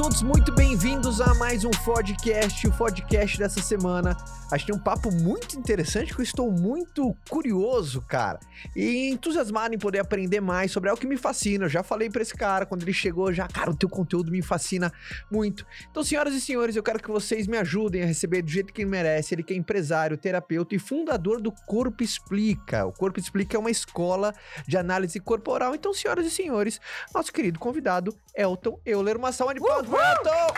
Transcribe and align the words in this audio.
todos 0.00 0.22
muito 0.22 0.50
bem-vindos 0.54 1.20
a 1.20 1.34
mais 1.34 1.62
um 1.62 1.70
podcast, 1.70 2.66
o 2.66 2.72
podcast 2.72 3.38
dessa 3.38 3.60
semana. 3.60 4.16
A 4.50 4.56
gente 4.56 4.68
tem 4.68 4.74
um 4.74 4.78
papo 4.78 5.12
muito 5.12 5.58
interessante 5.58 6.14
que 6.14 6.20
eu 6.20 6.24
estou 6.24 6.50
muito 6.50 7.14
curioso, 7.28 8.00
cara, 8.00 8.40
e 8.74 9.10
entusiasmado 9.10 9.74
em 9.74 9.78
poder 9.78 9.98
aprender 9.98 10.40
mais 10.40 10.72
sobre 10.72 10.88
algo 10.88 10.98
que 10.98 11.06
me 11.06 11.18
fascina. 11.18 11.66
Eu 11.66 11.68
já 11.68 11.82
falei 11.82 12.08
para 12.08 12.22
esse 12.22 12.34
cara 12.34 12.64
quando 12.64 12.82
ele 12.82 12.94
chegou, 12.94 13.30
já, 13.30 13.46
cara, 13.46 13.70
o 13.70 13.76
teu 13.76 13.90
conteúdo 13.90 14.32
me 14.32 14.40
fascina 14.40 14.90
muito. 15.30 15.66
Então, 15.90 16.02
senhoras 16.02 16.32
e 16.32 16.40
senhores, 16.40 16.76
eu 16.76 16.82
quero 16.82 16.98
que 16.98 17.10
vocês 17.10 17.46
me 17.46 17.58
ajudem 17.58 18.02
a 18.02 18.06
receber 18.06 18.40
do 18.40 18.50
jeito 18.50 18.72
que 18.72 18.80
ele 18.80 18.90
merece. 18.90 19.34
Ele 19.34 19.42
que 19.42 19.52
é 19.52 19.56
empresário, 19.56 20.16
terapeuta 20.16 20.74
e 20.74 20.78
fundador 20.78 21.42
do 21.42 21.52
Corpo 21.66 22.02
Explica. 22.02 22.86
O 22.86 22.92
Corpo 22.92 23.20
Explica 23.20 23.54
é 23.54 23.60
uma 23.60 23.70
escola 23.70 24.32
de 24.66 24.78
análise 24.78 25.20
corporal. 25.20 25.74
Então, 25.74 25.92
senhoras 25.92 26.24
e 26.24 26.30
senhores, 26.30 26.80
nosso 27.14 27.30
querido 27.30 27.58
convidado, 27.58 28.16
Elton 28.34 28.80
Euler. 28.86 29.18
Uma 29.18 29.30
salva 29.30 29.52
de 29.52 29.60
palmas, 29.60 29.89
Elton! 29.96 30.54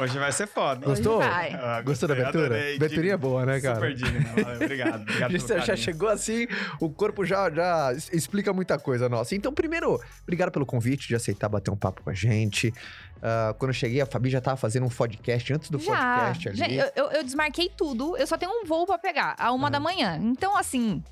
Hoje 0.00 0.18
vai 0.18 0.32
ser 0.32 0.48
foda. 0.48 0.84
Gostou? 0.86 1.18
vai. 1.18 1.52
Ah, 1.52 1.80
Gostou 1.80 2.08
da 2.08 2.14
abertura? 2.14 2.46
adorei, 2.46 2.74
Aberturinha 2.76 3.14
é 3.14 3.16
que- 3.16 3.22
boa, 3.22 3.46
né, 3.46 3.60
cara? 3.60 3.74
Super 3.76 3.94
digno. 3.94 4.20
Obrigado. 4.56 5.02
Obrigado 5.02 5.30
Você 5.38 5.54
já 5.54 5.60
carinho. 5.60 5.76
chegou 5.76 6.08
assim, 6.08 6.48
o 6.80 6.90
corpo 6.90 7.24
já, 7.24 7.48
já 7.48 7.92
explica 8.12 8.52
muita 8.52 8.76
coisa 8.76 9.08
nossa. 9.08 9.36
Então, 9.36 9.52
primeiro, 9.54 10.00
obrigado 10.24 10.50
pelo 10.50 10.66
convite 10.66 11.06
de 11.06 11.14
aceitar 11.14 11.48
bater 11.48 11.70
um 11.70 11.76
papo 11.76 12.02
com 12.02 12.10
a 12.10 12.14
gente. 12.14 12.74
Ah, 13.22 13.54
quando 13.56 13.70
eu 13.70 13.74
cheguei, 13.74 14.00
a 14.00 14.06
Fabi 14.06 14.28
já 14.30 14.40
tava 14.40 14.56
fazendo 14.56 14.84
um 14.84 14.88
podcast 14.90 15.52
antes 15.54 15.70
do 15.70 15.78
Já. 15.78 15.92
podcast 15.94 16.48
ali. 16.48 16.56
Gente, 16.58 16.74
eu, 16.74 16.90
eu- 16.96 17.10
eu 17.12 17.22
desmarquei 17.24 17.70
tudo. 17.74 18.16
Eu 18.16 18.26
só 18.26 18.36
tenho 18.36 18.50
um 18.50 18.64
voo 18.66 18.84
pra 18.86 18.98
pegar, 18.98 19.36
a 19.38 19.52
uma 19.52 19.70
da 19.70 19.78
manhã. 19.78 20.18
Então, 20.20 20.56
assim, 20.58 21.02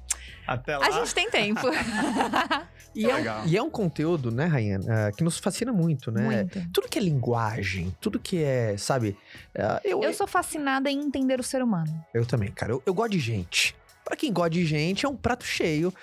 Até 0.47 0.77
lá. 0.77 0.87
a 0.87 0.91
gente 0.91 1.15
tem 1.15 1.31
tempo. 1.31 1.61
e, 2.95 3.05
é 3.05 3.15
um, 3.15 3.17
Legal. 3.17 3.47
e 3.47 3.57
é 3.57 3.63
um 3.63 3.71
conteúdo, 3.71 4.31
né, 4.31 4.47
Rainha, 4.47 4.81
ah, 4.89 5.13
que 5.13 5.23
nos 5.23 5.39
fascina 5.39 5.73
muito, 5.73 6.11
né? 6.11 6.23
Muito. 6.23 6.71
Tudo 6.73 6.89
que 6.89 6.99
é 6.99 7.03
linguagem, 7.03 7.95
tudo 8.01 8.19
que 8.19 8.43
é, 8.43 8.77
sabe? 8.77 9.17
ah, 9.59 9.81
eu, 9.85 10.03
Eu 10.03 10.13
sou 10.13 10.27
fascinada 10.27 10.91
em 10.91 11.01
entender 11.01 11.39
o 11.39 11.43
ser 11.43 11.63
humano. 11.63 12.05
Eu 12.13 12.27
também, 12.27 12.51
cara. 12.51 12.73
Eu, 12.73 12.83
eu 12.85 12.95
gosto 12.95 13.13
de 13.13 13.19
gente. 13.19 13.75
Pra 14.05 14.17
quem 14.17 14.33
gosta 14.33 14.51
de 14.51 14.65
gente, 14.67 15.07
é 15.07 15.09
um 15.09 15.17
prato 15.17 15.45
cheio 15.45 15.95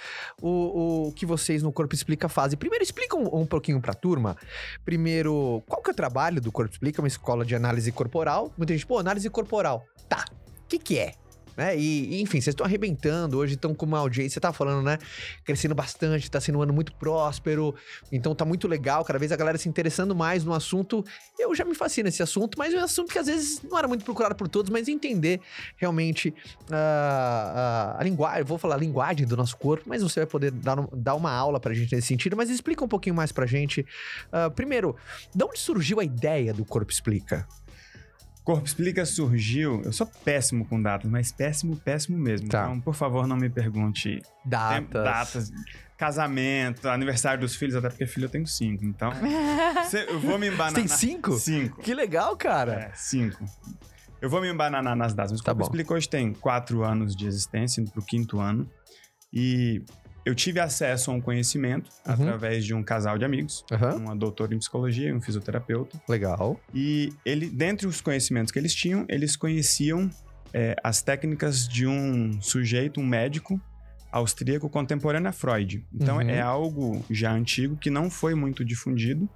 o, 0.42 1.08
o 1.08 1.12
que 1.12 1.26
vocês 1.26 1.62
no 1.62 1.72
Corpo 1.72 1.94
Explica 1.94 2.30
fazem. 2.30 2.58
Primeiro, 2.58 2.82
explica 2.82 3.18
um, 3.18 3.42
um 3.42 3.46
pouquinho 3.46 3.82
pra 3.82 3.94
turma. 3.94 4.38
Primeiro, 4.86 5.62
qual 5.68 5.82
que 5.82 5.90
é 5.90 5.94
o 5.94 5.96
trabalho 5.96 6.40
do 6.40 6.52
Corpo 6.52 6.72
Explica? 6.72 7.02
Uma 7.02 7.10
escola 7.10 7.46
de 7.46 7.56
análise 7.56 7.92
corporal. 7.92 8.54
Muita 8.58 8.74
gente, 8.74 8.86
pô, 8.86 8.98
análise 8.98 9.30
corporal. 9.30 9.86
Tá, 10.08 10.26
o 10.64 10.68
que 10.68 10.80
que 10.80 10.98
é? 10.98 11.14
Né? 11.60 11.78
E, 11.78 12.22
enfim, 12.22 12.40
vocês 12.40 12.54
estão 12.54 12.66
arrebentando, 12.66 13.38
hoje 13.38 13.56
estão 13.56 13.76
com 13.76 13.86
uma 13.86 14.00
audiência, 14.00 14.36
você 14.36 14.40
tá 14.40 14.54
falando, 14.54 14.82
né? 14.82 14.98
Crescendo 15.44 15.76
bastante, 15.76 16.32
tá 16.32 16.40
sendo 16.40 16.58
um 16.58 16.62
ano 16.62 16.72
muito 16.72 16.94
próspero, 16.94 17.76
então 18.10 18.34
tá 18.34 18.46
muito 18.46 18.66
legal, 18.66 19.04
cada 19.04 19.20
vez 19.20 19.30
a 19.34 19.36
galera 19.36 19.58
se 19.58 19.68
interessando 19.68 20.16
mais 20.16 20.46
no 20.46 20.54
assunto. 20.54 21.04
Eu 21.38 21.54
já 21.54 21.66
me 21.66 21.76
fascina 21.76 22.08
esse 22.08 22.24
assunto, 22.24 22.58
mas 22.58 22.74
é 22.74 22.78
um 22.78 22.84
assunto 22.86 23.12
que 23.12 23.20
às 23.20 23.28
vezes 23.28 23.62
não 23.62 23.78
era 23.78 23.90
muito 23.90 24.06
procurado 24.06 24.36
por 24.36 24.48
todos, 24.48 24.72
mas 24.72 24.88
entender 24.88 25.42
realmente 25.76 26.34
ah, 26.72 27.96
ah, 27.98 28.00
a 28.00 28.04
linguagem, 28.06 28.46
vou 28.46 28.58
falar 28.58 28.76
a 28.76 28.80
linguagem 28.80 29.28
do 29.28 29.36
nosso 29.36 29.58
corpo, 29.58 29.84
mas 29.86 30.02
você 30.02 30.22
vai 30.22 30.28
poder 30.28 30.52
dar, 30.52 30.78
dar 30.94 31.16
uma 31.16 31.34
aula 31.34 31.60
pra 31.60 31.74
gente 31.74 31.94
nesse 31.94 32.08
sentido, 32.08 32.38
mas 32.38 32.50
explica 32.50 32.86
um 32.86 32.88
pouquinho 32.88 33.16
mais 33.16 33.34
pra 33.34 33.46
gente. 33.46 33.86
Ah, 34.32 34.50
primeiro, 34.50 34.96
de 35.36 35.44
onde 35.44 35.60
surgiu 35.60 36.00
a 36.00 36.06
ideia 36.06 36.54
do 36.54 36.64
Corpo 36.64 36.90
Explica? 36.90 37.46
Corpo 38.44 38.66
Explica 38.66 39.06
surgiu. 39.06 39.82
Eu 39.84 39.94
sou 39.94 40.08
péssimo 40.08 40.66
com 40.66 40.82
datas, 40.82 41.10
mas 41.10 41.32
péssimo, 41.32 41.76
péssimo 41.76 42.18
mesmo. 42.18 42.48
Tá. 42.50 42.64
Então, 42.64 42.80
por 42.82 42.96
favor, 42.96 43.28
não 43.28 43.36
me 43.38 43.50
pergunte 43.50 44.22
Datas. 44.44 45.04
datas, 45.04 45.52
casamento, 45.98 46.88
aniversário 46.90 47.42
dos 47.42 47.56
filhos, 47.56 47.76
até 47.76 47.90
porque 47.90 48.06
filho 48.08 48.26
eu 48.26 48.30
tenho 48.30 48.48
cinco. 48.48 48.84
Então, 48.86 49.12
cê- 49.90 50.06
eu 50.10 50.20
vou 50.20 50.40
me 50.40 50.48
Você 50.48 50.54
embanar. 50.56 50.74
tem 50.74 50.86
na- 50.88 50.96
cinco? 50.96 51.34
Cinco. 51.38 51.82
Que 51.82 51.94
legal, 51.94 52.36
cara. 52.38 52.74
É, 52.74 52.92
cinco. 52.96 53.44
Eu 54.22 54.30
vou 54.30 54.42
me 54.42 54.50
embananar 54.52 54.96
nas 54.96 55.14
datas, 55.14 55.32
mas 55.34 55.42
o 55.42 55.44
Tá 55.44 55.52
Corpo 55.52 55.60
bom. 55.66 55.66
Explica 55.66 55.94
hoje 55.94 56.10
tem 56.10 56.34
quatro 56.34 56.84
anos 56.84 57.16
de 57.16 57.28
existência, 57.28 57.82
indo 57.82 57.92
pro 57.92 58.02
quinto 58.02 58.40
ano. 58.40 58.70
E 59.32 59.84
eu 60.26 60.36
tive 60.36 60.60
acesso 60.60 61.12
a 61.12 61.14
um 61.14 61.22
conhecimento 61.22 61.90
Uhum. 62.06 62.14
através 62.14 62.66
de 62.66 62.74
um 62.74 62.84
casal 62.84 63.18
de 63.18 63.26
amigos, 63.26 63.64
Aham, 63.72 63.96
uma 63.96 64.16
doutora 64.16 64.54
em 64.54 64.60
psicologia 64.60 65.10
e 65.10 65.14
um 65.14 65.22
fisioterapeuta. 65.22 66.00
legal. 66.08 66.60
E 66.74 67.14
ele, 67.26 67.50
dentre 67.50 67.88
os 67.88 68.02
conhecimentos 68.02 68.52
que 68.52 68.60
eles 68.60 68.74
tinham, 68.76 69.06
eles 69.10 69.36
conheciam 69.36 70.10
é, 70.54 70.76
as 70.84 71.02
técnicas 71.02 71.68
de 71.68 71.86
um 71.88 72.42
sujeito, 72.42 73.00
um 73.00 73.06
médico 73.06 73.60
austríaco 74.12 74.68
contemporâneo 74.70 75.30
a 75.30 75.32
Freud. 75.32 75.86
Então 75.94 76.16
Uhum. 76.16 76.22
é 76.30 76.42
algo 76.42 77.06
já 77.10 77.32
antigo 77.32 77.76
que 77.78 77.90
não 77.92 78.10
foi 78.10 78.34
muito 78.34 78.66
difundido, 78.66 79.30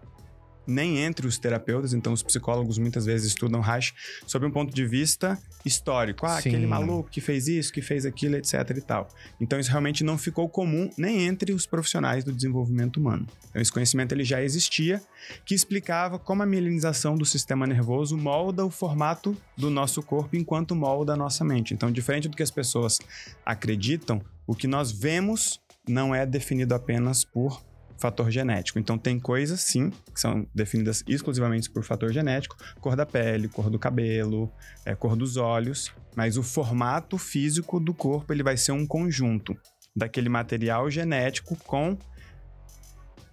nem 0.66 1.00
entre 1.00 1.28
os 1.28 1.38
terapeutas. 1.38 1.94
Então 1.94 2.14
os 2.14 2.24
psicólogos 2.24 2.78
muitas 2.78 3.06
vezes 3.06 3.28
estudam 3.28 3.62
Reich 3.62 3.94
sob 4.26 4.46
um 4.46 4.52
ponto 4.52 4.74
de 4.74 4.86
vista 4.86 5.38
histórico. 5.66 6.26
Ah, 6.26 6.42
Sim. 6.42 6.50
aquele 6.50 6.68
maluco 6.68 7.10
que 7.10 7.22
fez 7.22 7.48
isso, 7.48 7.72
que 7.72 7.82
fez 7.82 8.06
aquilo, 8.06 8.36
etc 8.36 8.54
e 8.76 8.82
tal. 8.82 9.08
Então 9.40 9.60
isso 9.60 9.70
realmente 9.70 10.04
não 10.04 10.18
ficou 10.18 10.48
comum 10.50 10.90
nem 10.98 11.24
entre 11.24 11.54
os 11.54 11.66
profissionais 11.66 12.24
do 12.24 12.32
desenvolvimento 12.32 12.98
humano. 12.98 13.28
Então 13.50 13.62
esse 13.62 13.72
conhecimento 13.72 14.14
ele 14.14 14.24
já 14.24 14.42
existia, 14.42 15.02
que 15.46 15.56
explicava 15.56 16.20
como 16.20 16.44
a 16.44 16.46
mielinização 16.46 17.16
do 17.16 17.26
sistema 17.26 17.66
nervoso 17.66 18.18
molda 18.18 18.66
o 18.66 18.70
formato 18.70 19.36
do 19.58 19.70
nosso 19.70 20.02
corpo 20.02 20.36
enquanto 20.36 20.76
molda 20.76 21.14
a 21.14 21.18
nossa 21.18 21.44
mente. 21.44 21.74
Então, 21.74 21.92
diferente 21.92 22.28
do 22.28 22.36
que 22.36 22.44
as 22.44 22.52
pessoas 22.52 23.00
acreditam, 23.46 24.22
o 24.46 24.56
que 24.56 24.68
nós 24.68 24.92
vemos 24.92 25.62
não 25.88 26.14
é 26.14 26.26
definido 26.26 26.74
apenas 26.74 27.24
por 27.24 27.62
fator 27.98 28.30
genético. 28.32 28.80
Então, 28.80 28.98
tem 28.98 29.20
coisas, 29.20 29.62
sim, 29.62 29.92
que 30.14 30.20
são 30.20 30.48
definidas 30.54 31.04
exclusivamente 31.08 31.70
por 31.70 31.84
fator 31.84 32.12
genético, 32.12 32.56
cor 32.80 32.96
da 32.96 33.06
pele, 33.06 33.48
cor 33.48 33.70
do 33.70 33.80
cabelo, 33.80 34.52
é, 34.86 34.96
cor 34.96 35.16
dos 35.16 35.38
olhos, 35.38 35.92
mas 36.16 36.38
o 36.38 36.44
formato 36.44 37.18
físico 37.18 37.80
do 37.80 37.94
corpo 37.94 38.32
ele 38.34 38.44
vai 38.44 38.58
ser 38.58 38.72
um 38.72 38.86
conjunto 38.86 39.56
daquele 39.96 40.30
material 40.30 40.90
genético 40.90 41.56
com 41.56 41.98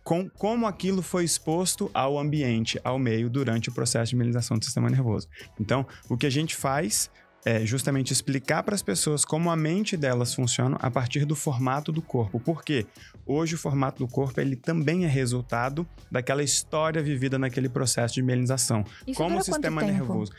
com 0.03 0.29
como 0.29 0.67
aquilo 0.67 1.03
foi 1.03 1.25
exposto 1.25 1.91
ao 1.95 2.19
ambiente, 2.19 2.81
ao 2.83 2.99
meio, 2.99 3.29
durante 3.31 3.69
o 3.69 3.73
processo 3.73 4.11
de 4.11 4.17
mielinização 4.17 4.59
do 4.59 4.65
sistema 4.65 4.89
nervoso. 4.89 5.29
Então, 5.61 5.87
o 6.09 6.17
que 6.17 6.27
a 6.27 6.31
gente 6.31 6.57
faz 6.57 7.11
é 7.45 7.65
justamente 7.65 8.13
explicar 8.13 8.63
para 8.63 8.75
as 8.75 8.83
pessoas 8.83 9.25
como 9.25 9.51
a 9.51 9.57
mente 9.57 9.97
delas 9.97 10.35
funciona 10.35 10.77
a 10.81 10.91
partir 10.91 11.25
do 11.25 11.35
formato 11.35 11.91
do 11.91 12.03
corpo. 12.03 12.39
Porque 12.39 12.87
hoje 13.27 13.55
o 13.55 13.59
formato 13.59 14.05
do 14.05 14.11
corpo 14.11 14.41
ele 14.41 14.57
também 14.57 15.05
é 15.05 15.09
resultado 15.09 15.87
daquela 16.11 16.43
história 16.43 17.03
vivida 17.03 17.39
naquele 17.39 17.69
processo 17.69 18.15
de 18.15 18.23
mielinização. 18.23 18.85
Isso 19.07 19.17
como 19.17 19.39
o 19.39 19.43
sistema 19.43 19.83
nervoso. 19.83 20.33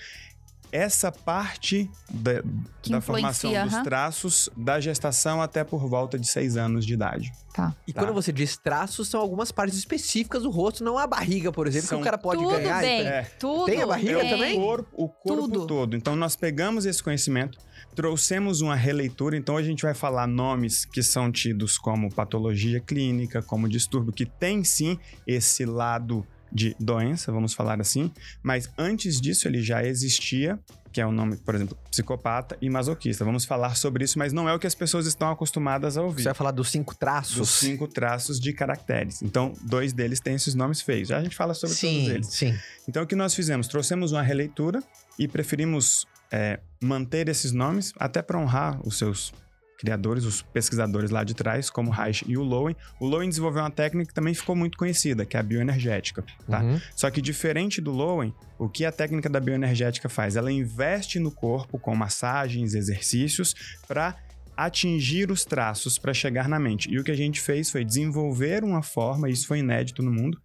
Essa 0.71 1.11
parte 1.11 1.89
da, 2.09 2.41
da 2.87 3.01
formação 3.01 3.51
dos 3.63 3.77
traços 3.83 4.49
da 4.55 4.79
gestação 4.79 5.41
até 5.41 5.63
por 5.63 5.87
volta 5.87 6.17
de 6.17 6.27
seis 6.27 6.55
anos 6.55 6.85
de 6.85 6.93
idade. 6.93 7.31
Tá. 7.53 7.75
E 7.85 7.91
Tá. 7.91 8.01
quando 8.01 8.13
você 8.13 8.31
diz 8.31 8.55
traços, 8.57 9.09
são 9.09 9.19
algumas 9.19 9.51
partes 9.51 9.77
específicas 9.77 10.43
do 10.43 10.49
rosto, 10.49 10.83
não 10.83 10.97
a 10.97 11.05
barriga, 11.05 11.51
por 11.51 11.67
exemplo, 11.67 11.89
São 11.89 11.97
que 11.97 12.01
o 12.01 12.05
cara 12.05 12.17
pode 12.17 12.41
tudo 12.41 12.51
ganhar. 12.55 12.79
bem. 12.81 13.01
é. 13.05 13.23
Tudo. 13.37 13.65
Tem 13.65 13.81
a 13.81 13.87
barriga 13.87 14.19
bem. 14.19 14.29
também? 14.29 14.57
O 14.57 14.61
corpo, 14.61 14.89
o 14.93 15.09
corpo 15.09 15.41
Tudo. 15.49 15.67
todo. 15.67 15.95
Então, 15.97 16.15
nós 16.15 16.37
pegamos 16.37 16.85
esse 16.85 17.03
conhecimento, 17.03 17.57
trouxemos 17.93 18.61
uma 18.61 18.75
releitura. 18.75 19.35
Então, 19.35 19.57
a 19.57 19.63
gente 19.63 19.81
vai 19.83 19.93
falar 19.93 20.25
nomes 20.27 20.85
que 20.85 21.03
são 21.03 21.29
tidos 21.29 21.77
como 21.77 22.09
patologia 22.13 22.79
clínica, 22.79 23.41
como 23.41 23.67
distúrbio, 23.67 24.13
que 24.13 24.25
tem 24.25 24.63
sim 24.63 24.97
esse 25.27 25.65
lado 25.65 26.25
de 26.51 26.75
doença, 26.79 27.31
vamos 27.31 27.53
falar 27.53 27.79
assim. 27.79 28.12
Mas 28.44 28.69
antes 28.78 29.19
disso, 29.19 29.47
ele 29.47 29.62
já 29.62 29.84
existia, 29.84 30.59
que 30.91 31.00
é 31.00 31.06
o 31.06 31.12
nome, 31.12 31.38
por 31.38 31.56
exemplo, 31.56 31.78
psicopata 31.89 32.57
e 32.62 32.69
masoquista. 32.69 33.23
Vamos 33.23 33.45
falar 33.45 33.75
sobre 33.75 34.03
isso, 34.03 34.19
mas 34.19 34.33
não 34.33 34.50
é 34.50 34.53
o 34.53 34.59
que 34.59 34.68
as 34.68 34.75
pessoas 34.75 35.06
estão 35.06 35.30
acostumadas 35.31 35.98
a 35.98 36.01
ouvir. 36.01 36.24
Você 36.24 36.30
vai 36.30 36.33
falar 36.33 36.51
dos 36.51 36.69
cinco 36.69 36.94
traços? 36.95 37.38
Dos 37.38 37.50
cinco 37.50 37.88
traços 37.88 38.39
de 38.39 38.51
caracteres. 38.53 39.21
Então, 39.21 39.53
dois 39.62 39.94
deles 39.94 40.19
têm 40.19 40.36
esses 40.36 40.53
nomes 40.53 40.81
feios. 40.81 41.07
Já 41.07 41.18
a 41.18 41.24
gente 41.24 41.36
fala 41.36 41.53
sobre 41.53 41.75
sim, 41.75 42.00
todos 42.00 42.09
eles. 42.09 42.27
sim. 42.27 42.57
Então, 42.88 43.03
o 43.03 43.07
que 43.07 43.15
nós 43.15 43.33
fizemos? 43.33 43.68
Trouxemos 43.68 44.12
uma 44.12 44.21
releitura 44.21 44.83
e 45.18 45.27
preferimos 45.27 46.06
é, 46.31 46.59
manter 46.81 47.30
esses 47.30 47.51
nomes 47.51 47.94
até 47.98 48.21
para 48.21 48.38
honrar 48.39 48.80
os 48.86 48.98
seus 48.98 49.33
criadores, 49.81 50.25
os 50.25 50.44
pesquisadores 50.44 51.10
lá 51.10 51.24
de 51.24 51.33
trás, 51.33 51.72
como 51.72 51.89
Reich 51.89 52.24
e 52.28 52.38
o 52.38 52.44
Lowen. 52.44 52.75
O 53.00 53.07
Lowen 53.07 53.28
desenvolveu 53.28 53.63
uma 53.63 53.72
técnica 53.72 54.10
que 54.10 54.13
também 54.13 54.33
ficou 54.36 54.56
muito 54.56 54.78
conhecida, 54.78 55.25
que 55.25 55.36
é 55.36 55.39
a 55.39 55.44
bioenergética. 55.44 56.24
Tá? 56.48 56.62
Uhum. 56.62 56.80
Só 56.95 57.10
que 57.10 57.19
diferente 57.19 57.81
do 57.81 57.92
Lowen, 57.92 58.31
o 58.60 58.69
que 58.69 58.86
a 58.86 58.92
técnica 58.92 59.28
da 59.28 59.39
bioenergética 59.39 60.07
faz? 60.07 60.36
Ela 60.36 60.51
investe 60.51 61.19
no 61.19 61.31
corpo 61.31 61.80
com 61.80 61.95
massagens, 61.95 62.75
exercícios, 62.75 63.56
para 63.88 64.16
atingir 64.56 65.31
os 65.31 65.44
traços 65.44 65.98
para 65.98 66.13
chegar 66.13 66.48
na 66.48 66.60
mente. 66.60 66.88
E 66.92 67.00
o 67.00 67.04
que 67.04 67.10
a 67.10 67.16
gente 67.16 67.42
fez 67.42 67.72
foi 67.72 67.84
desenvolver 67.84 68.63
uma 68.63 68.84
forma, 68.84 69.30
isso 69.30 69.48
foi 69.48 69.60
inédito 69.60 70.04
no 70.04 70.12
mundo, 70.12 70.39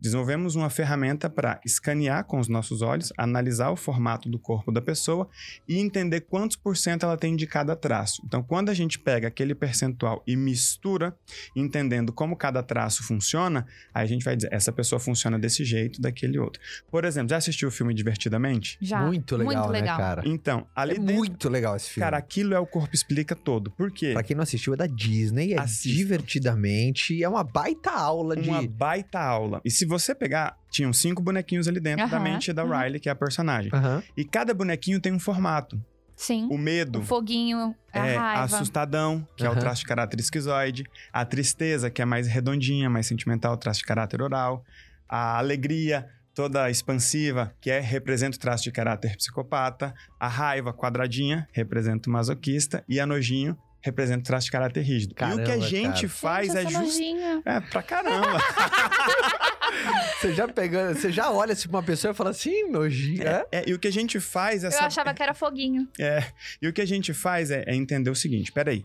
desenvolvemos 0.00 0.54
uma 0.54 0.70
ferramenta 0.70 1.28
para 1.28 1.60
escanear 1.64 2.24
com 2.24 2.38
os 2.38 2.48
nossos 2.48 2.82
olhos, 2.82 3.12
analisar 3.16 3.70
o 3.70 3.76
formato 3.76 4.28
do 4.28 4.38
corpo 4.38 4.70
da 4.70 4.80
pessoa 4.80 5.28
e 5.66 5.78
entender 5.78 6.22
quantos 6.22 6.56
por 6.56 6.76
cento 6.76 7.04
ela 7.04 7.16
tem 7.16 7.36
de 7.36 7.46
cada 7.46 7.74
traço. 7.74 8.22
Então, 8.24 8.42
quando 8.42 8.70
a 8.70 8.74
gente 8.74 8.98
pega 8.98 9.28
aquele 9.28 9.54
percentual 9.54 10.22
e 10.26 10.36
mistura, 10.36 11.16
entendendo 11.54 12.12
como 12.12 12.36
cada 12.36 12.62
traço 12.62 13.02
funciona, 13.02 13.66
aí 13.92 14.04
a 14.04 14.06
gente 14.06 14.24
vai 14.24 14.36
dizer, 14.36 14.48
essa 14.52 14.72
pessoa 14.72 15.00
funciona 15.00 15.38
desse 15.38 15.64
jeito, 15.64 16.00
daquele 16.00 16.38
outro. 16.38 16.60
Por 16.90 17.04
exemplo, 17.04 17.30
já 17.30 17.36
assistiu 17.36 17.68
o 17.68 17.72
filme 17.72 17.94
Divertidamente? 17.94 18.78
Já. 18.80 19.02
Muito 19.02 19.36
legal, 19.36 19.54
muito 19.54 19.72
né, 19.72 19.80
legal. 19.80 19.96
cara? 19.96 20.22
Então, 20.24 20.66
ali 20.74 20.92
é 20.92 20.98
dentro, 20.98 21.14
muito 21.14 21.48
legal 21.48 21.76
esse 21.76 21.90
filme. 21.90 22.04
cara, 22.04 22.16
aquilo 22.16 22.54
é 22.54 22.58
o 22.58 22.66
corpo 22.66 22.94
explica 22.94 23.34
todo. 23.34 23.70
Por 23.72 23.90
quê? 23.90 24.12
Pra 24.12 24.22
quem 24.22 24.36
não 24.36 24.42
assistiu, 24.42 24.74
é 24.74 24.76
da 24.76 24.86
Disney, 24.86 25.54
é 25.54 25.60
Assista. 25.60 25.88
divertidamente, 25.88 27.22
é 27.22 27.28
uma 27.28 27.42
baita 27.42 27.90
aula 27.90 28.36
de... 28.36 28.48
Uma 28.48 28.66
baita 28.66 29.18
aula. 29.18 29.60
E 29.64 29.70
se 29.70 29.84
você 29.88 30.14
pegar, 30.14 30.56
tinham 30.70 30.92
cinco 30.92 31.22
bonequinhos 31.22 31.66
ali 31.66 31.80
dentro 31.80 32.08
da 32.08 32.20
mente 32.20 32.52
da 32.52 32.64
uhum. 32.64 32.78
Riley, 32.78 33.00
que 33.00 33.08
é 33.08 33.12
a 33.12 33.16
personagem. 33.16 33.70
E 34.16 34.24
cada 34.24 34.52
bonequinho 34.54 35.00
tem 35.00 35.12
um 35.12 35.18
formato. 35.18 35.80
Sim. 36.14 36.48
O 36.50 36.58
medo 36.58 36.98
O 36.98 37.04
foguinho, 37.04 37.74
a 37.92 38.06
é 38.06 38.16
raiva. 38.16 38.42
assustadão, 38.42 39.26
que 39.36 39.46
é 39.46 39.50
o 39.50 39.54
traço 39.56 39.82
de 39.82 39.86
caráter 39.86 40.18
esquizoide. 40.18 40.84
A 41.12 41.24
tristeza, 41.24 41.90
que 41.90 42.02
é 42.02 42.04
mais 42.04 42.26
redondinha, 42.26 42.90
mais 42.90 43.06
sentimental, 43.06 43.56
traço 43.56 43.78
de 43.80 43.86
caráter 43.86 44.20
oral. 44.20 44.64
A 45.08 45.38
alegria, 45.38 46.08
toda 46.34 46.68
expansiva, 46.68 47.54
que 47.60 47.70
é 47.70 47.78
representa 47.78 48.36
o 48.36 48.40
traço 48.40 48.64
de 48.64 48.72
caráter 48.72 49.16
psicopata. 49.16 49.94
A 50.18 50.26
raiva, 50.26 50.72
quadradinha, 50.72 51.48
representa 51.52 52.10
o 52.10 52.12
masoquista. 52.12 52.82
E 52.88 52.98
a 52.98 53.06
nojinho, 53.06 53.56
representa 53.80 54.20
o 54.20 54.24
traço 54.24 54.46
de 54.46 54.50
caráter 54.50 54.82
rígido. 54.82 55.12
e 55.12 55.12
o 55.12 55.16
que 55.16 55.22
a 55.24 55.28
Caramba, 55.28 55.60
gente 55.60 56.08
cara. 56.08 56.08
faz 56.08 56.52
Gente, 56.52 56.66
é 56.66 56.70
justo. 56.80 57.00
É, 57.44 57.60
pra 57.60 57.80
caramba. 57.80 58.38
Você 60.20 60.34
já 60.34 60.48
pegando, 60.48 60.96
você 60.96 61.12
já 61.12 61.30
olha 61.30 61.52
assim 61.52 61.68
pra 61.68 61.78
uma 61.78 61.82
pessoa 61.82 62.12
e 62.12 62.14
fala 62.14 62.30
assim, 62.30 62.68
nojinho, 62.68 63.22
é? 63.22 63.46
É, 63.52 63.68
e 63.68 63.74
o 63.74 63.78
que 63.78 63.86
a 63.86 63.92
gente 63.92 64.18
faz 64.18 64.64
é 64.64 64.68
Eu 64.68 64.80
achava 64.80 65.14
que 65.14 65.22
era 65.22 65.32
foguinho. 65.32 65.88
É, 65.98 66.24
e 66.60 66.66
o 66.66 66.72
que 66.72 66.80
a 66.80 66.86
gente 66.86 67.14
faz 67.14 67.50
é, 67.50 67.62
é 67.66 67.74
entender 67.74 68.10
o 68.10 68.14
seguinte: 68.14 68.50
peraí. 68.50 68.84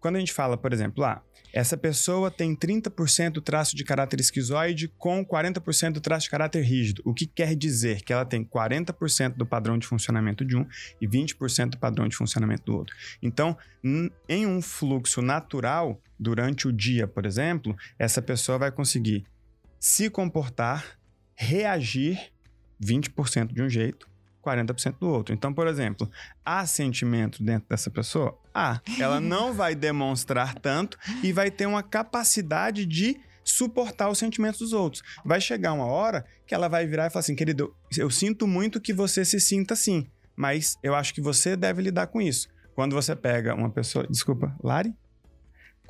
Quando 0.00 0.16
a 0.16 0.18
gente 0.18 0.32
fala, 0.32 0.56
por 0.56 0.72
exemplo, 0.72 1.04
ah, 1.04 1.22
essa 1.52 1.76
pessoa 1.76 2.30
tem 2.30 2.54
30% 2.54 3.42
traço 3.42 3.76
de 3.76 3.84
caráter 3.84 4.20
esquizoide 4.20 4.88
com 4.96 5.24
40% 5.24 6.00
traço 6.00 6.24
de 6.24 6.30
caráter 6.30 6.62
rígido. 6.62 7.02
O 7.04 7.12
que 7.12 7.26
quer 7.26 7.54
dizer 7.54 8.02
que 8.02 8.12
ela 8.12 8.24
tem 8.24 8.44
40% 8.44 9.34
do 9.36 9.44
padrão 9.44 9.76
de 9.76 9.86
funcionamento 9.86 10.44
de 10.44 10.56
um 10.56 10.66
e 11.00 11.08
20% 11.08 11.70
do 11.70 11.78
padrão 11.78 12.08
de 12.08 12.16
funcionamento 12.16 12.64
do 12.64 12.76
outro. 12.76 12.96
Então, 13.20 13.56
em 14.28 14.46
um 14.46 14.62
fluxo 14.62 15.20
natural, 15.20 16.00
durante 16.18 16.68
o 16.68 16.72
dia, 16.72 17.06
por 17.06 17.26
exemplo, 17.26 17.76
essa 17.98 18.22
pessoa 18.22 18.58
vai 18.58 18.70
conseguir 18.70 19.24
se 19.80 20.10
comportar, 20.10 20.98
reagir 21.34 22.30
20% 22.80 23.52
de 23.52 23.62
um 23.62 23.68
jeito, 23.68 24.06
40% 24.44 24.98
do 25.00 25.08
outro. 25.08 25.34
Então, 25.34 25.52
por 25.52 25.66
exemplo, 25.66 26.08
há 26.44 26.66
sentimento 26.66 27.42
dentro 27.42 27.66
dessa 27.68 27.90
pessoa? 27.90 28.38
Há. 28.54 28.80
Ela 28.98 29.18
não 29.20 29.54
vai 29.54 29.74
demonstrar 29.74 30.54
tanto 30.54 30.98
e 31.22 31.32
vai 31.32 31.50
ter 31.50 31.64
uma 31.64 31.82
capacidade 31.82 32.84
de 32.84 33.18
suportar 33.42 34.10
os 34.10 34.18
sentimentos 34.18 34.60
dos 34.60 34.72
outros. 34.74 35.02
Vai 35.24 35.40
chegar 35.40 35.72
uma 35.72 35.86
hora 35.86 36.26
que 36.46 36.54
ela 36.54 36.68
vai 36.68 36.86
virar 36.86 37.06
e 37.06 37.10
falar 37.10 37.20
assim, 37.20 37.34
querido, 37.34 37.74
eu, 37.96 38.04
eu 38.04 38.10
sinto 38.10 38.46
muito 38.46 38.80
que 38.80 38.92
você 38.92 39.24
se 39.24 39.40
sinta 39.40 39.74
assim, 39.74 40.06
mas 40.36 40.78
eu 40.82 40.94
acho 40.94 41.14
que 41.14 41.20
você 41.20 41.56
deve 41.56 41.82
lidar 41.82 42.08
com 42.08 42.20
isso. 42.20 42.48
Quando 42.74 42.94
você 42.94 43.16
pega 43.16 43.54
uma 43.54 43.70
pessoa, 43.70 44.06
desculpa, 44.08 44.54
Lari? 44.62 44.94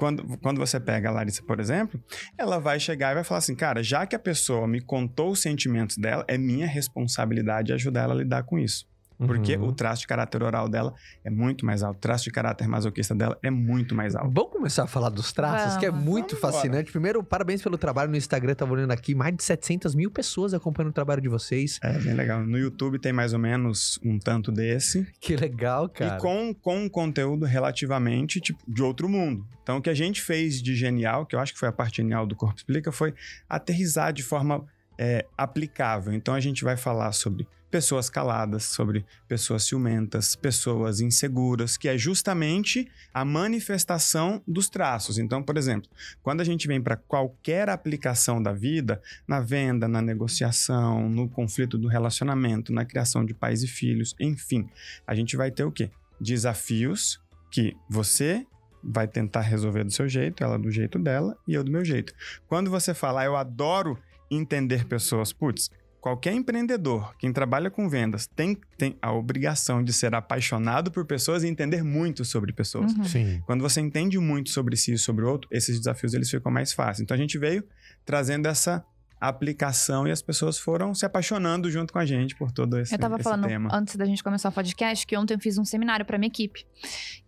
Quando, 0.00 0.38
quando 0.38 0.56
você 0.56 0.81
pega 0.81 1.11
a 1.11 1.12
Larissa, 1.12 1.43
por 1.43 1.61
exemplo, 1.61 2.02
ela 2.38 2.58
vai 2.58 2.81
chegar 2.81 3.11
e 3.11 3.17
vai 3.17 3.23
falar 3.23 3.37
assim, 3.37 3.55
cara, 3.55 3.82
já 3.82 4.06
que 4.06 4.17
a 4.17 4.19
pessoa 4.19 4.67
me 4.67 4.81
contou 4.81 5.31
os 5.32 5.41
sentimentos 5.41 5.99
dela, 5.99 6.25
é 6.26 6.38
minha 6.38 6.67
responsabilidade 6.67 7.70
ajudar 7.70 8.05
ela 8.05 8.14
a 8.14 8.17
lidar 8.17 8.44
com 8.44 8.58
isso. 8.58 8.88
Porque 9.26 9.56
Uhum. 9.56 9.69
o 9.69 9.72
traço 9.72 10.02
de 10.02 10.06
caráter 10.06 10.43
oral 10.43 10.69
dela 10.69 10.94
é 11.22 11.28
muito 11.31 11.67
mais 11.67 11.82
alto. 11.82 11.96
O 11.96 12.00
traço 12.00 12.25
de 12.25 12.31
caráter 12.31 12.67
masoquista 12.67 13.14
dela 13.14 13.38
é 13.43 13.50
muito 13.50 13.94
mais 13.94 14.14
alto. 14.14 14.31
Vamos 14.32 14.50
começar 14.52 14.84
a 14.84 14.87
falar 14.87 15.11
dos 15.11 15.32
traços, 15.32 15.76
que 15.76 15.84
é 15.84 15.90
muito 15.90 16.37
fascinante. 16.37 16.90
Primeiro, 16.90 17.22
parabéns 17.22 17.62
pelo 17.62 17.76
trabalho 17.76 18.11
no 18.11 18.17
Instagram, 18.17 18.55
tava 18.55 18.72
olhando 18.72 18.93
aqui, 18.93 19.14
mais 19.14 19.37
de 19.37 19.43
700 19.43 19.94
mil 19.94 20.11
pessoas 20.11 20.55
acompanhando 20.55 20.90
o 20.90 20.94
trabalho 20.94 21.20
de 21.20 21.28
vocês. 21.28 21.78
É 21.82 21.99
bem 21.99 22.14
legal. 22.14 22.43
No 22.44 22.58
YouTube 22.58 22.99
tem 22.99 23.12
mais 23.12 23.32
ou 23.32 23.38
menos 23.38 23.99
um 24.02 24.19
tanto 24.19 24.50
desse. 24.50 25.06
Que 25.20 25.37
legal, 25.37 25.88
cara. 25.88 26.17
E 26.17 26.20
com, 26.20 26.55
com 26.55 26.84
um 26.84 26.88
conteúdo 26.88 27.44
relativamente 27.44 28.40
tipo, 28.40 28.58
de 28.67 28.82
outro 28.82 29.08
mundo. 29.08 29.46
Então, 29.62 29.76
o 29.76 29.82
que 29.82 29.90
a 29.90 29.94
gente 29.94 30.22
fez 30.22 30.62
de 30.62 30.75
genial, 30.75 31.26
que 31.26 31.37
eu 31.37 31.40
acho 31.40 31.52
que 31.52 31.58
foi 31.58 31.69
a 31.69 31.72
parte 31.72 31.99
genial 31.99 32.26
do 32.26 32.34
Corpo 32.34 32.56
Explica, 32.56 32.90
foi 32.90 33.14
aterrizar 33.49 34.12
de 34.12 34.22
forma 34.22 34.64
é, 34.99 35.25
aplicável. 35.37 36.12
Então, 36.12 36.34
a 36.34 36.40
gente 36.40 36.64
vai 36.64 36.76
falar 36.76 37.12
sobre 37.12 37.46
pessoas 37.70 38.11
caladas, 38.11 38.64
sobre 38.64 39.05
pessoas 39.28 39.64
ciumentas, 39.64 40.34
pessoas 40.34 41.00
inseguras, 41.00 41.76
que 41.76 41.88
é 41.88 41.96
justamente 41.96 42.90
a 43.14 43.25
manifestação 43.25 44.43
dos 44.46 44.69
traços. 44.69 45.19
Então, 45.19 45.43
por 45.43 45.56
exemplo, 45.56 45.88
quando 46.22 46.40
a 46.40 46.44
gente 46.44 46.67
vem 46.67 46.81
para 46.81 46.96
qualquer 46.96 47.69
aplicação 47.69 48.43
da 48.43 48.52
vida, 48.52 49.00
na 49.26 49.40
venda, 49.40 49.87
na 49.87 50.02
negociação, 50.02 51.08
no 51.08 51.28
conflito 51.28 51.78
do 51.78 51.88
relacionamento, 51.88 52.72
na 52.72 52.84
criação 52.84 53.25
de 53.25 53.32
pais 53.32 53.62
e 53.62 53.69
filhos, 53.69 54.14
enfim, 54.19 54.69
a 55.06 55.14
gente 55.14 55.37
vai 55.37 55.50
ter 55.50 55.64
o 55.64 55.72
quê? 55.72 55.90
Desafios 56.20 57.20
que 57.50 57.76
você 57.88 58.46
vai 58.82 59.06
tentar 59.06 59.43
resolver 59.43 59.84
do 59.84 59.93
seu 59.93 60.08
jeito, 60.08 60.43
ela 60.43 60.58
do 60.58 60.70
jeito 60.70 60.99
dela 60.99 61.37
e 61.46 61.55
eu 61.55 61.62
do 61.62 61.70
meu 61.70 61.84
jeito. 61.84 62.14
Quando 62.46 62.70
você 62.70 62.94
fala, 62.94 63.20
"Ah, 63.20 63.25
eu 63.25 63.37
adoro 63.37 63.99
entender 64.31 64.84
pessoas, 64.87 65.32
putz, 65.32 65.70
qualquer 66.00 66.32
empreendedor, 66.32 67.14
quem 67.19 67.32
trabalha 67.32 67.70
com 67.70 67.88
vendas, 67.88 68.26
tem, 68.26 68.56
tem 68.79 68.97
a 69.02 69.12
obrigação 69.12 69.85
de 69.85 69.93
ser 69.93 70.14
apaixonado 70.14 70.91
por 70.91 71.05
pessoas 71.05 71.43
e 71.43 71.49
entender 71.49 71.85
muito 71.85 72.25
sobre 72.25 72.52
pessoas. 72.52 72.93
Uhum. 72.94 73.05
Sim. 73.05 73.43
Quando 73.47 73.61
você 73.61 73.81
entende 73.81 74.19
muito 74.19 74.50
sobre 74.50 74.76
si 74.76 74.94
e 74.94 74.99
sobre 74.99 75.25
o 75.25 75.29
outro, 75.31 75.49
esses 75.52 75.79
desafios 75.79 76.14
eles 76.14 76.31
ficam 76.31 76.50
mais 76.50 76.73
fáceis. 76.73 77.00
Então 77.00 77.14
a 77.14 77.19
gente 77.19 77.38
veio 77.38 77.62
trazendo 78.05 78.47
essa 78.47 78.85
aplicação 79.20 80.08
e 80.08 80.11
as 80.11 80.23
pessoas 80.23 80.58
foram 80.58 80.94
se 80.94 81.05
apaixonando 81.05 81.70
junto 81.70 81.93
com 81.93 81.99
a 81.99 82.06
gente 82.06 82.35
por 82.35 82.50
todo 82.50 82.79
esse, 82.79 82.94
Eu 82.94 82.99
tava 82.99 83.17
esse 83.17 83.25
falando 83.25 83.46
tema. 83.46 83.69
antes 83.70 83.94
da 83.94 84.06
gente 84.06 84.25
começar 84.25 84.49
o 84.49 84.53
podcast 84.53 85.06
que 85.06 85.14
ontem 85.17 85.35
eu 85.35 85.38
fiz 85.38 85.58
um 85.58 85.64
seminário 85.64 86.06
pra 86.06 86.17
minha 86.17 86.29
equipe. 86.29 86.64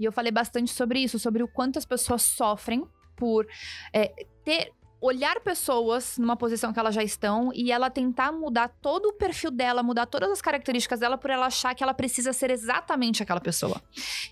E 0.01 0.05
eu 0.05 0.11
falei 0.11 0.33
bastante 0.33 0.73
sobre 0.73 1.01
isso, 1.01 1.19
sobre 1.19 1.43
o 1.43 1.49
quanto 1.49 1.79
as 1.79 1.85
pessoas 1.85 2.23
sofrem 2.23 2.87
por 3.15 3.47
é, 3.93 4.11
ter 4.43 4.73
olhar 5.03 5.41
pessoas 5.41 6.17
numa 6.17 6.37
posição 6.37 6.73
que 6.73 6.79
elas 6.79 6.95
já 6.95 7.03
estão 7.03 7.51
e 7.53 7.73
ela 7.73 7.91
tentar 7.91 8.31
mudar 8.31 8.69
todo 8.69 9.07
o 9.07 9.13
perfil 9.13 9.51
dela, 9.51 9.83
mudar 9.83 10.07
todas 10.07 10.31
as 10.31 10.41
características 10.41 11.01
dela 11.01 11.19
por 11.19 11.29
ela 11.29 11.47
achar 11.47 11.75
que 11.75 11.83
ela 11.83 11.93
precisa 11.93 12.33
ser 12.33 12.53
exatamente 12.53 13.21
aquela 13.21 13.41
pessoa. 13.41 13.83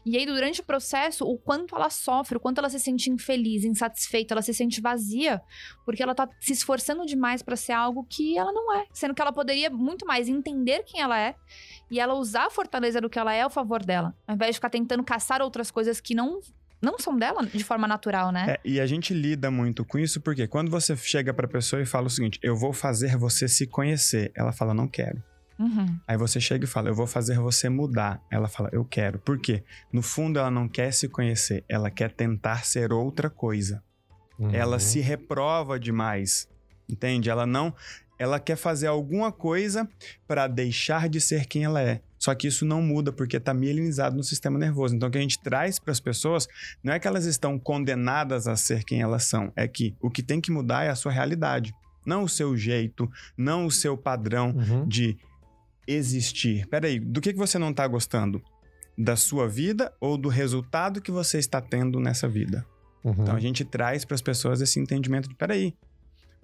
E 0.06 0.16
aí 0.16 0.24
durante 0.24 0.60
o 0.60 0.64
processo, 0.64 1.24
o 1.24 1.36
quanto 1.36 1.74
ela 1.74 1.90
sofre, 1.90 2.36
o 2.36 2.40
quanto 2.40 2.58
ela 2.58 2.70
se 2.70 2.78
sente 2.78 3.10
infeliz, 3.10 3.64
insatisfeita, 3.64 4.32
ela 4.32 4.42
se 4.42 4.54
sente 4.54 4.80
vazia, 4.80 5.42
porque 5.84 6.04
ela 6.04 6.14
tá 6.14 6.28
se 6.40 6.52
esforçando 6.52 7.04
demais 7.04 7.42
pra 7.42 7.56
ser 7.56 7.72
algo 7.72 8.06
que 8.08 8.38
ela 8.38 8.52
não 8.52 8.72
é, 8.72 8.86
sendo 8.92 9.12
que 9.12 9.20
ela 9.20 9.32
poderia 9.32 9.70
muito 9.70 10.06
mais 10.06 10.28
entender 10.28 10.84
quem 10.84 11.00
ela 11.00 11.18
é 11.18 11.34
e 11.90 11.98
ela 11.98 12.14
usar 12.14 12.46
a 12.46 12.50
fortaleza 12.50 13.00
do 13.00 13.10
que 13.10 13.18
ela 13.18 13.34
é 13.34 13.42
ao 13.42 13.50
favor 13.50 13.84
dela, 13.84 14.14
ao 14.24 14.36
invés 14.36 14.50
de 14.50 14.58
ficar 14.58 14.70
tentando 14.70 15.02
caçar 15.02 15.42
outras 15.42 15.68
coisas 15.68 16.00
que 16.00 16.14
não 16.14 16.38
não 16.80 16.98
são 16.98 17.16
dela 17.18 17.44
de 17.46 17.62
forma 17.64 17.86
natural, 17.86 18.30
né? 18.32 18.52
É, 18.54 18.60
e 18.64 18.80
a 18.80 18.86
gente 18.86 19.12
lida 19.14 19.50
muito 19.50 19.84
com 19.84 19.98
isso 19.98 20.20
porque 20.20 20.46
quando 20.46 20.70
você 20.70 20.96
chega 20.96 21.32
pra 21.34 21.46
pessoa 21.48 21.82
e 21.82 21.86
fala 21.86 22.06
o 22.06 22.10
seguinte: 22.10 22.38
eu 22.42 22.56
vou 22.56 22.72
fazer 22.72 23.16
você 23.16 23.48
se 23.48 23.66
conhecer, 23.66 24.32
ela 24.34 24.52
fala, 24.52 24.72
não 24.74 24.88
quero. 24.88 25.22
Uhum. 25.58 25.98
Aí 26.08 26.16
você 26.16 26.40
chega 26.40 26.64
e 26.64 26.66
fala, 26.68 26.88
eu 26.88 26.94
vou 26.94 27.06
fazer 27.06 27.38
você 27.38 27.68
mudar. 27.68 28.22
Ela 28.30 28.48
fala, 28.48 28.70
eu 28.72 28.82
quero. 28.82 29.18
Por 29.18 29.38
quê? 29.38 29.62
No 29.92 30.00
fundo, 30.00 30.38
ela 30.38 30.50
não 30.50 30.66
quer 30.66 30.90
se 30.90 31.06
conhecer, 31.06 31.62
ela 31.68 31.90
quer 31.90 32.10
tentar 32.12 32.64
ser 32.64 32.92
outra 32.92 33.28
coisa. 33.28 33.82
Ela 34.52 34.76
Uhum. 34.76 34.80
se 34.80 35.00
reprova 35.00 35.78
demais. 35.78 36.48
Entende? 36.88 37.28
Ela 37.28 37.44
não. 37.46 37.74
Ela 38.18 38.40
quer 38.40 38.56
fazer 38.56 38.86
alguma 38.86 39.30
coisa 39.30 39.86
para 40.26 40.46
deixar 40.46 41.10
de 41.10 41.20
ser 41.20 41.44
quem 41.44 41.64
ela 41.64 41.82
é. 41.82 42.00
Só 42.22 42.34
que 42.34 42.46
isso 42.46 42.66
não 42.66 42.82
muda 42.82 43.10
porque 43.10 43.38
está 43.38 43.54
mielinizado 43.54 44.14
no 44.14 44.22
sistema 44.22 44.58
nervoso. 44.58 44.94
Então, 44.94 45.08
o 45.08 45.12
que 45.12 45.16
a 45.16 45.22
gente 45.22 45.40
traz 45.42 45.78
para 45.78 45.90
as 45.90 46.00
pessoas 46.00 46.46
não 46.84 46.92
é 46.92 46.98
que 46.98 47.08
elas 47.08 47.24
estão 47.24 47.58
condenadas 47.58 48.46
a 48.46 48.56
ser 48.56 48.84
quem 48.84 49.00
elas 49.00 49.24
são, 49.24 49.50
é 49.56 49.66
que 49.66 49.96
o 50.02 50.10
que 50.10 50.22
tem 50.22 50.38
que 50.40 50.52
mudar 50.52 50.84
é 50.84 50.90
a 50.90 50.94
sua 50.94 51.10
realidade, 51.10 51.72
não 52.04 52.24
o 52.24 52.28
seu 52.28 52.54
jeito, 52.56 53.10
não 53.36 53.64
o 53.64 53.70
seu 53.70 53.96
padrão 53.96 54.50
Uhum. 54.54 54.86
de 54.86 55.16
existir. 55.86 56.66
Peraí, 56.66 57.00
do 57.00 57.20
que, 57.20 57.32
que 57.32 57.38
você 57.38 57.58
não 57.58 57.70
está 57.70 57.86
gostando? 57.86 58.42
Da 58.96 59.16
sua 59.16 59.48
vida 59.48 59.92
ou 60.00 60.18
do 60.18 60.28
resultado 60.28 61.00
que 61.00 61.10
você 61.10 61.38
está 61.38 61.60
tendo 61.60 61.98
nessa 61.98 62.28
vida? 62.28 62.66
Uhum. 63.02 63.14
Então 63.18 63.34
a 63.34 63.40
gente 63.40 63.64
traz 63.64 64.04
para 64.04 64.14
as 64.14 64.20
pessoas 64.20 64.60
esse 64.60 64.78
entendimento 64.78 65.28
de: 65.28 65.34
peraí, 65.34 65.74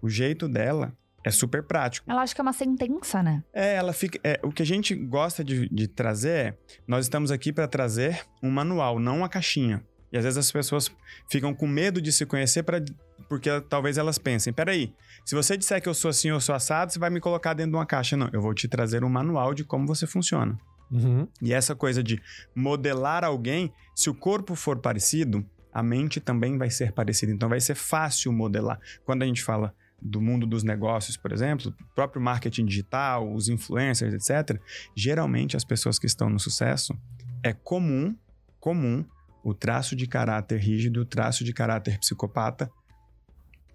o 0.01 0.09
jeito 0.09 0.49
dela 0.49 0.93
é 1.27 1.31
super 1.33 1.61
prático. 1.65 2.09
Ela 2.09 2.23
acha 2.23 2.33
que 2.33 2.41
é 2.41 2.43
uma 2.43 2.53
sentença, 2.53 3.21
né? 3.21 3.43
É, 3.53 3.75
ela 3.75 3.93
fica. 3.93 4.21
é, 4.23 4.39
o 4.45 4.53
que 4.53 4.63
a 4.63 4.67
gente 4.67 4.95
gosta 4.95 5.43
de, 5.43 5.69
de 5.69 5.89
trazer 5.89 6.31
é: 6.31 6.57
nós 6.87 7.05
estamos 7.05 7.33
aqui 7.33 7.53
para 7.53 7.67
trazer 7.67 8.25
um 8.41 8.49
manual, 8.49 9.01
não 9.01 9.19
uma 9.19 9.29
caixinha. 9.29 9.85
E 10.13 10.17
às 10.17 10.23
vezes 10.23 10.39
as 10.39 10.53
pessoas 10.53 10.89
ficam 11.29 11.53
com 11.53 11.67
medo 11.67 12.01
de 12.01 12.13
se 12.13 12.25
conhecer 12.25 12.63
para 12.63 12.81
porque 13.29 13.51
talvez 13.63 13.99
elas 13.99 14.19
pensem: 14.19 14.53
peraí, 14.53 14.95
se 15.25 15.35
você 15.35 15.57
disser 15.57 15.83
que 15.83 15.89
eu 15.89 15.95
sou 15.95 16.11
assim 16.11 16.31
ou 16.31 16.41
sou 16.41 16.55
assado, 16.55 16.93
você 16.93 16.99
vai 17.01 17.11
me 17.11 17.19
colocar 17.19 17.55
dentro 17.55 17.73
de 17.73 17.77
uma 17.77 17.87
caixa. 17.87 18.17
Não, 18.17 18.31
eu 18.33 18.41
vou 18.41 18.55
te 18.55 18.69
trazer 18.69 19.03
um 19.03 19.09
manual 19.09 19.53
de 19.53 19.65
como 19.65 19.85
você 19.85 20.07
funciona. 20.07 20.57
Uhum. 20.93 21.27
E 21.43 21.53
essa 21.53 21.75
coisa 21.75 22.05
de 22.05 22.23
modelar 22.55 23.25
alguém, 23.25 23.73
se 23.97 24.09
o 24.09 24.15
corpo 24.15 24.55
for 24.55 24.79
parecido, 24.79 25.45
a 25.75 25.83
mente 25.83 26.21
também 26.21 26.57
vai 26.57 26.71
ser 26.71 26.93
parecida. 26.93 27.33
Então 27.33 27.49
vai 27.49 27.59
ser 27.61 27.75
fácil 27.75 28.33
modelar. 28.33 28.79
Quando 29.05 29.25
a 29.25 29.27
gente 29.27 29.43
fala 29.43 29.75
do 30.01 30.21
mundo 30.21 30.47
dos 30.47 30.63
negócios, 30.63 31.17
por 31.17 31.33
exemplo, 31.33 31.75
o 31.81 31.95
próprio 31.95 32.21
marketing 32.21 32.67
digital, 32.67 33.33
os 33.33 33.49
influencers, 33.49 34.13
etc., 34.15 34.61
geralmente 34.95 35.57
as 35.57 35.65
pessoas 35.65 35.99
que 35.99 36.07
estão 36.07 36.29
no 36.29 36.39
sucesso 36.39 36.97
é 37.43 37.53
comum, 37.53 38.15
comum 38.61 39.05
o 39.43 39.55
traço 39.55 39.95
de 39.97 40.07
caráter 40.07 40.59
rígido, 40.61 41.01
o 41.01 41.05
traço 41.05 41.45
de 41.45 41.53
caráter 41.53 41.99
psicopata 41.99 42.71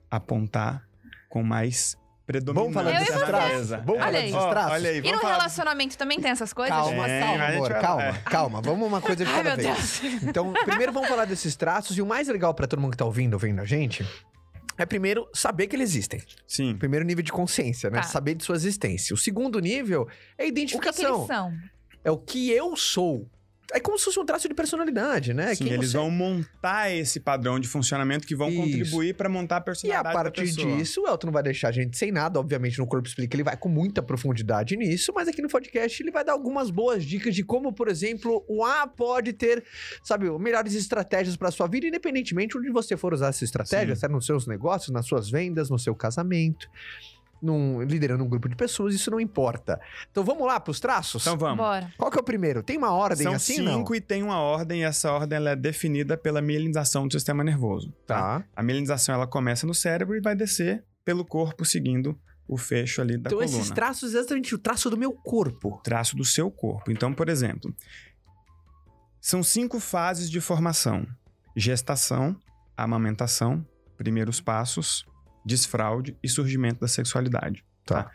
apontar 0.09 0.83
com 1.29 1.43
mais 1.43 1.95
predominância 2.25 2.71
Vamos 2.71 2.91
falar 2.93 3.01
e 3.01 3.05
você. 3.05 3.25
traços? 3.25 3.69
Vamos 3.69 3.99
falar 3.99 4.11
desses 4.11 4.31
traços? 4.31 4.71
olha 4.73 4.89
aí, 4.89 4.97
E 4.99 5.11
no 5.11 5.19
falar- 5.19 5.33
relacionamento 5.33 5.97
também 5.97 6.19
tem 6.19 6.31
essas 6.31 6.53
coisas? 6.53 6.75
Calma, 6.75 7.05
Tem, 7.05 7.21
calma, 7.21 7.45
amor, 7.47 7.71
vai- 7.71 7.81
calma, 7.81 8.03
é. 8.03 8.13
calma. 8.23 8.61
Vamos 8.61 8.87
uma 8.87 9.01
coisa 9.01 9.23
de 9.25 9.31
Ai, 9.31 9.43
cada 9.43 9.55
meu 9.55 9.73
vez. 9.73 9.99
Deus. 10.01 10.23
Então, 10.23 10.53
primeiro 10.65 10.91
vamos 10.93 11.09
falar 11.09 11.25
desses 11.25 11.55
traços 11.55 11.97
e 11.97 12.01
o 12.01 12.05
mais 12.05 12.27
legal 12.27 12.53
pra 12.53 12.67
todo 12.67 12.79
mundo 12.79 12.91
que 12.91 12.97
tá 12.97 13.05
ouvindo, 13.05 13.37
vendo 13.39 13.59
a 13.61 13.65
gente, 13.65 14.05
é 14.81 14.85
primeiro 14.85 15.27
saber 15.33 15.67
que 15.67 15.75
eles 15.75 15.89
existem. 15.91 16.21
Sim. 16.47 16.75
Primeiro 16.77 17.05
nível 17.05 17.23
de 17.23 17.31
consciência, 17.31 17.89
né? 17.89 17.97
Tá. 17.97 18.03
Saber 18.03 18.35
de 18.35 18.43
sua 18.43 18.55
existência. 18.55 19.13
O 19.13 19.17
segundo 19.17 19.59
nível 19.59 20.07
é 20.37 20.43
a 20.43 20.45
O 20.45 20.47
que, 20.47 20.53
que 20.53 20.59
identificação. 20.59 21.15
eles 21.17 21.27
são? 21.27 21.53
É 22.03 22.11
o 22.11 22.17
que 22.17 22.51
eu 22.51 22.75
sou. 22.75 23.29
É 23.73 23.79
como 23.79 23.97
se 23.97 24.03
fosse 24.05 24.19
um 24.19 24.25
traço 24.25 24.49
de 24.49 24.53
personalidade, 24.53 25.33
né? 25.33 25.55
Sim, 25.55 25.63
Quem 25.63 25.73
eles 25.73 25.91
você- 25.91 25.97
vão 25.97 26.11
montar 26.11 26.91
esse 26.91 27.21
padrão 27.21 27.57
de 27.57 27.69
funcionamento 27.69 28.27
que 28.27 28.35
vão 28.35 28.49
Isso. 28.49 28.59
contribuir 28.61 29.13
para 29.15 29.29
montar 29.29 29.55
a 29.55 29.59
E 29.59 29.61
a 29.61 29.63
personalidade 29.63 30.13
partir 30.13 30.51
disso, 30.51 31.01
o 31.03 31.07
Elton 31.07 31.27
não 31.27 31.33
vai 31.33 31.41
deixar 31.43 31.69
a 31.69 31.71
gente 31.71 31.97
sem 31.97 32.11
nada. 32.11 32.37
Obviamente, 32.37 32.77
no 32.79 32.85
Corpo 32.85 33.07
Explica, 33.07 33.33
ele 33.35 33.43
vai 33.43 33.55
com 33.55 33.69
muita 33.69 34.01
profundidade 34.03 34.75
nisso, 34.75 35.13
mas 35.15 35.27
aqui 35.29 35.41
no 35.41 35.47
podcast 35.47 36.03
ele 36.03 36.11
vai 36.11 36.25
dar 36.25 36.33
algumas 36.33 36.69
boas 36.69 37.05
dicas 37.05 37.33
de 37.33 37.43
como, 37.45 37.71
por 37.71 37.87
exemplo, 37.87 38.43
o 38.47 38.65
A 38.65 38.85
pode 38.87 39.31
ter, 39.31 39.63
sabe, 40.03 40.29
melhores 40.37 40.73
estratégias 40.73 41.37
para 41.37 41.49
sua 41.49 41.67
vida, 41.67 41.87
independentemente 41.87 42.57
onde 42.57 42.69
você 42.71 42.97
for 42.97 43.13
usar 43.13 43.29
essa 43.29 43.45
estratégia, 43.45 43.95
Sim. 43.95 43.99
se 44.01 44.05
é 44.05 44.09
nos 44.09 44.25
seus 44.25 44.45
negócios, 44.47 44.91
nas 44.91 45.05
suas 45.05 45.29
vendas, 45.29 45.69
no 45.69 45.79
seu 45.79 45.95
casamento, 45.95 46.67
num- 47.41 47.81
liderando 47.81 48.23
um 48.23 48.27
grupo 48.29 48.47
de 48.47 48.55
pessoas, 48.55 48.93
isso 48.93 49.09
não 49.09 49.19
importa. 49.19 49.79
Então 50.11 50.23
vamos 50.23 50.45
lá 50.45 50.59
para 50.59 50.71
os 50.71 50.79
traços? 50.79 51.21
Então 51.23 51.37
vamos. 51.37 51.57
Bora. 51.57 51.91
Qual 51.97 52.11
que 52.11 52.17
é 52.17 52.21
o 52.21 52.23
primeiro? 52.23 52.61
Tem 52.61 52.77
uma 52.77 52.91
ordem 52.93 53.23
São 53.23 53.33
assim, 53.33 53.59
não? 53.61 53.79
cinco 53.79 53.95
e 53.95 54.01
tem 54.01 54.21
uma 54.23 54.39
ordem, 54.39 54.81
e 54.81 54.83
essa 54.83 55.11
ordem 55.11 55.37
ela 55.37 55.51
é 55.51 55.55
definida 55.55 56.15
pela 56.17 56.41
mielinização 56.41 57.07
do 57.07 57.13
sistema 57.13 57.43
nervoso. 57.43 57.91
Tá. 58.05 58.43
A 58.55 58.61
mielinização 58.63 59.15
ela 59.15 59.25
começa 59.27 59.65
no 59.65 59.73
cérebro 59.73 60.15
e 60.15 60.21
vai 60.21 60.35
descer 60.35 60.83
pelo 61.03 61.25
corpo, 61.25 61.65
seguindo 61.65 62.17
o 62.47 62.57
fecho 62.57 63.01
ali 63.01 63.17
da 63.17 63.29
Então 63.29 63.39
coluna. 63.39 63.57
esses 63.57 63.71
traços 63.71 64.13
é 64.13 64.17
exatamente 64.19 64.53
o 64.53 64.57
traço 64.59 64.89
do 64.89 64.97
meu 64.97 65.11
corpo. 65.13 65.79
traço 65.83 66.15
do 66.15 66.25
seu 66.25 66.51
corpo. 66.51 66.91
Então, 66.91 67.13
por 67.13 67.29
exemplo, 67.29 67.73
são 69.19 69.41
cinco 69.41 69.79
fases 69.79 70.29
de 70.29 70.41
formação: 70.41 71.07
gestação, 71.55 72.35
amamentação, 72.75 73.65
primeiros 73.97 74.41
passos, 74.41 75.05
desfraude 75.45 76.17
e 76.23 76.29
surgimento 76.29 76.79
da 76.79 76.87
sexualidade. 76.87 77.63
Tá. 77.85 78.09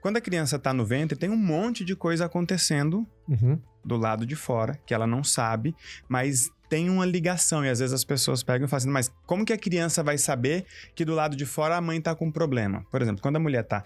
Quando 0.00 0.16
a 0.16 0.20
criança 0.20 0.56
está 0.56 0.72
no 0.72 0.86
ventre, 0.86 1.18
tem 1.18 1.28
um 1.28 1.36
monte 1.36 1.84
de 1.84 1.96
coisa 1.96 2.24
acontecendo 2.26 3.06
Uhum. 3.28 3.60
do 3.84 3.96
lado 3.96 4.24
de 4.24 4.36
fora 4.36 4.78
que 4.86 4.94
ela 4.94 5.06
não 5.06 5.22
sabe, 5.24 5.74
mas 6.08 6.50
tem 6.68 6.88
uma 6.88 7.04
ligação. 7.04 7.64
E 7.64 7.68
às 7.68 7.78
vezes 7.80 7.92
as 7.92 8.04
pessoas 8.04 8.42
pegam 8.42 8.66
e 8.66 8.68
falam 8.68 8.78
assim, 8.78 8.90
mas 8.90 9.12
como 9.26 9.44
que 9.44 9.52
a 9.52 9.58
criança 9.58 10.02
vai 10.02 10.16
saber 10.16 10.66
que 10.94 11.04
do 11.04 11.14
lado 11.14 11.34
de 11.36 11.44
fora 11.44 11.76
a 11.76 11.80
mãe 11.80 11.98
está 11.98 12.14
com 12.14 12.26
um 12.26 12.32
problema? 12.32 12.84
Por 12.90 13.02
exemplo, 13.02 13.20
quando 13.20 13.36
a 13.36 13.40
mulher 13.40 13.64
está 13.64 13.84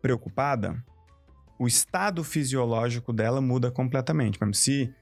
preocupada, 0.00 0.82
o 1.58 1.66
estado 1.66 2.24
fisiológico 2.24 3.12
dela 3.12 3.40
muda 3.40 3.70
completamente. 3.70 4.38
Se 4.52 4.92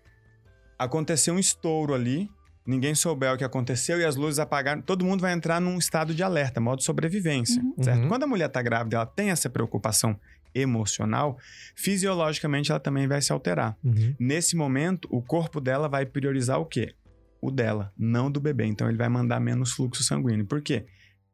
acontecer 0.79 1.31
um 1.31 1.39
estouro 1.39 1.95
ali, 1.95 2.29
ninguém 2.67 2.95
souber 2.95 3.33
o 3.35 3.37
que 3.39 3.45
aconteceu 3.45 3.99
e 4.01 4.05
as 4.05 4.17
luzes 4.17 4.39
apagaram, 4.39 4.83
todo 4.83 5.05
mundo 5.05 5.21
vai 5.21 5.33
entrar 5.33 5.61
num 5.61 5.79
estado 5.79 6.15
de 6.15 6.23
alerta, 6.23 6.61
modo 6.61 6.83
sobrevivência, 6.83 7.63
Uhum. 7.63 7.83
certo? 7.83 8.03
Uhum. 8.03 8.09
Quando 8.09 8.23
a 8.25 8.27
mulher 8.27 8.47
está 8.47 8.63
grávida, 8.63 8.97
ela 8.97 9.07
tem 9.07 9.31
essa 9.31 9.49
preocupação 9.51 10.19
emocional, 10.55 11.39
fisiologicamente 11.75 12.71
ela 12.71 12.81
também 12.81 13.07
vai 13.07 13.21
se 13.23 13.33
alterar. 13.33 13.77
Uhum. 13.85 14.15
Nesse 14.19 14.57
momento, 14.57 15.09
o 15.11 15.23
corpo 15.23 15.61
dela 15.61 15.89
vai 15.89 16.05
priorizar 16.07 16.59
o 16.61 16.67
quê? 16.67 16.95
O 17.41 17.51
dela, 17.51 17.93
não 17.97 18.31
do 18.31 18.41
bebê. 18.41 18.67
Então 18.67 18.89
ele 18.89 18.99
vai 18.99 19.09
mandar 19.09 19.41
menos 19.41 19.73
fluxo 19.73 20.03
sanguíneo. 20.03 20.45
Por 20.47 20.61
quê? 20.61 20.87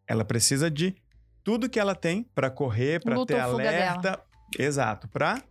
Ela 0.06 0.24
precisa 0.24 0.70
de 0.70 0.94
tudo 1.42 1.68
que 1.68 1.80
ela 1.80 1.94
tem 1.94 2.24
para 2.34 2.50
correr, 2.50 3.02
para 3.02 3.24
ter 3.26 3.40
alerta. 3.40 4.20
Exato, 4.58 5.08
para 5.08 5.42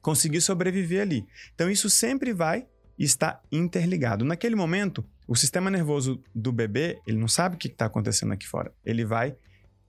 conseguir 0.00 0.40
sobreviver 0.40 1.02
ali. 1.02 1.26
Então 1.54 1.68
isso 1.68 1.90
sempre 1.90 2.32
vai 2.32 2.66
estar 3.04 3.40
interligado. 3.50 4.24
Naquele 4.24 4.56
momento, 4.56 5.04
o 5.26 5.36
sistema 5.36 5.70
nervoso 5.70 6.22
do 6.34 6.50
bebê, 6.52 6.98
ele 7.06 7.18
não 7.18 7.28
sabe 7.28 7.54
o 7.54 7.58
que 7.58 7.68
está 7.68 7.86
acontecendo 7.86 8.32
aqui 8.32 8.46
fora. 8.46 8.72
Ele 8.84 9.04
vai 9.04 9.36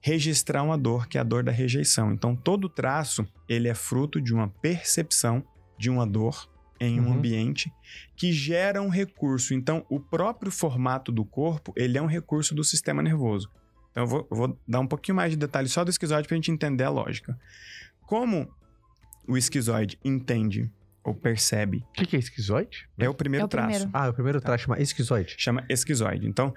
registrar 0.01 0.63
uma 0.63 0.77
dor, 0.77 1.07
que 1.07 1.17
é 1.17 1.21
a 1.21 1.23
dor 1.23 1.43
da 1.43 1.51
rejeição. 1.51 2.13
Então 2.13 2.35
todo 2.35 2.69
traço, 2.69 3.27
ele 3.47 3.67
é 3.67 3.73
fruto 3.73 4.21
de 4.21 4.33
uma 4.33 4.47
percepção 4.47 5.43
de 5.77 5.89
uma 5.89 6.05
dor 6.05 6.49
em 6.79 6.99
um 6.99 7.07
Uhum. 7.07 7.13
ambiente 7.13 7.71
que 8.15 8.31
gera 8.31 8.81
um 8.81 8.87
recurso. 8.89 9.53
Então, 9.53 9.85
o 9.89 9.99
próprio 9.99 10.49
formato 10.51 11.11
do 11.11 11.25
corpo, 11.25 11.73
ele 11.75 11.97
é 11.97 12.01
um 12.01 12.05
recurso 12.05 12.55
do 12.55 12.63
sistema 12.63 13.01
nervoso. 13.03 13.49
Então, 13.91 14.03
eu 14.03 14.07
vou, 14.07 14.27
eu 14.31 14.37
vou 14.37 14.57
dar 14.65 14.79
um 14.79 14.87
pouquinho 14.87 15.15
mais 15.17 15.31
de 15.31 15.37
detalhe 15.37 15.67
só 15.67 15.83
do 15.83 15.89
esquizoide 15.89 16.25
para 16.27 16.35
a 16.35 16.37
gente 16.37 16.51
entender 16.51 16.85
a 16.85 16.89
lógica. 16.89 17.37
Como 18.05 18.47
o 19.27 19.37
esquizoide 19.37 19.99
entende 20.05 20.71
ou 21.09 21.15
percebe, 21.15 21.77
O 21.89 21.93
que, 21.93 22.05
que 22.05 22.15
é 22.15 22.19
esquizoide? 22.19 22.87
é 22.97 23.09
o 23.09 23.13
primeiro 23.13 23.43
É 23.43 23.45
o 23.45 23.47
traço. 23.49 23.67
primeiro. 23.69 23.89
Ah, 23.93 24.03
o 24.03 24.07
Tá. 24.07 24.13
primeiro 24.13 24.39
traço 24.41 24.63
chama 24.65 24.79
esquizoide. 24.79 25.35
Chama 25.37 25.65
esquizoide. 25.69 26.27
Então, 26.27 26.53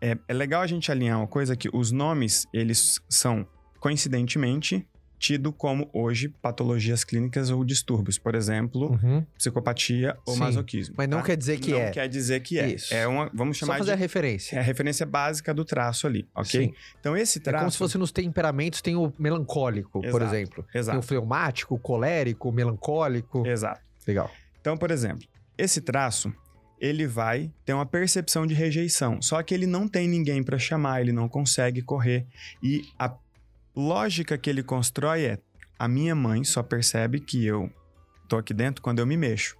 é, 0.00 0.16
é 0.28 0.32
legal 0.34 0.62
a 0.62 0.66
gente 0.66 0.90
alinhar 0.90 1.18
uma 1.18 1.26
coisa 1.26 1.56
que 1.56 1.68
os 1.72 1.90
nomes, 1.92 2.46
eles 2.52 3.00
são, 3.08 3.46
coincidentemente, 3.80 4.86
tido 5.22 5.52
como 5.52 5.88
hoje 5.92 6.28
patologias 6.28 7.04
clínicas 7.04 7.48
ou 7.48 7.64
distúrbios. 7.64 8.18
Por 8.18 8.34
exemplo, 8.34 8.90
Uhum. 9.00 9.24
psicopatia 9.38 10.18
ou 10.26 10.34
Sim, 10.34 10.40
masoquismo. 10.40 10.96
Mas 10.98 11.08
não 11.08 11.18
tá? 11.18 11.26
quer 11.26 11.36
dizer 11.36 11.60
que 11.60 11.70
não 11.70 11.78
é. 11.78 11.90
quer 11.92 12.08
dizer 12.08 12.40
que 12.40 12.58
é. 12.58 12.74
Isso. 12.74 12.92
É 12.92 13.06
uma, 13.06 13.30
vamos 13.32 13.56
Só 13.56 13.66
chamar 13.66 13.78
fazer 13.78 13.92
a 13.92 13.94
de 13.94 14.00
referência. 14.00 14.56
é 14.56 14.58
a 14.58 14.62
referência 14.62 15.06
básica 15.06 15.54
do 15.54 15.64
traço 15.64 16.08
ali, 16.08 16.26
ok? 16.34 16.66
Sim. 16.66 16.74
Então 16.98 17.16
esse 17.16 17.38
É 17.38 17.42
traço, 17.42 17.60
como 17.62 17.70
se 17.70 17.78
fosse 17.78 17.96
nos 17.98 18.10
temperamentos, 18.10 18.82
tem 18.82 18.96
o 18.96 19.12
melancólico, 19.16 20.00
por 20.00 20.20
Exato. 20.22 20.24
exemplo. 20.24 20.64
Tem 20.72 20.80
o 20.80 20.82
exato, 20.82 21.02
fleumático, 21.02 21.74
o 21.76 21.78
colérico, 21.78 22.48
o 22.48 22.52
melancólico. 22.52 23.46
exato. 23.46 23.80
Legal. 24.04 24.28
Então, 24.60 24.76
por 24.76 24.90
exemplo, 24.90 25.24
esse 25.56 25.80
traço, 25.80 26.34
ele 26.80 27.06
vai 27.06 27.48
ter 27.64 27.72
uma 27.74 27.86
percepção 27.86 28.44
de 28.44 28.54
rejeição, 28.54 29.22
só 29.22 29.40
que 29.40 29.54
ele 29.54 29.66
não 29.68 29.86
tem 29.86 30.08
ninguém 30.08 30.42
para 30.42 30.58
chamar, 30.58 31.00
ele 31.00 31.12
não 31.12 31.28
consegue 31.28 31.80
correr 31.80 32.26
e 32.60 32.82
a 32.98 33.08
lógica 33.74 34.38
que 34.38 34.48
ele 34.48 34.62
constrói 34.62 35.24
é: 35.24 35.38
a 35.78 35.88
minha 35.88 36.14
mãe 36.14 36.44
só 36.44 36.62
percebe 36.62 37.20
que 37.20 37.44
eu 37.44 37.70
tô 38.28 38.36
aqui 38.36 38.54
dentro 38.54 38.82
quando 38.82 38.98
eu 38.98 39.06
me 39.06 39.16
mexo. 39.16 39.56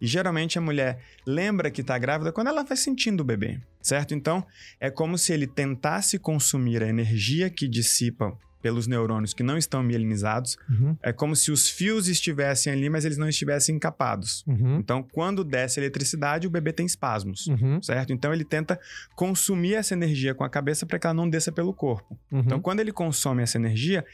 E 0.00 0.06
geralmente 0.06 0.58
a 0.58 0.60
mulher 0.60 1.02
lembra 1.26 1.70
que 1.70 1.82
tá 1.82 1.98
grávida 1.98 2.32
quando 2.32 2.48
ela 2.48 2.62
vai 2.62 2.76
sentindo 2.76 3.20
o 3.20 3.24
bebê, 3.24 3.60
certo? 3.82 4.14
Então, 4.14 4.46
é 4.78 4.90
como 4.90 5.18
se 5.18 5.32
ele 5.32 5.46
tentasse 5.46 6.18
consumir 6.18 6.82
a 6.82 6.88
energia 6.88 7.50
que 7.50 7.66
dissipa 7.66 8.38
pelos 8.60 8.86
neurônios 8.86 9.32
que 9.32 9.42
não 9.42 9.56
estão 9.56 9.82
mielinizados. 9.82 10.56
Uhum. 10.68 10.96
É 11.02 11.12
como 11.12 11.36
se 11.36 11.50
os 11.52 11.68
fios 11.70 12.08
estivessem 12.08 12.72
ali, 12.72 12.90
mas 12.90 13.04
eles 13.04 13.16
não 13.18 13.28
estivessem 13.28 13.76
encapados. 13.76 14.44
Uhum. 14.46 14.78
Então, 14.78 15.02
quando 15.02 15.44
desce 15.44 15.78
a 15.78 15.82
eletricidade, 15.82 16.46
o 16.46 16.50
bebê 16.50 16.72
tem 16.72 16.84
espasmos, 16.86 17.46
Uhum. 17.46 17.80
certo? 17.82 18.12
Então, 18.12 18.32
ele 18.32 18.44
tenta 18.44 18.78
consumir 19.14 19.74
essa 19.74 19.94
energia 19.94 20.34
com 20.34 20.44
a 20.44 20.48
cabeça 20.50 20.84
para 20.86 20.98
que 20.98 21.06
ela 21.06 21.14
não 21.14 21.28
desça 21.28 21.52
pelo 21.52 21.72
corpo. 21.72 22.18
Uhum. 22.32 22.40
Então, 22.40 22.60
quando 22.60 22.80
ele 22.80 22.92
consome 22.92 23.42
essa 23.42 23.56
energia, 23.58 24.04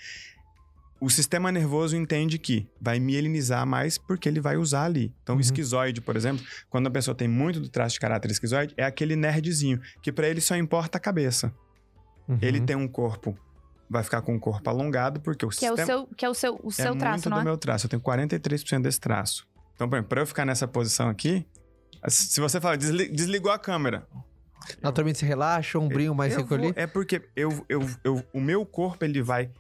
o 1.01 1.11
sistema 1.11 1.51
nervoso 1.53 1.97
entende 1.97 2.39
que 2.39 2.67
vai 2.81 2.99
mielinizar 2.99 3.67
mais 3.67 3.99
porque 3.99 4.29
ele 4.29 4.41
vai 4.41 4.57
usar 4.57 4.85
ali. 4.85 5.13
Então, 5.23 5.35
Uhum. 5.35 5.39
o 5.39 5.41
esquizoide, 5.41 6.01
por 6.01 6.17
exemplo, 6.17 6.45
quando 6.71 6.87
a 6.87 6.91
pessoa 6.91 7.15
tem 7.15 7.29
muito 7.29 7.61
do 7.61 7.69
traço 7.69 7.95
de 7.95 8.01
caráter 8.01 8.31
esquizoide, 8.31 8.73
é 8.77 8.85
aquele 8.85 9.17
nerdzinho 9.17 9.81
que 10.03 10.13
para 10.13 10.29
ele 10.29 10.41
só 10.41 10.57
importa 10.57 10.97
a 10.99 11.01
cabeça. 11.01 11.53
Uhum. 12.27 12.39
Ele 12.41 12.59
tem 12.61 12.75
um 12.75 12.89
corpo, 12.89 13.37
vai 13.89 14.03
ficar 14.03 14.23
com 14.23 14.35
um 14.35 14.39
corpo 14.39 14.69
alongado 14.71 15.21
porque 15.21 15.45
o 15.45 15.49
Que 15.49 15.67
é 15.67 15.73
o 15.73 15.77
sistema 15.77 15.87
seu, 15.87 16.07
que 16.17 16.25
é 16.25 16.29
o 16.31 16.35
seu, 16.35 16.61
o 16.63 16.71
seu 16.73 16.95
é 16.95 16.97
traço, 16.97 17.15
muito 17.15 17.31
não 17.31 17.37
do 17.39 17.41
é? 17.41 17.45
meu 17.45 17.57
traço. 17.59 17.87
Eu 17.87 17.91
tenho 17.91 18.03
43% 18.03 18.83
desse 18.83 19.01
traço. 19.01 19.47
Então, 19.75 19.89
por 19.89 19.97
exemplo, 19.97 20.09
pra 20.09 20.21
eu 20.23 20.27
ficar 20.27 20.45
nessa 20.45 20.67
posição 20.69 21.09
aqui, 21.09 21.47
se 22.09 22.41
você 22.41 22.61
falar, 22.61 22.77
"Desli- 22.77 23.09
desligou 23.09 23.51
a 23.53 23.59
câmera. 23.59 24.07
Naturalmente 24.83 25.19
se 25.19 25.27
relaxa, 25.27 25.79
um 25.79 25.89
brinho 25.89 26.15
mais 26.15 26.35
recolhido. 26.35 26.73
é 26.79 26.87
porque 26.87 27.23
eu, 27.37 27.65
eu, 27.69 27.87
eu, 28.03 28.25
o 28.33 28.41
meu 28.41 28.65
corpo, 28.65 29.05
ele 29.05 29.21
vai 29.23 29.51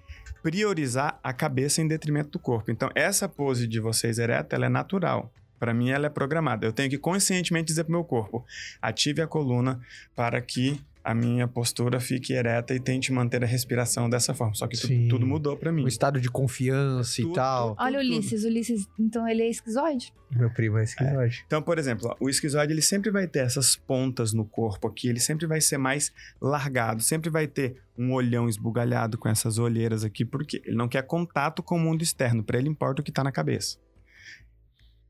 priorizar 0.42 1.18
a 1.22 1.32
cabeça 1.32 1.80
em 1.80 1.88
detrimento 1.88 2.30
do 2.30 2.38
corpo. 2.38 2.70
Então, 2.70 2.90
essa 2.94 3.28
pose 3.28 3.66
de 3.66 3.80
vocês 3.80 4.18
ereta, 4.18 4.56
ela 4.56 4.66
é 4.66 4.68
natural. 4.68 5.32
Para 5.58 5.72
mim, 5.72 5.90
ela 5.90 6.06
é 6.06 6.10
programada. 6.10 6.66
Eu 6.66 6.72
tenho 6.72 6.90
que 6.90 6.98
conscientemente 6.98 7.66
dizer 7.66 7.84
pro 7.84 7.92
meu 7.92 8.04
corpo, 8.04 8.44
ative 8.82 9.22
a 9.22 9.26
coluna 9.26 9.80
para 10.14 10.40
que 10.40 10.80
a 11.04 11.14
minha 11.14 11.46
postura 11.46 12.00
fique 12.00 12.32
ereta 12.32 12.74
e 12.74 12.80
tente 12.80 13.12
manter 13.12 13.44
a 13.44 13.46
respiração 13.46 14.08
dessa 14.08 14.32
forma. 14.32 14.54
Só 14.54 14.66
que 14.66 14.76
tu- 14.80 14.88
tudo 15.10 15.26
mudou 15.26 15.54
pra 15.56 15.70
mim. 15.70 15.84
Um 15.84 15.88
estado 15.88 16.18
de 16.18 16.30
confiança 16.30 17.20
e 17.20 17.24
Tudo. 17.24 17.34
tal. 17.34 17.76
Olha 17.78 17.98
o 17.98 18.02
tudo. 18.02 18.12
Ulisses, 18.14 18.44
Ulisses, 18.44 18.88
então 18.98 19.28
ele 19.28 19.42
é 19.42 19.50
esquizoide? 19.50 20.14
Meu 20.34 20.50
primo 20.50 20.78
é 20.78 20.84
esquizoide. 20.84 21.44
Então, 21.46 21.60
por 21.62 21.78
exemplo, 21.78 22.08
ó, 22.08 22.16
o 22.18 22.30
esquizoide 22.30 22.72
ele 22.72 22.80
sempre 22.82 23.10
vai 23.10 23.26
ter 23.28 23.40
essas 23.40 23.76
pontas 23.76 24.32
no 24.32 24.44
corpo 24.46 24.88
aqui, 24.88 25.06
ele 25.08 25.20
sempre 25.20 25.46
vai 25.46 25.60
ser 25.60 25.76
mais 25.76 26.10
largado, 26.40 27.02
sempre 27.02 27.28
vai 27.30 27.46
ter 27.46 27.76
um 27.96 28.12
olhão 28.12 28.48
esbugalhado 28.48 29.18
com 29.18 29.28
essas 29.28 29.58
olheiras 29.58 30.02
aqui, 30.04 30.24
porque 30.24 30.62
ele 30.64 30.74
não 30.76 30.88
quer 30.88 31.02
contato 31.02 31.62
com 31.62 31.76
o 31.76 31.78
mundo 31.78 32.02
externo, 32.02 32.42
para 32.42 32.58
ele 32.58 32.68
importa 32.68 33.02
o 33.02 33.04
que 33.04 33.10
está 33.10 33.22
na 33.22 33.30
cabeça. 33.30 33.76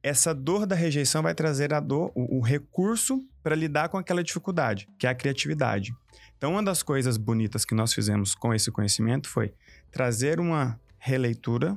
Essa 0.05 0.35
dor 0.35 0.67
da 0.67 0.77
rejeição 0.77 1.23
vai 1.23 1.35
trazer 1.35 1.73
a 1.73 1.81
dor, 1.81 2.13
o, 2.15 2.37
o 2.37 2.41
recurso 2.43 3.27
para 3.43 3.57
lidar 3.57 3.89
com 3.89 3.97
aquela 3.97 4.23
dificuldade, 4.23 4.87
que 4.99 5.07
é 5.07 5.11
a 5.11 5.15
criatividade. 5.15 5.97
Então, 6.37 6.53
uma 6.53 6.63
das 6.63 6.83
coisas 6.83 7.17
bonitas 7.17 7.65
que 7.65 7.75
nós 7.75 7.95
fizemos 7.95 8.35
com 8.35 8.53
esse 8.53 8.71
conhecimento 8.71 9.31
foi 9.31 9.55
trazer 9.91 10.39
uma 10.39 10.79
releitura 10.99 11.75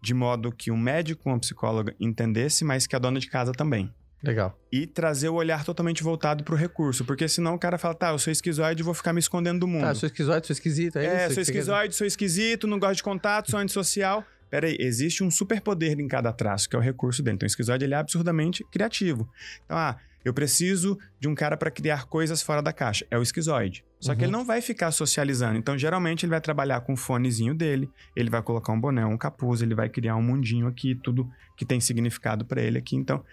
de 0.00 0.14
modo 0.14 0.50
que 0.50 0.70
o 0.70 0.76
médico, 0.76 1.28
uma 1.28 1.38
psicóloga 1.38 1.94
entendesse, 2.00 2.64
mas 2.64 2.86
que 2.86 2.96
a 2.96 2.98
dona 2.98 3.20
de 3.20 3.28
casa 3.28 3.52
também 3.52 3.92
Legal. 4.22 4.58
e 4.72 4.86
trazer 4.86 5.28
o 5.28 5.34
olhar 5.34 5.62
totalmente 5.62 6.02
voltado 6.02 6.44
pro 6.44 6.56
recurso. 6.56 7.04
Porque 7.04 7.28
senão 7.28 7.56
o 7.56 7.58
cara 7.58 7.76
fala, 7.76 7.94
tá, 7.94 8.08
eu 8.08 8.18
sou 8.18 8.32
esquizoide 8.32 8.80
e 8.80 8.84
vou 8.84 8.94
ficar 8.94 9.12
me 9.12 9.20
escondendo 9.20 9.60
do 9.60 9.66
mundo. 9.66 9.82
Tá, 9.82 9.94
sou 9.94 10.06
esquizoide, 10.06 10.46
sou 10.46 10.54
esquisito. 10.54 10.96
É, 10.96 11.04
é, 11.04 11.08
isso 11.08 11.16
sou 11.16 11.26
que 11.28 11.34
você 11.44 11.52
quer 11.52 11.58
esquizoide, 11.58 11.94
sou 11.94 12.06
esquisito, 12.06 12.66
não 12.66 12.78
gosto 12.78 12.96
de 12.96 13.02
contato, 13.02 13.50
sou 13.50 13.60
antissocial. 13.60 14.24
Peraí, 14.50 14.76
existe 14.78 15.22
um 15.24 15.30
superpoder 15.30 15.98
em 15.98 16.08
cada 16.08 16.32
traço, 16.32 16.68
que 16.68 16.76
é 16.76 16.78
o 16.78 16.82
recurso 16.82 17.22
dele. 17.22 17.34
Então, 17.36 17.46
o 17.46 17.48
esquizoide 17.48 17.84
ele 17.84 17.94
é 17.94 17.96
absurdamente 17.96 18.64
criativo. 18.70 19.28
Então, 19.64 19.76
ah, 19.76 19.96
eu 20.24 20.34
preciso 20.34 20.98
de 21.20 21.28
um 21.28 21.34
cara 21.34 21.56
para 21.56 21.70
criar 21.70 22.06
coisas 22.06 22.42
fora 22.42 22.60
da 22.60 22.72
caixa. 22.72 23.06
É 23.10 23.18
o 23.18 23.22
esquizoide. 23.22 23.84
Só 24.00 24.12
que 24.14 24.20
Uhum. 24.20 24.24
ele 24.26 24.32
não 24.32 24.44
vai 24.44 24.60
ficar 24.60 24.90
socializando. 24.90 25.56
Então, 25.56 25.78
geralmente, 25.78 26.24
ele 26.24 26.30
vai 26.30 26.40
trabalhar 26.40 26.80
com 26.80 26.94
o 26.94 26.96
fonezinho 26.96 27.54
dele, 27.54 27.88
ele 28.14 28.28
vai 28.30 28.42
colocar 28.42 28.72
um 28.72 28.80
boné, 28.80 29.04
um 29.06 29.16
capuz, 29.16 29.62
ele 29.62 29.74
vai 29.74 29.88
criar 29.88 30.16
um 30.16 30.22
mundinho 30.22 30.66
aqui, 30.66 30.94
tudo 30.96 31.30
que 31.56 31.64
tem 31.64 31.80
significado 31.80 32.44
para 32.44 32.60
ele 32.60 32.76
aqui. 32.78 32.96
Então, 32.96 33.24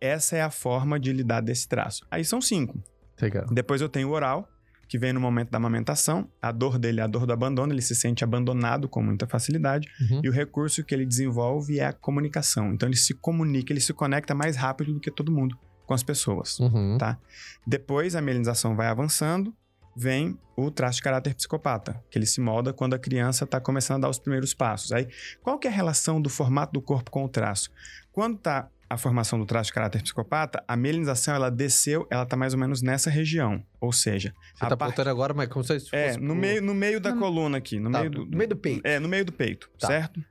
essa 0.00 0.36
é 0.36 0.42
a 0.42 0.50
forma 0.50 0.98
de 0.98 1.12
lidar 1.12 1.40
desse 1.40 1.68
traço. 1.68 2.06
Aí 2.10 2.24
são 2.24 2.40
cinco. 2.40 2.82
Legal. 3.20 3.46
Depois 3.50 3.80
eu 3.80 3.88
tenho 3.88 4.08
o 4.08 4.12
oral, 4.12 4.48
que 4.88 4.98
vem 4.98 5.12
no 5.12 5.20
momento 5.20 5.50
da 5.50 5.58
amamentação. 5.58 6.28
A 6.40 6.50
dor 6.50 6.78
dele 6.78 7.00
é 7.00 7.02
a 7.02 7.06
dor 7.06 7.26
do 7.26 7.32
abandono, 7.32 7.72
ele 7.72 7.82
se 7.82 7.94
sente 7.94 8.24
abandonado 8.24 8.88
com 8.88 9.02
muita 9.02 9.26
facilidade. 9.26 9.88
Uhum. 10.00 10.22
E 10.24 10.28
o 10.28 10.32
recurso 10.32 10.82
que 10.82 10.94
ele 10.94 11.04
desenvolve 11.04 11.78
é 11.78 11.86
a 11.86 11.92
comunicação. 11.92 12.72
Então 12.72 12.88
ele 12.88 12.96
se 12.96 13.14
comunica, 13.14 13.72
ele 13.72 13.80
se 13.80 13.92
conecta 13.92 14.34
mais 14.34 14.56
rápido 14.56 14.94
do 14.94 15.00
que 15.00 15.10
todo 15.10 15.30
mundo 15.30 15.56
com 15.86 15.94
as 15.94 16.02
pessoas. 16.02 16.58
Uhum. 16.58 16.96
Tá. 16.98 17.18
Depois 17.66 18.16
a 18.16 18.22
mielinização 18.22 18.74
vai 18.74 18.88
avançando, 18.88 19.54
vem 19.96 20.38
o 20.56 20.70
traço 20.70 20.96
de 20.96 21.02
caráter 21.02 21.34
psicopata, 21.34 22.02
que 22.10 22.18
ele 22.18 22.26
se 22.26 22.40
molda 22.40 22.72
quando 22.72 22.94
a 22.94 22.98
criança 22.98 23.44
está 23.44 23.60
começando 23.60 23.98
a 23.98 24.00
dar 24.02 24.10
os 24.10 24.18
primeiros 24.18 24.54
passos. 24.54 24.92
Aí, 24.92 25.08
qual 25.42 25.58
que 25.58 25.66
é 25.66 25.70
a 25.70 25.74
relação 25.74 26.20
do 26.20 26.30
formato 26.30 26.72
do 26.72 26.80
corpo 26.80 27.10
com 27.10 27.24
o 27.24 27.28
traço? 27.28 27.70
Quando 28.12 28.36
está 28.36 28.68
a 28.90 28.96
formação 28.96 29.38
do 29.38 29.44
traço 29.44 29.68
de 29.68 29.74
caráter 29.74 30.02
psicopata, 30.02 30.62
a 30.66 30.76
mielinização 30.76 31.34
ela 31.34 31.50
desceu, 31.50 32.06
ela 32.10 32.22
está 32.22 32.36
mais 32.36 32.54
ou 32.54 32.58
menos 32.60 32.80
nessa 32.82 33.10
região. 33.10 33.62
Ou 33.80 33.92
seja, 33.92 34.32
Você 34.54 34.60
tá 34.60 34.76
parte- 34.76 34.82
apontando 34.92 35.10
agora, 35.10 35.34
mas 35.34 35.48
como 35.48 35.62
se 35.64 35.78
fosse... 35.80 35.94
é, 35.94 36.16
no 36.16 36.34
meio, 36.34 36.62
no 36.62 36.74
meio 36.74 37.00
da 37.00 37.14
No- 37.14 37.20
coluna 37.20 37.58
aqui, 37.58 37.78
no 37.78 37.90
Tá, 37.90 37.98
meio 38.00 38.10
do, 38.10 38.24
no 38.26 38.36
meio 38.36 38.48
do 38.48 38.56
peito. 38.56 38.80
É, 38.86 38.98
no 38.98 39.08
meio 39.08 39.24
do 39.24 39.32
peito, 39.32 39.68
Tá. 39.78 39.86
certo? 39.88 40.22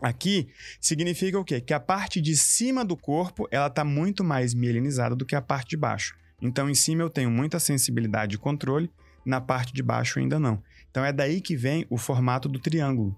Aqui 0.00 0.48
significa 0.80 1.38
o 1.38 1.44
quê? 1.44 1.60
Que 1.60 1.72
a 1.72 1.78
parte 1.78 2.20
de 2.20 2.36
cima 2.36 2.84
do 2.84 2.96
corpo, 2.96 3.46
ela 3.50 3.70
tá 3.70 3.84
muito 3.84 4.24
mais 4.24 4.52
mielinizada 4.52 5.14
do 5.14 5.24
que 5.24 5.36
a 5.36 5.42
parte 5.42 5.70
de 5.70 5.76
baixo. 5.76 6.16
Então, 6.40 6.68
em 6.68 6.74
cima 6.74 7.02
eu 7.02 7.10
tenho 7.10 7.30
muita 7.30 7.60
sensibilidade 7.60 8.34
e 8.34 8.38
controle, 8.38 8.90
na 9.24 9.40
parte 9.40 9.72
de 9.72 9.80
baixo 9.82 10.18
ainda 10.18 10.40
não. 10.40 10.60
Então, 10.90 11.04
é 11.04 11.12
daí 11.12 11.40
que 11.40 11.56
vem 11.56 11.86
o 11.88 11.96
formato 11.96 12.48
do 12.48 12.58
triângulo. 12.58 13.16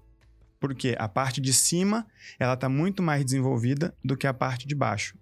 Porque 0.67 0.95
a 0.97 1.07
parte 1.07 1.39
de 1.39 1.53
cima, 1.53 2.05
ela 2.39 2.55
tá 2.57 2.67
muito 2.67 3.03
mais 3.03 3.23
desenvolvida 3.23 3.93
do 4.03 4.17
que 4.17 4.25
a 4.27 4.33
parte 4.33 4.67
de 4.67 4.73
baixo, 4.75 5.15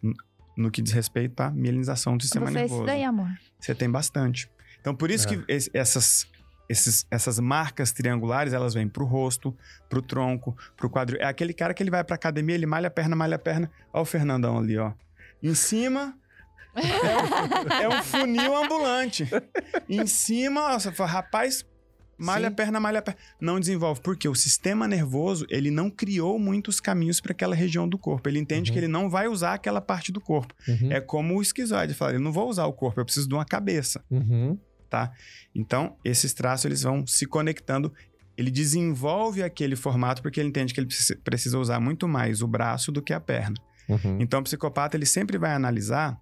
no 0.58 0.70
que 0.72 0.82
diz 0.82 0.94
respeito 0.94 1.40
à 1.42 1.50
mielinização 1.52 2.16
do 2.16 2.24
sistema 2.24 2.46
Você 2.46 2.52
é 2.52 2.62
nervoso. 2.62 2.82
esse 2.82 2.86
daí, 2.88 3.04
amor. 3.04 3.30
Você 3.60 3.76
tem 3.76 3.90
bastante. 3.90 4.50
Então, 4.80 4.96
por 4.96 5.10
isso 5.12 5.28
É. 5.28 5.36
que 5.38 5.44
es- 5.52 5.70
essas, 5.74 6.28
esses- 6.70 7.06
essas 7.12 7.40
marcas 7.40 7.92
triangulares, 7.92 8.54
elas 8.54 8.74
vêm 8.74 8.88
pro 8.88 9.06
rosto, 9.06 9.56
pro 9.90 10.02
tronco, 10.02 10.56
pro 10.78 10.90
quadril. 10.90 11.20
É 11.22 11.26
aquele 11.26 11.54
cara 11.54 11.74
que 11.74 11.82
ele 11.84 11.92
vai 11.92 12.04
pra 12.04 12.16
academia, 12.16 12.56
ele 12.56 12.66
malha 12.66 12.88
a 12.88 12.92
perna, 12.92 13.16
malha 13.16 13.36
a 13.36 13.40
perna. 13.40 13.70
Ó 13.92 14.02
o 14.02 14.06
Fernandão 14.06 14.58
ali, 14.60 14.78
ó. 14.78 14.94
Em 15.42 15.54
cima... 15.56 16.16
é, 16.76 17.84
um, 17.88 17.94
é 17.94 18.00
um 18.00 18.04
funil 18.04 18.56
ambulante. 18.56 19.28
Em 19.88 20.08
cima, 20.08 20.74
ó, 20.74 20.80
você 20.80 20.92
fala, 20.92 21.10
rapaz, 21.10 21.64
malha 22.18 22.48
Sim. 22.48 22.54
a 22.54 22.56
perna, 22.56 22.80
malha 22.80 23.00
a 23.00 23.02
perna. 23.02 23.20
Não 23.40 23.60
desenvolve. 23.60 24.02
Porque 24.02 24.28
o 24.28 24.36
sistema 24.36 24.88
nervoso, 24.88 25.46
ele 25.50 25.70
não 25.72 25.90
criou 25.90 26.38
muitos 26.40 26.80
caminhos 26.80 27.20
para 27.20 27.32
aquela 27.32 27.56
região 27.56 27.88
do 27.88 27.98
corpo. 27.98 28.30
Ele 28.30 28.40
entende 28.40 28.70
Uhum. 28.70 28.74
que 28.74 28.80
ele 28.80 28.88
não 28.88 29.10
vai 29.10 29.28
usar 29.28 29.54
aquela 29.56 29.82
parte 29.82 30.12
do 30.12 30.22
corpo. 30.22 30.54
Uhum. 30.68 30.92
É 30.92 31.02
como 31.02 31.36
o 31.38 31.42
esquizoide. 31.42 31.94
Fala, 31.94 32.14
eu 32.14 32.20
não 32.20 32.32
vou 32.32 32.50
usar 32.50 32.66
o 32.66 32.74
corpo, 32.74 33.00
eu 33.00 33.06
preciso 33.06 33.28
de 33.28 33.34
uma 33.34 33.46
cabeça 33.46 34.04
Uhum. 34.10 34.58
tá? 34.90 35.12
Então, 35.56 35.98
esses 36.06 36.34
traços 36.34 36.66
eles 36.66 36.84
vão 36.84 37.06
se 37.08 37.26
conectando. 37.26 37.92
Ele 38.38 38.50
desenvolve 38.52 39.44
aquele 39.44 39.76
formato 39.76 40.22
porque 40.22 40.40
ele 40.40 40.50
entende 40.50 40.74
que 40.74 40.80
ele 40.80 40.88
precisa- 41.24 41.58
usar 41.60 41.80
muito 41.80 42.08
mais 42.08 42.42
o 42.42 42.48
braço 42.48 42.92
do 42.92 43.02
que 43.02 43.14
a 43.14 43.20
perna. 43.20 43.56
Uhum. 43.90 44.18
Então, 44.20 44.40
o 44.40 44.44
psicopata 44.44 44.96
ele 44.98 45.06
sempre 45.06 45.38
vai 45.38 45.54
analisar 45.54 46.18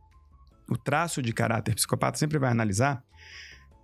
o 0.70 0.78
traço 0.78 1.22
de 1.22 1.34
caráter 1.34 1.76
psicopata 1.76 2.18
sempre 2.18 2.40
vai 2.40 2.50
analisar 2.50 3.04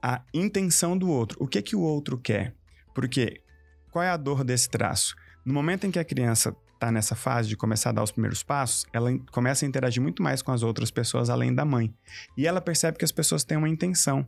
a 0.02 0.22
intenção 0.34 0.98
do 0.98 1.10
outro. 1.10 1.38
O 1.42 1.48
que 1.48 1.62
que 1.62 1.76
o 1.76 1.82
outro 1.82 2.18
quer? 2.18 2.54
Porque 2.94 3.42
qual 3.92 4.04
é 4.04 4.10
a 4.10 4.18
dor 4.18 4.44
desse 4.44 4.70
traço? 4.70 5.16
No 5.46 5.54
momento 5.54 5.86
em 5.86 5.92
que 5.92 6.00
a 6.00 6.04
criança 6.04 6.56
está 6.74 6.92
nessa 6.92 7.16
fase 7.16 7.50
de 7.50 7.58
começar 7.58 7.90
a 7.90 7.94
dar 7.94 8.04
os 8.04 8.12
primeiros 8.12 8.44
passos, 8.44 8.86
ela 8.94 9.10
começa 9.32 9.66
a 9.66 9.68
interagir 9.68 10.02
muito 10.02 10.22
mais 10.22 10.42
com 10.42 10.52
as 10.52 10.64
outras 10.64 10.92
pessoas 10.92 11.30
além 11.30 11.54
da 11.54 11.66
mãe. 11.66 11.94
E 12.38 12.46
ela 12.46 12.62
percebe 12.62 12.98
que 12.98 13.06
as 13.06 13.12
pessoas 13.12 13.44
têm 13.44 13.58
uma 13.58 13.70
intenção 13.70 14.28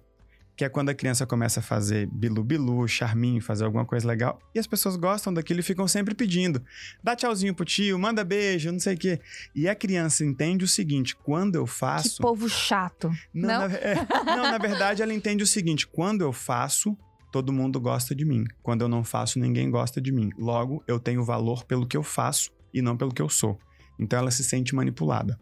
que 0.60 0.66
é 0.66 0.68
quando 0.68 0.90
a 0.90 0.94
criança 0.94 1.26
começa 1.26 1.62
a 1.62 1.64
fazer 1.64 2.06
bilu-bilu, 2.08 2.86
charminho, 2.86 3.42
fazer 3.42 3.64
alguma 3.64 3.86
coisa 3.86 4.06
legal, 4.06 4.42
e 4.54 4.60
as 4.60 4.68
pessoas 4.68 4.98
gostam 4.98 5.34
daquilo 5.34 5.62
e 5.62 5.64
ficam 5.64 5.88
sempre 5.88 6.14
pedindo. 6.14 6.62
Dá 7.02 7.16
tchauzinho 7.16 7.56
pro 7.56 7.64
tio, 7.64 7.98
manda 7.98 8.26
beijo, 8.26 8.70
não 8.70 8.78
sei 8.78 8.96
o 8.96 8.98
quê. 8.98 9.22
E 9.56 9.70
a 9.70 9.74
criança 9.74 10.26
entende 10.26 10.66
o 10.66 10.68
seguinte: 10.68 11.16
quando 11.16 11.56
eu 11.56 11.64
Que 11.64 11.72
faço. 11.72 12.22
povo 12.22 12.50
chato. 12.50 13.10
Não, 13.34 13.48
Não? 13.48 13.70
Na, 13.70 13.76
é, 13.76 13.96
não, 14.26 14.52
na 14.52 14.58
verdade, 14.58 15.02
ela 15.02 15.14
entende 15.14 15.42
o 15.42 15.48
seguinte: 15.48 15.88
quando 15.88 16.24
eu 16.24 16.34
faço, 16.34 16.98
todo 17.32 17.54
mundo 17.54 17.80
gosta 17.80 18.14
de 18.14 18.26
mim. 18.26 18.44
Quando 18.62 18.82
eu 18.82 18.90
não 18.90 19.02
faço, 19.02 19.40
ninguém 19.40 19.72
gosta 19.72 20.02
de 20.02 20.12
mim. 20.12 20.30
Logo, 20.38 20.84
eu 20.86 21.00
tenho 21.00 21.24
valor 21.24 21.64
pelo 21.64 21.88
que 21.88 21.96
eu 21.96 22.04
faço 22.04 22.52
e 22.74 22.82
não 22.82 22.98
pelo 22.98 23.14
que 23.14 23.22
eu 23.22 23.30
sou. 23.30 23.58
Então, 23.98 24.20
ela 24.20 24.30
se 24.30 24.44
sente 24.44 24.76
manipulada. 24.76 25.40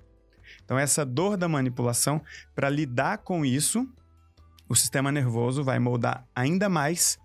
Então, 0.63 0.77
essa 0.77 1.03
dor 1.03 1.37
da 1.37 1.47
manipulação, 1.47 2.21
para 2.53 2.69
lidar 2.69 3.17
com 3.19 3.43
isso, 3.43 3.87
o 4.69 4.75
sistema 4.75 5.11
nervoso 5.11 5.63
vai 5.63 5.79
moldar 5.79 6.25
ainda 6.35 6.67
mais 6.69 7.17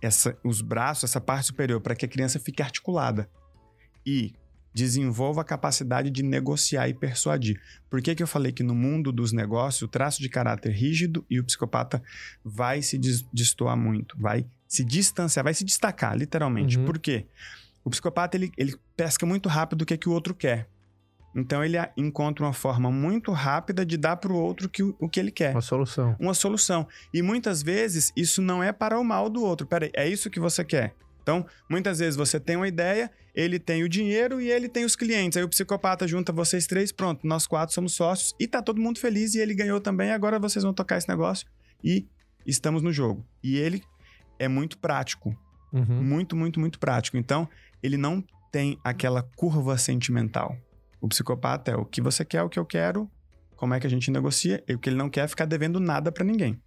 essa, 0.00 0.36
os 0.44 0.60
braços, 0.60 1.04
essa 1.04 1.20
parte 1.20 1.46
superior, 1.46 1.80
para 1.80 1.94
que 1.94 2.04
a 2.04 2.08
criança 2.08 2.38
fique 2.38 2.62
articulada 2.62 3.28
e 4.04 4.34
desenvolva 4.74 5.40
a 5.40 5.44
capacidade 5.44 6.10
de 6.10 6.22
negociar 6.22 6.88
e 6.88 6.94
persuadir. 6.94 7.60
Por 7.88 8.02
que, 8.02 8.14
que 8.14 8.22
eu 8.22 8.26
falei 8.26 8.50
que 8.50 8.62
no 8.62 8.74
mundo 8.74 9.12
dos 9.12 9.32
negócios 9.32 9.82
o 9.82 9.88
traço 9.88 10.20
de 10.20 10.28
caráter 10.28 10.72
rígido 10.72 11.24
e 11.30 11.38
o 11.38 11.44
psicopata 11.44 12.02
vai 12.44 12.82
se 12.82 12.98
des- 12.98 13.24
destoar 13.32 13.76
muito, 13.76 14.18
vai 14.18 14.44
se 14.66 14.84
distanciar, 14.84 15.44
vai 15.44 15.54
se 15.54 15.64
destacar, 15.64 16.16
literalmente. 16.16 16.76
Uhum. 16.76 16.84
Por 16.84 16.98
quê? 16.98 17.26
O 17.84 17.90
psicopata 17.90 18.36
ele, 18.36 18.50
ele 18.58 18.74
pesca 18.96 19.24
muito 19.24 19.48
rápido 19.48 19.82
o 19.82 19.86
que, 19.86 19.96
que 19.96 20.08
o 20.08 20.12
outro 20.12 20.34
quer. 20.34 20.68
Então 21.34 21.64
ele 21.64 21.76
encontra 21.96 22.44
uma 22.44 22.52
forma 22.52 22.90
muito 22.90 23.32
rápida 23.32 23.84
de 23.84 23.96
dar 23.96 24.16
para 24.16 24.32
o 24.32 24.36
outro 24.36 24.68
que, 24.68 24.82
o- 24.82 24.94
o 25.00 25.08
que 25.08 25.18
ele 25.18 25.30
quer 25.32 25.52
Uma 25.52 25.60
solução. 25.60 26.16
uma 26.20 26.34
solução. 26.34 26.86
E 27.12 27.22
muitas 27.22 27.62
vezes 27.62 28.12
isso 28.16 28.40
não 28.40 28.62
é 28.62 28.72
para 28.72 28.98
o 28.98 29.04
mal 29.04 29.28
do 29.28 29.42
outro. 29.42 29.66
Peraí, 29.66 29.90
é 29.94 30.08
isso 30.08 30.30
que 30.30 30.38
você 30.38 30.64
quer. 30.64 30.94
Então, 31.22 31.44
muitas 31.70 31.98
vezes 32.00 32.16
você 32.16 32.38
tem 32.38 32.54
uma 32.54 32.68
ideia, 32.68 33.10
ele 33.34 33.58
tem 33.58 33.82
o 33.82 33.88
dinheiro 33.88 34.40
e 34.42 34.50
ele 34.50 34.68
tem 34.68 34.84
os 34.84 34.94
clientes. 34.94 35.36
Aí 35.38 35.42
o 35.42 35.48
psicopata 35.48 36.06
junta 36.06 36.30
vocês 36.32 36.66
três, 36.66 36.92
pronto, 36.92 37.26
nós 37.26 37.46
quatro 37.46 37.74
somos 37.74 37.94
sócios 37.94 38.34
e 38.38 38.46
tá 38.46 38.60
todo 38.62 38.80
mundo 38.80 38.98
feliz 39.00 39.34
e 39.34 39.38
ele 39.40 39.54
ganhou 39.54 39.80
também. 39.80 40.10
Agora 40.12 40.38
vocês 40.38 40.62
vão 40.62 40.74
tocar 40.74 40.98
esse 40.98 41.08
negócio 41.08 41.46
e 41.82 42.06
estamos 42.46 42.82
no 42.82 42.92
jogo. 42.92 43.26
E 43.42 43.56
ele 43.56 43.82
é 44.38 44.48
muito 44.48 44.76
prático, 44.78 45.34
Uhum. 45.72 46.02
muito, 46.04 46.36
muito, 46.36 46.60
muito 46.60 46.78
prático. 46.78 47.16
Então, 47.16 47.48
ele 47.82 47.96
não 47.96 48.22
tem 48.52 48.78
aquela 48.84 49.22
curva 49.34 49.76
sentimental. 49.78 50.56
O 51.04 51.08
psicopata 51.08 51.70
é 51.70 51.76
o 51.76 51.84
que 51.84 52.00
você 52.00 52.24
quer, 52.24 52.42
o 52.42 52.48
que 52.48 52.58
eu 52.58 52.64
quero, 52.64 53.10
como 53.56 53.74
é 53.74 53.78
que 53.80 53.86
a 53.86 53.90
gente 53.90 54.10
negocia, 54.10 54.64
e 54.66 54.72
o 54.72 54.78
que 54.78 54.88
ele 54.88 54.96
não 54.96 55.10
quer 55.10 55.24
é 55.24 55.28
ficar 55.28 55.44
devendo 55.44 55.78
nada 55.78 56.10
pra 56.10 56.24
ninguém. 56.24 56.58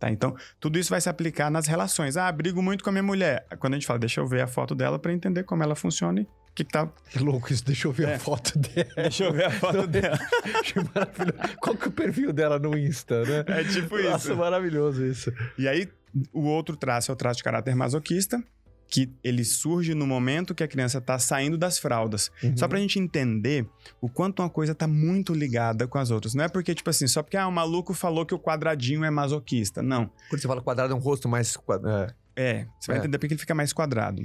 Tá? 0.00 0.10
Então, 0.10 0.34
tudo 0.58 0.80
isso 0.80 0.90
vai 0.90 1.00
se 1.00 1.08
aplicar 1.08 1.48
nas 1.48 1.68
relações. 1.68 2.16
Ah, 2.16 2.30
brigo 2.32 2.60
muito 2.60 2.82
com 2.82 2.90
a 2.90 2.92
minha 2.92 3.04
mulher. 3.04 3.46
Quando 3.60 3.74
a 3.74 3.76
gente 3.76 3.86
fala, 3.86 4.00
deixa 4.00 4.20
eu 4.20 4.26
ver 4.26 4.40
a 4.40 4.48
foto 4.48 4.74
dela 4.74 4.98
pra 4.98 5.12
entender 5.12 5.44
como 5.44 5.62
ela 5.62 5.76
funciona 5.76 6.20
e 6.20 6.24
que, 6.56 6.64
que 6.64 6.72
tá. 6.72 6.88
Que 7.08 7.18
louco 7.22 7.52
isso, 7.52 7.64
deixa 7.64 7.86
eu 7.86 7.92
ver 7.92 8.08
É. 8.08 8.14
a 8.16 8.18
foto 8.18 8.58
dela. 8.58 8.88
Deixa 8.96 9.22
eu 9.24 9.32
ver 9.32 9.44
a 9.44 9.50
foto 9.52 9.86
dela. 9.86 10.18
Achei 10.60 10.82
maravilhoso. 10.92 11.56
Qual 11.60 11.76
que 11.76 11.84
é 11.84 11.88
o 11.88 11.92
perfil 11.92 12.32
dela 12.32 12.58
no 12.58 12.76
Insta, 12.76 13.22
né? 13.24 13.44
É 13.46 13.62
tipo 13.62 13.96
Nossa, 13.96 14.28
isso. 14.32 14.36
maravilhoso 14.36 15.06
isso. 15.06 15.32
E 15.56 15.68
aí, 15.68 15.88
o 16.32 16.42
outro 16.46 16.76
traço 16.76 17.12
é 17.12 17.14
o 17.14 17.16
traço 17.16 17.36
de 17.38 17.44
caráter 17.44 17.76
masoquista, 17.76 18.42
que 18.88 19.12
ele 19.22 19.44
surge 19.44 19.94
no 19.94 20.06
momento 20.06 20.54
que 20.54 20.62
a 20.64 20.68
criança 20.68 21.00
tá 21.00 21.18
saindo 21.18 21.58
das 21.58 21.78
fraldas. 21.78 22.30
Só 22.56 22.64
Uhum. 22.64 22.68
pra 22.70 22.78
gente 22.78 22.98
entender 22.98 23.66
o 24.00 24.08
quanto 24.08 24.40
uma 24.42 24.48
coisa 24.48 24.74
tá 24.74 24.86
muito 24.86 25.34
ligada 25.34 25.86
com 25.86 25.98
as 25.98 26.10
outras. 26.10 26.34
Não 26.34 26.44
é 26.44 26.48
porque, 26.48 26.74
tipo 26.74 26.88
assim, 26.88 27.06
só 27.06 27.22
porque 27.22 27.36
ah, 27.36 27.46
o 27.46 27.52
maluco 27.52 27.92
falou 27.92 28.24
que 28.24 28.34
o 28.34 28.38
quadradinho 28.38 29.04
é 29.04 29.10
masoquista. 29.10 29.82
Não. 29.82 30.10
Quando 30.30 30.40
você 30.40 30.48
fala 30.48 30.62
quadrado, 30.62 30.92
é 30.92 30.96
um 30.96 31.00
rosto 31.00 31.28
mais... 31.28 31.56
é. 31.86 32.14
É, 32.40 32.66
você 32.78 32.86
vai 32.92 32.96
É. 32.96 33.00
entender 33.00 33.18
porque 33.18 33.34
ele 33.34 33.40
fica 33.40 33.54
mais 33.54 33.72
quadrado. 33.72 34.22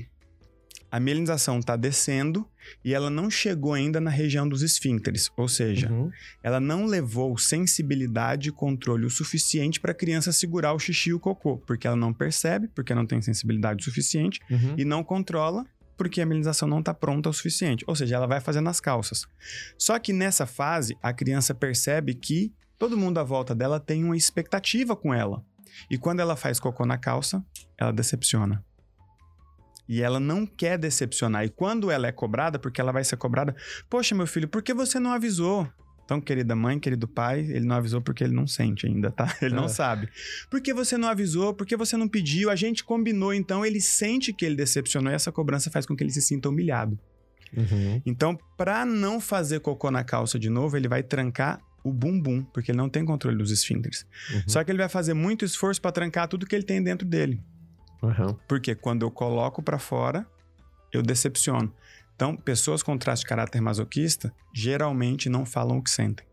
A 0.95 0.99
mielinização 0.99 1.60
tá 1.60 1.75
descendo 1.75 2.47
e 2.86 2.93
ela 2.93 3.10
não 3.10 3.27
chegou 3.27 3.73
ainda 3.73 3.99
na 3.99 4.12
região 4.12 4.47
dos 4.47 4.62
esfíncteres, 4.62 5.32
ou 5.36 5.47
seja, 5.47 5.91
Uhum. 5.91 6.12
ela 6.43 6.60
não 6.60 6.86
levou 6.86 7.36
sensibilidade 7.36 8.49
e 8.49 8.51
controle 8.51 9.03
o 9.03 9.10
suficiente 9.10 9.79
para 9.79 9.91
a 9.91 9.95
criança 9.95 10.32
segurar 10.32 10.71
o 10.73 10.77
xixi 10.77 11.10
e 11.10 11.13
o 11.15 11.19
cocô, 11.19 11.58
porque 11.65 11.88
ela 11.88 11.95
não 11.95 12.13
percebe, 12.13 12.67
porque 12.75 12.93
não 12.93 13.08
tem 13.08 13.19
sensibilidade 13.23 13.82
o 13.82 13.84
suficiente 13.86 14.39
Uhum. 14.51 14.75
e 14.77 14.86
não 14.86 15.03
controla 15.03 15.65
porque 15.97 16.21
a 16.21 16.25
mielinização 16.27 16.67
não 16.67 16.79
está 16.79 16.93
pronta 16.93 17.27
o 17.29 17.34
suficiente. 17.34 17.84
Ou 17.88 17.95
seja, 17.95 18.15
ela 18.15 18.27
vai 18.27 18.39
fazendo 18.39 18.69
as 18.69 18.79
calças. 18.79 19.25
Só 19.77 19.97
que 19.97 20.13
nessa 20.13 20.45
fase, 20.45 20.95
a 21.01 21.12
criança 21.12 21.56
percebe 21.56 22.13
que 22.13 22.51
todo 22.77 22.95
mundo 22.97 23.19
à 23.19 23.23
volta 23.23 23.56
dela 23.56 23.79
tem 23.79 24.03
uma 24.03 24.15
expectativa 24.17 24.95
com 24.95 25.12
ela. 25.13 25.43
E 25.89 25.97
quando 25.97 26.19
ela 26.19 26.36
faz 26.36 26.60
cocô 26.60 26.86
na 26.86 26.97
calça, 26.99 27.43
ela 27.79 27.91
decepciona. 27.91 28.63
E 29.88 30.02
ela 30.02 30.19
não 30.19 30.46
quer 30.46 30.78
decepcionar. 30.78 31.43
E 31.46 31.50
quando 31.50 31.91
ela 31.91 32.08
é 32.08 32.12
cobrada, 32.12 32.58
porque 32.58 32.80
ela 32.80 32.91
vai 32.91 33.04
ser 33.04 33.17
cobrada, 33.17 33.56
poxa, 33.89 34.15
meu 34.15 34.26
filho, 34.28 34.48
por 34.48 34.62
que 34.63 34.74
você 34.74 35.00
não 35.00 35.12
avisou? 35.12 35.67
Então, 36.06 36.19
querida 36.19 36.54
mãe, 36.56 36.80
querido 36.80 37.08
pai, 37.08 37.39
ele 37.39 37.65
não 37.65 37.76
avisou 37.78 38.02
porque 38.02 38.24
ele 38.24 38.34
não 38.34 38.46
sente 38.46 38.86
ainda, 38.86 39.10
tá? 39.10 39.34
Ele 39.41 39.56
não 39.56 39.65
É. 39.65 39.69
sabe. 39.69 40.10
Por 40.50 40.60
que 40.62 40.74
você 40.74 40.98
não 40.98 41.08
avisou? 41.08 41.54
Por 41.54 41.65
que 41.65 41.78
você 41.78 41.96
não 41.96 42.10
pediu? 42.10 42.50
A 42.50 42.56
gente 42.58 42.84
combinou, 42.84 43.34
então 43.34 43.65
ele 43.65 43.80
sente 43.80 44.34
que 44.34 44.46
ele 44.46 44.56
decepcionou 44.56 45.12
e 45.12 45.15
essa 45.15 45.32
cobrança 45.32 45.72
faz 45.72 45.86
com 45.86 45.96
que 45.96 46.04
ele 46.04 46.12
se 46.12 46.22
sinta 46.22 46.50
humilhado. 46.50 47.00
Uhum. 47.56 48.02
Então, 48.06 48.38
pra 48.58 48.86
não 48.86 49.19
fazer 49.22 49.62
cocô 49.62 49.89
na 49.91 50.04
calça 50.04 50.38
de 50.38 50.50
novo, 50.50 50.76
ele 50.76 50.89
vai 50.89 51.04
trancar 51.04 51.62
o 51.84 51.91
bumbum, 51.91 52.43
porque 52.54 52.72
ele 52.72 52.78
não 52.78 52.89
tem 52.89 53.06
controle 53.06 53.38
dos 53.38 53.52
esfíncteres. 53.52 54.06
Uhum. 54.34 54.41
Só 54.48 54.63
que 54.63 54.72
ele 54.72 54.80
vai 54.80 54.89
fazer 54.89 55.13
muito 55.13 55.46
esforço 55.46 55.82
pra 55.82 55.91
trancar 55.91 56.28
tudo 56.28 56.46
que 56.46 56.56
ele 56.56 56.63
tem 56.65 56.82
dentro 56.84 57.08
dele. 57.08 57.41
Uhum. 58.04 58.38
Porque 58.48 58.76
quando 58.76 59.04
eu 59.04 59.10
coloco 59.10 59.63
pra 59.63 59.80
fora, 59.80 60.28
eu 60.92 61.02
decepciono. 61.02 61.74
Então, 62.16 62.36
pessoas 62.36 62.84
com 62.84 62.98
traço 62.98 63.24
de 63.24 63.28
caráter 63.28 63.62
masoquista 63.62 64.32
geralmente 64.54 65.30
não 65.30 65.46
falam 65.46 65.78
o 65.78 65.84
que 65.84 65.89
sentem. 65.89 66.26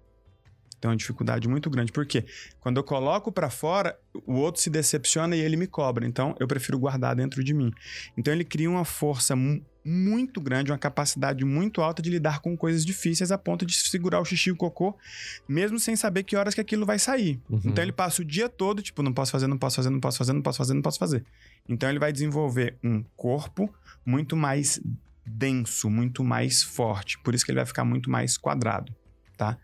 Então, 0.76 0.90
é 0.90 0.92
uma 0.92 0.96
dificuldade 0.96 1.46
muito 1.46 1.70
grande. 1.70 1.92
Por 1.92 2.06
quê? 2.06 2.24
Quando 2.58 2.78
eu 2.78 2.84
coloco 2.84 3.30
pra 3.30 3.50
fora, 3.50 3.98
o 4.26 4.34
outro 4.34 4.60
se 4.60 4.70
decepciona 4.70 5.36
e 5.36 5.40
ele 5.40 5.56
me 5.56 5.66
cobra. 5.66 6.06
Então, 6.06 6.34
eu 6.40 6.48
prefiro 6.48 6.78
guardar 6.78 7.14
dentro 7.14 7.44
de 7.44 7.54
mim. 7.54 7.70
Então, 8.16 8.32
ele 8.32 8.44
cria 8.44 8.68
uma 8.68 8.84
força 8.84 9.36
muito 9.84 10.40
grande, 10.40 10.70
uma 10.70 10.78
capacidade 10.78 11.44
muito 11.44 11.80
alta 11.80 12.02
de 12.02 12.10
lidar 12.10 12.40
com 12.40 12.56
coisas 12.56 12.84
difíceis 12.84 13.32
a 13.32 13.38
ponto 13.38 13.64
de 13.64 13.74
segurar 13.74 14.20
o 14.20 14.24
xixi 14.24 14.50
e 14.50 14.52
o 14.52 14.56
cocô, 14.56 14.96
mesmo 15.48 15.78
sem 15.78 15.96
saber 15.96 16.22
que 16.22 16.36
horas 16.36 16.54
que 16.54 16.60
aquilo 16.60 16.84
vai 16.84 16.98
sair. 16.98 17.40
Uhum. 17.48 17.60
Então 17.64 17.82
ele 17.82 17.92
passa 17.92 18.22
o 18.22 18.24
dia 18.24 18.48
todo, 18.48 18.82
tipo, 18.82 19.02
não 19.02 19.12
posso 19.12 19.32
fazer, 19.32 19.46
não 19.46 19.58
posso 19.58 19.76
fazer, 19.76 19.90
não 19.90 20.00
posso 20.00 20.18
fazer, 20.18 20.32
não 20.32 20.42
posso 20.42 20.58
fazer, 20.58 20.74
não 20.74 20.82
posso 20.82 20.98
fazer. 20.98 21.24
Então 21.68 21.88
ele 21.88 21.98
vai 21.98 22.12
desenvolver 22.12 22.76
um 22.82 23.02
corpo 23.16 23.72
muito 24.04 24.36
mais 24.36 24.80
denso, 25.24 25.88
muito 25.88 26.22
mais 26.24 26.62
forte. 26.62 27.18
Por 27.18 27.34
isso 27.34 27.44
que 27.44 27.50
ele 27.50 27.58
vai 27.58 27.66
ficar 27.66 27.84
muito 27.84 28.10
mais 28.10 28.36
quadrado, 28.36 28.94
tá? 29.36 29.56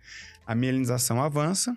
A 0.46 0.55
mielinização 0.55 1.22
avança. 1.22 1.76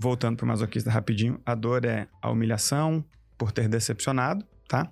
Voltando 0.00 0.36
para 0.36 0.44
o 0.44 0.48
masoquista 0.48 0.90
rapidinho, 0.90 1.40
a 1.44 1.56
dor 1.56 1.84
é 1.84 2.06
a 2.22 2.30
humilhação 2.30 3.04
por 3.36 3.50
ter 3.50 3.68
decepcionado, 3.68 4.46
tá? 4.68 4.88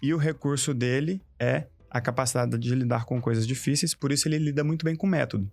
E 0.00 0.14
o 0.14 0.16
recurso 0.16 0.72
dele 0.72 1.20
é 1.38 1.66
a 1.90 2.00
capacidade 2.00 2.58
de 2.58 2.74
lidar 2.74 3.04
com 3.04 3.20
coisas 3.20 3.46
difíceis, 3.46 3.94
por 3.94 4.12
isso 4.12 4.28
ele 4.28 4.38
lida 4.38 4.62
muito 4.64 4.84
bem 4.84 4.94
com 4.94 5.06
método. 5.06 5.50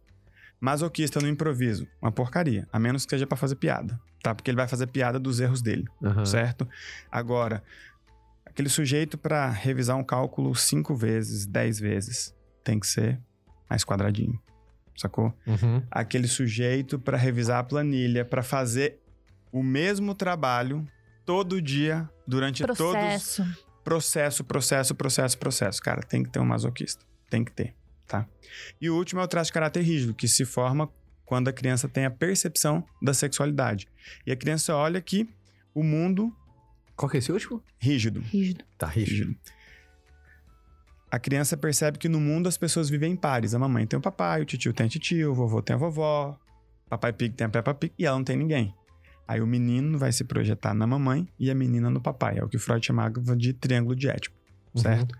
Masoquista 0.60 1.20
no 1.20 1.28
improviso, 1.28 1.88
uma 2.02 2.12
porcaria, 2.12 2.68
a 2.72 2.80
menos 2.80 3.06
que 3.06 3.10
seja 3.12 3.28
para 3.28 3.38
fazer 3.38 3.56
piada, 3.56 4.00
tá? 4.22 4.34
Porque 4.34 4.50
ele 4.50 4.56
vai 4.58 4.68
fazer 4.68 4.88
piada 4.88 5.20
dos 5.20 5.40
erros 5.40 5.62
dele, 5.62 5.86
Uhum. 6.02 6.26
certo? 6.26 6.68
Agora, 7.12 7.62
aquele 8.46 8.70
sujeito 8.70 9.18
para 9.18 9.50
revisar 9.50 9.98
um 9.98 10.04
cálculo 10.04 10.56
cinco 10.56 10.96
vezes, 10.96 11.46
dez 11.46 11.80
vezes, 11.80 12.34
tem 12.64 12.80
que 12.80 12.88
ser 12.88 13.20
mais 13.70 13.84
quadradinho, 13.84 14.40
sacou? 14.96 15.34
Uhum. 15.46 15.84
Aquele 15.92 16.28
sujeito 16.28 16.98
para 16.98 17.18
revisar 17.18 17.60
a 17.60 17.64
planilha, 17.64 18.24
para 18.24 18.42
fazer 18.42 19.00
o 19.52 19.62
mesmo 19.62 20.16
trabalho 20.16 20.88
todo 21.26 21.62
dia 21.62 22.10
durante 22.26 22.64
todos 22.66 23.40
Processo. 23.84 24.44
processo, 24.44 24.96
processo, 24.96 25.38
processo. 25.38 25.82
Cara, 25.82 26.02
tem 26.02 26.24
que 26.24 26.30
ter 26.30 26.40
um 26.40 26.46
masoquista. 26.46 27.04
Tem 27.30 27.44
que 27.44 27.52
ter, 27.52 27.74
tá? 28.08 28.28
E 28.80 28.90
o 28.90 28.96
último 28.96 29.20
é 29.22 29.24
o 29.24 29.28
traço 29.28 29.50
de 29.50 29.54
caráter 29.54 29.82
rígido, 29.82 30.14
que 30.14 30.28
se 30.28 30.46
forma 30.46 30.90
quando 31.26 31.48
a 31.48 31.54
criança 31.54 31.88
tem 31.90 32.06
a 32.06 32.12
percepção 32.12 32.86
da 33.02 33.14
sexualidade. 33.14 33.88
E 34.26 34.32
a 34.32 34.36
criança 34.36 34.76
olha 34.76 35.02
que 35.02 35.28
o 35.74 35.84
mundo 35.84 36.32
Qual 36.96 37.10
que 37.10 37.18
é 37.18 37.20
esse 37.20 37.32
último? 37.32 37.64
rígido, 37.80 38.20
Rígido. 38.22 38.64
Tá, 38.78 38.88
rígido. 38.88 39.30
rígido. 39.30 39.40
A 41.10 41.20
criança 41.20 41.56
percebe 41.56 41.98
que 41.98 42.10
no 42.10 42.20
mundo 42.20 42.48
as 42.48 42.58
pessoas 42.58 42.90
vivem 42.90 43.14
em 43.14 43.16
pares. 43.16 43.54
A 43.54 43.60
mamãe 43.60 43.86
tem 43.86 43.98
o 43.98 44.02
papai, 44.02 44.42
o 44.42 44.46
tio 44.46 44.74
tem 44.74 44.88
a 44.88 44.90
tio, 44.90 45.32
o 45.32 45.36
vovô 45.36 45.62
tem 45.62 45.76
a 45.76 45.78
vovó, 45.78 46.40
papai 46.90 47.14
pig 47.14 47.36
tem 47.36 47.46
a 47.46 47.50
Peppa 47.50 47.74
Pig 47.74 47.94
e 47.98 48.06
ela 48.06 48.18
não 48.18 48.24
tem 48.24 48.38
ninguém. 48.38 48.74
Aí 49.28 49.42
o 49.42 49.48
menino 49.48 49.98
vai 49.98 50.12
se 50.12 50.24
projetar 50.24 50.74
na 50.74 50.86
mamãe 50.86 51.28
e 51.40 51.50
a 51.50 51.56
menina 51.56 51.90
no 51.90 52.02
papai. 52.02 52.40
É 52.40 52.44
o 52.44 52.50
que 52.50 52.58
Freud 52.58 52.86
chamava 52.86 53.36
de 53.36 53.54
triângulo 53.54 53.96
de 53.96 54.10
Édipo, 54.10 54.36
certo? 54.76 55.16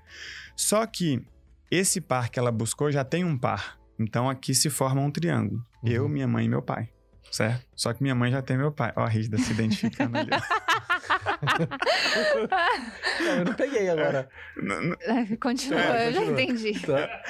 Só 0.56 0.86
que 0.86 1.26
esse 1.72 2.02
par 2.02 2.30
que 2.30 2.38
ela 2.38 2.52
buscou 2.52 2.92
já 2.92 3.04
tem 3.04 3.24
um 3.24 3.38
par. 3.38 3.80
Então 3.98 4.30
aqui 4.30 4.54
se 4.54 4.70
forma 4.70 5.02
um 5.02 5.10
triângulo. 5.10 5.66
Uhum. 5.84 5.90
Eu, 5.90 6.10
minha 6.10 6.28
mãe 6.28 6.46
e 6.46 6.50
meu 6.50 6.62
pai. 6.62 6.90
Certo? 7.32 7.66
Só 7.76 7.94
que 7.94 8.04
minha 8.04 8.14
mãe 8.14 8.32
já 8.32 8.42
tem 8.42 8.58
meu 8.58 8.72
pai. 8.72 8.94
Ó, 8.96 9.02
a 9.02 9.08
Rígida 9.08 9.38
se 9.40 9.52
identificando 9.52 10.18
ali. 10.18 10.30
Não, 13.20 13.36
eu 13.38 13.46
não 13.46 13.54
peguei 13.54 13.90
agora. 13.90 14.30
N- 14.58 15.38
Continua, 15.38 15.80
É, 15.82 16.08
eu 16.10 16.14
já 16.14 16.24
entendi. 16.24 16.80
Tá. 16.80 17.22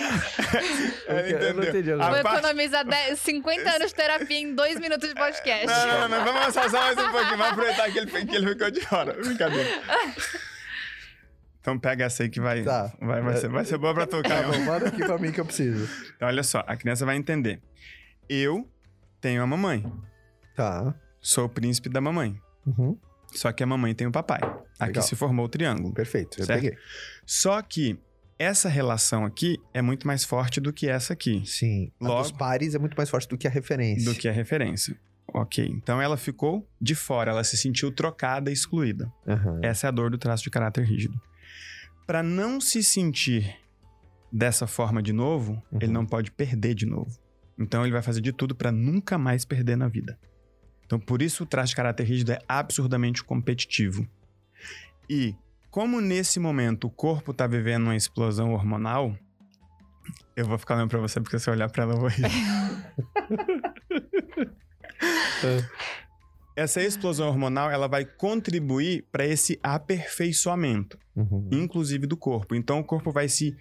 É, 1.08 1.32
Eu 1.50 1.54
não 1.54 1.64
entendi 1.64 1.92
A 1.92 1.98
Vou 1.98 2.22
parte- 2.24 2.38
economizar 2.40 2.86
10, 2.86 3.20
50 3.20 3.70
anos 3.70 3.88
de 3.90 3.96
terapia 3.96 4.38
em 4.40 4.54
dois 4.56 4.80
minutos 4.80 5.10
de 5.10 5.16
podcast. 5.16 5.68
Não, 5.68 5.88
não, 6.02 6.10
não, 6.10 6.26
vamos 6.26 6.42
avançar 6.42 6.70
só 6.70 6.80
mais 6.82 6.98
um 6.98 7.12
pouquinho. 7.12 7.38
Vamos 7.38 7.48
aproveitar 7.54 7.92
que 7.92 7.98
ele, 8.00 8.12
que 8.26 8.36
ele 8.36 8.48
ficou 8.50 8.72
de 8.72 8.82
fora. 8.82 9.14
Brincadeira. 9.14 9.70
Então 11.60 11.80
pega 11.80 12.06
essa 12.06 12.24
aí 12.24 12.30
que 12.30 12.42
vai, 12.42 12.62
Tá. 12.64 12.92
vai, 13.00 13.22
vai, 13.22 13.38
ser, 13.38 13.48
vai 13.50 13.64
ser 13.66 13.78
boa 13.78 13.94
pra 13.94 14.06
tu, 14.06 14.22
Tá 14.22 14.44
bom, 14.44 14.60
manda 14.66 14.90
aqui 14.90 14.98
pra 15.06 15.18
mim 15.18 15.32
que 15.32 15.40
eu 15.40 15.46
preciso. 15.46 15.90
Então 16.16 16.28
olha 16.28 16.44
só, 16.44 16.64
a 16.68 16.76
criança 16.76 17.06
vai 17.06 17.16
entender. 17.16 17.62
Eu 18.28 18.70
tenho 19.22 19.42
a 19.42 19.48
mamãe. 19.48 19.86
Tá. 20.56 20.94
Sou 21.22 21.46
o 21.46 21.50
príncipe 21.50 21.88
da 21.88 22.02
mamãe. 22.02 22.38
Uhum. 22.68 22.98
Só 23.36 23.52
que 23.52 23.64
a 23.64 23.66
mamãe 23.66 23.94
tem 23.96 24.08
o 24.08 24.12
papai. 24.12 24.40
Aqui 24.80 24.88
Legal. 24.88 25.04
se 25.04 25.16
formou 25.16 25.46
o 25.46 25.50
triângulo. 25.50 25.94
Perfeito, 25.94 26.40
eu 26.40 26.46
Certo. 26.46 26.62
peguei. 26.62 26.78
Só 27.26 27.62
que 27.62 27.98
essa 28.38 28.68
relação 28.70 29.26
aqui 29.26 29.58
é 29.74 29.82
muito 29.82 30.06
mais 30.08 30.24
forte 30.24 30.60
do 30.60 30.72
que 30.74 30.88
essa 30.88 31.14
aqui. 31.14 31.44
Sim. 31.46 31.92
A 32.02 32.08
Logo- 32.08 32.22
dos 32.24 32.32
pares 32.32 32.76
é 32.76 32.80
muito 32.80 32.96
mais 32.96 33.10
forte 33.10 33.28
do 33.28 33.38
que 33.38 33.48
a 33.48 33.50
referência. 33.52 34.12
Do 34.12 34.18
que 34.18 34.28
a 34.28 34.32
referência. 34.32 34.96
Ok. 35.28 35.66
Então 35.68 36.02
ela 36.02 36.18
ficou 36.18 36.68
de 36.82 36.94
fora, 36.96 37.32
ela 37.32 37.44
se 37.44 37.56
sentiu 37.58 37.92
trocada 37.92 38.50
e 38.50 38.54
excluída. 38.54 39.12
Aham. 39.28 39.60
Essa 39.64 39.88
é 39.88 39.90
a 39.90 39.92
dor 39.92 40.10
do 40.12 40.18
traço 40.18 40.44
de 40.44 40.50
caráter 40.50 40.84
rígido. 40.86 41.20
Para 42.06 42.22
não 42.22 42.60
se 42.60 42.84
sentir 42.84 43.56
dessa 44.32 44.68
forma 44.68 45.02
de 45.02 45.14
novo, 45.14 45.54
Uhum. 45.72 45.80
ele 45.82 45.92
não 45.92 46.06
pode 46.06 46.30
perder 46.32 46.74
de 46.76 46.86
novo. 46.86 47.18
Então 47.58 47.84
ele 47.84 47.92
vai 47.94 48.02
fazer 48.02 48.20
de 48.20 48.34
tudo 48.34 48.54
para 48.56 48.72
nunca 48.72 49.18
mais 49.18 49.46
perder 49.46 49.78
na 49.78 49.88
vida. 49.88 50.18
Então 50.94 51.04
por 51.04 51.24
isso 51.24 51.42
o 51.42 51.46
traço 51.48 51.70
de 51.70 51.76
caráter 51.76 52.06
rígido 52.06 52.34
é 52.34 52.40
absurdamente 52.48 53.24
competitivo. 53.24 54.08
E 55.10 55.36
como 55.72 56.00
nesse 56.00 56.40
momento 56.40 56.86
o 56.86 56.90
corpo 56.92 57.34
tá 57.34 57.48
vivendo 57.48 57.86
uma 57.86 57.96
explosão 57.96 58.54
hormonal, 58.54 59.18
eu 60.36 60.46
vou 60.46 60.56
ficar 60.60 60.76
olhando 60.76 60.92
pra 60.92 61.00
você 61.00 61.20
porque 61.20 61.40
se 61.40 61.50
eu 61.50 61.54
olhar 61.56 61.68
pra 61.68 61.82
ela 61.82 61.96
eu 61.96 62.00
vou 62.00 62.10
rir. 62.10 62.22
Essa 66.56 66.80
explosão 66.80 67.28
hormonal 67.28 67.72
ela 67.72 67.88
vai 67.88 68.06
contribuir 68.06 69.08
para 69.12 69.26
esse 69.26 69.60
aperfeiçoamento 69.64 71.00
Uhum. 71.16 71.50
inclusive 71.52 72.06
do 72.06 72.16
corpo. 72.16 72.54
Então 72.54 72.80
o 72.80 72.84
corpo 72.84 73.12
vai 73.12 73.28
se 73.28 73.58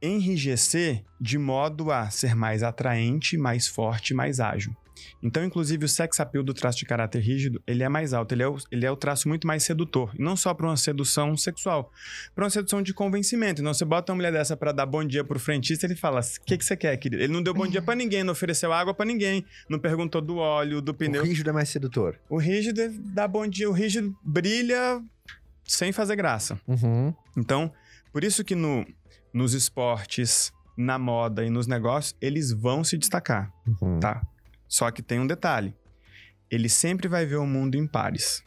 enrijecer 0.00 1.04
de 1.20 1.38
modo 1.38 1.90
a 1.90 2.08
ser 2.08 2.36
mais 2.36 2.62
atraente, 2.62 3.36
mais 3.36 3.66
forte, 3.66 4.14
mais 4.14 4.38
ágil. 4.38 4.76
Então, 5.22 5.44
inclusive, 5.44 5.84
o 5.84 5.88
sex 5.88 6.20
appeal 6.20 6.42
do 6.44 6.54
traço 6.54 6.78
de 6.78 6.84
caráter 6.84 7.20
rígido, 7.20 7.62
ele 7.66 7.82
é 7.82 7.88
mais 7.88 8.12
alto, 8.12 8.32
ele 8.34 8.42
é 8.42 8.48
o, 8.48 8.56
ele 8.70 8.86
é 8.86 8.90
o 8.90 8.96
traço 8.96 9.28
muito 9.28 9.46
mais 9.46 9.62
sedutor. 9.62 10.10
E 10.14 10.22
não 10.22 10.36
só 10.36 10.54
para 10.54 10.66
uma 10.66 10.76
sedução 10.76 11.36
sexual, 11.36 11.92
para 12.34 12.44
uma 12.44 12.50
sedução 12.50 12.82
de 12.82 12.92
convencimento. 12.94 13.60
Então, 13.60 13.72
você 13.74 13.84
bota 13.84 14.12
uma 14.12 14.16
mulher 14.16 14.32
dessa 14.32 14.56
para 14.56 14.72
dar 14.72 14.86
bom 14.86 15.04
dia 15.04 15.24
pro 15.24 15.38
frentista, 15.38 15.86
ele 15.86 15.94
fala, 15.96 16.20
o 16.20 16.44
que, 16.44 16.56
que 16.58 16.64
você 16.64 16.76
quer, 16.76 16.96
querido? 16.96 17.22
Ele 17.22 17.32
não 17.32 17.42
deu 17.42 17.52
bom 17.54 17.66
dia 17.66 17.82
para 17.82 17.94
ninguém, 17.94 18.22
não 18.24 18.32
ofereceu 18.32 18.72
água 18.72 18.94
para 18.94 19.06
ninguém, 19.06 19.44
não 19.68 19.78
perguntou 19.78 20.20
do 20.20 20.36
óleo, 20.36 20.80
do 20.80 20.94
pneu. 20.94 21.22
O 21.22 21.26
rígido 21.26 21.50
é 21.50 21.52
mais 21.52 21.68
sedutor. 21.68 22.18
O 22.28 22.38
rígido 22.38 22.80
é 22.80 22.88
dá 22.88 23.26
bom 23.28 23.46
dia, 23.46 23.68
o 23.68 23.72
rígido 23.72 24.16
brilha 24.24 25.02
sem 25.64 25.92
fazer 25.92 26.16
graça. 26.16 26.58
Uhum. 26.66 27.12
Então, 27.36 27.72
por 28.12 28.24
isso 28.24 28.42
que 28.44 28.54
no, 28.54 28.86
nos 29.32 29.52
esportes, 29.54 30.50
na 30.76 30.98
moda 30.98 31.44
e 31.44 31.50
nos 31.50 31.66
negócios, 31.66 32.16
eles 32.20 32.50
vão 32.52 32.82
se 32.84 32.96
destacar, 32.96 33.52
Uhum. 33.80 33.98
tá? 34.00 34.22
Só 34.68 34.90
que 34.90 35.02
tem 35.02 35.18
um 35.18 35.26
detalhe. 35.26 35.74
Ele 36.50 36.68
sempre 36.68 37.08
vai 37.08 37.24
ver 37.26 37.36
o 37.36 37.46
mundo 37.46 37.74
em 37.76 37.86
pares. 37.86 38.44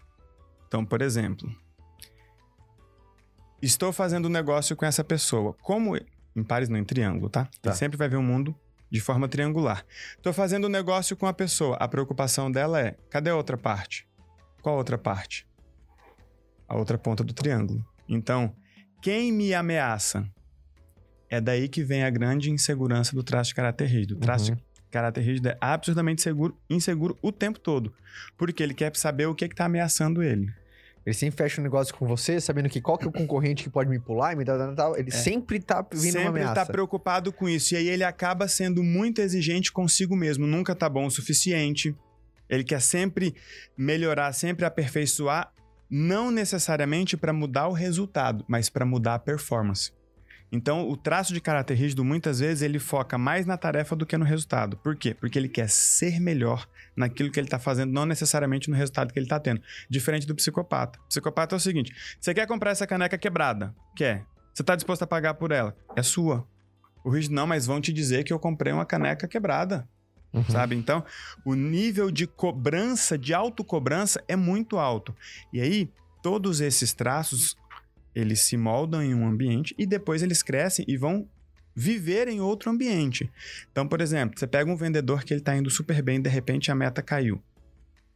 Então, 0.68 0.86
por 0.86 1.02
exemplo, 1.02 1.54
estou 3.62 3.92
fazendo 3.92 4.28
um 4.28 4.32
negócio 4.32 4.76
com 4.76 4.86
essa 4.86 5.04
pessoa. 5.04 5.54
Como 5.62 5.98
em 6.36 6.44
pares 6.44 6.70
não 6.70 6.78
em 6.78 6.84
triângulo, 6.84 7.30
tá? 7.30 7.46
Tá. 7.62 7.70
Ele 7.70 7.76
sempre 7.76 7.98
vai 7.98 8.08
ver 8.08 8.16
o 8.18 8.24
mundo 8.24 8.56
de 8.90 9.00
forma 9.00 9.28
triangular. 9.28 9.86
Estou 10.16 10.34
fazendo 10.34 10.68
um 10.68 10.70
negócio 10.70 11.16
com 11.16 11.26
a 11.26 11.34
pessoa. 11.34 11.76
A 11.78 11.88
preocupação 11.88 12.52
dela 12.52 12.80
é: 12.80 12.98
cadê 13.10 13.30
a 13.30 13.36
outra 13.36 13.58
parte? 13.58 14.08
Qual 14.62 14.76
a 14.76 14.78
outra 14.78 14.98
parte? 14.98 15.48
A 16.68 16.78
outra 16.78 16.98
ponta 16.98 17.24
do 17.24 17.34
triângulo. 17.34 17.86
Então, 18.08 18.56
quem 19.02 19.32
me 19.32 19.54
ameaça? 19.54 20.28
É 21.30 21.40
daí 21.40 21.70
que 21.70 21.84
vem 21.84 22.04
a 22.04 22.10
grande 22.10 22.52
insegurança 22.52 23.16
do 23.16 23.24
traço 23.24 23.50
de 23.50 23.56
caráter 23.56 23.88
rígido. 23.88 24.18
Traço 24.18 24.52
Uhum. 24.52 24.58
Caráter 24.92 25.22
rígido 25.22 25.50
é 25.50 25.58
absurdamente 25.60 26.22
seguro, 26.22 26.58
inseguro 26.70 27.18
o 27.22 27.32
tempo 27.32 27.60
todo. 27.60 27.94
Porque 28.38 28.62
ele 28.62 28.74
quer 28.74 28.96
saber 28.96 29.26
o 29.26 29.34
que 29.34 29.46
está 29.46 29.66
ameaçando 29.66 30.22
ele. 30.22 30.54
Ele 31.04 31.16
sempre 31.16 31.38
fecha 31.38 31.60
um 31.60 31.64
negócio 31.64 31.96
com 31.96 32.06
você, 32.06 32.40
sabendo 32.40 32.70
que 32.70 32.80
qual 32.80 32.98
que 32.98 33.06
é 33.06 33.08
o 33.08 33.12
concorrente 33.12 33.64
que 33.64 33.70
pode 33.70 33.90
me 33.90 34.00
pular 34.00 34.34
e 34.34 34.36
me 34.36 34.46
dar 34.46 34.76
tal. 34.76 34.96
Ele 34.96 35.10
sempre 35.10 35.60
tá 35.60 35.82
vindo 35.82 35.94
uma 35.94 36.00
É. 36.00 36.12
Sempre 36.12 36.20
ele 36.20 36.28
ameaça. 36.28 36.54
tá 36.54 36.66
preocupado 36.66 37.34
com 37.34 37.50
isso. 37.50 37.74
E 37.74 37.78
aí 37.78 37.88
ele 37.88 38.04
acaba 38.04 38.48
sendo 38.48 38.84
muito 38.84 39.20
exigente 39.20 39.72
consigo 39.72 40.16
mesmo. 40.16 40.46
Nunca 40.46 40.76
tá 40.76 40.88
bom 40.88 41.08
o 41.08 41.12
suficiente. 41.12 41.96
Ele 42.48 42.64
quer 42.64 42.82
sempre 42.82 43.34
melhorar, 43.76 44.32
sempre 44.34 44.66
aperfeiçoar, 44.66 45.52
não 45.90 46.30
necessariamente 46.30 47.18
para 47.18 47.34
mudar 47.34 47.68
o 47.68 47.74
resultado, 47.74 48.46
mas 48.48 48.70
para 48.70 48.86
mudar 48.86 49.16
a 49.16 49.20
performance. 49.20 49.92
Então, 50.52 50.90
o 50.90 50.98
traço 50.98 51.34
de 51.34 51.40
caráter 51.40 51.76
rígido, 51.76 52.04
muitas 52.04 52.40
vezes, 52.40 52.62
ele 52.62 52.78
foca 52.78 53.18
mais 53.18 53.46
na 53.46 53.58
tarefa 53.58 53.96
do 53.96 54.06
que 54.06 54.18
no 54.18 54.26
resultado. 54.26 54.76
Por 54.78 54.96
quê? 54.96 55.14
Porque 55.14 55.40
ele 55.40 55.48
quer 55.48 55.70
ser 55.70 56.20
melhor 56.20 56.68
naquilo 56.96 57.32
que 57.32 57.40
ele 57.40 57.48
está 57.48 57.58
fazendo, 57.58 57.94
não 57.94 58.06
necessariamente 58.06 58.70
no 58.70 58.76
resultado 58.76 59.14
que 59.14 59.20
ele 59.20 59.26
está 59.26 59.40
tendo. 59.40 59.62
Diferente 59.90 60.28
do 60.28 60.36
psicopata. 60.36 61.00
O 61.00 61.08
psicopata 61.08 61.56
é 61.56 61.58
o 61.58 61.60
seguinte: 61.60 61.94
você 62.20 62.34
quer 62.34 62.46
comprar 62.48 62.72
essa 62.72 62.86
caneca 62.86 63.18
quebrada? 63.18 63.74
Quer. 63.96 64.26
Você 64.54 64.62
está 64.62 64.76
disposto 64.76 65.04
a 65.04 65.08
pagar 65.08 65.36
por 65.36 65.52
ela? 65.52 65.76
É 65.96 66.04
sua. 66.04 66.46
O 67.04 67.10
rígido, 67.10 67.34
não, 67.34 67.48
mas 67.48 67.66
vão 67.66 67.80
te 67.80 67.94
dizer 67.94 68.26
que 68.26 68.34
eu 68.34 68.40
comprei 68.40 68.74
uma 68.74 68.86
caneca 68.86 69.28
quebrada 69.28 69.88
Uhum. 70.34 70.44
sabe? 70.46 70.76
Então, 70.76 71.04
o 71.46 71.56
nível 71.56 72.10
de 72.10 72.26
cobrança, 72.26 73.18
de 73.18 73.34
autocobrança 73.34 74.24
é 74.28 74.36
muito 74.36 74.78
alto. 74.78 75.16
E 75.52 75.60
aí, 75.60 75.90
todos 76.24 76.62
esses 76.62 76.94
traços, 76.94 77.58
eles 78.14 78.42
se 78.42 78.58
moldam 78.58 79.02
em 79.02 79.14
um 79.14 79.28
ambiente 79.28 79.76
e 79.78 79.86
depois 79.86 80.22
eles 80.22 80.44
crescem 80.44 80.86
e 80.88 80.98
vão 80.98 81.28
viver 81.76 82.28
em 82.28 82.42
outro 82.42 82.70
ambiente. 82.70 83.32
Então, 83.72 83.88
por 83.88 84.02
exemplo, 84.02 84.38
você 84.38 84.46
pega 84.46 84.70
um 84.70 84.76
vendedor 84.76 85.24
que 85.24 85.34
ele 85.34 85.42
está 85.42 85.56
indo 85.56 85.70
super 85.70 86.02
bem 86.02 86.22
de 86.22 86.30
repente 86.30 86.72
a 86.72 86.76
meta 86.76 87.02
caiu. 87.02 87.42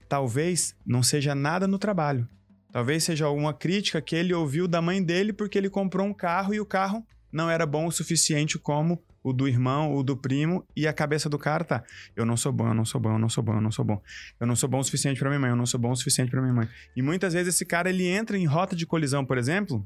Talvez 0.08 0.75
não 0.86 1.01
seja 1.01 1.34
nada 1.34 1.67
no 1.67 1.79
trabalho. 1.79 2.27
Talvez 2.71 3.03
seja 3.05 3.25
alguma 3.25 3.53
crítica 3.53 4.01
que 4.01 4.15
ele 4.15 4.34
ouviu 4.34 4.67
da 4.67 4.81
mãe 4.81 5.01
dele 5.01 5.31
porque 5.31 5.58
ele 5.58 5.69
comprou 5.69 6.05
um 6.05 6.13
carro 6.13 6.53
e 6.53 6.60
o 6.60 6.65
carro 6.65 7.05
não 7.36 7.50
era 7.50 7.65
bom 7.65 7.86
o 7.86 7.91
suficiente 7.91 8.58
como 8.58 9.04
o 9.21 9.34
do 9.34 9.45
irmão, 9.45 9.93
o 9.93 10.02
do 10.02 10.15
primo, 10.15 10.65
e 10.74 10.88
a 10.88 10.93
cabeça 10.93 11.28
do 11.28 11.38
cara 11.38 11.65
tá: 11.65 11.84
eu 12.15 12.26
não 12.26 12.38
sou 12.38 12.50
bom, 12.50 12.69
eu 12.69 12.74
não 12.74 12.86
sou 12.86 13.02
bom, 13.02 13.12
eu 13.12 13.19
não 13.19 13.28
sou 13.28 13.43
bom, 13.43 13.56
eu 13.56 13.62
não 13.62 13.71
sou 13.71 13.84
bom. 13.84 14.02
Eu 14.39 14.48
não 14.48 14.56
sou 14.56 14.69
bom 14.69 14.80
o 14.80 14.84
suficiente 14.84 15.19
pra 15.19 15.30
minha 15.30 15.39
mãe, 15.39 15.50
eu 15.50 15.56
não 15.56 15.65
sou 15.65 15.78
bom 15.78 15.91
o 15.91 15.95
suficiente 15.98 16.32
pra 16.32 16.41
minha 16.41 16.54
mãe. 16.54 16.69
E 16.95 17.02
muitas 17.02 17.34
vezes 17.34 17.54
esse 17.54 17.65
cara 17.65 17.89
ele 17.89 18.08
entra 18.08 18.38
em 18.38 18.45
rota 18.45 18.74
de 18.74 18.86
colisão, 18.86 19.26
por 19.26 19.38
exemplo, 19.38 19.86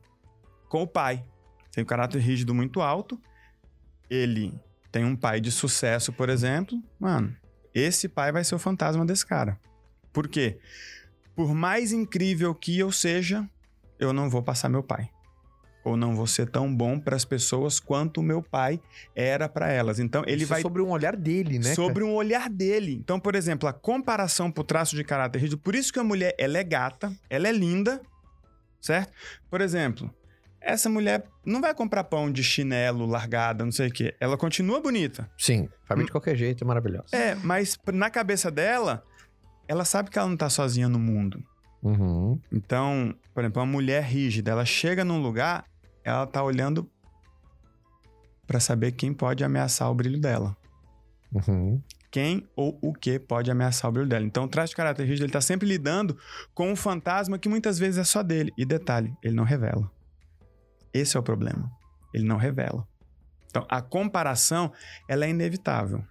com 0.68 0.84
o 0.84 0.88
pai. 0.88 1.26
Tem 1.72 1.84
um 1.84 1.88
caráter 1.88 2.22
rígido 2.22 2.54
muito 2.54 2.82
alto. 2.82 3.20
Ele 4.08 4.54
tem 4.92 5.04
um 5.04 5.16
pai 5.16 5.42
de 5.42 5.52
sucesso, 5.52 6.14
por 6.14 6.30
exemplo. 6.30 6.80
Mano, 7.00 7.36
esse 7.74 8.08
pai 8.08 8.32
vai 8.32 8.44
ser 8.44 8.54
o 8.54 8.60
fantasma 8.60 9.04
desse 9.04 9.26
cara. 9.26 9.60
Por 10.14 10.28
quê? 10.28 10.60
Por 11.36 11.56
mais 11.56 11.92
incrível 11.92 12.54
que 12.54 12.78
eu 12.78 12.92
seja, 12.92 13.50
eu 13.98 14.14
não 14.14 14.30
vou 14.30 14.44
passar 14.44 14.70
meu 14.70 14.84
pai 14.84 15.10
ou 15.90 15.98
não 15.98 16.16
vou 16.16 16.28
ser 16.28 16.50
tão 16.50 16.74
bom 16.74 17.00
para 17.00 17.16
as 17.16 17.26
pessoas 17.26 17.80
quanto 17.80 18.20
o 18.20 18.24
meu 18.24 18.42
pai 18.42 18.80
era 19.16 19.50
para 19.50 19.70
elas. 19.72 20.00
Então 20.00 20.24
ele 20.26 20.44
Isso 20.44 20.54
é 20.54 20.56
vai 20.56 20.62
sobre 20.62 20.82
um 20.82 20.90
olhar 20.90 21.16
dele, 21.16 21.60
né? 21.60 21.74
sobre 21.76 22.04
um 22.04 22.14
olhar 22.14 22.50
dele. 22.50 22.94
Então, 22.94 23.20
por 23.20 23.36
exemplo, 23.36 23.68
a 23.68 23.74
comparação 23.74 24.52
pro 24.52 24.64
traço 24.64 24.96
de 24.96 25.04
caráter 25.04 25.40
rígido, 25.40 25.58
por 25.58 25.76
isso 25.76 25.92
que 25.92 26.00
a 26.00 26.04
mulher 26.04 26.36
ela 26.38 26.58
é 26.58 26.64
gata, 26.64 27.12
ela 27.30 27.48
é 27.48 27.52
linda, 27.52 28.02
certo? 28.80 29.12
Por 29.50 29.62
exemplo, 29.62 30.14
essa 30.62 30.90
mulher 30.90 31.24
não 31.46 31.62
vai 31.62 31.74
comprar 31.74 32.04
pão 32.04 32.32
de 32.32 32.44
chinelo, 32.44 33.06
largada, 33.06 33.64
não 33.64 33.72
sei 33.72 33.88
o 33.88 33.92
quê. 33.92 34.16
Ela 34.20 34.38
continua 34.38 34.82
bonita. 34.82 35.30
Sim, 35.38 35.70
família 35.86 36.06
de 36.06 36.12
qualquer 36.12 36.36
jeito 36.36 36.64
é 36.64 36.68
maravilhosa. 36.68 37.16
É, 37.16 37.36
mas 37.36 37.78
na 37.94 38.10
cabeça 38.10 38.52
dela, 38.52 39.04
ela 39.68 39.86
sabe 39.86 40.10
que 40.10 40.20
ela 40.20 40.28
não 40.28 40.38
tá 40.38 40.50
sozinha 40.50 40.90
no 40.90 41.00
mundo. 41.00 41.44
Uhum. 41.82 42.40
Então, 42.52 43.16
por 43.34 43.44
exemplo, 43.44 43.62
uma 43.62 43.72
mulher 43.72 44.04
rígida, 44.04 44.52
ela 44.52 44.66
chega 44.66 45.06
num 45.06 45.22
lugar, 45.22 45.64
ela 46.10 46.28
tá 46.28 46.44
olhando 46.44 46.90
para 48.46 48.60
saber 48.60 48.94
quem 48.94 49.14
pode 49.14 49.44
ameaçar 49.44 49.90
o 49.90 49.96
brilho 49.96 50.20
dela. 50.20 50.58
Uhum. 51.32 51.82
Quem 52.12 52.50
ou 52.56 52.80
o 52.82 52.94
que 52.94 53.20
pode 53.20 53.52
ameaçar 53.52 53.90
o 53.90 53.94
brilho 53.94 54.10
dela. 54.10 54.26
Então, 54.26 54.46
o 54.46 54.48
traço 54.48 54.72
de 54.72 54.76
caráter 54.76 55.06
rígido, 55.06 55.26
ele 55.26 55.32
tá 55.32 55.42
sempre 55.42 55.68
lidando 55.68 56.18
com 56.54 56.72
um 56.72 56.76
fantasma 56.76 57.38
que 57.38 57.48
muitas 57.48 57.78
vezes 57.78 58.00
é 58.00 58.04
só 58.04 58.24
dele. 58.24 58.52
E 58.58 58.66
detalhe, 58.66 59.16
ele 59.24 59.36
não 59.36 59.44
revela. 59.44 59.92
Esse 60.92 61.16
é 61.16 61.20
o 61.20 61.24
problema. 61.24 61.72
Ele 62.14 62.24
não 62.24 62.38
revela. 62.38 62.88
Então, 63.48 63.66
a 63.70 63.82
comparação, 63.82 64.72
ela 65.08 65.26
é 65.26 65.30
inevitável. 65.30 66.04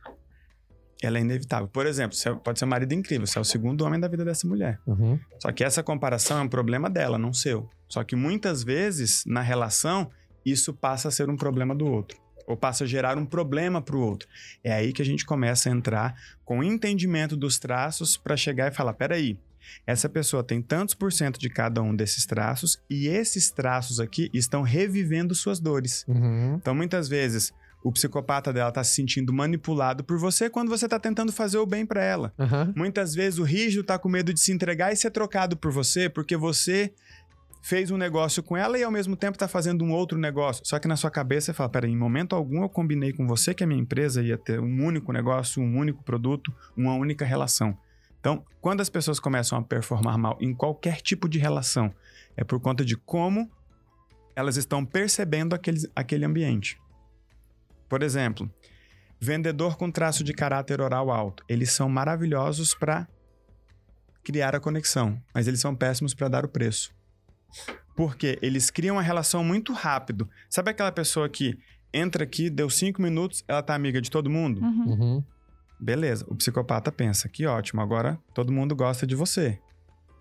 Ela 1.03 1.19
é 1.19 1.21
inevitável. 1.21 1.69
Por 1.69 1.87
exemplo, 1.87 2.17
você 2.17 2.35
pode 2.35 2.59
ser 2.59 2.65
um 2.65 2.69
marido 2.69 2.93
incrível, 2.93 3.27
você 3.27 3.39
é 3.39 3.41
o 3.41 3.45
segundo 3.45 3.83
homem 3.83 4.01
da 4.01 4.09
vida 4.09 4.25
dessa 4.25 4.47
mulher. 4.47 4.81
Uhum. 4.87 5.19
Só 5.41 5.53
que 5.53 5.63
essa 5.63 5.83
comparação 5.83 6.39
é 6.39 6.43
um 6.43 6.49
problema 6.49 6.91
dela, 6.91 7.17
não 7.17 7.33
seu. 7.33 7.69
Só 7.89 8.03
que 8.03 8.17
muitas 8.17 8.65
vezes, 8.65 9.25
na 9.27 9.41
relação, 9.41 10.11
isso 10.45 10.75
passa 10.75 11.09
a 11.09 11.11
ser 11.11 11.31
um 11.31 11.37
problema 11.37 11.75
do 11.75 11.87
outro. 11.87 12.19
Ou 12.47 12.57
passa 12.57 12.85
a 12.85 12.87
gerar 12.87 13.19
um 13.19 13.27
problema 13.27 13.81
para 13.81 13.95
o 13.95 14.01
outro. 14.01 14.29
É 14.65 14.73
aí 14.73 14.93
que 14.93 15.03
a 15.03 15.05
gente 15.05 15.25
começa 15.25 15.69
a 15.69 15.73
entrar 15.73 16.15
com 16.45 16.61
o 16.61 16.65
entendimento 16.65 17.37
dos 17.37 17.59
traços 17.59 18.17
para 18.17 18.37
chegar 18.37 18.73
e 18.73 18.75
falar: 18.75 18.95
peraí, 18.95 19.39
essa 19.87 20.09
pessoa 20.09 20.43
tem 20.43 20.63
tantos 20.63 20.95
por 20.95 21.13
cento 21.13 21.39
de 21.39 21.49
cada 21.49 21.83
um 21.83 21.95
desses 21.95 22.25
traços 22.27 22.81
e 22.89 23.07
esses 23.07 23.51
traços 23.51 24.01
aqui 24.01 24.31
estão 24.33 24.63
revivendo 24.63 25.35
suas 25.35 25.61
dores. 25.61 26.05
Uhum. 26.09 26.55
Então, 26.55 26.75
muitas 26.75 27.09
vezes, 27.09 27.53
o 27.83 27.93
psicopata 27.93 28.53
dela 28.53 28.69
está 28.69 28.83
se 28.83 28.95
sentindo 28.95 29.33
manipulado 29.33 30.03
por 30.03 30.19
você 30.19 30.51
quando 30.51 30.69
você 30.69 30.87
está 30.87 30.99
tentando 30.99 31.33
fazer 31.33 31.59
o 31.59 31.67
bem 31.67 31.87
para 31.87 32.03
ela. 32.03 32.33
Uhum. 32.39 32.73
Muitas 32.77 33.15
vezes 33.15 33.39
o 33.39 33.45
rígido 33.45 33.85
tá 33.85 33.99
com 33.99 34.09
medo 34.09 34.33
de 34.35 34.41
se 34.41 34.53
entregar 34.53 34.93
e 34.93 34.97
ser 34.97 35.11
trocado 35.11 35.57
por 35.57 35.71
você, 35.71 36.09
porque 36.09 36.37
você 36.37 36.93
fez 37.63 37.91
um 37.91 37.97
negócio 37.97 38.43
com 38.43 38.57
ela 38.57 38.79
e 38.79 38.83
ao 38.83 38.91
mesmo 38.91 39.17
tempo 39.17 39.39
tá 39.39 39.47
fazendo 39.47 39.85
um 39.85 39.93
outro 39.93 40.19
negócio. 40.19 40.65
Só 40.65 40.79
que 40.79 40.89
na 40.89 40.97
sua 40.97 41.11
cabeça 41.11 41.47
você 41.47 41.53
fala: 41.53 41.69
peraí, 41.69 41.91
em 41.91 41.97
momento 41.97 42.35
algum 42.35 42.63
eu 42.63 42.69
combinei 42.69 43.13
com 43.13 43.27
você 43.27 43.55
que 43.55 43.63
a 43.63 43.67
minha 43.67 43.81
empresa 43.81 44.23
ia 44.23 44.39
ter 44.39 44.61
um 44.61 44.85
único 44.85 45.13
negócio, 45.13 45.63
um 45.63 45.77
único 45.77 46.03
produto, 46.03 46.53
uma 46.77 46.95
única 46.95 47.25
relação. 47.25 47.77
Então, 48.21 48.45
quando 48.61 48.81
as 48.81 48.89
pessoas 48.89 49.21
começam 49.21 49.57
a 49.59 49.63
performar 49.63 50.19
mal 50.19 50.37
em 50.41 50.53
qualquer 50.53 51.01
tipo 51.01 51.29
de 51.29 51.39
relação, 51.39 51.95
é 52.37 52.43
por 52.43 52.61
conta 52.61 52.85
de 52.85 52.97
como 52.97 53.51
elas 54.35 54.57
estão 54.57 54.85
percebendo 54.85 55.55
aquele, 55.55 55.79
aquele 55.95 56.25
ambiente. 56.25 56.79
Por 57.89 58.03
exemplo, 58.03 58.51
vendedor 59.21 59.77
com 59.77 59.91
traço 59.91 60.23
de 60.23 60.33
caráter 60.33 60.81
oral 60.81 61.11
alto. 61.11 61.45
Eles 61.49 61.73
são 61.73 61.89
maravilhosos 61.89 62.75
para 62.75 63.09
criar 64.23 64.55
a 64.55 64.61
conexão, 64.61 65.21
mas 65.35 65.49
eles 65.49 65.61
são 65.61 65.75
péssimos 65.75 66.15
para 66.15 66.29
dar 66.29 66.45
o 66.45 66.49
preço. 66.49 66.93
Porque 67.97 68.39
eles 68.43 68.71
criam 68.71 68.97
uma 68.97 69.03
relação 69.03 69.43
muito 69.43 69.73
rápido. 69.73 70.29
Sabe 70.49 70.71
aquela 70.71 70.93
pessoa 70.93 71.29
que 71.29 71.59
entra 71.93 72.25
aqui, 72.25 72.51
deu 72.51 72.69
cinco 72.69 73.01
minutos, 73.01 73.43
ela 73.49 73.63
tá 73.63 73.75
amiga 73.75 74.01
de 74.01 74.11
todo 74.11 74.31
mundo? 74.31 74.61
Uhum. 74.61 74.85
Uhum. 74.87 75.25
Beleza, 75.81 76.25
o 76.29 76.35
psicopata 76.35 76.93
pensa, 76.93 77.29
que 77.29 77.47
ótimo, 77.47 77.81
agora 77.81 78.19
todo 78.35 78.53
mundo 78.53 78.75
gosta 78.77 79.07
de 79.07 79.15
você. 79.15 79.59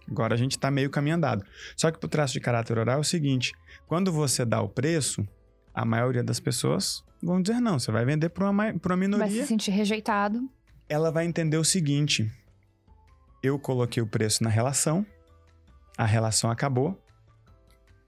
Agora 0.09 0.35
a 0.35 0.37
gente 0.37 0.57
tá 0.57 0.71
meio 0.71 0.89
caminho 0.89 1.17
andado. 1.17 1.43
Só 1.75 1.91
que 1.91 1.99
pro 1.99 2.07
traço 2.07 2.33
de 2.33 2.39
caráter 2.39 2.77
oral 2.77 2.97
é 2.97 3.01
o 3.01 3.03
seguinte, 3.03 3.53
quando 3.87 4.11
você 4.11 4.45
dá 4.45 4.61
o 4.61 4.69
preço, 4.69 5.27
a 5.77 5.85
maioria 5.85 6.23
das 6.23 6.39
pessoas 6.39 7.03
vão 7.21 7.39
dizer 7.39 7.59
não, 7.59 7.77
você 7.77 7.91
vai 7.91 8.03
vender 8.03 8.29
para 8.29 8.49
uma, 8.49 8.73
pra 8.73 8.95
uma 8.95 8.97
Vai 8.97 9.07
minoria 9.07 9.43
se 9.43 9.47
sentir 9.47 9.69
rejeitado. 9.69 10.49
ela 10.89 11.11
vai 11.11 11.23
entender 11.23 11.57
o 11.57 11.63
seguinte: 11.63 12.31
eu 13.43 13.59
coloquei 13.59 14.01
o 14.01 14.07
preço 14.07 14.43
na 14.43 14.49
relação, 14.49 15.05
a 15.95 16.03
relação 16.03 16.49
acabou 16.49 16.99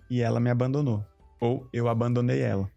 e 0.09 0.19
ela 0.19 0.39
me 0.39 0.49
abandonou. 0.49 1.05
Ou 1.39 1.67
eu 1.71 1.87
abandonei 1.87 2.41
ela. 2.41 2.69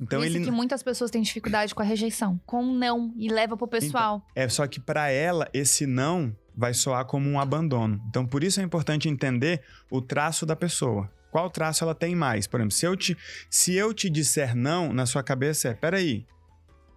Então 0.00 0.18
Por 0.18 0.26
isso 0.26 0.36
ele 0.36 0.44
que 0.44 0.50
muitas 0.50 0.82
pessoas 0.82 1.10
têm 1.12 1.22
dificuldade 1.22 1.72
com 1.72 1.80
a 1.80 1.84
rejeição, 1.84 2.40
com 2.44 2.64
o 2.64 2.74
não, 2.74 3.12
e 3.16 3.28
leva 3.28 3.56
pro 3.56 3.68
pessoal. 3.68 4.20
é 4.34 4.48
só 4.48 4.66
que 4.66 4.80
para 4.80 5.10
ela 5.10 5.48
esse 5.52 5.86
não 5.86 6.36
vai 6.56 6.74
soar 6.74 7.04
como 7.04 7.30
um 7.30 7.38
abandono. 7.38 8.02
Então 8.08 8.26
por 8.26 8.42
isso 8.42 8.60
é 8.60 8.64
importante 8.64 9.08
entender 9.08 9.62
o 9.90 10.00
traço 10.02 10.44
da 10.44 10.56
pessoa. 10.56 11.08
Qual 11.38 11.50
traço 11.50 11.84
ela 11.84 11.94
tem 11.94 12.16
mais? 12.16 12.46
Por 12.46 12.58
exemplo, 12.60 12.72
se 12.74 12.84
eu 12.84 12.96
te, 12.96 13.16
se 13.48 13.74
eu 13.74 13.94
te 13.94 14.10
disser 14.10 14.56
não, 14.56 14.92
na 14.92 15.06
sua 15.06 15.22
cabeça 15.22 15.68
é, 15.68 15.74
peraí, 15.74 16.26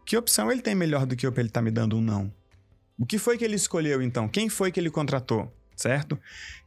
que 0.06 0.18
opção 0.18 0.52
ele 0.52 0.62
tem 0.62 0.74
melhor 0.74 1.06
do 1.06 1.16
que 1.16 1.26
eu 1.28 1.32
pra 1.32 1.42
ele 1.42 1.50
estar 1.50 1.62
me 1.62 1.70
dando 1.70 1.98
um 1.98 2.02
não? 2.02 2.34
O 2.98 3.06
que 3.06 3.18
foi 3.20 3.38
que 3.38 3.46
ele 3.46 3.56
escolheu 3.56 4.02
então? 4.02 4.28
Quem 4.28 4.50
foi 4.50 4.72
que 4.72 4.80
ele 4.80 4.90
contratou? 4.90 5.52
Certo? 5.76 6.20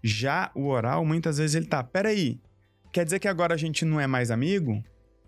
Já 0.02 0.50
o 0.54 0.66
oral, 0.68 1.04
muitas 1.04 1.38
vezes 1.38 1.54
ele 1.56 1.66
tá, 1.66 1.82
peraí, 1.82 2.40
quer 2.92 3.04
dizer 3.04 3.18
que 3.18 3.28
agora 3.28 3.54
a 3.54 3.56
gente 3.56 3.84
não 3.84 4.00
é 4.00 4.06
mais 4.06 4.30
amigo? 4.30 4.82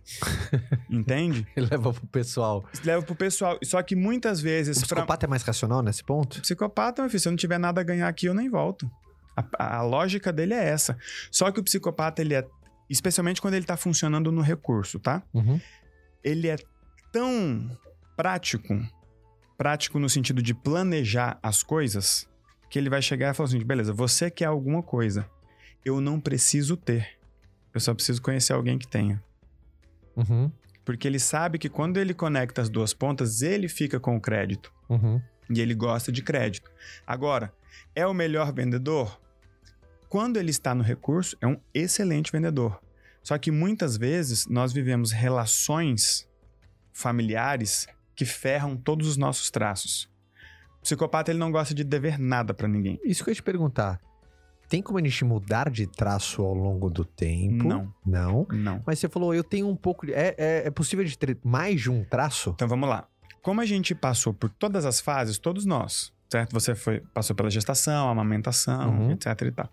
Entende? 0.89 1.47
Ele 1.57 1.67
leva 1.69 1.93
pro 1.93 2.07
pessoal. 2.07 2.65
Leva 2.85 3.03
pro 3.05 3.15
pessoal. 3.15 3.59
Só 3.65 3.83
que 3.83 3.97
muitas 3.97 4.41
O 4.41 4.43
vezes. 4.45 4.79
pra- 4.79 4.87
psicopata 4.97 5.27
é 5.27 5.29
mais 5.29 5.43
racional 5.43 5.83
nesse 5.83 6.03
ponto? 6.05 6.41
Psicopata, 6.41 7.03
meu 7.03 7.11
filho, 7.11 7.21
se 7.21 7.29
eu 7.29 7.33
não 7.33 7.37
tiver 7.37 7.59
nada 7.59 7.81
a 7.81 7.85
ganhar 7.85 8.09
aqui, 8.09 8.27
eu 8.27 8.35
nem 8.35 8.49
volto. 8.49 8.89
A, 9.37 9.79
a 9.79 9.83
lógica 9.83 10.33
dele 10.33 10.55
é 10.55 10.69
essa. 10.69 10.97
Só 11.31 11.51
que 11.53 11.61
o 11.61 11.63
psicopata, 11.63 12.23
ele 12.23 12.35
é. 12.35 12.47
Especialmente 12.89 13.41
quando 13.41 13.55
ele 13.55 13.67
tá 13.67 13.77
funcionando 13.77 14.33
no 14.33 14.41
recurso, 14.41 14.99
tá? 14.99 15.23
Uhum. 15.35 15.61
Ele 16.23 16.49
é 16.49 16.57
tão 17.13 17.71
prático, 18.17 18.75
prático 19.59 19.99
no 19.99 20.09
sentido 20.09 20.43
de 20.43 20.55
planejar 20.55 21.39
as 21.43 21.63
coisas, 21.63 22.29
que 22.71 22.79
ele 22.79 22.89
vai 22.89 23.03
chegar 23.03 23.31
e 23.31 23.35
falar 23.35 23.49
assim: 23.49 23.65
beleza, 23.65 23.93
você 23.93 24.31
quer 24.31 24.47
alguma 24.47 24.83
coisa. 24.83 25.29
Eu 25.85 26.01
não 26.01 26.19
preciso 26.21 26.77
ter. 26.77 27.17
Eu 27.73 27.81
só 27.81 27.95
preciso 27.95 28.23
conhecer 28.23 28.53
alguém 28.53 28.79
que 28.79 28.89
tenha. 28.89 29.23
Uhum. 30.17 30.51
Porque 30.85 31.07
ele 31.07 31.19
sabe 31.19 31.59
que 31.59 31.69
quando 31.69 31.99
ele 31.99 32.15
conecta 32.15 32.63
as 32.63 32.69
duas 32.69 32.95
pontas, 32.95 33.43
ele 33.43 33.69
fica 33.69 34.01
com 34.01 34.17
o 34.17 34.21
crédito. 34.21 34.73
Uhum. 34.89 35.21
E 35.51 35.61
ele 35.61 35.75
gosta 35.75 36.11
de 36.11 36.23
crédito. 36.23 36.71
Agora, 37.07 37.53
é 37.95 38.07
o 38.07 38.15
melhor 38.15 38.53
vendedor? 38.53 39.21
Quando 40.09 40.37
ele 40.37 40.51
está 40.51 40.75
no 40.75 40.83
recurso, 40.83 41.37
é 41.41 41.47
um 41.47 41.59
excelente 41.75 42.31
vendedor. 42.33 42.81
Só 43.23 43.37
que 43.39 43.51
muitas 43.51 43.97
vezes 43.97 44.47
nós 44.47 44.73
vivemos 44.73 45.11
relações 45.13 46.29
familiares 46.93 47.87
que 48.15 48.25
ferram 48.25 48.77
todos 48.77 49.07
os 49.09 49.17
nossos 49.17 49.51
traços. 49.51 50.09
O 50.79 50.83
psicopata 50.83 51.31
ele 51.31 51.39
não 51.39 51.51
gosta 51.51 51.75
de 51.75 51.85
dever 51.85 52.19
nada 52.19 52.55
pra 52.55 52.69
ninguém. 52.69 52.99
Isso 53.05 53.23
que 53.25 53.31
eu 53.31 53.33
ia 53.33 53.37
te 53.37 53.43
perguntar. 53.43 54.01
Tem 54.69 54.83
como 54.83 54.99
a 54.99 55.03
gente 55.03 55.25
mudar 55.25 55.71
de 55.71 55.87
traço 55.87 56.43
ao 56.43 56.55
longo 56.55 56.89
do 56.91 57.05
tempo? 57.05 57.65
Não. 57.65 57.93
Não. 58.05 58.47
Não. 58.51 58.83
Mas 58.87 58.99
você 58.99 59.09
falou, 59.09 59.35
eu 59.35 59.45
tenho 59.45 59.69
um 59.69 59.77
pouco. 59.77 60.07
de- 60.07 60.13
É, 60.15 60.35
é, 60.39 60.63
é 60.67 60.71
possível 60.71 61.05
de 61.05 61.17
ter 61.17 61.39
mais 61.45 61.81
de 61.83 61.91
um 61.91 62.05
traço? 62.05 62.51
Então 62.55 62.67
vamos 62.67 62.89
lá. 62.89 63.07
Como 63.43 63.61
a 63.61 63.67
gente 63.67 63.95
passou 63.95 64.33
por 64.35 64.51
todas 64.51 64.85
as 64.85 65.01
fases, 65.01 65.39
todos 65.39 65.65
nós, 65.65 66.13
certo? 66.31 66.53
Você 66.53 66.75
foi, 66.75 67.01
passou 67.15 67.35
pela 67.37 67.51
gestação, 67.51 68.09
amamentação, 68.09 68.91
Uhum. 68.91 69.11
etc 69.13 69.27
e 69.43 69.53
tal. 69.53 69.71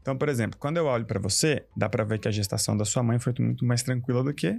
Então, 0.00 0.16
por 0.16 0.28
exemplo, 0.28 0.58
quando 0.58 0.76
eu 0.76 0.86
olho 0.86 1.04
pra 1.04 1.18
você, 1.20 1.66
dá 1.76 1.88
pra 1.88 2.04
ver 2.04 2.18
que 2.18 2.28
a 2.28 2.30
gestação 2.30 2.76
da 2.76 2.84
sua 2.84 3.02
mãe 3.02 3.18
foi 3.18 3.34
muito 3.38 3.64
mais 3.64 3.82
tranquila 3.82 4.22
do 4.22 4.32
que 4.32 4.56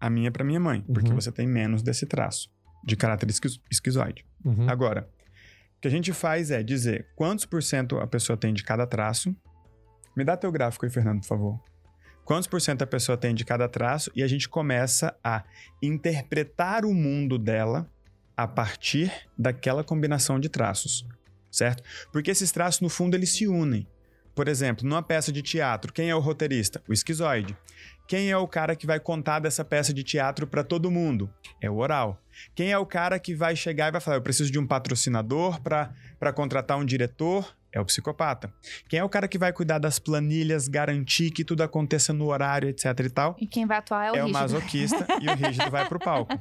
a 0.00 0.08
minha 0.10 0.30
pra 0.30 0.44
minha 0.44 0.60
mãe, 0.60 0.82
porque 0.82 1.10
Uhum. 1.10 1.14
você 1.14 1.30
tem 1.32 1.46
menos 1.46 1.82
desse 1.82 2.06
traço 2.06 2.50
de 2.84 2.96
caráter 2.96 3.28
esquiz- 3.30 3.60
esquizoide. 3.70 4.24
Uhum. 4.44 4.68
Agora, 4.68 5.08
o 5.76 5.80
que 5.80 5.88
a 5.88 5.90
gente 5.90 6.12
faz 6.12 6.50
é 6.50 6.62
dizer 6.62 7.06
quantos 7.16 7.44
por 7.44 7.62
cento 7.62 7.98
a 7.98 8.06
pessoa 8.06 8.36
tem 8.36 8.54
de 8.54 8.62
cada 8.62 8.86
traço. 8.86 9.34
Me 10.16 10.24
dá 10.24 10.36
teu 10.36 10.50
gráfico 10.52 10.84
aí, 10.86 10.90
Fernando, 10.90 11.20
por 11.20 11.26
favor. 11.26 11.60
Quantos 12.24 12.46
por 12.46 12.60
cento 12.60 12.82
a 12.82 12.86
pessoa 12.86 13.18
tem 13.18 13.34
de 13.34 13.44
cada 13.44 13.68
traço 13.68 14.10
e 14.14 14.22
a 14.22 14.26
gente 14.28 14.48
começa 14.48 15.16
a 15.24 15.42
interpretar 15.82 16.84
o 16.84 16.94
mundo 16.94 17.38
dela 17.38 17.90
a 18.42 18.48
partir 18.48 19.12
daquela 19.36 19.84
combinação 19.84 20.40
de 20.40 20.48
traços, 20.48 21.06
certo? 21.50 21.82
Porque 22.12 22.30
esses 22.30 22.50
traços, 22.50 22.80
no 22.80 22.88
fundo, 22.88 23.14
eles 23.14 23.32
se 23.32 23.46
unem. 23.46 23.86
Por 24.34 24.48
exemplo, 24.48 24.88
numa 24.88 25.02
peça 25.02 25.30
de 25.30 25.42
teatro, 25.42 25.92
quem 25.92 26.08
é 26.08 26.14
o 26.14 26.20
roteirista? 26.20 26.82
O 26.88 26.92
esquizoide. 26.92 27.56
Quem 28.08 28.30
é 28.30 28.36
o 28.36 28.48
cara 28.48 28.74
que 28.74 28.86
vai 28.86 28.98
contar 28.98 29.38
dessa 29.38 29.64
peça 29.64 29.92
de 29.92 30.02
teatro 30.02 30.46
para 30.46 30.64
todo 30.64 30.90
mundo? 30.90 31.30
É 31.60 31.70
o 31.70 31.76
oral. 31.76 32.20
Quem 32.54 32.72
é 32.72 32.78
o 32.78 32.86
cara 32.86 33.18
que 33.18 33.34
vai 33.34 33.54
chegar 33.54 33.88
e 33.88 33.92
vai 33.92 34.00
falar: 34.00 34.16
eu 34.16 34.22
preciso 34.22 34.50
de 34.50 34.58
um 34.58 34.66
patrocinador 34.66 35.60
para 35.60 36.32
contratar 36.34 36.78
um 36.78 36.84
diretor? 36.84 37.54
É 37.72 37.80
o 37.80 37.84
psicopata. 37.84 38.52
Quem 38.88 38.98
é 38.98 39.04
o 39.04 39.08
cara 39.08 39.28
que 39.28 39.38
vai 39.38 39.52
cuidar 39.52 39.78
das 39.78 39.98
planilhas, 39.98 40.66
garantir 40.66 41.30
que 41.30 41.44
tudo 41.44 41.62
aconteça 41.62 42.12
no 42.12 42.26
horário, 42.26 42.68
etc 42.68 42.84
e 43.04 43.10
tal? 43.10 43.36
E 43.40 43.46
quem 43.46 43.64
vai 43.66 43.78
atuar 43.78 44.06
é 44.06 44.12
o 44.12 44.16
é 44.16 44.22
o 44.22 44.26
rígido. 44.26 44.32
masoquista 44.40 45.06
e 45.20 45.28
o 45.28 45.34
rígido 45.34 45.70
vai 45.70 45.86
pro 45.88 45.98
palco. 45.98 46.32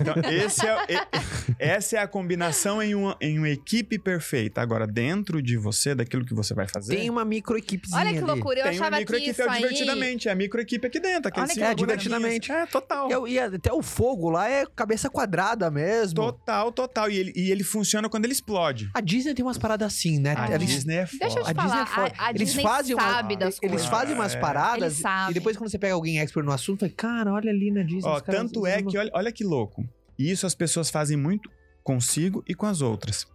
Então, 0.00 0.14
esse 0.30 0.66
é, 0.66 0.76
e- 0.88 1.54
essa 1.58 1.96
é 1.96 2.00
a 2.00 2.06
combinação 2.08 2.82
em 2.82 2.94
uma, 2.94 3.16
em 3.20 3.38
uma 3.38 3.48
equipe 3.48 3.98
perfeita. 3.98 4.60
Agora, 4.60 4.86
dentro 4.86 5.40
de 5.42 5.56
você, 5.56 5.94
daquilo 5.94 6.24
que 6.24 6.34
você 6.34 6.54
vai 6.54 6.66
fazer. 6.68 6.96
Tem 6.96 7.08
uma 7.10 7.24
micro 7.24 7.56
equipezinha 7.56 8.00
Olha 8.00 8.10
que 8.12 8.18
ali. 8.18 8.26
loucura, 8.26 8.60
eu 8.60 8.64
tem 8.64 8.72
uma 8.72 8.86
achava 8.86 8.96
que 8.96 9.00
microequipe, 9.00 9.30
isso 9.30 9.42
é 9.42 9.46
o 9.46 9.50
aí... 9.50 9.62
divertidamente, 9.62 10.28
é 10.28 10.32
a 10.32 10.34
microequipe 10.34 10.86
aqui 10.86 11.00
dentro. 11.00 11.28
aquele 11.28 11.46
Olha 11.46 11.54
que 11.54 11.62
É, 11.62 11.74
divertidamente. 11.74 12.52
É, 12.52 12.66
total. 12.66 13.10
Eu- 13.10 13.26
E 13.28 13.38
até 13.38 13.72
o 13.72 13.82
fogo 13.82 14.30
lá 14.30 14.48
é 14.48 14.64
cabeça 14.74 15.08
quadrada 15.10 15.70
mesmo. 15.70 16.14
Total, 16.16 16.70
total. 16.72 17.10
E 17.10 17.16
ele, 17.18 17.32
e 17.34 17.50
ele 17.50 17.64
funciona 17.64 18.08
quando 18.08 18.24
ele 18.24 18.32
explode. 18.32 18.90
A 18.94 19.00
Disney 19.00 19.34
tem 19.34 19.44
umas 19.44 19.58
paradas 19.58 19.86
assim, 19.86 20.18
né? 20.18 20.34
A 20.52 20.54
Eles- 20.56 20.68
Disney 20.68 20.94
é 20.96 21.06
foda. 21.06 21.18
Deixa 21.20 21.38
eu 21.38 21.44
te 21.44 21.50
A 21.50 21.52
Disney 21.52 21.68
falar, 21.68 21.82
é 21.82 21.86
foda. 21.86 22.14
a, 22.18 22.26
a 22.26 22.30
eles 22.30 22.40
Disney 22.48 22.62
fazem 22.62 22.94
uma- 22.94 23.02
sabe 23.02 23.36
das 23.36 23.58
Eles 23.62 23.70
coisas. 23.72 23.86
fazem 23.88 24.14
umas 24.14 24.34
É. 24.34 24.38
paradas 24.40 25.00
Eles 25.04 25.30
e 25.30 25.34
depois 25.34 25.56
quando 25.56 25.70
você 25.70 25.78
pega 25.78 25.94
alguém 25.94 26.18
expert 26.20 26.44
no 26.44 26.52
assunto, 26.52 26.80
fala, 26.80 26.92
cara, 26.96 27.32
olha 27.32 27.50
ali 27.50 27.70
na 27.70 27.82
Disney. 27.82 28.08
Ó, 28.08 28.20
caras 28.20 28.40
tanto 28.40 28.66
é 28.66 28.82
que, 28.82 28.96
olha, 28.98 29.10
olha 29.14 29.32
que 29.32 29.44
louco. 29.44 29.86
E 30.18 30.30
isso 30.30 30.46
as 30.46 30.54
pessoas 30.54 30.88
fazem 30.90 31.16
muito 31.16 31.50
consigo 31.82 32.42
e 32.48 32.54
com 32.54 32.66
as 32.66 32.80
outras. 32.80 33.26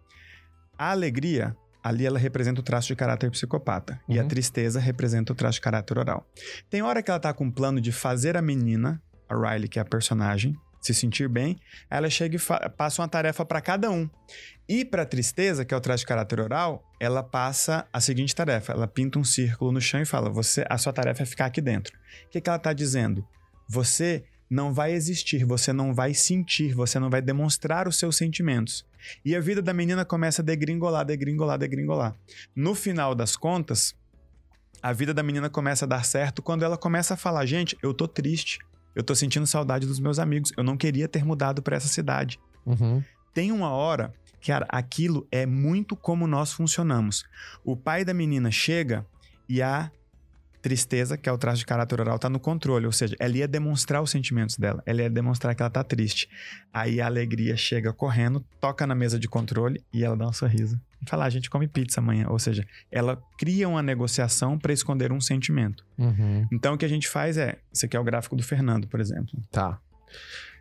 A 0.78 0.92
alegria, 0.92 1.56
ali 1.84 2.06
ela 2.06 2.18
representa 2.20 2.60
o 2.60 2.64
traço 2.64 2.88
de 2.88 2.96
caráter 2.96 3.30
psicopata. 3.32 4.00
E 4.10 4.18
a 4.20 4.24
Uhum. 4.24 4.28
tristeza 4.28 4.80
representa 4.80 5.32
o 5.32 5.36
traço 5.36 5.56
de 5.56 5.62
caráter 5.62 5.98
oral. 5.98 6.26
Tem 6.70 6.82
hora 6.82 7.02
que 7.04 7.10
ela 7.12 7.20
tá 7.20 7.34
com 7.34 7.46
um 7.46 7.52
plano 7.52 7.80
de 7.80 7.92
fazer 7.92 8.36
a 8.36 8.42
menina, 8.42 9.02
a 9.30 9.36
Riley, 9.36 9.68
que 9.70 9.80
é 9.80 9.82
a 9.82 9.86
personagem, 9.86 10.56
se 10.82 10.94
sentir 10.94 11.30
bem, 11.30 11.58
ela 11.90 12.10
chega 12.10 12.36
e 12.36 12.70
passa 12.70 13.02
uma 13.02 13.08
tarefa 13.08 13.46
para 13.46 13.62
cada 13.62 13.90
um. 13.92 14.10
E 14.68 14.84
pra 14.84 15.06
tristeza, 15.06 15.64
que 15.64 15.74
é 15.74 15.78
o 15.78 15.82
traço 15.82 16.02
de 16.02 16.08
caráter 16.08 16.40
oral, 16.40 16.84
ela 17.00 17.22
passa 17.22 17.88
a 17.94 18.02
seguinte 18.02 18.34
tarefa: 18.34 18.74
ela 18.74 18.88
pinta 18.88 19.20
um 19.20 19.24
círculo 19.24 19.72
no 19.72 19.80
chão 19.80 20.02
e 20.02 20.06
fala: 20.06 20.30
"Você, 20.30 20.66
a 20.70 20.78
sua 20.78 20.92
tarefa 20.92 21.24
é 21.24 21.26
ficar 21.26 21.46
aqui 21.46 21.62
dentro". 21.62 21.94
O 22.26 22.30
que, 22.30 22.42
que 22.42 22.50
ela 22.50 22.58
tá 22.60 22.74
dizendo? 22.74 23.26
Você 23.70 24.24
não 24.50 24.74
vai 24.74 24.92
existir, 24.92 25.46
você 25.46 25.72
não 25.72 25.94
vai 25.94 26.14
sentir, 26.14 26.74
você 26.74 27.00
não 27.00 27.10
vai 27.10 27.22
demonstrar 27.22 27.88
os 27.88 27.98
seus 27.98 28.18
sentimentos. 28.18 28.86
E 29.24 29.36
a 29.36 29.40
vida 29.40 29.62
da 29.62 29.74
menina 29.74 30.04
começa 30.04 30.42
a 30.42 30.46
degringolar, 30.46 31.06
degringolar, 31.06 31.58
degringolar. 31.58 32.16
No 32.54 32.76
final 32.76 33.16
das 33.16 33.38
contas, 33.38 33.96
a 34.82 34.92
vida 34.92 35.14
da 35.14 35.24
menina 35.24 35.50
começa 35.50 35.86
a 35.86 35.88
dar 35.88 36.04
certo 36.04 36.42
quando 36.42 36.64
ela 36.64 36.78
começa 36.78 37.14
a 37.14 37.18
falar: 37.18 37.46
gente, 37.46 37.78
eu 37.82 37.94
tô 37.94 38.08
triste, 38.08 38.60
eu 38.96 39.04
tô 39.04 39.16
sentindo 39.16 39.48
saudade 39.48 39.88
dos 39.88 40.00
meus 40.00 40.20
amigos, 40.20 40.52
eu 40.58 40.64
não 40.64 40.78
queria 40.78 41.08
ter 41.08 41.24
mudado 41.24 41.62
para 41.62 41.76
essa 41.76 41.88
cidade. 41.88 42.40
Uhum. 42.66 43.04
Tem 43.34 43.52
uma 43.52 43.70
hora 43.70 44.14
que 44.40 44.52
aquilo 44.70 45.28
é 45.32 45.46
muito 45.46 45.96
como 45.96 46.28
nós 46.28 46.52
funcionamos. 46.52 47.24
O 47.64 47.78
pai 47.78 48.04
da 48.04 48.14
menina 48.14 48.50
chega 48.52 49.06
e 49.48 49.62
a 49.62 49.92
tristeza, 50.62 51.18
que 51.18 51.28
é 51.28 51.32
o 51.32 51.38
traço 51.38 51.58
de 51.60 51.66
caráter 51.66 52.00
oral, 52.00 52.20
tá 52.20 52.30
no 52.30 52.40
controle. 52.40 52.86
Ou 52.86 52.92
seja, 52.92 53.16
ela 53.20 53.36
ia 53.36 53.48
demonstrar 53.48 54.02
os 54.02 54.12
sentimentos 54.12 54.58
dela. 54.58 54.82
Ela 54.86 55.02
ia 55.04 55.10
demonstrar 55.10 55.56
que 55.56 55.62
ela 55.62 55.70
tá 55.70 55.84
triste. 55.84 56.30
Aí 56.74 57.02
a 57.02 57.06
alegria 57.08 57.58
chega 57.58 57.92
correndo, 57.92 58.46
toca 58.60 58.86
na 58.86 58.94
mesa 58.96 59.18
de 59.20 59.28
controle 59.28 59.84
e 59.92 60.04
ela 60.04 60.16
dá 60.16 60.28
um 60.28 60.34
sorriso. 60.34 60.80
E 61.02 61.10
fala, 61.10 61.24
"Ah, 61.24 61.28
a 61.28 61.30
gente 61.32 61.50
come 61.50 61.68
pizza 61.68 62.00
amanhã. 62.00 62.28
Ou 62.30 62.38
seja, 62.38 62.66
ela 62.92 63.22
cria 63.38 63.68
uma 63.68 63.82
negociação 63.82 64.58
para 64.60 64.72
esconder 64.72 65.12
um 65.12 65.20
sentimento. 65.20 65.84
Uhum. 65.98 66.48
Então 66.52 66.76
o 66.76 66.78
que 66.78 66.86
a 66.86 66.90
gente 66.90 67.08
faz 67.10 67.38
é, 67.38 67.58
esse 67.74 67.86
aqui 67.88 67.98
é 67.98 68.00
o 68.00 68.04
gráfico 68.04 68.36
do 68.36 68.44
Fernando, 68.44 68.88
por 68.88 69.00
exemplo. 69.00 69.40
Tá. 69.52 69.80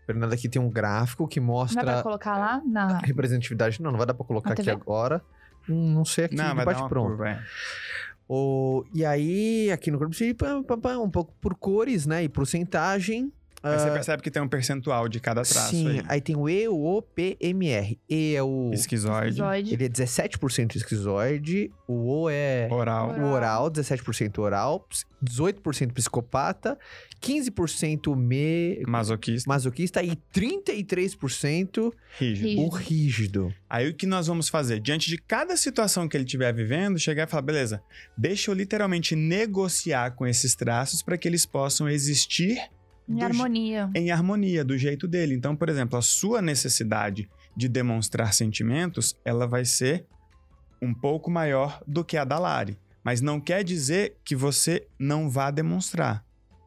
Fernanda 0.06 0.34
aqui 0.34 0.48
tem 0.48 0.60
um 0.60 0.70
gráfico 0.70 1.28
que 1.28 1.38
Não 1.38 1.46
dá 1.46 1.52
mostra 1.52 1.82
pra 1.84 2.02
colocar 2.02 2.36
lá? 2.38 2.62
Na... 2.66 2.98
representatividade. 3.00 3.80
Não, 3.82 3.90
não 3.90 3.98
vai 3.98 4.06
dar 4.06 4.14
pra 4.14 4.24
colocar 4.24 4.52
aqui 4.54 4.70
agora. 4.70 5.22
Hum, 5.68 5.92
Não 5.94 6.04
sei 6.06 6.24
aqui, 6.24 6.34
Não, 6.36 6.46
vai 6.46 6.56
dar 6.56 6.64
bate 6.64 6.80
uma 6.80 6.88
pronto. 6.88 7.08
curva, 7.08 7.28
é. 7.28 7.42
O, 8.32 8.84
e 8.94 9.04
aí, 9.04 9.72
aqui 9.72 9.90
no 9.90 9.98
pam, 10.32 11.00
um 11.00 11.10
pouco 11.10 11.34
por 11.40 11.52
cores, 11.56 12.06
né? 12.06 12.22
E 12.22 12.28
porcentagem. 12.28 13.32
Aí 13.62 13.78
você 13.78 13.90
percebe 13.90 14.22
que 14.22 14.30
tem 14.30 14.40
um 14.40 14.48
percentual 14.48 15.06
de 15.08 15.20
cada 15.20 15.42
traço 15.42 15.66
Ah, 15.66 15.70
Sim, 15.70 15.88
aí. 15.98 16.02
aí 16.08 16.20
tem 16.20 16.34
o 16.36 16.48
E, 16.48 16.66
o 16.66 16.74
O, 16.82 17.02
P, 17.02 17.36
M, 17.40 17.68
R. 17.68 17.98
E 18.08 18.34
é 18.34 18.42
o. 18.42 18.70
Esquizoide, 18.72 19.28
Esquizoide. 19.28 19.74
Ele 19.74 19.84
é 19.84 19.88
17% 19.88 20.76
esquizoide. 20.76 21.70
O 21.86 22.22
O 22.22 22.30
é. 22.30 22.68
oral. 22.70 23.10
O 23.18 23.24
oral, 23.32 23.70
17% 23.70 24.38
oral, 24.38 24.86
18% 25.22 25.92
psicopata, 25.92 26.78
15% 27.20 28.16
me... 28.16 28.82
masoquista, 28.86 29.48
masoquista 29.48 30.02
e 30.02 30.16
33% 30.34 31.92
rígido. 32.18 32.60
o 32.62 32.68
rígido. 32.68 33.54
Aí 33.68 33.88
o 33.88 33.94
que 33.94 34.06
nós 34.06 34.26
vamos 34.26 34.48
fazer? 34.48 34.80
Diante 34.80 35.08
de 35.08 35.18
cada 35.18 35.56
situação 35.56 36.08
que 36.08 36.16
ele 36.16 36.24
estiver 36.24 36.52
vivendo, 36.54 36.98
chegar 36.98 37.26
e 37.26 37.30
falar: 37.30 37.42
beleza, 37.42 37.82
deixa 38.16 38.50
eu 38.50 38.54
literalmente 38.54 39.14
negociar 39.14 40.12
com 40.12 40.26
esses 40.26 40.54
traços 40.54 41.02
para 41.02 41.18
que 41.18 41.28
eles 41.28 41.44
possam 41.44 41.88
existir 41.88 42.58
Em 43.10 43.16
do 43.18 43.24
harmonia. 43.24 43.90
em 43.94 44.10
harmonia, 44.10 44.64
do 44.64 44.76
jeito 44.78 45.06
dele. 45.08 45.34
Então, 45.34 45.54
por 45.56 45.68
exemplo, 45.68 45.98
a 45.98 46.02
sua 46.02 46.40
necessidade 46.40 47.28
de 47.56 47.68
demonstrar 47.68 48.32
sentimentos, 48.32 49.16
ela 49.24 49.46
vai 49.46 49.64
ser 49.64 50.06
um 50.80 50.94
pouco 50.94 51.30
maior 51.30 51.82
do 51.86 52.04
que 52.04 52.16
a 52.16 52.24
da 52.24 52.38
Lari. 52.38 52.78
Mas 53.02 53.20
não 53.20 53.40
quer 53.40 53.64
dizer 53.64 54.16
que 54.24 54.36
você 54.36 54.86
não 54.98 55.28
vá 55.28 55.50
demonstrar. 55.50 56.24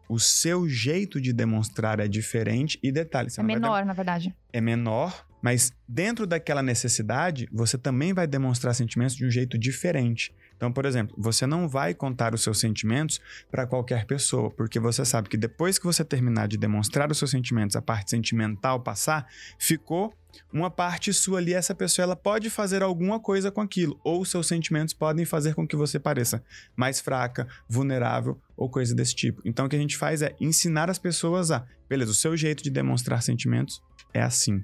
O 0.10 0.20
seu 0.20 0.68
jeito 0.68 1.20
de 1.22 1.32
demonstrar 1.32 2.00
é 2.00 2.08
diferente 2.08 2.78
e 2.84 2.92
detalhe, 2.92 3.30
É 3.32 3.36
vai 3.38 3.46
dem- 3.46 3.56
menor, 3.56 3.86
na 3.86 3.94
verdade. 3.94 4.36
é 4.52 4.60
menor, 4.62 5.26
mas 5.42 5.72
dentro 5.88 6.28
daquela 6.28 6.62
necessidade, 6.62 7.48
você 7.52 7.78
também 7.78 8.14
vai 8.14 8.28
demonstrar 8.28 8.76
sentimentos 8.76 9.16
de 9.16 9.26
um 9.26 9.32
jeito 9.32 9.58
diferente. 9.58 10.34
Então, 10.64 10.72
por 10.72 10.86
exemplo, 10.86 11.14
você 11.20 11.46
não 11.46 11.68
vai 11.68 11.94
contar 11.94 12.34
os 12.34 12.42
seus 12.42 12.58
sentimentos 12.58 13.20
para 13.52 13.68
qualquer 13.68 14.06
pessoa, 14.06 14.50
porque 14.50 14.80
você 14.80 15.04
sabe 15.04 15.28
que 15.28 15.36
depois 15.36 15.78
que 15.78 15.84
você 15.84 16.06
terminar 16.06 16.48
de 16.48 16.56
demonstrar 16.56 17.12
os 17.12 17.18
seus 17.18 17.32
sentimentos, 17.32 17.76
a 17.76 17.82
parte 17.82 18.12
sentimental 18.12 18.80
passar, 18.80 19.28
ficou 19.60 20.14
uma 20.54 20.72
parte 20.72 21.12
sua 21.12 21.40
ali, 21.40 21.54
essa 21.54 21.76
pessoa 21.76 22.06
ela 22.06 22.16
pode 22.16 22.50
fazer 22.50 22.82
alguma 22.82 23.20
coisa 23.20 23.52
com 23.52 23.60
aquilo, 23.60 24.00
ou 24.06 24.24
seus 24.24 24.48
sentimentos 24.48 24.94
podem 24.94 25.26
fazer 25.26 25.54
com 25.54 25.68
que 25.68 25.76
você 25.76 26.00
pareça 26.00 26.42
mais 26.78 27.02
fraca, 27.02 27.46
vulnerável 27.68 28.40
ou 28.56 28.70
coisa 28.70 28.96
desse 28.96 29.14
tipo. 29.14 29.42
Então, 29.44 29.66
o 29.66 29.70
que 29.70 29.76
a 29.76 29.80
gente 29.80 29.98
faz 29.98 30.22
é 30.22 30.34
ensinar 30.40 30.90
as 30.90 30.98
pessoas 30.98 31.52
a, 31.52 31.66
beleza, 31.90 32.12
o 32.12 32.16
seu 32.16 32.38
jeito 32.38 32.64
de 32.64 32.70
demonstrar 32.70 33.22
sentimentos 33.22 33.84
é 34.14 34.22
assim. 34.22 34.64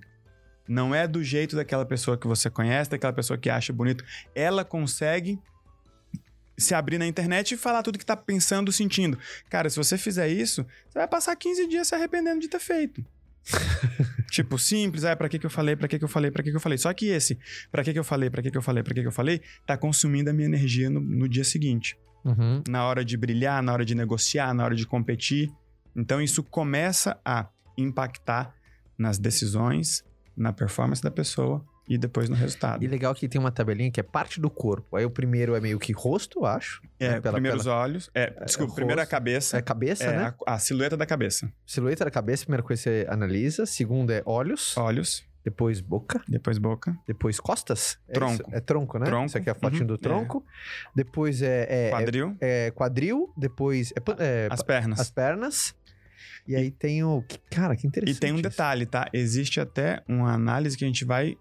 Não 0.65 0.95
é 0.95 1.05
do 1.05 1.21
jeito 1.21 1.57
daquela 1.57 1.85
pessoa 1.85 2.17
que 2.17 2.25
você 2.25 2.49
conhece, 2.49 2.89
daquela 2.89 3.11
pessoa 3.11 3.37
que 3.37 3.49
acha 3.49 3.73
bonito. 3.73 4.05
Ela 4.33 4.63
consegue 4.63 5.37
se 6.59 6.75
abrir 6.75 6.97
na 6.97 7.07
internet 7.07 7.53
e 7.53 7.57
falar 7.57 7.81
tudo 7.81 7.97
que 7.97 8.05
tá 8.05 8.15
pensando, 8.15 8.71
sentindo. 8.71 9.17
Cara, 9.49 9.69
se 9.69 9.77
você 9.77 9.97
fizer 9.97 10.27
isso, 10.27 10.65
você 10.89 10.99
vai 10.99 11.07
passar 11.07 11.35
15 11.35 11.67
dias 11.67 11.87
se 11.87 11.95
arrependendo 11.95 12.39
de 12.39 12.47
ter 12.47 12.59
feito. 12.59 13.03
tipo, 14.29 14.59
simples, 14.59 15.03
ah, 15.05 15.15
pra 15.15 15.29
que 15.29 15.39
que 15.39 15.45
eu 15.45 15.49
falei, 15.49 15.75
pra 15.75 15.87
que 15.87 15.97
que 15.97 16.03
eu 16.05 16.09
falei, 16.09 16.29
pra 16.29 16.43
que 16.43 16.51
que 16.51 16.55
eu 16.55 16.61
falei. 16.61 16.77
Só 16.77 16.93
que 16.93 17.07
esse, 17.07 17.39
pra 17.71 17.83
que 17.83 17.93
que 17.93 17.99
eu 17.99 18.03
falei, 18.03 18.29
pra 18.29 18.41
que 18.41 18.51
que 18.51 18.57
eu 18.57 18.61
falei, 18.61 18.83
pra 18.83 18.93
que 18.93 19.01
que 19.01 19.07
eu 19.07 19.11
falei, 19.11 19.41
tá 19.65 19.77
consumindo 19.77 20.29
a 20.29 20.33
minha 20.33 20.47
energia 20.47 20.89
no, 20.89 20.99
no 20.99 21.27
dia 21.27 21.43
seguinte. 21.43 21.97
Uhum. 22.23 22.61
Na 22.67 22.85
hora 22.85 23.03
de 23.03 23.15
brilhar, 23.17 23.63
na 23.63 23.73
hora 23.73 23.85
de 23.85 23.95
negociar, 23.95 24.53
na 24.53 24.63
hora 24.63 24.75
de 24.75 24.85
competir. 24.85 25.49
Então 25.95 26.21
isso 26.21 26.43
começa 26.43 27.19
a 27.23 27.47
impactar 27.77 28.53
nas 28.97 29.17
decisões, 29.17 30.03
na 30.35 30.51
performance 30.51 31.01
da 31.01 31.09
pessoa 31.09 31.65
e 31.89 31.97
depois 31.97 32.29
no 32.29 32.35
resultado. 32.35 32.83
E 32.83 32.87
legal 32.87 33.15
que 33.15 33.27
tem 33.27 33.41
uma 33.41 33.51
tabelinha 33.51 33.89
que 33.91 33.99
é 33.99 34.03
parte 34.03 34.39
do 34.39 34.49
corpo. 34.49 34.95
Aí 34.95 35.03
o 35.03 35.09
primeiro 35.09 35.55
é 35.55 35.59
meio 35.59 35.79
que 35.79 35.91
rosto, 35.91 36.39
eu 36.41 36.45
acho. 36.45 36.81
É, 36.99 37.09
né, 37.13 37.19
pela- 37.21 37.33
primeiro 37.33 37.57
os 37.57 37.65
olhos. 37.65 38.09
É, 38.13 38.29
desculpa, 38.45 38.75
primeiro 38.75 39.01
a 39.01 39.05
cabeça. 39.07 39.57
É 39.57 39.61
cabeça, 39.61 40.03
É, 40.05 40.15
né? 40.15 40.33
a, 40.45 40.53
a 40.53 40.59
silhueta 40.59 40.95
da 40.95 41.05
cabeça. 41.07 41.51
Silhueta 41.65 42.05
da 42.05 42.11
cabeça, 42.11 42.43
primeira 42.45 42.61
coisa 42.63 42.83
que 42.83 42.89
você 42.89 43.07
analisa. 43.09 43.65
Segundo 43.65 44.11
é 44.11 44.21
olhos. 44.25 44.77
Olhos, 44.77 45.25
Depois 45.43 45.81
boca. 45.81 46.21
depois 46.27 46.57
boca, 46.59 46.95
Depois 47.07 47.39
costas. 47.39 47.97
É 48.07 48.13
Tronco. 48.13 48.33
isso? 48.33 48.43
É 48.51 48.59
tronco, 48.59 48.99
né? 48.99 49.05
Tronco, 49.05 49.25
Isso 49.25 49.37
aqui 49.39 49.49
é 49.49 49.51
a 49.51 49.55
fotinho 49.55 49.81
uhum, 49.81 49.87
do 49.87 49.97
tronco. 49.97 50.45
Depois 50.95 51.41
é, 51.41 51.65
é, 51.69 51.87
é- 51.87 51.89
quadril, 51.89 52.37
é 52.39 52.71
quadril. 52.71 53.33
Depois 53.35 53.91
é, 53.91 54.45
é, 54.45 54.47
as 54.51 54.61
pernas. 54.61 54.99
as 54.99 55.09
pernas. 55.09 55.75
E 56.47 56.55
aí 56.55 56.71
tem 56.71 57.03
o... 57.03 57.23
Cara, 57.51 57.75
que 57.75 57.85
E 57.85 57.87
interessante 57.87 58.19
tem 58.19 58.31
um 58.31 58.35
isso. 58.35 58.43
detalhe, 58.43 58.85
tá? 58.85 59.07
Existe 59.13 59.59
até 59.59 60.01
uma 60.07 60.33
análise 60.33 60.75
que 60.77 60.83
a 60.83 60.87
gente 60.87 61.05
vai 61.05 61.37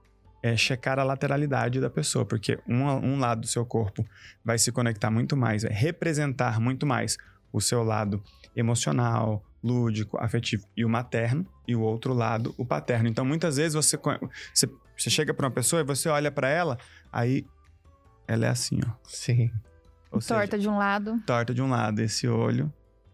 é, 0.49 0.57
checar 0.57 0.99
a 0.99 1.05
lateralidade 1.05 1.80
da 1.80 1.90
pessoa, 1.90 2.24
porque 2.24 2.59
um, 2.66 2.84
um 2.84 3.18
lado 3.18 3.42
do 3.42 3.46
seu 3.46 3.64
corpo 3.66 4.07
vai 4.44 4.59
se 4.59 4.72
conectar 4.72 5.11
muito 5.11 5.36
mais, 5.36 5.62
vai 5.62 5.72
representar 5.72 6.61
muito 6.61 6.86
mais 6.86 7.16
o 7.53 7.61
seu 7.61 7.82
lado 7.82 8.22
emocional, 8.55 9.44
lúdico, 9.62 10.18
afetivo 10.18 10.66
e 10.76 10.84
o 10.84 10.88
materno, 10.88 11.46
e 11.66 11.74
o 11.74 11.80
outro 11.80 12.12
lado, 12.14 12.55
o 12.57 12.64
paterno. 12.64 13.09
Então, 13.09 13.24
muitas 13.24 13.57
vezes 13.57 13.74
você, 13.74 13.99
você, 14.55 14.68
você 14.96 15.11
chega 15.11 15.34
pra 15.34 15.46
uma 15.46 15.53
pessoa 15.53 15.80
e 15.80 15.84
você 15.84 16.09
olha 16.09 16.30
pra 16.30 16.49
ela, 16.49 16.78
aí 17.12 17.44
ela 18.26 18.46
é 18.46 18.49
assim, 18.49 18.80
ó. 18.86 18.90
Sim. 19.05 19.51
Ou 20.11 20.20
seja, 20.20 20.40
Torta 20.40 20.59
de 20.59 20.68
um 20.68 20.78
lado. 20.78 21.20
torta 21.26 21.53
de 21.55 21.61
um 21.62 21.68
lado, 21.68 22.01
esse 22.01 22.26
olho 22.26 22.72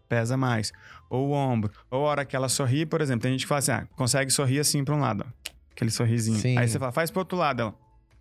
pesa 0.08 0.36
mais. 0.36 0.72
Ou 1.10 1.28
o 1.28 1.32
ombro. 1.32 1.72
Ou 1.90 2.06
a 2.06 2.10
hora 2.10 2.24
que 2.24 2.36
ela 2.36 2.48
sorri, 2.48 2.86
por 2.86 3.00
exemplo, 3.00 3.22
tem 3.22 3.32
gente 3.32 3.42
que 3.42 3.48
fala 3.48 3.58
assim, 3.58 3.72
ah, 3.72 3.86
consegue 3.96 4.30
sorrir 4.30 4.60
assim 4.60 4.84
pra 4.84 4.94
um 4.94 5.00
lado, 5.00 5.24
ó. 5.26 5.53
Aquele 5.74 5.90
sorrisinho. 5.90 6.38
Sim. 6.38 6.56
Aí 6.56 6.68
você 6.68 6.78
fala, 6.78 6.92
faz 6.92 7.10
pro 7.10 7.20
outro 7.20 7.36
lado, 7.36 7.62
ela. 7.62 7.74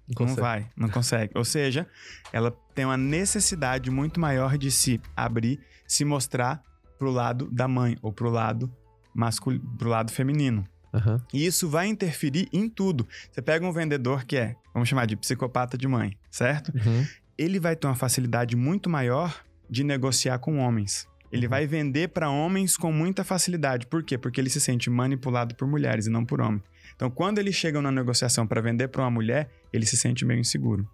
Não 0.08 0.16
consegue. 0.16 0.42
vai, 0.42 0.70
não 0.76 0.90
consegue. 0.90 1.32
Ou 1.36 1.46
seja, 1.46 1.88
ela 2.34 2.52
tem 2.76 2.84
uma 2.84 2.98
necessidade 2.98 3.90
muito 3.90 4.20
maior 4.20 4.58
de 4.58 4.70
se 4.70 5.00
abrir, 5.16 5.62
se 5.88 6.04
mostrar 6.04 6.62
pro 7.00 7.10
lado 7.10 7.50
da 7.52 7.68
mãe 7.68 7.98
ou 8.02 8.12
pro 8.12 8.30
lado 8.30 8.74
masculino, 9.14 9.64
pro 9.78 9.90
lado 9.90 10.12
feminino. 10.12 10.68
Aham. 10.94 11.24
E 11.34 11.46
isso 11.46 11.70
vai 11.70 11.88
interferir 11.88 12.50
em 12.52 12.70
tudo. 12.70 13.08
Você 13.32 13.42
pega 13.42 13.66
um 13.66 13.72
vendedor 13.72 14.26
que 14.26 14.36
é, 14.36 14.56
vamos 14.74 14.90
chamar 14.90 15.06
de 15.06 15.16
psicopata 15.16 15.78
de 15.78 15.88
mãe, 15.88 16.18
certo? 16.30 16.72
Uhum. 16.76 17.06
ele 17.38 17.60
vai 17.60 17.76
ter 17.76 17.88
uma 17.88 17.96
facilidade 17.96 18.56
muito 18.56 18.90
maior 18.90 19.44
de 19.70 19.84
negociar 19.84 20.38
com 20.38 20.60
homens. 20.60 21.08
Ele 21.34 21.48
Uhum. 21.48 21.50
vai 21.50 21.66
vender 21.68 22.10
para 22.10 22.30
homens 22.30 22.78
com 22.78 22.92
muita 22.92 23.24
facilidade. 23.24 23.88
Por 23.88 24.04
quê? 24.04 24.18
Porque 24.18 24.40
ele 24.40 24.50
se 24.52 24.62
sente 24.62 24.90
manipulado 24.90 25.56
por 25.56 25.68
mulheres 25.68 26.06
e 26.06 26.10
não 26.10 26.24
por 26.24 26.40
homens. 26.40 26.62
Então, 26.96 27.10
quando 27.10 27.40
ele 27.40 27.52
chega 27.52 27.82
na 27.82 27.92
negociação 27.92 28.46
para 28.46 28.62
vender 28.62 28.88
para 28.90 29.02
uma 29.02 29.10
mulher, 29.10 29.50
ele 29.74 29.86
se 29.86 29.98
sente 29.98 30.24
meio 30.24 30.40
inseguro. 30.40 30.88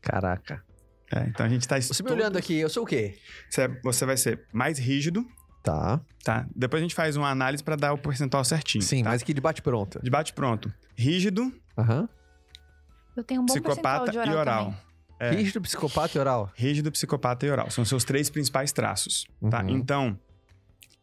Caraca. 0.00 0.62
É, 1.12 1.24
então 1.28 1.44
a 1.44 1.48
gente 1.48 1.66
tá 1.66 1.80
Você 1.80 2.02
me 2.02 2.10
olhando 2.12 2.36
aqui, 2.38 2.54
eu 2.58 2.68
sou 2.68 2.82
o 2.84 2.86
quê? 2.86 3.18
Você, 3.50 3.66
você 3.82 4.06
vai 4.06 4.16
ser 4.16 4.44
mais 4.52 4.78
rígido, 4.78 5.26
Tá. 5.62 6.00
tá? 6.22 6.46
Depois 6.54 6.80
a 6.80 6.84
gente 6.84 6.94
faz 6.94 7.16
uma 7.16 7.28
análise 7.30 7.62
para 7.64 7.74
dar 7.76 7.92
o 7.92 7.98
percentual 7.98 8.44
certinho. 8.44 8.82
Sim, 8.82 9.02
tá? 9.02 9.10
mas 9.10 9.22
que 9.22 9.34
debate 9.34 9.60
pronto. 9.60 9.98
De 10.02 10.08
bate 10.10 10.32
pronto. 10.32 10.72
Rígido, 10.96 11.52
Aham. 11.76 12.08
Eu 13.16 13.24
tenho 13.24 13.40
um 13.42 13.46
bom 13.46 13.52
psicopata 13.52 14.04
percentual 14.12 14.24
de 14.26 14.30
e 14.30 14.34
oral. 14.36 14.40
oral. 14.40 14.64
também. 14.66 14.87
É. 15.18 15.30
Rígido, 15.30 15.60
psicopata 15.60 16.16
e 16.16 16.20
oral. 16.20 16.52
Rígido, 16.54 16.92
psicopata 16.92 17.46
e 17.46 17.50
oral. 17.50 17.70
São 17.70 17.84
seus 17.84 18.04
três 18.04 18.30
principais 18.30 18.72
traços, 18.72 19.26
tá? 19.50 19.62
Uhum. 19.62 19.70
Então, 19.70 20.18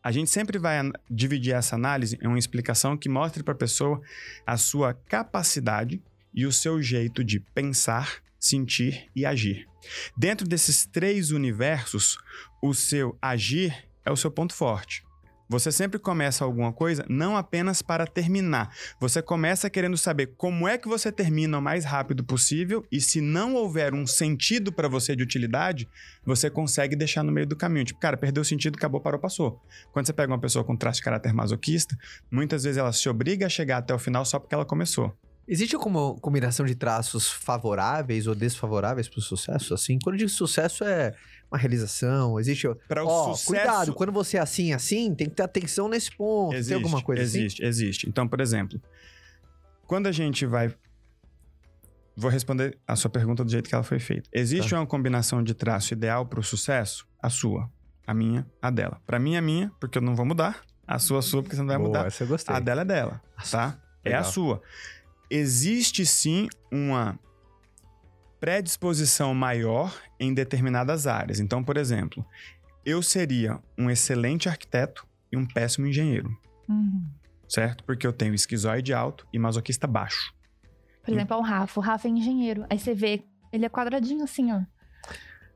a 0.02 0.12
gente 0.12 0.30
sempre 0.30 0.58
vai 0.58 0.80
dividir 1.10 1.54
essa 1.54 1.76
análise 1.76 2.18
em 2.22 2.28
uma 2.28 2.40
explicação 2.40 2.96
que 2.96 3.10
mostre 3.10 3.44
para 3.44 3.54
a 3.54 3.58
pessoa 3.58 4.02
a 4.46 4.56
sua 4.56 4.94
capacidade 4.94 6.02
e 6.34 6.46
o 6.46 6.52
seu 6.52 6.82
jeito 6.82 7.24
de 7.24 7.40
pensar, 7.40 8.22
sentir 8.40 9.10
e 9.16 9.26
agir. 9.26 9.68
Dentro 10.16 10.48
desses 10.48 10.86
três 10.86 11.32
universos, 11.32 12.18
o 12.62 12.74
seu 12.74 13.18
agir 13.22 13.88
é 14.06 14.12
o 14.12 14.18
seu 14.18 14.32
ponto 14.32 14.54
forte. 14.54 15.05
Você 15.48 15.72
sempre 15.72 16.00
começa 16.00 16.44
alguma 16.44 16.74
coisa 16.74 17.06
não 17.08 17.38
apenas 17.38 17.82
para 17.82 18.08
terminar. 18.08 18.74
Você 19.00 19.22
começa 19.22 19.70
querendo 19.70 19.98
saber 19.98 20.34
como 20.38 20.68
é 20.68 20.78
que 20.78 20.88
você 20.88 21.12
termina 21.12 21.60
o 21.60 21.62
mais 21.62 21.86
rápido 21.86 22.24
possível 22.24 22.84
e 22.92 23.00
se 23.00 23.22
não 23.22 23.54
houver 23.54 23.94
um 23.94 24.08
sentido 24.08 24.72
para 24.72 24.88
você 24.88 25.16
de 25.16 25.22
utilidade, 25.22 25.88
você 26.26 26.50
consegue 26.50 26.96
deixar 26.96 27.24
no 27.24 27.32
meio 27.32 27.46
do 27.46 27.56
caminho. 27.56 27.86
Tipo, 27.86 28.00
cara, 28.00 28.18
perdeu 28.18 28.42
o 28.42 28.46
sentido, 28.46 28.76
acabou, 28.76 29.00
parou, 29.00 29.20
passou. 29.20 29.62
Quando 29.92 30.08
você 30.08 30.14
pega 30.14 30.32
uma 30.32 30.40
pessoa 30.40 30.66
com 30.66 30.76
traço 30.76 30.98
de 30.98 31.04
caráter 31.04 31.34
masoquista, 31.34 31.96
muitas 32.32 32.64
vezes 32.64 32.78
ela 32.78 32.92
se 32.92 33.08
obriga 33.08 33.46
a 33.46 33.50
chegar 33.50 33.78
até 33.78 33.94
o 33.94 34.00
final 34.00 34.26
só 34.26 34.40
porque 34.40 34.56
ela 34.56 34.66
começou. 34.66 35.16
Existe 35.48 35.76
alguma 35.76 36.16
combinação 36.16 36.66
de 36.66 36.74
traços 36.74 37.30
favoráveis 37.30 38.26
ou 38.26 38.34
desfavoráveis 38.34 39.08
para 39.08 39.20
o 39.20 39.22
sucesso? 39.22 39.76
Assim, 39.76 40.00
quando 40.04 40.16
eu 40.16 40.20
digo 40.20 40.30
sucesso 40.30 40.84
é 40.84 41.14
uma 41.52 41.58
realização, 41.58 42.40
existe. 42.40 42.68
Para 42.88 43.04
o 43.04 43.08
Ó, 43.08 43.34
sucesso. 43.34 43.46
cuidado, 43.48 43.94
quando 43.94 44.12
você 44.12 44.38
é 44.38 44.42
assim, 44.42 44.74
assim, 44.74 45.14
tem 45.16 45.30
que 45.30 45.36
ter 45.36 45.44
atenção 45.44 45.88
nesse 45.88 46.16
ponto. 46.16 46.54
Existe, 46.54 46.68
tem 46.70 46.76
alguma 46.84 47.02
coisa 47.02 47.22
existe, 47.22 47.64
existe. 47.64 48.10
Então, 48.10 48.28
por 48.28 48.40
exemplo, 48.42 48.82
quando 49.88 50.08
a 50.08 50.12
gente 50.12 50.46
vai. 50.46 50.74
Vou 52.18 52.32
responder 52.32 52.78
a 52.88 52.96
sua 52.96 53.10
pergunta 53.10 53.44
do 53.44 53.52
jeito 53.52 53.68
que 53.68 53.76
ela 53.76 53.84
foi 53.84 54.00
feita. 54.00 54.30
Existe 54.34 54.70
Tá. 54.70 54.80
uma 54.80 54.86
combinação 54.88 55.44
de 55.44 55.54
traço 55.54 55.92
ideal 55.94 56.26
para 56.26 56.40
o 56.40 56.44
sucesso? 56.44 57.06
A 57.22 57.30
sua, 57.30 57.70
a 58.08 58.14
minha, 58.14 58.48
a 58.62 58.70
dela. 58.70 59.02
Para 59.06 59.20
mim, 59.20 59.36
a 59.36 59.42
minha, 59.42 59.70
porque 59.82 59.98
eu 59.98 60.02
não 60.02 60.16
vou 60.16 60.26
mudar. 60.26 60.62
A 60.88 60.98
sua, 60.98 61.20
a 61.20 61.22
sua, 61.22 61.42
porque 61.44 61.56
você 61.56 61.62
não 61.62 61.68
vai 61.68 61.76
assim? 61.76 61.84
Boa, 61.84 61.98
mudar. 61.98 62.08
essa 62.08 62.24
eu 62.24 62.28
gostei. 62.28 62.56
A 62.56 62.60
dela 62.60 62.82
é 62.82 62.86
dela, 62.86 63.22
tá? 63.52 63.78
É 64.04 64.14
a 64.14 64.18
Legal. 64.20 64.32
sua. 64.32 64.62
Existe 65.30 66.06
sim 66.06 66.48
uma 66.72 67.20
predisposição 68.46 69.34
maior 69.34 69.92
em 70.20 70.32
determinadas 70.32 71.08
áreas. 71.08 71.40
Então, 71.40 71.64
por 71.64 71.78
exemplo, 71.78 72.24
eu 72.86 73.02
seria 73.02 73.60
um 73.76 73.90
excelente 73.90 74.48
arquiteto 74.48 75.04
e 75.32 75.36
um 75.36 75.48
péssimo 75.48 75.88
engenheiro. 75.88 76.30
Uhum. 76.70 77.08
certo? 77.50 77.84
Porque 77.84 78.06
eu 78.06 78.14
tenho 78.14 78.36
esquizoide 78.36 78.94
alto 78.94 79.26
e 79.34 79.40
masoquista 79.40 79.88
baixo. 79.88 80.32
Por 81.04 81.12
exemplo, 81.12 81.36
é 81.36 81.40
o 81.40 81.42
Rafa. 81.42 81.80
O 81.80 81.84
Rafa 81.84 82.08
é 82.08 82.12
engenheiro. 82.12 82.68
Aí 82.70 82.78
você 82.78 82.94
vê, 82.94 83.24
ele 83.52 83.66
é 83.66 83.70
quadradinho 83.70 84.24
assim, 84.24 84.52
ó. 84.52 84.62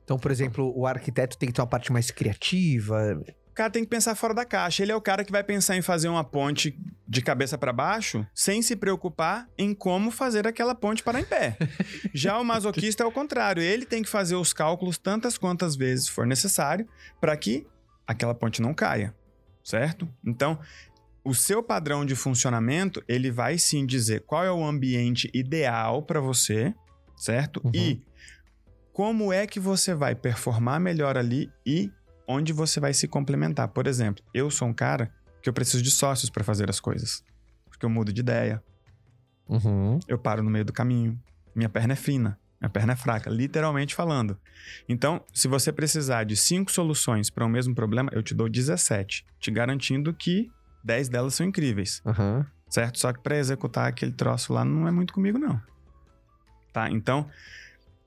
Então, 0.02 0.18
por 0.18 0.32
exemplo, 0.32 0.76
o 0.76 0.84
arquiteto 0.84 1.38
tem 1.38 1.48
que 1.48 1.52
ter 1.52 1.60
uma 1.60 1.68
parte 1.68 1.92
mais 1.92 2.10
criativa. 2.10 3.22
Cara 3.60 3.70
tem 3.70 3.84
que 3.84 3.90
pensar 3.90 4.14
fora 4.14 4.32
da 4.32 4.46
caixa. 4.46 4.82
Ele 4.82 4.90
é 4.90 4.96
o 4.96 5.02
cara 5.02 5.22
que 5.22 5.30
vai 5.30 5.44
pensar 5.44 5.76
em 5.76 5.82
fazer 5.82 6.08
uma 6.08 6.24
ponte 6.24 6.74
de 7.06 7.20
cabeça 7.20 7.58
para 7.58 7.74
baixo 7.74 8.26
sem 8.34 8.62
se 8.62 8.74
preocupar 8.74 9.46
em 9.58 9.74
como 9.74 10.10
fazer 10.10 10.46
aquela 10.46 10.74
ponte 10.74 11.02
parar 11.02 11.20
em 11.20 11.26
pé. 11.26 11.58
Já 12.14 12.38
o 12.38 12.44
masoquista 12.44 13.02
é 13.02 13.06
o 13.06 13.12
contrário. 13.12 13.62
Ele 13.62 13.84
tem 13.84 14.02
que 14.02 14.08
fazer 14.08 14.34
os 14.34 14.54
cálculos 14.54 14.96
tantas 14.96 15.36
quantas 15.36 15.76
vezes 15.76 16.08
for 16.08 16.26
necessário 16.26 16.88
para 17.20 17.36
que 17.36 17.66
aquela 18.06 18.34
ponte 18.34 18.62
não 18.62 18.72
caia, 18.72 19.14
certo? 19.62 20.08
Então, 20.24 20.58
o 21.22 21.34
seu 21.34 21.62
padrão 21.62 22.06
de 22.06 22.16
funcionamento, 22.16 23.04
ele 23.06 23.30
vai 23.30 23.58
sim 23.58 23.84
dizer 23.84 24.22
qual 24.22 24.42
é 24.42 24.50
o 24.50 24.64
ambiente 24.64 25.30
ideal 25.34 26.02
para 26.02 26.18
você, 26.18 26.74
certo? 27.14 27.60
Uhum. 27.62 27.72
E 27.74 28.02
como 28.90 29.34
é 29.34 29.46
que 29.46 29.60
você 29.60 29.92
vai 29.92 30.14
performar 30.14 30.80
melhor 30.80 31.18
ali 31.18 31.52
e 31.66 31.92
onde 32.30 32.52
você 32.52 32.78
vai 32.78 32.94
se 32.94 33.08
complementar. 33.08 33.66
Por 33.68 33.86
exemplo, 33.88 34.24
eu 34.32 34.50
sou 34.50 34.68
um 34.68 34.72
cara 34.72 35.12
que 35.42 35.48
eu 35.48 35.52
preciso 35.52 35.82
de 35.82 35.90
sócios 35.90 36.30
para 36.30 36.44
fazer 36.44 36.70
as 36.70 36.78
coisas. 36.78 37.24
Porque 37.68 37.84
eu 37.84 37.90
mudo 37.90 38.12
de 38.12 38.20
ideia, 38.20 38.62
Uhum. 39.48 39.98
eu 40.06 40.16
paro 40.18 40.42
no 40.42 40.50
meio 40.50 40.64
do 40.64 40.72
caminho, 40.72 41.20
minha 41.56 41.68
perna 41.68 41.94
é 41.94 41.96
fina, 41.96 42.38
minha 42.60 42.70
perna 42.70 42.92
é 42.92 42.96
fraca, 42.96 43.28
literalmente 43.28 43.94
falando. 43.96 44.38
Então, 44.88 45.24
se 45.34 45.48
você 45.48 45.72
precisar 45.72 46.22
de 46.24 46.36
cinco 46.36 46.70
soluções 46.70 47.30
para 47.30 47.44
o 47.44 47.48
mesmo 47.48 47.74
problema, 47.74 48.10
eu 48.12 48.22
te 48.22 48.32
dou 48.32 48.48
17, 48.48 49.26
te 49.40 49.50
garantindo 49.50 50.14
que 50.14 50.48
10 50.84 51.08
delas 51.08 51.34
são 51.34 51.44
incríveis, 51.46 52.00
Aham. 52.06 52.46
certo? 52.68 52.98
Só 53.00 53.12
que 53.12 53.20
para 53.20 53.36
executar 53.36 53.88
aquele 53.88 54.12
troço 54.12 54.52
lá 54.52 54.64
não 54.64 54.86
é 54.86 54.90
muito 54.92 55.12
comigo 55.12 55.36
não. 55.38 55.60
Tá? 56.72 56.88
Então, 56.90 57.28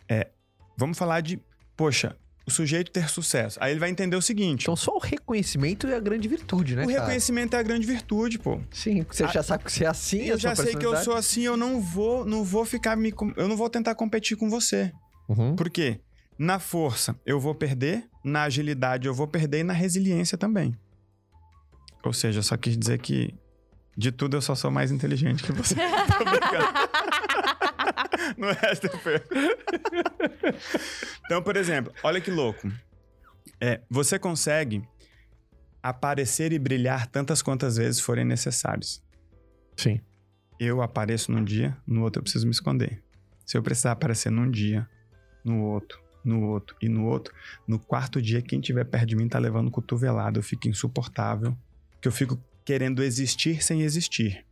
é, 0.08 0.30
vamos 0.78 0.98
falar 0.98 1.20
de, 1.20 1.42
poxa, 1.76 2.16
o 2.46 2.52
sujeito 2.52 2.92
ter 2.92 3.08
sucesso. 3.10 3.58
Aí 3.62 3.72
ele 3.72 3.80
vai 3.80 3.90
entender 3.90 4.16
o 4.16 4.22
seguinte: 4.22 4.64
Então, 4.64 4.76
só 4.76 4.96
o 4.96 5.00
reconhecimento 5.00 5.88
é 5.88 5.96
a 5.96 6.00
grande 6.00 6.28
virtude, 6.28 6.76
né, 6.76 6.84
o 6.84 6.88
cara? 6.88 7.00
reconhecimento 7.02 7.56
é 7.56 7.60
a 7.60 7.64
grande 7.64 7.88
virtude, 7.88 8.38
pô. 8.40 8.60
Sim, 8.72 9.04
porque 9.04 9.18
você 9.18 9.28
já 9.30 9.42
sabe 9.44 9.64
que 9.64 9.72
você 9.72 9.86
é 9.86 9.88
assim, 9.88 10.24
Eu 10.26 10.36
a 10.36 10.40
sua 10.40 10.50
já 10.50 10.56
sei 10.56 10.76
que 10.76 10.86
eu 10.86 10.96
sou 10.98 11.16
assim, 11.16 11.42
eu 11.44 11.56
não 11.58 11.80
vou, 11.82 12.26
não 12.26 12.44
vou 12.44 12.66
ficar 12.66 12.96
me, 12.96 13.12
com- 13.12 13.32
eu 13.38 13.48
não 13.48 13.56
vou 13.56 13.70
tentar 13.70 13.96
competir 13.96 14.36
com 14.38 14.50
você. 14.50 14.92
Uhum. 15.30 15.56
Por 15.56 15.70
quê? 15.70 16.00
Na 16.38 16.60
força 16.60 17.16
eu 17.26 17.40
vou 17.40 17.56
perder, 17.56 18.06
na 18.24 18.44
agilidade 18.44 19.08
eu 19.08 19.14
vou 19.14 19.28
perder 19.28 19.60
e 19.60 19.64
na 19.64 19.74
resiliência 19.74 20.38
também. 20.38 20.76
Ou 22.04 22.12
seja, 22.12 22.40
eu 22.40 22.44
só 22.44 22.58
quis 22.58 22.78
dizer 22.78 23.00
que 23.00 23.34
de 23.96 24.12
tudo 24.12 24.36
eu 24.36 24.42
só 24.42 24.54
sou 24.56 24.70
mais 24.72 24.92
inteligente 24.92 25.44
que 25.44 25.52
você. 25.54 25.76
Tô 26.18 26.26
brincando. 26.26 26.68
no 28.38 28.52
resto 28.52 28.88
eu 28.88 28.98
perco. 29.00 29.34
então, 31.26 31.42
por 31.42 31.56
exemplo, 31.56 31.94
olha 32.04 32.20
que 32.20 32.32
louco. 32.32 32.72
É, 33.60 33.82
você 33.90 34.20
consegue 34.20 34.84
aparecer 35.82 36.54
e 36.54 36.60
brilhar 36.60 37.08
tantas 37.08 37.42
quantas 37.42 37.78
vezes 37.78 38.00
forem 38.00 38.26
necessários. 38.26 39.04
Sim. 39.76 40.00
Eu 40.60 40.82
apareço 40.82 41.32
num 41.32 41.44
dia, 41.44 41.78
no 41.86 42.04
outro 42.04 42.20
eu 42.20 42.24
preciso 42.24 42.46
me 42.46 42.52
esconder. 42.52 43.04
Se 43.46 43.58
eu 43.58 43.64
precisar 43.64 43.92
aparecer 43.92 44.32
num 44.32 44.50
dia, 44.50 44.88
no 45.44 45.62
outro, 45.64 46.02
no 46.24 46.48
outro 46.48 46.76
e 46.82 46.88
no 46.88 47.06
outro, 47.06 47.34
no 47.68 47.78
quarto 47.78 48.22
dia, 48.22 48.42
quem 48.42 48.62
tiver 48.62 48.86
perto 48.86 49.08
de 49.08 49.16
mim 49.16 49.28
tá 49.28 49.38
levando 49.40 49.70
cotovelado, 49.70 50.40
eu 50.40 50.44
fico 50.44 50.70
insuportável, 50.70 51.58
que 52.02 52.08
eu 52.08 52.12
fico 52.12 52.40
querendo 52.64 53.04
existir 53.04 53.62
sem 53.62 53.82
existir. 53.82 54.46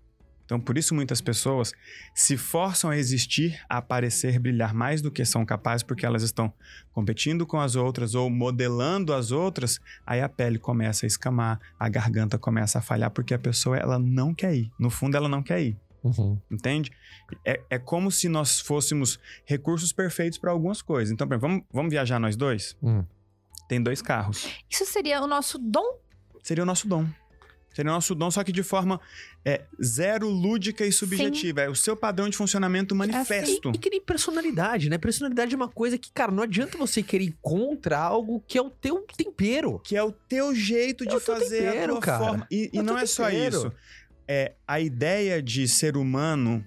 Então, 0.51 0.59
por 0.59 0.77
isso 0.77 0.93
muitas 0.93 1.21
pessoas 1.21 1.71
se 2.13 2.35
forçam 2.35 2.89
a 2.89 2.97
existir, 2.97 3.57
a 3.69 3.77
aparecer, 3.77 4.37
brilhar 4.37 4.73
mais 4.73 5.01
do 5.01 5.09
que 5.09 5.23
são 5.23 5.45
capazes, 5.45 5.81
porque 5.81 6.05
elas 6.05 6.23
estão 6.23 6.51
competindo 6.91 7.45
com 7.45 7.57
as 7.57 7.77
outras 7.77 8.15
ou 8.15 8.29
modelando 8.29 9.13
as 9.13 9.31
outras, 9.31 9.79
aí 10.05 10.19
a 10.19 10.27
pele 10.27 10.59
começa 10.59 11.05
a 11.05 11.07
escamar, 11.07 11.57
a 11.79 11.87
garganta 11.87 12.37
começa 12.37 12.79
a 12.79 12.81
falhar, 12.81 13.09
porque 13.11 13.33
a 13.33 13.39
pessoa 13.39 13.77
ela 13.77 13.97
não 13.97 14.33
quer 14.33 14.53
ir. 14.53 14.69
No 14.77 14.89
fundo, 14.89 15.15
ela 15.15 15.29
não 15.29 15.41
quer 15.41 15.61
ir. 15.61 15.77
Uhum. 16.03 16.37
Entende? 16.51 16.91
É, 17.45 17.61
é 17.69 17.79
como 17.79 18.11
se 18.11 18.27
nós 18.27 18.59
fôssemos 18.59 19.21
recursos 19.45 19.93
perfeitos 19.93 20.37
para 20.37 20.51
algumas 20.51 20.81
coisas. 20.81 21.13
Então, 21.13 21.25
exemplo, 21.25 21.39
vamos, 21.39 21.63
vamos 21.71 21.91
viajar 21.91 22.19
nós 22.19 22.35
dois? 22.35 22.75
Hum. 22.83 23.05
Tem 23.69 23.81
dois 23.81 24.01
carros. 24.01 24.49
Isso 24.69 24.85
seria 24.85 25.21
o 25.21 25.27
nosso 25.27 25.57
dom? 25.57 25.97
Seria 26.43 26.63
o 26.63 26.67
nosso 26.67 26.89
dom. 26.89 27.07
Seria 27.73 27.89
o 27.91 27.95
nosso 27.95 28.13
dom, 28.13 28.29
só 28.29 28.43
que 28.43 28.51
de 28.51 28.63
forma 28.63 28.99
é, 29.45 29.61
zero 29.81 30.27
lúdica 30.29 30.85
e 30.85 30.91
subjetiva. 30.91 31.61
É 31.61 31.69
o 31.69 31.75
seu 31.75 31.95
padrão 31.95 32.27
de 32.27 32.35
funcionamento 32.35 32.93
manifesto. 32.93 33.69
E, 33.69 33.75
e 33.75 33.79
que 33.79 33.89
nem 33.89 34.01
personalidade, 34.01 34.89
né? 34.89 34.97
Personalidade 34.97 35.53
é 35.53 35.55
uma 35.55 35.69
coisa 35.69 35.97
que, 35.97 36.11
cara, 36.11 36.31
não 36.33 36.43
adianta 36.43 36.77
você 36.77 37.01
querer 37.01 37.23
ir 37.25 37.37
contra 37.41 37.97
algo 37.97 38.43
que 38.45 38.57
é 38.57 38.61
o 38.61 38.69
teu 38.69 39.05
tempero. 39.15 39.79
Que 39.85 39.95
é 39.95 40.03
o 40.03 40.11
teu 40.11 40.53
jeito 40.53 41.05
É 41.05 41.07
de 41.07 41.19
fazer 41.21 41.67
a 41.67 41.71
tempero, 41.71 41.93
tua 41.93 42.01
cara. 42.01 42.25
forma. 42.25 42.47
E, 42.51 42.69
e 42.73 42.77
É 42.77 42.81
o 42.81 42.83
não 42.83 42.97
é 42.97 43.05
só 43.05 43.29
tempero. 43.29 43.57
isso. 43.57 43.71
É, 44.27 44.53
a 44.67 44.79
ideia 44.79 45.41
de 45.41 45.67
ser 45.67 45.95
humano 45.95 46.65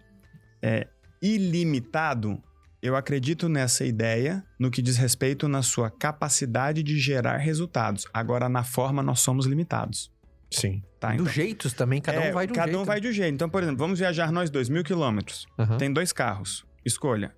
é, 0.63 0.87
ilimitado, 1.21 2.43
eu 2.83 2.97
acredito 2.97 3.49
nessa 3.49 3.85
ideia 3.85 4.45
no 4.59 4.71
que 4.71 4.81
diz 4.83 4.97
respeito 4.97 5.49
na 5.49 5.63
sua 5.63 5.91
capacidade 5.91 6.83
de 6.83 6.99
gerar 6.99 7.37
resultados. 7.37 8.07
Agora, 8.13 8.49
na 8.49 8.65
forma, 8.65 9.03
nós 9.03 9.21
somos 9.21 9.47
limitados. 9.47 10.11
Sim. 10.51 10.83
Tá? 11.09 11.13
Dos 11.13 11.21
Então, 11.23 11.33
jeitos 11.33 11.73
também, 11.73 12.01
cada 12.01 12.19
é, 12.25 12.31
um 12.31 12.33
vai 12.35 12.47
de 12.47 12.53
um 12.53 12.55
cada 12.57 12.67
jeito. 12.69 12.81
um 12.81 12.85
vai 12.85 13.01
de 13.01 13.09
um 13.09 13.13
jeito. 13.13 13.35
Então, 13.35 13.49
por 13.49 13.63
exemplo, 13.63 13.79
vamos 13.79 13.99
viajar 13.99 14.31
nós 14.33 14.49
dois 14.51 14.69
mil 14.69 14.83
quilômetros. 14.85 15.47
Aham. 15.59 15.77
Tem 15.77 15.93
dois 15.93 16.13
carros. 16.13 16.65
Escolha. 16.85 17.35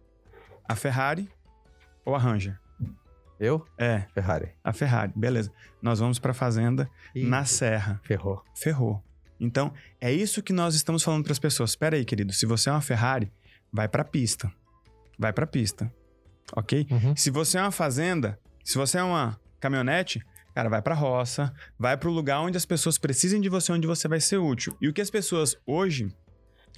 A 0.69 0.75
Ferrari 0.75 1.29
ou 2.05 2.14
a 2.14 2.19
Ranger. 2.19 2.59
Eu? 3.39 3.67
É, 3.77 4.05
Ferrari. 4.14 4.51
a 4.64 4.73
Ferrari. 4.73 5.12
Beleza. 5.14 5.53
Nós 5.83 5.99
vamos 5.99 6.19
pra 6.19 6.33
fazenda 6.33 6.89
Ih, 7.14 7.25
na 7.27 7.45
serra. 7.45 8.01
Ferrou. 8.03 8.43
Ferrou. 8.55 9.03
Então, 9.39 9.73
é 10.01 10.11
isso 10.11 10.43
que 10.43 10.53
nós 10.53 10.75
estamos 10.75 11.03
falando 11.03 11.23
para 11.25 11.33
as 11.33 11.39
pessoas. 11.39 11.71
Espera 11.71 11.97
aí, 11.97 12.05
querido. 12.05 12.33
Se 12.33 12.47
você 12.47 12.71
é 12.71 12.73
uma 12.73 12.81
Ferrari, 12.81 13.31
vai 13.73 13.87
pra 13.89 14.03
pista. 14.05 14.51
Vai 15.19 15.33
pra 15.33 15.47
pista. 15.47 15.93
Ok? 16.55 16.87
Uhum. 16.91 17.14
Se 17.17 17.31
você 17.31 17.59
é 17.59 17.62
uma 17.62 17.71
fazenda, 17.73 18.39
se 18.64 18.79
você 18.79 18.97
é 18.99 19.03
uma 19.03 19.39
caminhonete, 19.61 20.25
cara, 20.57 20.71
vai 20.71 20.81
pra 20.81 20.95
roça, 20.95 21.53
vai 21.79 21.99
pro 21.99 22.11
lugar 22.11 22.41
onde 22.41 22.57
as 22.57 22.65
pessoas 22.65 22.97
precisem 22.97 23.43
de 23.43 23.49
você, 23.51 23.71
onde 23.71 23.87
você 23.87 24.09
vai 24.09 24.19
ser 24.19 24.39
útil. 24.39 24.75
E 24.81 24.89
o 24.89 24.93
que 24.93 25.03
as 25.03 25.11
pessoas 25.11 25.55
hoje 25.67 26.09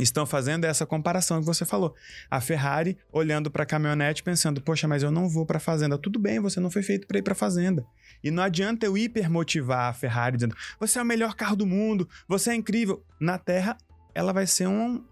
estão 0.01 0.27
fazendo 0.27 0.65
é 0.65 0.69
essa 0.69 0.85
comparação 0.85 1.39
que 1.39 1.47
você 1.47 1.65
falou. 1.65 1.95
A 2.29 2.41
Ferrari 2.41 2.99
olhando 3.13 3.53
pra 3.53 3.65
caminhonete 3.65 4.25
pensando: 4.25 4.61
"Poxa, 4.61 4.89
mas 4.89 5.05
eu 5.05 5.13
não 5.13 5.29
vou 5.29 5.47
pra 5.47 5.61
fazenda". 5.61 5.97
Tudo 5.97 6.19
bem, 6.19 6.41
você 6.41 6.59
não 6.59 6.73
foi 6.73 6.83
feito 6.83 7.07
para 7.07 7.21
ir 7.21 7.23
pra 7.23 7.37
fazenda. 7.37 7.87
E 8.23 8.33
não 8.33 8.43
adianta 8.43 8.85
eu 8.85 8.99
hipermotivar 8.99 9.91
a 9.91 9.93
Ferrari 9.93 10.39
dizendo: 10.39 10.57
"Você 10.81 10.99
é 10.99 11.03
o 11.03 11.07
melhor 11.07 11.37
carro 11.37 11.55
do 11.55 11.65
mundo, 11.65 12.09
você 12.27 12.51
é 12.51 12.57
incrível". 12.57 13.05
Na 13.21 13.39
Terra, 13.39 13.79
ela 14.13 14.33
vai 14.33 14.49
ser 14.49 14.67
um, 14.67 15.05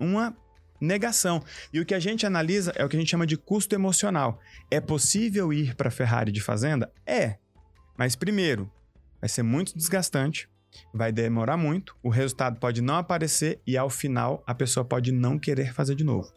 uma 0.00 0.34
negação. 0.80 1.42
E 1.70 1.78
o 1.78 1.84
que 1.84 1.94
a 1.94 2.00
gente 2.00 2.24
analisa 2.24 2.72
é 2.74 2.82
o 2.86 2.88
que 2.88 2.96
a 2.96 2.98
gente 2.98 3.10
chama 3.10 3.26
de 3.26 3.36
custo 3.36 3.74
emocional. 3.74 4.40
É 4.70 4.80
possível 4.80 5.52
ir 5.52 5.74
para 5.74 5.90
Ferrari 5.90 6.32
de 6.32 6.40
fazenda? 6.40 6.90
É. 7.06 7.43
Mas 7.96 8.16
primeiro, 8.16 8.70
vai 9.20 9.28
ser 9.28 9.42
muito 9.42 9.76
desgastante, 9.76 10.48
vai 10.92 11.12
demorar 11.12 11.56
muito, 11.56 11.96
o 12.02 12.08
resultado 12.08 12.58
pode 12.58 12.80
não 12.82 12.96
aparecer 12.96 13.60
e 13.66 13.76
ao 13.76 13.88
final 13.88 14.42
a 14.46 14.54
pessoa 14.54 14.84
pode 14.84 15.12
não 15.12 15.38
querer 15.38 15.72
fazer 15.72 15.94
de 15.94 16.04
novo. 16.04 16.32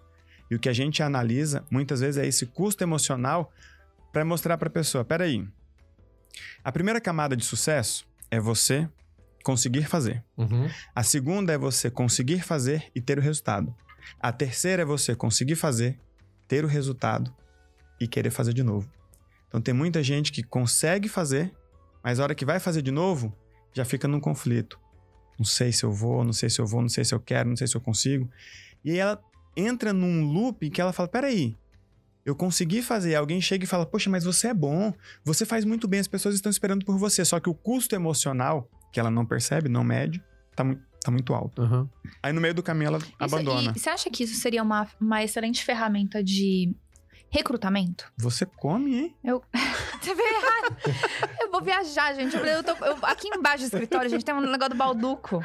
E 0.50 0.56
o 0.56 0.60
que 0.60 0.70
a 0.70 0.74
gente 0.74 1.04
analisa 1.04 1.66
muitas 1.70 2.00
vezes 2.00 2.18
é 2.18 2.26
esse 2.26 2.46
custo 2.46 2.84
emocional 2.84 3.52
para 4.14 4.24
mostrar 4.24 4.58
para 4.58 4.68
a 4.68 4.72
pessoa, 4.72 5.04
peraí, 5.04 5.48
a 6.64 6.72
primeira 6.72 7.02
camada 7.02 7.36
de 7.36 7.44
sucesso 7.44 8.08
é 8.30 8.40
você 8.40 8.88
conseguir 9.44 9.88
fazer. 9.88 10.24
Uhum. 10.38 10.70
A 10.94 11.04
segunda 11.04 11.54
é 11.54 11.58
você 11.58 11.90
conseguir 11.90 12.42
fazer 12.42 12.92
e 12.94 13.02
ter 13.02 13.18
o 13.18 13.22
resultado. 13.22 13.74
A 14.20 14.32
terceira 14.32 14.82
é 14.82 14.86
você 14.86 15.16
conseguir 15.16 15.56
fazer, 15.56 16.00
ter 16.48 16.64
o 16.64 16.68
resultado 16.68 17.34
e 18.00 18.08
querer 18.08 18.30
fazer 18.30 18.54
de 18.54 18.64
novo. 18.64 18.90
Então 19.58 19.64
tem 19.64 19.74
muita 19.74 20.04
gente 20.04 20.32
que 20.32 20.44
consegue 20.44 21.10
fazer, 21.10 21.52
mas 22.04 22.20
a 22.20 22.24
hora 22.24 22.36
que 22.36 22.46
vai 22.46 22.60
fazer 22.60 22.84
de 22.84 22.92
novo, 22.92 23.36
já 23.74 23.84
fica 23.84 24.08
num 24.08 24.20
conflito. 24.20 24.80
Não 25.36 25.46
sei 25.46 25.72
se 25.72 25.84
eu 25.84 25.92
vou, 25.92 26.24
não 26.24 26.32
sei 26.32 26.48
se 26.48 26.62
eu 26.62 26.68
vou, 26.68 26.80
não 26.80 26.90
sei 26.90 27.04
se 27.04 27.14
eu 27.16 27.20
quero, 27.20 27.50
não 27.50 27.56
sei 27.56 27.66
se 27.66 27.76
eu 27.76 27.82
consigo. 27.82 28.30
E 28.86 28.92
aí 28.92 28.98
ela 29.00 29.20
entra 29.56 29.92
num 29.92 30.24
loop 30.26 30.70
que 30.70 30.80
ela 30.80 30.94
fala: 30.94 31.10
peraí, 31.10 31.58
eu 32.24 32.36
consegui 32.36 32.84
fazer. 32.84 33.16
Alguém 33.16 33.42
chega 33.42 33.64
e 33.64 33.68
fala: 33.68 33.84
Poxa, 33.84 34.12
mas 34.12 34.24
você 34.26 34.50
é 34.50 34.54
bom, 34.54 34.94
você 35.24 35.44
faz 35.44 35.66
muito 35.66 35.88
bem, 35.88 36.00
as 36.00 36.08
pessoas 36.08 36.36
estão 36.36 36.52
esperando 36.52 36.86
por 36.86 36.96
você. 37.00 37.26
Só 37.26 37.40
que 37.40 37.50
o 37.50 37.56
custo 37.56 37.96
emocional, 37.96 38.70
que 38.94 39.00
ela 39.00 39.10
não 39.10 39.26
percebe, 39.26 39.68
não 39.70 39.84
mede, 39.84 40.24
tá, 40.56 40.64
mu 40.64 40.78
tá 41.04 41.10
muito 41.10 41.34
alto. 41.34 41.64
Uhum. 41.64 41.90
Aí 42.22 42.32
no 42.32 42.42
meio 42.42 42.54
do 42.54 42.62
caminho 42.62 42.90
ela 42.90 42.98
Isso- 43.00 43.12
abandona. 43.20 43.74
e 43.76 43.80
você 43.80 43.90
acha 43.90 44.08
que 44.12 44.24
isso 44.24 44.36
seria 44.40 44.62
uma, 44.62 44.88
uma 45.02 45.24
excelente 45.24 45.64
ferramenta 45.64 46.24
de 46.24 46.76
recrutamento? 47.30 48.12
Você 48.18 48.46
come, 48.46 48.96
hein? 49.00 49.16
você 50.02 50.14
veio 50.16 50.30
errado. 50.30 50.78
Eu 51.42 51.52
vou 51.52 51.62
viajar, 51.62 52.14
gente. 52.14 52.34
Eu 52.34 52.40
falei, 52.40 52.56
eu 52.56 52.64
tô, 52.64 52.72
eu- 52.86 52.98
aqui 53.04 53.28
embaixo 53.30 53.64
do 53.64 53.68
escritório, 53.68 54.10
gente, 54.10 54.24
tem 54.26 54.34
um 54.34 54.42
negócio 54.42 54.70
do 54.70 54.76
balduco. 54.78 55.42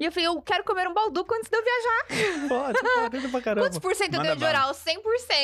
E 0.00 0.04
eu 0.04 0.12
falei, 0.12 0.26
eu 0.28 0.40
quero 0.42 0.64
comer 0.64 0.88
um 0.88 0.94
balduco 0.94 1.34
antes 1.34 1.48
de 1.50 1.56
eu 1.56 1.62
viajar. 1.62 2.48
Pode, 2.48 2.78
pode 3.10 3.28
pra 3.28 3.40
caramba. 3.40 3.66
Quantos 3.66 3.78
por 3.78 3.94
cento 3.94 4.14
eu 4.14 4.22
tenho 4.22 4.36
de 4.36 4.44
oral? 4.44 4.72
100%. 4.72 4.76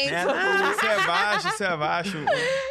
É, 0.08 0.24
não, 0.24 0.70
isso 0.72 0.86
é 0.86 1.06
baixo, 1.06 1.48
isso 1.48 1.64
é 1.64 1.76
baixo. 1.76 2.16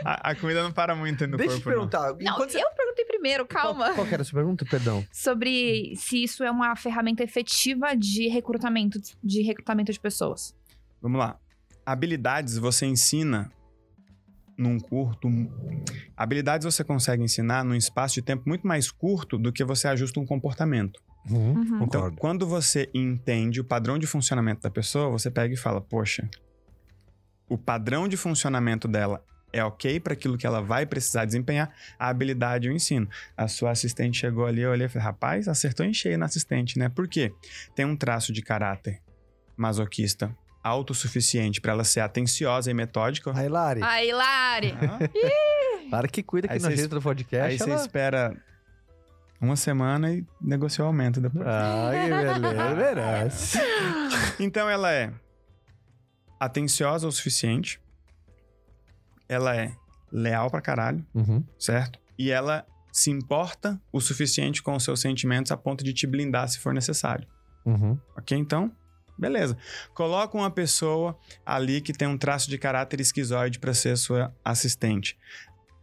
A, 0.03 0.31
a 0.31 0.35
comida 0.35 0.63
não 0.63 0.71
para 0.71 0.95
muito 0.95 1.27
no 1.27 1.37
Deixa 1.37 1.53
eu 1.53 1.57
te 1.59 1.63
corpo, 1.63 1.79
não. 1.79 1.87
perguntar. 1.89 2.23
Não, 2.23 2.37
você- 2.37 2.61
eu 2.61 2.69
perguntei 2.75 3.05
primeiro, 3.05 3.45
calma. 3.45 3.85
Qual, 3.85 3.95
qual 3.95 4.07
que 4.07 4.13
era 4.13 4.23
a 4.23 4.25
sua 4.25 4.39
pergunta? 4.39 4.65
Perdão. 4.65 5.05
Sobre 5.11 5.93
se 5.95 6.23
isso 6.23 6.43
é 6.43 6.49
uma 6.51 6.75
ferramenta 6.75 7.23
efetiva 7.23 7.95
de 7.95 8.27
recrutamento, 8.27 8.99
de 9.23 9.41
recrutamento 9.41 9.91
de 9.91 9.99
pessoas. 9.99 10.55
Vamos 11.01 11.19
lá. 11.19 11.37
Habilidades 11.85 12.57
você 12.57 12.85
ensina 12.85 13.51
num 14.57 14.79
curto. 14.79 15.29
Habilidades 16.15 16.65
você 16.65 16.83
consegue 16.83 17.23
ensinar 17.23 17.63
num 17.63 17.75
espaço 17.75 18.15
de 18.15 18.21
tempo 18.21 18.43
muito 18.47 18.65
mais 18.65 18.89
curto 18.89 19.37
do 19.37 19.51
que 19.51 19.63
você 19.63 19.87
ajusta 19.87 20.19
um 20.19 20.25
comportamento. 20.25 20.99
Uhum. 21.29 21.83
Então, 21.83 22.01
Concordo. 22.01 22.17
quando 22.17 22.47
você 22.47 22.89
entende 22.93 23.59
o 23.59 23.63
padrão 23.63 23.97
de 23.97 24.05
funcionamento 24.07 24.61
da 24.61 24.69
pessoa, 24.69 25.09
você 25.09 25.29
pega 25.29 25.53
e 25.53 25.57
fala: 25.57 25.81
Poxa, 25.81 26.29
o 27.49 27.57
padrão 27.57 28.07
de 28.07 28.15
funcionamento 28.15 28.87
dela 28.87 29.23
é 29.51 29.63
ok 29.63 29.99
para 29.99 30.13
aquilo 30.13 30.37
que 30.37 30.45
ela 30.45 30.61
vai 30.61 30.85
precisar 30.85 31.25
desempenhar, 31.25 31.73
a 31.97 32.09
habilidade 32.09 32.67
eu 32.67 32.73
ensino. 32.73 33.07
A 33.37 33.47
sua 33.47 33.71
assistente 33.71 34.19
chegou 34.19 34.45
ali, 34.45 34.61
eu 34.61 34.71
olhei 34.71 34.85
e 34.85 34.89
falei: 34.89 35.05
Rapaz, 35.05 35.47
acertou 35.47 35.85
em 35.85 35.93
cheio 35.93 36.17
na 36.17 36.25
assistente, 36.25 36.77
né? 36.77 36.89
Por 36.89 37.07
quê? 37.07 37.33
Tem 37.75 37.85
um 37.85 37.95
traço 37.95 38.31
de 38.31 38.41
caráter 38.41 39.01
masoquista 39.57 40.35
autossuficiente 40.67 41.61
para 41.61 41.71
ela 41.73 41.83
ser 41.83 41.99
atenciosa 41.99 42.71
e 42.71 42.73
metódica. 42.73 43.31
Aí, 43.37 43.47
Lari. 43.47 43.81
Aí, 43.83 44.11
Lari. 44.11 44.73
Ah, 44.81 44.99
Lari 45.91 46.07
que 46.09 46.23
cuida 46.23 46.47
aqui 46.47 46.59
na 46.61 46.69
agenda 46.69 46.87
do 46.95 47.01
podcast. 47.01 47.51
Aí 47.51 47.57
você 47.57 47.69
ela- 47.69 47.81
espera 47.81 48.35
uma 49.39 49.55
semana 49.55 50.11
e 50.11 50.25
negocia 50.41 50.83
o 50.83 50.87
aumento 50.87 51.21
depois. 51.21 51.45
Ai, 51.45 52.05
que 52.05 52.09
beleza, 52.09 52.75
merece. 52.75 53.57
Então 54.39 54.67
ela 54.69 54.91
é 54.91 55.13
atenciosa 56.39 57.07
o 57.07 57.11
suficiente. 57.11 57.79
Ela 59.27 59.55
é 59.55 59.71
leal 60.11 60.49
pra 60.49 60.61
caralho, 60.61 61.05
Uhum. 61.13 61.43
certo? 61.59 61.99
E 62.17 62.31
ela 62.31 62.65
se 62.91 63.11
importa 63.11 63.79
o 63.91 63.99
suficiente 63.99 64.63
com 64.63 64.75
os 64.75 64.83
seus 64.83 65.01
sentimentos 65.01 65.51
a 65.51 65.57
ponto 65.57 65.83
de 65.83 65.93
te 65.93 66.07
blindar 66.07 66.47
se 66.47 66.59
for 66.59 66.73
necessário. 66.73 67.27
Uhum. 67.65 67.97
Ok? 68.17 68.37
Então, 68.37 68.71
beleza. 69.17 69.57
Coloca 69.93 70.37
uma 70.37 70.51
pessoa 70.51 71.17
ali 71.45 71.81
que 71.81 71.93
tem 71.93 72.07
um 72.07 72.17
traço 72.17 72.49
de 72.49 72.57
caráter 72.57 72.99
esquizoide 72.99 73.59
pra 73.59 73.73
ser 73.73 73.97
sua 73.97 74.33
assistente. 74.43 75.17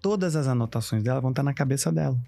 Todas 0.01 0.35
as 0.37 0.47
anotações 0.49 1.03
dela 1.03 1.21
vão 1.21 1.31
estar 1.31 1.43
na 1.43 1.55
cabeça 1.55 1.93
dela. 1.93 2.19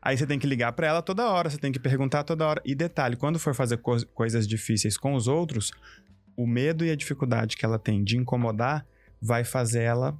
Aí 0.00 0.16
você 0.16 0.26
tem 0.26 0.38
que 0.38 0.46
ligar 0.46 0.72
pra 0.72 0.86
ela 0.86 1.02
toda 1.02 1.28
hora, 1.28 1.50
você 1.50 1.58
tem 1.58 1.72
que 1.72 1.80
perguntar 1.80 2.22
toda 2.22 2.46
hora. 2.46 2.62
E 2.64 2.74
detalhe, 2.74 3.16
quando 3.16 3.38
for 3.38 3.54
fazer 3.54 3.78
co- 3.78 4.04
coisas 4.14 4.46
difíceis 4.46 4.96
com 4.96 5.14
os 5.14 5.26
outros, 5.26 5.72
o 6.36 6.46
medo 6.46 6.84
e 6.84 6.90
a 6.90 6.96
dificuldade 6.96 7.56
que 7.56 7.64
ela 7.64 7.78
tem 7.78 8.04
de 8.04 8.16
incomodar 8.16 8.86
vai 9.20 9.42
fazer 9.42 9.82
ela 9.82 10.16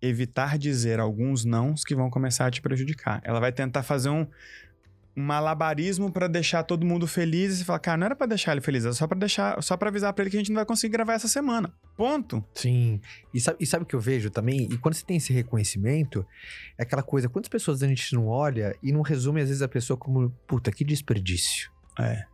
evitar 0.00 0.58
dizer 0.58 0.98
alguns 0.98 1.44
nãos 1.44 1.84
que 1.84 1.94
vão 1.94 2.10
começar 2.10 2.46
a 2.46 2.50
te 2.50 2.60
prejudicar. 2.60 3.20
Ela 3.22 3.38
vai 3.38 3.52
tentar 3.52 3.84
fazer 3.84 4.08
um, 4.08 4.26
um 5.16 5.22
malabarismo 5.22 6.10
pra 6.10 6.26
deixar 6.26 6.62
todo 6.62 6.86
mundo 6.86 7.06
feliz 7.06 7.52
e 7.52 7.56
você 7.58 7.64
fala, 7.64 7.78
cara, 7.78 7.96
não 7.98 8.06
era 8.06 8.16
pra 8.16 8.26
deixar 8.26 8.52
ele 8.52 8.60
feliz, 8.60 8.84
era 8.84 8.94
só 8.94 9.06
pra 9.06 9.18
deixar, 9.18 9.62
só 9.62 9.76
para 9.76 9.88
avisar 9.90 10.12
pra 10.12 10.22
ele 10.22 10.30
que 10.30 10.36
a 10.36 10.40
gente 10.40 10.48
não 10.50 10.56
vai 10.56 10.64
conseguir 10.64 10.92
gravar 10.92 11.12
essa 11.14 11.28
semana. 11.28 11.72
Ponto. 11.96 12.42
Sim. 12.54 13.00
E 13.34 13.40
sabe, 13.40 13.58
e 13.60 13.66
sabe 13.66 13.84
o 13.84 13.86
que 13.86 13.94
eu 13.94 14.00
vejo 14.00 14.30
também? 14.30 14.62
E 14.72 14.78
quando 14.78 14.94
você 14.94 15.04
tem 15.04 15.18
esse 15.18 15.32
reconhecimento, 15.32 16.26
é 16.78 16.82
aquela 16.82 17.02
coisa, 17.02 17.28
quantas 17.28 17.48
pessoas 17.48 17.82
a 17.82 17.86
gente 17.86 18.14
não 18.14 18.26
olha 18.26 18.74
e 18.82 18.90
não 18.92 19.02
resume, 19.02 19.40
às 19.42 19.48
vezes, 19.48 19.62
a 19.62 19.68
pessoa 19.68 19.96
como, 19.96 20.30
puta, 20.46 20.70
que 20.72 20.84
desperdício. 20.84 21.70
É. 21.98 22.24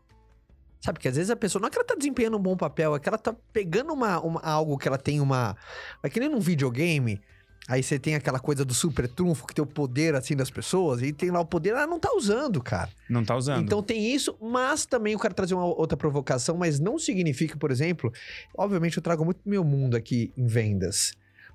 Sabe, 0.80 1.00
que 1.00 1.08
às 1.08 1.16
vezes 1.16 1.28
a 1.28 1.34
pessoa, 1.36 1.60
não 1.60 1.66
é 1.66 1.70
que 1.70 1.76
ela 1.76 1.84
tá 1.86 1.96
desempenhando 1.96 2.36
um 2.36 2.40
bom 2.40 2.56
papel, 2.56 2.94
é 2.94 3.00
que 3.00 3.08
ela 3.08 3.18
tá 3.18 3.34
pegando 3.52 3.92
uma, 3.92 4.20
uma- 4.20 4.40
algo 4.40 4.78
que 4.78 4.86
ela 4.86 4.96
tem 4.96 5.20
uma... 5.20 5.56
É 6.04 6.08
que 6.08 6.20
nem 6.20 6.28
num 6.28 6.38
videogame, 6.38 7.20
aí 7.66 7.82
você 7.82 7.98
tem 7.98 8.14
aquela 8.14 8.38
coisa 8.38 8.64
do 8.64 8.72
super 8.72 9.08
trunfo, 9.08 9.46
que 9.46 9.54
tem 9.54 9.62
o 9.62 9.66
poder, 9.66 10.14
assim, 10.14 10.36
das 10.36 10.50
pessoas, 10.50 11.02
e 11.02 11.12
tem 11.12 11.30
lá 11.30 11.40
o 11.40 11.44
poder, 11.46 11.70
ela 11.70 11.86
não 11.86 11.98
tá 11.98 12.12
usando, 12.14 12.62
cara. 12.62 12.90
Não 13.08 13.24
tá 13.24 13.36
usando. 13.36 13.62
Então 13.64 13.82
tem 13.82 14.14
isso, 14.14 14.36
mas 14.40 14.86
também 14.86 15.14
eu 15.14 15.18
quero 15.18 15.34
trazer 15.34 15.54
uma 15.54 15.64
outra 15.64 15.96
provocação, 15.96 16.56
mas 16.56 16.78
não 16.78 16.98
significa, 16.98 17.56
por 17.56 17.70
exemplo, 17.70 18.12
obviamente 18.56 18.96
eu 18.96 19.02
trago 19.02 19.24
muito 19.24 19.40
meu 19.44 19.64
mundo 19.64 19.96
aqui 19.96 20.32
em 20.36 20.46
vendas. 20.46 21.12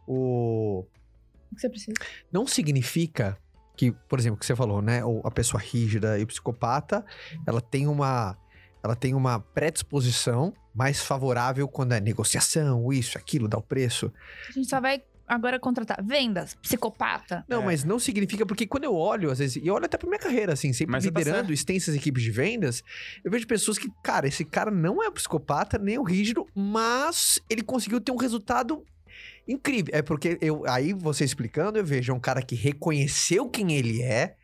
O 0.07 0.85
O 1.51 1.55
que 1.55 1.61
você 1.61 1.69
precisa? 1.69 1.93
não 2.31 2.45
significa 2.45 3.37
que, 3.75 3.91
por 3.91 4.19
exemplo, 4.19 4.35
o 4.35 4.39
que 4.39 4.45
você 4.45 4.55
falou, 4.55 4.81
né, 4.81 5.03
ou 5.03 5.21
a 5.25 5.31
pessoa 5.31 5.61
rígida 5.61 6.19
e 6.19 6.23
o 6.23 6.27
psicopata, 6.27 7.03
ela 7.47 7.61
tem 7.61 7.87
uma 7.87 8.37
ela 8.83 8.95
tem 8.97 9.15
uma 9.15 9.39
predisposição 9.39 10.53
mais 10.75 10.99
favorável 11.01 11.67
quando 11.69 11.93
é 11.93 12.01
negociação, 12.01 12.91
isso, 12.91 13.17
aquilo, 13.17 13.47
dá 13.47 13.57
o 13.57 13.61
preço. 13.61 14.11
A 14.49 14.51
gente 14.51 14.67
só 14.69 14.81
vai 14.81 15.01
agora 15.27 15.59
contratar 15.59 16.03
vendas, 16.03 16.53
psicopata. 16.55 17.45
Não, 17.47 17.61
É. 17.61 17.65
mas 17.65 17.83
não 17.83 17.97
significa, 17.99 18.45
porque 18.45 18.65
quando 18.67 18.83
eu 18.83 18.95
olho, 18.95 19.31
às 19.31 19.39
vezes, 19.39 19.55
e 19.55 19.67
eu 19.67 19.73
olho 19.73 19.85
até 19.85 19.97
pra 19.97 20.07
minha 20.07 20.19
carreira, 20.19 20.53
assim, 20.53 20.73
sempre 20.73 20.91
Mas 20.91 21.03
tá 21.03 21.09
liderando 21.09 21.37
certo. 21.47 21.53
extensas 21.53 21.95
equipes 21.95 22.21
de 22.23 22.31
vendas, 22.31 22.83
eu 23.23 23.31
vejo 23.31 23.47
pessoas 23.47 23.77
que, 23.77 23.89
cara, 24.03 24.27
esse 24.27 24.43
cara 24.45 24.69
não 24.71 25.01
é 25.03 25.07
o 25.07 25.11
psicopata, 25.11 25.77
nem 25.77 25.97
o 25.97 26.03
rígido, 26.03 26.45
mas 26.55 27.39
ele 27.49 27.61
conseguiu 27.61 27.99
ter 28.01 28.11
um 28.11 28.17
resultado 28.17 28.83
incrível. 29.47 29.91
É 29.93 30.01
porque 30.01 30.37
eu, 30.41 30.63
aí 30.67 30.93
você 30.93 31.23
explicando, 31.23 31.77
eu 31.77 31.85
vejo 31.85 32.11
é 32.11 32.15
um 32.15 32.19
cara 32.19 32.41
que 32.41 32.55
reconheceu 32.55 33.49
quem 33.49 33.73
ele 33.73 34.01
é 34.01 34.35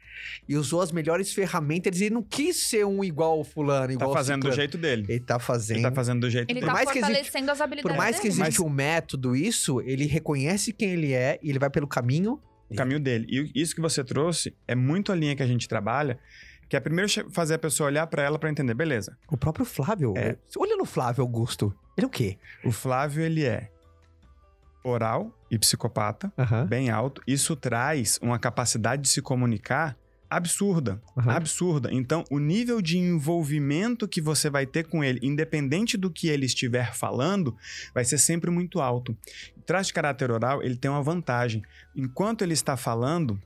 e 0.48 0.56
usou 0.58 0.82
as 0.82 0.92
melhores 0.92 1.34
ferramentas 1.34 2.00
e 2.02 2.10
não 2.10 2.22
quis 2.24 2.56
ser 2.68 2.86
um 2.86 3.04
igual 3.04 3.32
ao 3.40 3.44
fulano, 3.44 3.88
tá 3.88 3.94
igual 3.94 4.10
ao 4.10 4.16
fazendo 4.16 4.48
do 4.48 4.52
jeito 4.54 4.78
dele. 4.78 5.06
Ele 5.10 5.20
tá 5.20 5.40
fazendo. 5.40 5.78
Ele 5.78 5.90
tá 5.90 5.92
fazendo 5.96 6.22
do 6.22 6.30
jeito 6.30 6.50
Ele 6.50 6.60
dele. 6.60 6.66
tá 6.68 6.74
mais 6.74 6.90
que 6.92 6.98
existe- 7.00 7.14
fortalecendo 7.16 7.52
as 7.52 7.62
habilidades 7.62 7.96
Por 7.96 7.98
mais 7.98 8.20
que 8.20 8.30
dele. 8.30 8.42
existe 8.42 8.62
um 8.62 8.70
método, 8.70 9.36
isso, 9.36 9.82
ele 9.82 10.06
reconhece 10.06 10.72
quem 10.74 10.90
ele 10.92 11.14
é 11.14 11.40
e 11.42 11.50
ele 11.50 11.60
vai 11.60 11.70
pelo 11.70 11.88
caminho 11.88 12.40
o 12.70 12.76
caminho 12.76 13.00
dele. 13.00 13.26
E 13.30 13.60
isso 13.60 13.74
que 13.74 13.82
você 13.82 14.04
trouxe 14.04 14.56
é 14.68 14.76
muito 14.76 15.12
a 15.12 15.16
linha 15.16 15.36
que 15.36 15.42
a 15.42 15.48
gente 15.48 15.68
trabalha, 15.68 16.20
que 16.70 16.76
é 16.78 16.80
primeiro 16.80 17.10
fazer 17.32 17.56
a 17.56 17.58
pessoa 17.58 17.88
olhar 17.88 18.06
pra 18.06 18.22
ela 18.22 18.38
pra 18.38 18.48
entender, 18.48 18.76
beleza. 18.76 19.18
O 19.28 19.36
próprio 19.36 19.66
Flávio. 19.66 20.14
É. 20.16 20.38
Olha 20.56 20.78
no 20.78 20.86
Flávio 20.86 21.24
Augusto. 21.24 21.74
Ele 21.98 22.06
é 22.06 22.08
o 22.08 22.12
quê? 22.12 22.38
O 22.64 22.72
Flávio, 22.72 23.24
ele 23.24 23.44
é 23.44 23.72
oral 24.84 25.34
e 25.52 25.58
psicopata, 25.58 26.32
Aham. 26.38 26.66
bem 26.66 26.90
alto. 26.90 27.22
Isso 27.28 27.56
traz 27.56 28.20
uma 28.22 28.40
capacidade 28.40 29.02
de 29.02 29.10
se 29.10 29.22
comunicar 29.22 29.98
absurda, 30.30 31.02
Aham. 31.18 31.32
absurda. 31.32 31.90
Então, 31.92 32.24
o 32.30 32.40
nível 32.40 32.82
de 32.82 32.98
envolvimento 32.98 34.08
que 34.08 34.22
você 34.22 34.50
vai 34.50 34.66
ter 34.66 34.86
com 34.86 35.04
ele, 35.04 35.20
independente 35.24 35.98
do 35.98 36.12
que 36.12 36.28
ele 36.28 36.46
estiver 36.46 36.94
falando, 36.94 37.56
vai 37.94 38.06
ser 38.06 38.18
sempre 38.18 38.52
muito 38.52 38.80
alto. 38.80 39.18
O 39.58 39.62
traço 39.62 39.88
de 39.88 39.94
caráter 39.94 40.32
oral, 40.32 40.62
ele 40.62 40.76
tem 40.76 40.90
uma 40.90 41.02
vantagem. 41.02 41.62
Enquanto 41.96 42.44
ele 42.44 42.54
está 42.54 42.78
falando, 42.78 43.42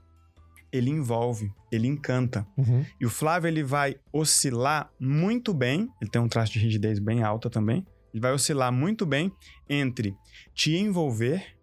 ele 0.72 0.90
envolve, 0.90 1.54
ele 1.72 1.88
encanta. 1.88 2.46
Uhum. 2.58 2.86
E 3.00 3.06
o 3.06 3.10
Flávio 3.10 3.48
ele 3.48 3.64
vai 3.64 3.96
oscilar 4.12 4.92
muito 5.00 5.54
bem, 5.54 5.90
ele 6.02 6.10
tem 6.10 6.22
um 6.22 6.28
traço 6.28 6.52
de 6.54 6.60
rigidez 6.60 7.00
bem 7.00 7.24
alta 7.24 7.50
também. 7.50 7.86
Ele 8.12 8.22
vai 8.22 8.32
oscilar 8.32 8.72
muito 8.72 9.06
bem 9.06 9.32
entre 9.70 10.16
te 10.54 10.76
envolver, 10.76 11.56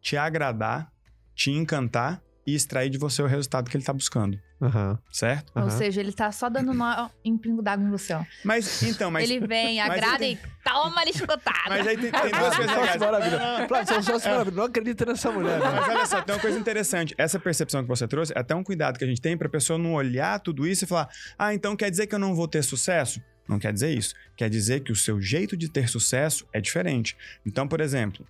te 0.00 0.16
agradar, 0.16 0.90
te 1.34 1.50
encantar 1.50 2.22
e 2.46 2.54
extrair 2.54 2.90
de 2.90 2.98
você 2.98 3.22
o 3.22 3.26
resultado 3.26 3.70
que 3.70 3.76
ele 3.76 3.82
está 3.82 3.92
buscando, 3.92 4.38
Aham. 4.60 4.98
certo? 5.12 5.52
Ou 5.54 5.62
Aham. 5.62 5.70
seja, 5.70 6.00
ele 6.00 6.12
tá 6.12 6.32
só 6.32 6.48
dando 6.48 6.74
nó 6.74 7.08
em 7.24 7.38
pingo 7.38 7.62
d'água 7.62 7.86
em 7.86 7.90
você, 7.90 8.14
ó. 8.14 8.24
Mas 8.44 8.82
então, 8.82 9.10
mas 9.10 9.28
ele 9.30 9.46
vem, 9.46 9.80
agrada 9.80 10.24
ele 10.24 10.34
e 10.42 10.68
toma 10.68 11.00
ali 11.00 11.12
chicotada. 11.12 11.68
mas 11.68 11.86
aí 11.86 11.96
tem, 11.96 12.10
tem 12.10 12.30
duas 12.32 12.56
coisas 12.56 12.76
legais. 12.76 13.00
maravilhoso. 13.00 13.42
Flávio, 13.68 13.86
você 13.86 13.94
é 13.94 13.98
um 13.98 14.02
sócio 14.02 14.30
maravilhoso. 14.30 14.56
Não 14.56 14.64
acredito 14.64 15.06
nessa 15.06 15.30
mulher, 15.30 15.60
né? 15.60 15.70
Mas 15.70 15.88
olha 15.88 16.06
só, 16.06 16.20
tem 16.22 16.34
uma 16.34 16.40
coisa 16.40 16.58
interessante. 16.58 17.14
Essa 17.16 17.38
percepção 17.38 17.82
que 17.82 17.88
você 17.88 18.08
trouxe 18.08 18.32
é 18.34 18.38
até 18.40 18.54
um 18.54 18.64
cuidado 18.64 18.98
que 18.98 19.04
a 19.04 19.08
gente 19.08 19.20
tem 19.20 19.36
pra 19.36 19.48
pessoa 19.48 19.78
não 19.78 19.94
olhar 19.94 20.40
tudo 20.40 20.66
isso 20.66 20.84
e 20.84 20.86
falar: 20.88 21.08
ah, 21.38 21.54
então 21.54 21.76
quer 21.76 21.90
dizer 21.90 22.06
que 22.08 22.14
eu 22.14 22.18
não 22.18 22.34
vou 22.34 22.48
ter 22.48 22.62
sucesso? 22.64 23.20
Não 23.48 23.58
quer 23.58 23.72
dizer 23.72 23.96
isso. 23.96 24.14
Quer 24.36 24.48
dizer 24.50 24.80
que 24.80 24.90
o 24.92 24.96
seu 24.96 25.20
jeito 25.20 25.56
de 25.56 25.68
ter 25.68 25.88
sucesso 25.88 26.46
é 26.52 26.60
diferente. 26.60 27.16
Então, 27.46 27.66
por 27.68 27.80
exemplo, 27.80 28.26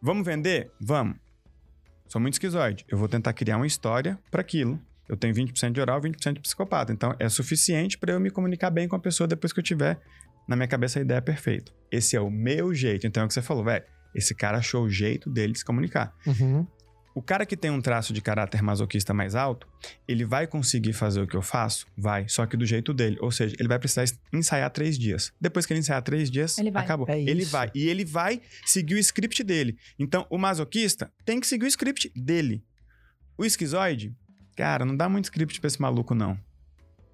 vamos 0.00 0.24
vender? 0.24 0.70
Vamos. 0.80 1.16
Sou 2.12 2.20
muito 2.20 2.34
esquizoide. 2.34 2.84
Eu 2.90 2.98
vou 2.98 3.08
tentar 3.08 3.32
criar 3.32 3.56
uma 3.56 3.66
história 3.66 4.18
pra 4.30 4.42
aquilo. 4.42 4.78
Eu 5.08 5.16
tenho 5.16 5.34
20% 5.34 5.72
de 5.72 5.80
oral, 5.80 5.98
20% 5.98 6.34
de 6.34 6.40
psicopata. 6.40 6.92
Então, 6.92 7.16
é 7.18 7.26
suficiente 7.26 7.96
pra 7.96 8.12
eu 8.12 8.20
me 8.20 8.30
comunicar 8.30 8.68
bem 8.68 8.86
com 8.86 8.94
a 8.94 8.98
pessoa 8.98 9.26
depois 9.26 9.50
que 9.50 9.60
eu 9.60 9.64
tiver 9.64 9.98
na 10.46 10.54
minha 10.54 10.68
cabeça 10.68 10.98
a 10.98 11.02
ideia 11.02 11.22
perfeita. 11.22 11.72
Esse 11.90 12.14
é 12.14 12.20
o 12.20 12.30
meu 12.30 12.74
jeito. 12.74 13.06
Então, 13.06 13.22
é 13.22 13.24
o 13.24 13.28
que 13.28 13.32
você 13.32 13.40
falou, 13.40 13.64
velho. 13.64 13.82
Esse 14.14 14.34
cara 14.34 14.58
achou 14.58 14.84
o 14.84 14.90
jeito 14.90 15.30
dele 15.30 15.54
de 15.54 15.60
se 15.60 15.64
comunicar. 15.64 16.14
Uhum. 16.26 16.66
O 17.14 17.20
cara 17.20 17.44
que 17.44 17.56
tem 17.56 17.70
um 17.70 17.80
traço 17.80 18.12
de 18.12 18.22
caráter 18.22 18.62
masoquista 18.62 19.12
mais 19.12 19.34
alto, 19.34 19.68
ele 20.08 20.24
vai 20.24 20.46
conseguir 20.46 20.92
fazer 20.94 21.20
o 21.20 21.26
que 21.26 21.36
eu 21.36 21.42
faço? 21.42 21.86
Vai, 21.96 22.26
só 22.28 22.46
que 22.46 22.56
do 22.56 22.64
jeito 22.64 22.94
dele. 22.94 23.18
Ou 23.20 23.30
seja, 23.30 23.54
ele 23.58 23.68
vai 23.68 23.78
precisar 23.78 24.04
ensaiar 24.32 24.70
três 24.70 24.98
dias. 24.98 25.32
Depois 25.40 25.66
que 25.66 25.72
ele 25.74 25.80
ensaiar 25.80 26.02
três 26.02 26.30
dias, 26.30 26.56
Ele 26.56 26.70
vai. 26.70 26.82
acabou. 26.84 27.06
É 27.08 27.20
ele 27.20 27.44
vai. 27.44 27.70
E 27.74 27.86
ele 27.88 28.04
vai 28.04 28.40
seguir 28.64 28.94
o 28.94 28.98
script 28.98 29.42
dele. 29.44 29.76
Então, 29.98 30.26
o 30.30 30.38
masoquista 30.38 31.12
tem 31.24 31.38
que 31.38 31.46
seguir 31.46 31.64
o 31.64 31.68
script 31.68 32.10
dele. 32.16 32.64
O 33.36 33.44
esquizoide, 33.44 34.14
cara, 34.56 34.84
não 34.84 34.96
dá 34.96 35.08
muito 35.08 35.24
script 35.24 35.60
pra 35.60 35.68
esse 35.68 35.80
maluco, 35.80 36.14
não. 36.14 36.38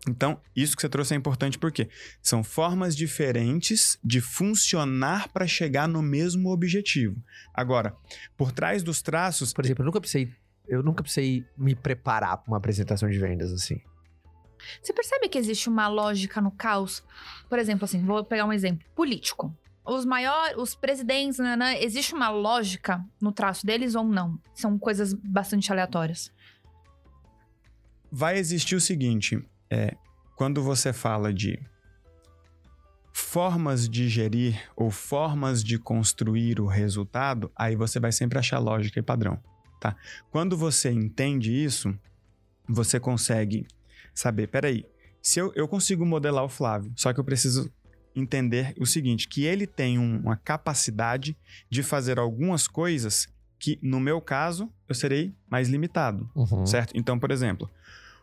Então, 0.06 0.40
isso 0.54 0.76
que 0.76 0.82
você 0.82 0.88
trouxe 0.88 1.14
é 1.14 1.16
importante 1.16 1.58
porque 1.58 1.88
são 2.22 2.44
formas 2.44 2.94
diferentes 2.94 3.98
de 4.02 4.20
funcionar 4.20 5.28
para 5.28 5.46
chegar 5.46 5.88
no 5.88 6.00
mesmo 6.00 6.50
objetivo. 6.50 7.20
Agora, 7.52 7.96
por 8.36 8.52
trás 8.52 8.82
dos 8.82 9.02
traços, 9.02 9.52
Por 9.52 9.64
exemplo, 9.64 9.82
eu 9.82 9.86
nunca 9.86 10.00
precisei, 10.00 10.32
eu 10.68 10.82
nunca 10.82 11.02
precisei 11.02 11.44
me 11.56 11.74
preparar 11.74 12.38
para 12.38 12.50
uma 12.50 12.58
apresentação 12.58 13.10
de 13.10 13.18
vendas 13.18 13.52
assim. 13.52 13.80
Você 14.82 14.92
percebe 14.92 15.28
que 15.28 15.38
existe 15.38 15.68
uma 15.68 15.88
lógica 15.88 16.40
no 16.40 16.50
caos? 16.50 17.02
Por 17.48 17.58
exemplo, 17.58 17.84
assim, 17.84 18.04
vou 18.04 18.24
pegar 18.24 18.44
um 18.44 18.52
exemplo. 18.52 18.86
Político. 18.94 19.56
Os 19.84 20.04
maiores, 20.04 20.56
os 20.58 20.74
presidentes, 20.74 21.38
nanã, 21.38 21.72
existe 21.74 22.12
uma 22.12 22.28
lógica 22.28 23.02
no 23.20 23.32
traço 23.32 23.64
deles 23.64 23.94
ou 23.94 24.04
não? 24.04 24.38
São 24.54 24.78
coisas 24.78 25.14
bastante 25.14 25.72
aleatórias. 25.72 26.30
vai 28.10 28.38
existir 28.38 28.74
o 28.74 28.80
seguinte: 28.80 29.42
é, 29.70 29.94
quando 30.36 30.62
você 30.62 30.92
fala 30.92 31.32
de 31.32 31.58
formas 33.12 33.88
de 33.88 34.08
gerir 34.08 34.60
ou 34.76 34.90
formas 34.90 35.62
de 35.62 35.78
construir 35.78 36.60
o 36.60 36.66
resultado, 36.66 37.50
aí 37.56 37.74
você 37.74 37.98
vai 37.98 38.12
sempre 38.12 38.38
achar 38.38 38.58
lógica 38.58 38.98
e 38.98 39.02
padrão, 39.02 39.38
tá? 39.80 39.96
Quando 40.30 40.56
você 40.56 40.90
entende 40.90 41.52
isso, 41.52 41.92
você 42.68 43.00
consegue 43.00 43.66
saber, 44.14 44.46
peraí, 44.48 44.84
se 45.20 45.40
eu, 45.40 45.52
eu 45.54 45.66
consigo 45.66 46.06
modelar 46.06 46.44
o 46.44 46.48
Flávio, 46.48 46.92
só 46.96 47.12
que 47.12 47.18
eu 47.18 47.24
preciso 47.24 47.70
entender 48.14 48.74
o 48.78 48.86
seguinte, 48.86 49.28
que 49.28 49.44
ele 49.44 49.66
tem 49.66 49.98
um- 49.98 50.18
uma 50.20 50.36
capacidade 50.36 51.36
de 51.70 51.82
fazer 51.82 52.18
algumas 52.18 52.66
coisas 52.66 53.28
que, 53.58 53.78
no 53.82 53.98
meu 54.00 54.20
caso, 54.20 54.72
eu 54.88 54.94
serei 54.94 55.34
mais 55.50 55.68
limitado. 55.68 56.30
Uhum. 56.34 56.64
Certo? 56.66 56.92
Então, 56.96 57.18
por 57.18 57.30
exemplo, 57.30 57.68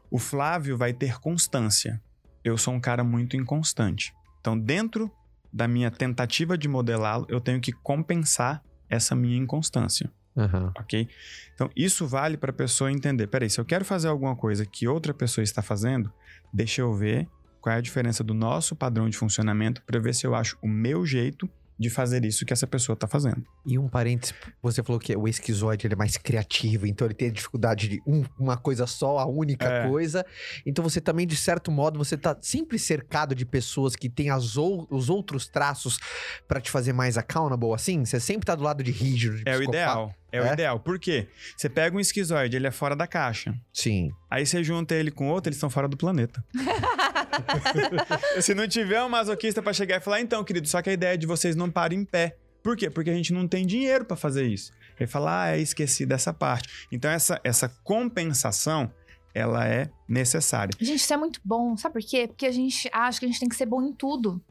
o 0.10 0.18
Flávio 0.20 0.78
vai 0.78 0.94
ter 0.94 1.20
constância. 1.20 2.02
Eu 2.44 2.58
sou 2.58 2.74
um 2.74 2.80
cara 2.80 3.04
muito 3.04 3.36
inconstante. 3.36 4.14
Então, 4.40 4.58
dentro 4.58 5.12
da 5.52 5.68
minha 5.68 5.90
tentativa 5.90 6.58
de 6.58 6.68
modelá-lo, 6.68 7.26
eu 7.30 7.40
tenho 7.42 7.60
que 7.60 7.72
compensar 7.72 8.64
essa 8.90 9.16
minha 9.16 9.38
inconstância, 9.38 10.12
Uhum. 10.36 10.70
ok? 10.78 11.08
Então, 11.54 11.70
isso 11.76 12.06
vale 12.06 12.36
para 12.38 12.52
a 12.52 12.54
pessoa 12.54 12.92
entender. 12.92 13.28
Peraí, 13.28 13.50
se 13.50 13.60
eu 13.60 13.66
quero 13.66 13.86
fazer 13.86 14.10
alguma 14.10 14.36
coisa 14.36 14.66
que 14.66 14.88
outra 14.88 15.14
pessoa 15.14 15.44
está 15.44 15.62
fazendo, 15.62 16.12
deixa 16.54 16.82
eu 16.82 16.94
ver 16.94 17.28
qual 17.62 17.74
é 17.74 17.78
a 17.78 17.82
diferença 17.82 18.24
do 18.24 18.34
nosso 18.34 18.76
padrão 18.76 19.10
de 19.10 19.18
funcionamento 19.18 19.82
para 19.84 20.00
ver 20.00 20.14
se 20.14 20.28
eu 20.28 20.36
acho 20.36 20.58
o 20.62 20.68
meu 20.68 21.06
jeito 21.06 21.50
de 21.78 21.90
fazer 21.90 22.24
isso 22.24 22.46
que 22.46 22.54
essa 22.54 22.66
pessoa 22.66 22.94
está 22.94 23.08
fazendo. 23.08 23.44
E 23.66 23.78
um 23.78 23.88
parênteses, 23.90 24.34
você 24.62 24.82
falou 24.82 25.00
que 25.00 25.16
o 25.16 25.28
esquizoide 25.28 25.86
ele 25.88 25.94
é 25.94 25.98
mais 25.98 26.16
criativo, 26.18 26.88
então 26.88 27.06
ele 27.06 27.14
tem 27.14 27.28
a 27.28 27.32
dificuldade 27.32 27.90
de 27.90 28.02
um- 28.08 28.24
uma 28.40 28.56
coisa 28.58 28.88
só, 28.88 29.18
a 29.20 29.26
única 29.26 29.66
É. 29.68 29.88
coisa. 29.90 30.26
Então 30.66 30.84
você 30.84 31.02
também, 31.02 31.28
de 31.28 31.36
certo 31.36 31.70
modo, 31.72 31.98
você 31.98 32.16
tá 32.18 32.38
sempre 32.42 32.80
cercado 32.80 33.36
de 33.36 33.46
pessoas 33.46 33.96
que 33.96 34.10
têm 34.10 34.30
as 34.30 34.56
ou- 34.58 34.88
os 34.90 35.10
outros 35.10 35.48
traços 35.48 36.00
pra 36.48 36.62
te 36.62 36.72
fazer 36.72 36.94
mais 36.94 37.18
accountable, 37.18 37.74
assim? 37.74 38.06
Você 38.06 38.20
sempre 38.20 38.46
tá 38.46 38.56
do 38.56 38.64
lado 38.64 38.82
de 38.84 38.92
rígido, 38.92 39.36
de 39.36 39.44
É 39.46 39.56
o 39.56 39.60
psicopata. 39.60 39.78
ideal. 39.78 40.16
É, 40.36 40.42
o 40.42 40.46
É? 40.46 40.54
ideal. 40.54 40.80
Por 40.80 41.00
quê? 41.00 41.28
Você 41.56 41.70
pega 41.70 41.96
um 41.96 42.00
esquizoide, 42.00 42.56
ele 42.56 42.68
é 42.68 42.72
fora 42.72 42.96
da 42.96 43.08
caixa. 43.08 43.54
Sim. 43.74 44.12
Aí 44.30 44.46
você 44.46 44.64
junta 44.64 44.94
ele 44.96 45.12
com 45.12 45.30
outro, 45.30 45.50
eles 45.50 45.58
estão 45.58 45.70
fora 45.70 45.88
do 45.88 45.98
planeta. 45.98 46.44
Se 48.42 48.54
não 48.54 48.68
tiver 48.68 49.02
um 49.04 49.10
masoquista 49.10 49.62
pra 49.62 49.74
chegar 49.74 49.98
e 49.98 50.00
falar, 50.00 50.22
então, 50.22 50.44
querido, 50.44 50.68
só 50.68 50.82
que 50.82 50.90
a 50.90 50.94
ideia 50.94 51.14
é 51.14 51.18
de 51.18 51.28
vocês 51.28 51.56
não 51.56 51.70
parem 51.70 52.00
em 52.00 52.06
pé. 52.06 52.38
Por 52.64 52.76
quê? 52.76 52.90
Porque 52.90 53.10
a 53.10 53.14
gente 53.14 53.32
não 53.34 53.48
tem 53.48 53.66
dinheiro 53.66 54.06
pra 54.06 54.18
fazer 54.18 54.46
isso. 54.48 54.72
Ele 55.00 55.08
fala, 55.08 55.44
ah, 55.44 55.48
é, 55.56 55.60
esqueci 55.60 56.06
dessa 56.06 56.34
parte. 56.34 56.88
Então, 56.92 57.12
essa, 57.12 57.40
essa 57.44 57.70
compensação, 57.84 58.92
ela 59.34 59.68
é 59.68 59.90
necessária. 60.08 60.72
Gente, 60.80 60.98
isso 60.98 61.14
é 61.14 61.18
muito 61.18 61.40
bom. 61.44 61.76
Sabe 61.78 61.94
por 61.94 62.02
quê? 62.02 62.28
Porque 62.28 62.46
a 62.46 62.52
gente 62.52 62.90
acha 62.92 63.20
que 63.20 63.26
a 63.26 63.28
gente 63.28 63.40
tem 63.40 63.50
que 63.50 63.56
ser 63.56 63.66
bom 63.66 63.82
em 63.84 63.94
tudo. 63.94 64.42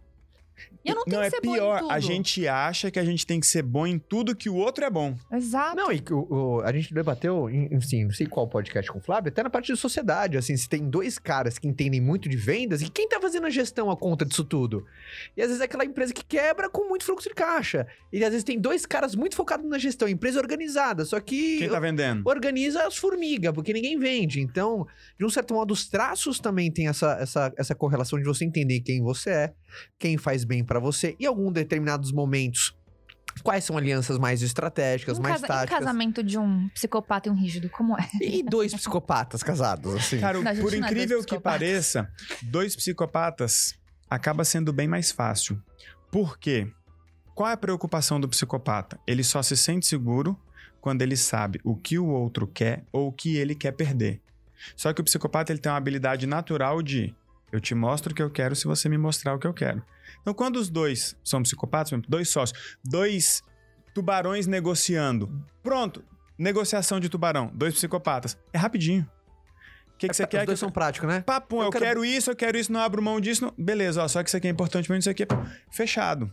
E 0.84 0.90
eu 0.90 0.94
não 0.96 1.04
tenho 1.04 1.16
não, 1.16 1.22
que 1.22 1.26
é 1.26 1.30
ser 1.30 1.40
bom 1.46 1.50
em 1.52 1.54
pior, 1.54 1.78
tudo. 1.80 1.90
a 1.90 2.00
gente 2.00 2.46
acha 2.46 2.90
que 2.90 2.98
a 2.98 3.04
gente 3.04 3.26
tem 3.26 3.40
que 3.40 3.46
ser 3.46 3.62
bom 3.62 3.86
em 3.86 3.98
tudo 3.98 4.36
que 4.36 4.48
o 4.50 4.54
outro 4.54 4.84
é 4.84 4.90
bom. 4.90 5.16
Exato. 5.32 5.74
Não, 5.76 5.90
e 5.90 6.02
o, 6.10 6.34
o- 6.58 6.60
a 6.60 6.70
gente 6.72 6.92
debateu, 6.92 7.48
em- 7.48 7.74
assim, 7.76 8.04
não 8.04 8.12
sei 8.12 8.26
qual 8.26 8.46
podcast 8.46 8.90
com 8.92 8.98
o 8.98 9.02
Flávio, 9.02 9.30
até 9.30 9.42
na 9.42 9.48
parte 9.50 9.72
de 9.72 9.78
sociedade, 9.78 10.36
assim, 10.36 10.56
se 10.56 10.68
tem 10.68 10.88
dois 10.88 11.18
caras 11.18 11.58
que 11.58 11.66
entendem 11.66 12.00
muito 12.00 12.28
de 12.28 12.36
vendas 12.36 12.82
e 12.82 12.90
quem 12.90 13.08
tá 13.08 13.18
fazendo 13.20 13.46
a 13.46 13.50
gestão, 13.50 13.90
a 13.90 13.96
conta 13.96 14.24
disso 14.24 14.44
tudo? 14.44 14.84
E 15.36 15.40
às 15.42 15.48
vezes 15.48 15.60
é 15.62 15.64
aquela 15.64 15.84
empresa 15.84 16.12
que 16.12 16.24
quebra 16.24 16.68
com 16.68 16.86
muito 16.88 17.04
fluxo 17.04 17.28
de 17.28 17.34
caixa. 17.34 17.86
E 18.12 18.22
às 18.22 18.30
vezes 18.30 18.44
tem 18.44 18.58
dois 18.60 18.84
caras 18.84 19.14
muito 19.14 19.34
focados 19.36 19.68
na 19.68 19.78
gestão, 19.78 20.06
empresa 20.06 20.38
organizada, 20.38 21.04
só 21.06 21.18
que 21.18 21.58
Quem 21.58 21.68
tá 21.70 21.80
vendendo? 21.80 22.22
organiza 22.28 22.86
as 22.86 22.96
formigas, 22.96 23.52
porque 23.54 23.72
ninguém 23.72 23.98
vende. 23.98 24.40
Então, 24.40 24.86
de 25.18 25.24
um 25.24 25.30
certo 25.30 25.54
modo, 25.54 25.72
os 25.72 25.88
traços 25.88 26.38
também 26.38 26.70
têm 26.70 26.88
essa, 26.88 27.12
essa, 27.18 27.52
essa 27.56 27.74
correlação 27.74 28.18
de 28.18 28.24
você 28.24 28.44
entender 28.44 28.80
quem 28.80 29.02
você 29.02 29.30
é, 29.30 29.52
quem 29.98 30.16
faz 30.18 30.43
bem 30.44 30.62
pra 30.64 30.78
você, 30.78 31.16
e 31.18 31.24
em 31.24 31.26
algum 31.26 31.50
determinados 31.50 32.12
momentos, 32.12 32.76
quais 33.42 33.64
são 33.64 33.76
alianças 33.76 34.18
mais 34.18 34.42
estratégicas, 34.42 35.18
um, 35.18 35.22
mais 35.22 35.40
casa- 35.40 35.44
um 35.44 35.48
táticas. 35.56 35.78
casamento 35.78 36.22
de 36.22 36.38
um 36.38 36.68
psicopata 36.68 37.28
e 37.28 37.32
um 37.32 37.34
rígido, 37.34 37.68
como 37.68 37.98
é? 37.98 38.08
E 38.20 38.42
dois 38.42 38.72
psicopatas 38.74 39.42
casados, 39.42 39.94
assim. 39.94 40.20
Cara, 40.20 40.40
Não, 40.40 40.56
por 40.56 40.72
é 40.72 40.76
incrível 40.76 41.18
que 41.18 41.26
psicopatas. 41.26 41.58
pareça, 41.60 42.08
dois 42.42 42.76
psicopatas 42.76 43.74
acaba 44.08 44.44
sendo 44.44 44.72
bem 44.72 44.86
mais 44.86 45.10
fácil. 45.10 45.60
Por 46.10 46.38
quê? 46.38 46.70
Qual 47.34 47.48
é 47.48 47.52
a 47.54 47.56
preocupação 47.56 48.20
do 48.20 48.28
psicopata? 48.28 49.00
Ele 49.06 49.24
só 49.24 49.42
se 49.42 49.56
sente 49.56 49.86
seguro 49.86 50.38
quando 50.80 51.02
ele 51.02 51.16
sabe 51.16 51.60
o 51.64 51.74
que 51.74 51.98
o 51.98 52.06
outro 52.06 52.46
quer 52.46 52.84
ou 52.92 53.08
o 53.08 53.12
que 53.12 53.36
ele 53.36 53.56
quer 53.56 53.72
perder. 53.72 54.20
Só 54.76 54.92
que 54.92 55.00
o 55.00 55.04
psicopata 55.04 55.50
ele 55.50 55.58
tem 55.58 55.72
uma 55.72 55.76
habilidade 55.78 56.26
natural 56.26 56.80
de 56.80 57.12
eu 57.50 57.60
te 57.60 57.74
mostro 57.74 58.12
o 58.12 58.14
que 58.14 58.22
eu 58.22 58.30
quero 58.30 58.54
se 58.54 58.66
você 58.66 58.88
me 58.88 58.96
mostrar 58.96 59.34
o 59.34 59.38
que 59.40 59.46
eu 59.46 59.52
quero. 59.52 59.82
Então, 60.20 60.32
quando 60.34 60.56
os 60.56 60.68
dois 60.70 61.16
são 61.24 61.42
psicopatas, 61.42 61.90
por 61.90 61.94
exemplo, 61.96 62.10
dois 62.10 62.28
sócios, 62.28 62.76
dois 62.84 63.42
tubarões 63.94 64.46
negociando, 64.46 65.30
pronto, 65.62 66.04
negociação 66.38 66.98
de 66.98 67.08
tubarão, 67.08 67.50
dois 67.54 67.74
psicopatas, 67.74 68.36
é 68.52 68.58
rapidinho. 68.58 69.08
O 69.94 69.96
que, 69.96 70.08
que 70.08 70.14
você 70.16 70.24
Os 70.24 70.28
quer? 70.28 70.40
que 70.40 70.46
dois 70.46 70.60
eu- 70.60 70.66
são 70.66 70.72
práticos, 70.72 71.08
né? 71.08 71.20
Papum, 71.20 71.58
eu, 71.58 71.64
Eu 71.64 71.70
quero... 71.70 71.84
quero- 71.84 72.04
isso, 72.04 72.30
eu 72.30 72.34
quero 72.36 72.58
isso, 72.58 72.72
não 72.72 72.80
abro 72.80 73.00
mão 73.00 73.20
disso. 73.20 73.44
não- 73.44 73.54
Beleza, 73.56 74.02
ó, 74.02 74.08
só 74.08 74.22
que 74.22 74.28
isso 74.28 74.36
aqui 74.36 74.48
é 74.48 74.50
importante 74.50 74.86
pra 74.86 74.94
mim, 74.94 74.98
isso 74.98 75.08
aqui 75.10 75.22
é... 75.22 75.26
Fechado. 75.70 76.32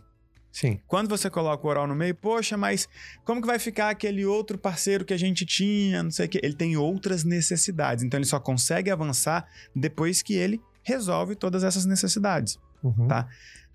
Sim. 0.50 0.80
Quando 0.86 1.08
você 1.08 1.30
coloca 1.30 1.64
o 1.66 1.70
oral 1.70 1.86
no 1.86 1.94
meio, 1.94 2.14
poxa, 2.14 2.56
mas 2.58 2.86
como 3.24 3.40
que 3.40 3.46
vai 3.46 3.58
ficar 3.58 3.88
aquele 3.88 4.26
outro 4.26 4.58
parceiro 4.58 5.04
que 5.04 5.14
a 5.14 5.16
gente 5.16 5.46
tinha, 5.46 6.02
não 6.02 6.10
sei 6.10 6.26
o 6.26 6.28
quê? 6.28 6.40
Ele 6.42 6.54
tem 6.54 6.76
outras 6.76 7.24
necessidades, 7.24 8.04
então 8.04 8.18
ele 8.18 8.26
só 8.26 8.38
consegue 8.40 8.90
avançar 8.90 9.46
depois 9.74 10.20
que 10.20 10.34
ele 10.34 10.60
resolve 10.82 11.36
todas 11.36 11.62
essas 11.64 11.86
necessidades. 11.86 12.58
Uhum. 12.82 13.06
Tá. 13.08 13.28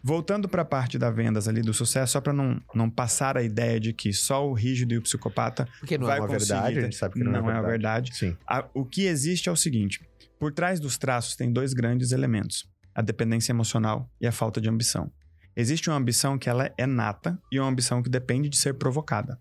Voltando 0.04 0.48
para 0.48 0.62
a 0.62 0.66
parte 0.66 0.98
da 0.98 1.10
vendas 1.10 1.48
ali, 1.48 1.62
do 1.62 1.74
sucesso, 1.74 2.14
só 2.14 2.22
para 2.22 2.32
não, 2.32 2.62
não 2.74 2.90
passar 2.90 3.36
a 3.38 3.44
ideia 3.44 3.80
de 3.80 3.92
que 3.94 4.14
só 4.14 4.48
o 4.48 4.54
rígido 4.54 4.94
e 4.94 4.98
o 4.98 5.02
psicopata 5.02 5.68
Porque 5.80 5.98
não 5.98 6.06
vai 6.08 6.18
é 6.18 6.22
uma 6.22 6.28
conseguir 6.28 6.54
verdade, 6.54 6.78
a 6.80 6.82
gente 6.84 6.96
sabe 6.96 7.14
que 7.16 7.24
não, 7.24 7.32
não 7.32 7.40
é 7.50 7.54
uma 7.54 7.62
verdade. 7.62 8.16
Sim. 8.16 8.38
A- 8.48 8.66
o 8.74 8.86
que 8.86 9.06
existe 9.06 9.50
é 9.50 9.52
o 9.52 9.56
seguinte: 9.56 10.02
por 10.40 10.54
trás 10.54 10.80
dos 10.80 10.98
traços 10.98 11.36
tem 11.36 11.52
dois 11.52 11.74
grandes 11.74 12.12
elementos: 12.12 12.70
a 12.96 13.02
dependência 13.02 13.52
emocional 13.52 14.10
e 14.22 14.28
a 14.28 14.32
falta 14.32 14.62
de 14.62 14.70
ambição. 14.70 15.12
Existe 15.56 15.90
uma 15.90 15.98
ambição 15.98 16.38
que 16.38 16.48
ela 16.50 16.72
é 16.78 16.86
nata 16.86 17.38
e 17.52 17.60
uma 17.60 17.68
ambição 17.68 18.02
que 18.04 18.10
depende 18.10 18.48
de 18.48 18.58
ser 18.58 18.76
provocada. 18.76 19.40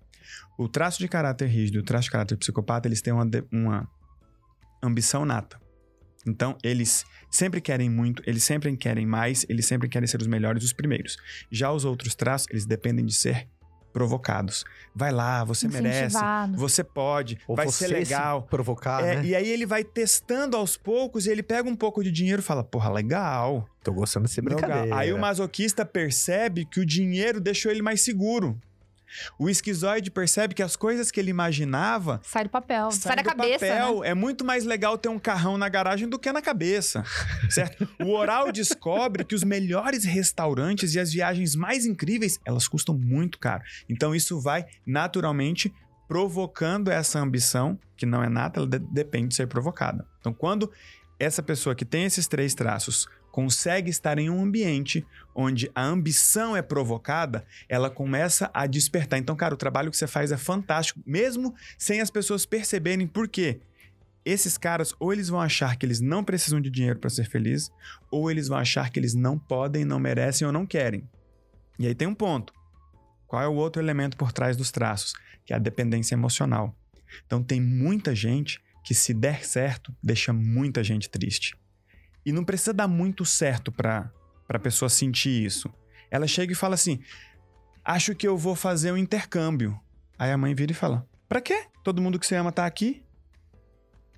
O 0.59 0.67
traço 0.69 0.99
de 0.99 1.07
caráter 1.07 1.47
rígido 1.49 1.77
e 1.77 1.81
o 1.81 1.85
traço 1.85 2.05
de 2.05 2.11
caráter 2.13 2.37
psicopata, 2.39 2.89
eles 2.89 3.03
têm 3.03 3.13
uma, 3.13 3.29
uma 3.53 3.89
ambição 4.83 5.27
nata. 5.27 5.61
Então, 6.27 6.57
eles 6.63 7.05
sempre 7.31 7.61
querem 7.61 7.89
muito, 7.89 8.23
eles 8.27 8.43
sempre 8.45 8.75
querem 8.77 9.07
mais, 9.07 9.47
eles 9.49 9.67
sempre 9.67 9.89
querem 9.89 10.07
ser 10.07 10.21
os 10.21 10.27
melhores, 10.27 10.65
os 10.65 10.73
primeiros. 10.73 11.17
Já 11.51 11.71
os 11.73 11.85
outros 11.85 12.15
traços, 12.15 12.49
eles 12.51 12.67
dependem 12.67 13.05
de 13.05 13.15
ser 13.15 13.49
provocados. 13.93 14.63
Vai 14.95 15.11
lá, 15.11 15.43
você 15.43 15.67
merece, 15.69 16.17
Incentivado. 16.17 16.57
você 16.59 16.85
pode, 16.85 17.39
Ou 17.49 17.57
vai 17.57 17.65
você 17.65 17.89
ser 17.89 17.95
legal. 17.95 18.43
se 18.43 18.49
provocar, 18.51 19.03
É, 19.03 19.17
né? 19.17 19.25
E 19.25 19.35
aí 19.35 19.49
ele 19.49 19.65
vai 19.65 19.83
testando 19.83 20.55
aos 20.55 20.77
poucos 20.77 21.27
e 21.27 21.31
ele 21.31 21.43
pega 21.43 21.67
um 21.67 21.75
pouco 21.75 22.05
de 22.05 22.13
dinheiro 22.13 22.41
e 22.41 22.45
fala, 22.45 22.63
porra, 22.63 22.91
legal. 22.93 23.67
Tô 23.83 23.95
gostando 23.95 24.27
desse 24.27 24.43
legal. 24.43 24.59
brincadeira. 24.59 24.95
Aí 24.99 25.15
o 25.15 25.19
masoquista 25.19 25.87
percebe 25.87 26.67
que 26.67 26.79
o 26.79 26.85
dinheiro 26.85 27.41
deixou 27.41 27.73
ele 27.73 27.81
mais 27.81 28.03
seguro. 28.03 28.61
O 29.39 29.49
esquizoide 29.49 30.11
percebe 30.11 30.55
que 30.55 30.63
as 30.63 30.77
coisas 30.77 31.11
que 31.11 31.21
ele 31.21 31.31
imaginava 31.31 32.21
Sai 32.23 32.45
do 32.45 32.51
papel. 32.51 32.91
Sai, 32.91 33.01
saem 33.01 33.17
da 33.17 33.23
cabeça, 33.23 33.67
papel. 33.67 34.01
né? 34.01 34.09
É 34.09 34.15
muito 34.15 34.45
mais 34.45 34.65
legal 34.65 34.99
ter 34.99 35.09
um 35.09 35.19
carrão 35.19 35.57
na 35.57 35.69
garagem 35.69 36.09
do 36.09 36.19
que 36.19 36.33
na 36.33 36.43
cabeça, 36.43 37.05
certo? 37.49 37.89
O 38.01 38.13
oral 38.13 38.51
descobre 38.53 39.25
que 39.25 39.35
os 39.35 39.45
melhores 39.45 40.05
restaurantes 40.05 40.95
e 40.95 41.01
as 41.01 41.13
viagens 41.13 41.55
mais 41.55 41.87
incríveis, 41.87 42.39
elas 42.45 42.69
custam 42.69 42.97
muito 42.97 43.39
caro. 43.39 43.63
Então 43.89 44.15
isso 44.15 44.41
vai 44.41 44.67
naturalmente 44.87 45.73
provocando 46.09 46.89
essa 46.89 47.19
ambição, 47.19 47.79
que 47.97 48.07
não 48.07 48.23
é 48.23 48.29
nada, 48.29 48.61
ela 48.61 48.67
de 48.67 48.79
depende 48.79 49.29
de 49.29 49.35
ser 49.35 49.47
provocada. 49.49 50.07
Então, 50.21 50.33
quando 50.33 50.71
essa 51.19 51.43
pessoa 51.43 51.75
que 51.75 51.85
tem 51.85 52.05
esses 52.05 52.27
três 52.27 52.55
traços 52.55 53.09
consegue 53.37 53.91
estar 53.91 54.19
em 54.19 54.31
um 54.31 54.43
ambiente 54.43 55.07
onde 55.35 55.71
a 55.75 55.85
ambição 55.85 56.57
é 56.57 56.63
provocada, 56.63 57.45
ela 57.69 57.91
começa 57.91 58.51
a 58.55 58.67
despertar. 58.67 59.19
Então, 59.19 59.37
cara, 59.37 59.53
o 59.53 59.59
trabalho 59.59 59.91
que 59.91 59.97
você 59.99 60.07
faz 60.07 60.33
é 60.33 60.39
fantástico, 60.39 61.03
mesmo 61.05 61.55
sem 61.77 62.01
as 62.01 62.11
pessoas 62.11 62.47
perceberem 62.47 63.07
por 63.07 63.29
quê. 63.29 63.61
Esses 64.25 64.57
caras, 64.57 64.95
ou 64.99 65.13
eles 65.13 65.29
vão 65.29 65.39
achar 65.39 65.77
que 65.77 65.85
eles 65.85 66.01
não 66.01 66.25
precisam 66.25 66.63
de 66.63 66.71
dinheiro 66.71 66.99
para 66.99 67.11
ser 67.11 67.29
felizes, 67.29 67.71
ou 68.11 68.31
eles 68.31 68.49
vão 68.49 68.57
achar 68.57 68.89
que 68.89 68.99
eles 68.99 69.13
não 69.13 69.39
podem, 69.39 69.85
não 69.85 70.01
merecem 70.01 70.47
ou 70.47 70.53
não 70.53 70.65
querem. 70.65 71.07
E 71.79 71.87
aí 71.87 71.95
tem 71.95 72.09
um 72.09 72.15
ponto. 72.15 72.55
Qual 73.27 73.43
é 73.43 73.47
o 73.47 73.53
outro 73.53 73.83
elemento 73.83 74.17
por 74.17 74.33
trás 74.33 74.57
dos 74.57 74.71
traços? 74.71 75.13
Que 75.45 75.53
é 75.53 75.57
a 75.57 75.59
dependência 75.59 76.15
emocional. 76.15 76.75
Então 77.27 77.43
tem 77.43 77.61
muita 77.61 78.15
gente 78.15 78.63
que 78.83 78.95
se 78.95 79.13
der 79.13 79.45
certo, 79.45 79.95
deixa 80.03 80.33
muita 80.33 80.83
gente 80.83 81.11
triste. 81.11 81.55
E 82.27 82.33
não 82.33 82.45
precisa 82.45 82.75
dar 82.75 82.89
muito 82.89 83.25
certo 83.25 83.71
para 83.71 84.11
a 84.49 84.59
pessoa 84.59 84.89
sentir 84.89 85.47
isso. 85.47 85.73
Ela 86.11 86.27
chega 86.27 86.53
e 86.53 86.57
fala 86.57 86.75
assim: 86.75 87.01
"Acho 87.85 88.17
que 88.17 88.27
eu 88.27 88.37
vou 88.37 88.57
fazer 88.57 88.91
um 88.91 88.97
intercâmbio". 88.97 89.81
Aí 90.19 90.33
a 90.33 90.37
mãe 90.37 90.53
vira 90.53 90.73
e 90.73 90.75
fala: 90.75 91.09
"Para 91.29 91.41
quê? 91.41 91.67
Todo 91.85 92.03
mundo 92.03 92.19
que 92.19 92.27
você 92.27 92.35
ama 92.35 92.51
tá 92.51 92.67
aqui?" 92.67 93.05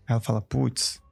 Ela 0.09 0.21
fala: 0.21 0.41
"Putz, 0.41 1.03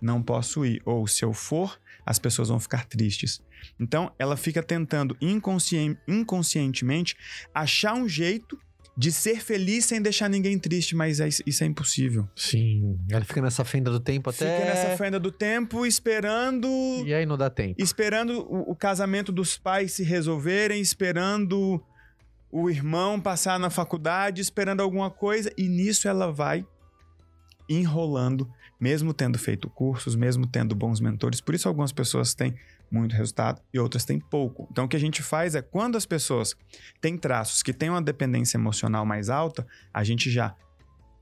não 0.00 0.20
posso 0.20 0.66
ir. 0.66 0.82
Ou 0.84 1.06
se 1.06 1.24
eu 1.24 1.32
for, 1.32 1.78
as 2.04 2.18
pessoas 2.18 2.48
vão 2.48 2.58
ficar 2.58 2.86
tristes. 2.86 3.40
Então, 3.78 4.12
ela 4.18 4.36
fica 4.36 4.62
tentando 4.62 5.16
inconscien 5.20 5.96
inconscientemente 6.08 7.16
achar 7.54 7.94
um 7.94 8.08
jeito 8.08 8.58
de 8.96 9.10
ser 9.10 9.40
feliz 9.40 9.86
sem 9.86 10.02
deixar 10.02 10.28
ninguém 10.28 10.58
triste, 10.58 10.94
mas 10.94 11.18
é, 11.18 11.28
isso 11.46 11.64
é 11.64 11.66
impossível. 11.66 12.28
Sim. 12.36 12.98
Ela 13.10 13.24
fica 13.24 13.40
nessa 13.40 13.64
fenda 13.64 13.90
do 13.90 13.98
tempo 13.98 14.28
até. 14.28 14.54
Fica 14.54 14.68
nessa 14.68 14.96
fenda 14.96 15.18
do 15.18 15.32
tempo, 15.32 15.86
esperando. 15.86 16.68
E 17.06 17.14
aí 17.14 17.24
não 17.24 17.38
dá 17.38 17.48
tempo. 17.48 17.82
Esperando 17.82 18.40
o, 18.40 18.72
o 18.72 18.76
casamento 18.76 19.32
dos 19.32 19.56
pais 19.56 19.92
se 19.92 20.02
resolverem, 20.02 20.80
esperando 20.80 21.82
o 22.50 22.68
irmão 22.68 23.18
passar 23.18 23.58
na 23.58 23.70
faculdade, 23.70 24.42
esperando 24.42 24.82
alguma 24.82 25.10
coisa, 25.10 25.50
e 25.56 25.68
nisso 25.68 26.06
ela 26.06 26.30
vai 26.30 26.66
enrolando, 27.66 28.46
mesmo 28.78 29.14
tendo 29.14 29.38
feito 29.38 29.70
cursos, 29.70 30.14
mesmo 30.14 30.46
tendo 30.46 30.74
bons 30.74 31.00
mentores. 31.00 31.40
Por 31.40 31.54
isso, 31.54 31.66
algumas 31.66 31.92
pessoas 31.92 32.34
têm 32.34 32.54
muito 32.92 33.14
resultado 33.14 33.60
e 33.72 33.78
outras 33.78 34.04
têm 34.04 34.20
pouco. 34.20 34.68
Então, 34.70 34.84
o 34.84 34.88
que 34.88 34.96
a 34.96 35.00
gente 35.00 35.22
faz 35.22 35.54
é 35.54 35.62
quando 35.62 35.96
as 35.96 36.06
pessoas 36.06 36.54
têm 37.00 37.16
traços 37.16 37.62
que 37.62 37.72
têm 37.72 37.90
uma 37.90 38.02
dependência 38.02 38.56
emocional 38.56 39.06
mais 39.06 39.30
alta, 39.30 39.66
a 39.92 40.04
gente 40.04 40.30
já 40.30 40.54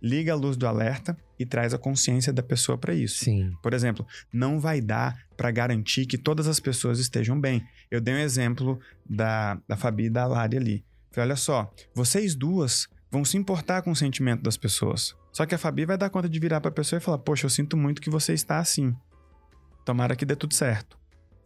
liga 0.02 0.32
a 0.32 0.36
luz 0.36 0.56
do 0.56 0.66
alerta 0.66 1.16
e 1.38 1.44
traz 1.44 1.72
a 1.74 1.78
consciência 1.78 2.32
da 2.32 2.42
pessoa 2.42 2.76
para 2.76 2.94
isso. 2.94 3.24
Sim. 3.24 3.52
Por 3.62 3.72
exemplo, 3.72 4.06
não 4.32 4.58
vai 4.58 4.80
dar 4.80 5.26
para 5.36 5.50
garantir 5.50 6.06
que 6.06 6.18
todas 6.18 6.48
as 6.48 6.58
pessoas 6.58 6.98
estejam 6.98 7.38
bem. 7.40 7.64
Eu 7.90 8.00
dei 8.00 8.14
um 8.14 8.18
exemplo 8.18 8.78
da, 9.08 9.58
da 9.68 9.76
Fabi 9.76 10.04
e 10.04 10.10
da 10.10 10.26
Lari 10.26 10.56
ali. 10.56 10.84
Falei, 11.10 11.30
olha 11.30 11.36
só, 11.36 11.72
vocês 11.94 12.34
duas 12.34 12.88
vão 13.10 13.24
se 13.24 13.36
importar 13.36 13.82
com 13.82 13.90
o 13.90 13.96
sentimento 13.96 14.42
das 14.42 14.56
pessoas. 14.56 15.14
Só 15.32 15.46
que 15.46 15.54
a 15.54 15.58
Fabi 15.58 15.84
vai 15.84 15.96
dar 15.96 16.10
conta 16.10 16.28
de 16.28 16.38
virar 16.38 16.60
pra 16.60 16.70
pessoa 16.70 16.98
e 16.98 17.02
falar: 17.02 17.18
Poxa, 17.18 17.46
eu 17.46 17.50
sinto 17.50 17.76
muito 17.76 18.00
que 18.00 18.10
você 18.10 18.32
está 18.32 18.58
assim. 18.58 18.94
Tomara 19.84 20.16
que 20.16 20.24
dê 20.24 20.36
tudo 20.36 20.54
certo. 20.54 20.98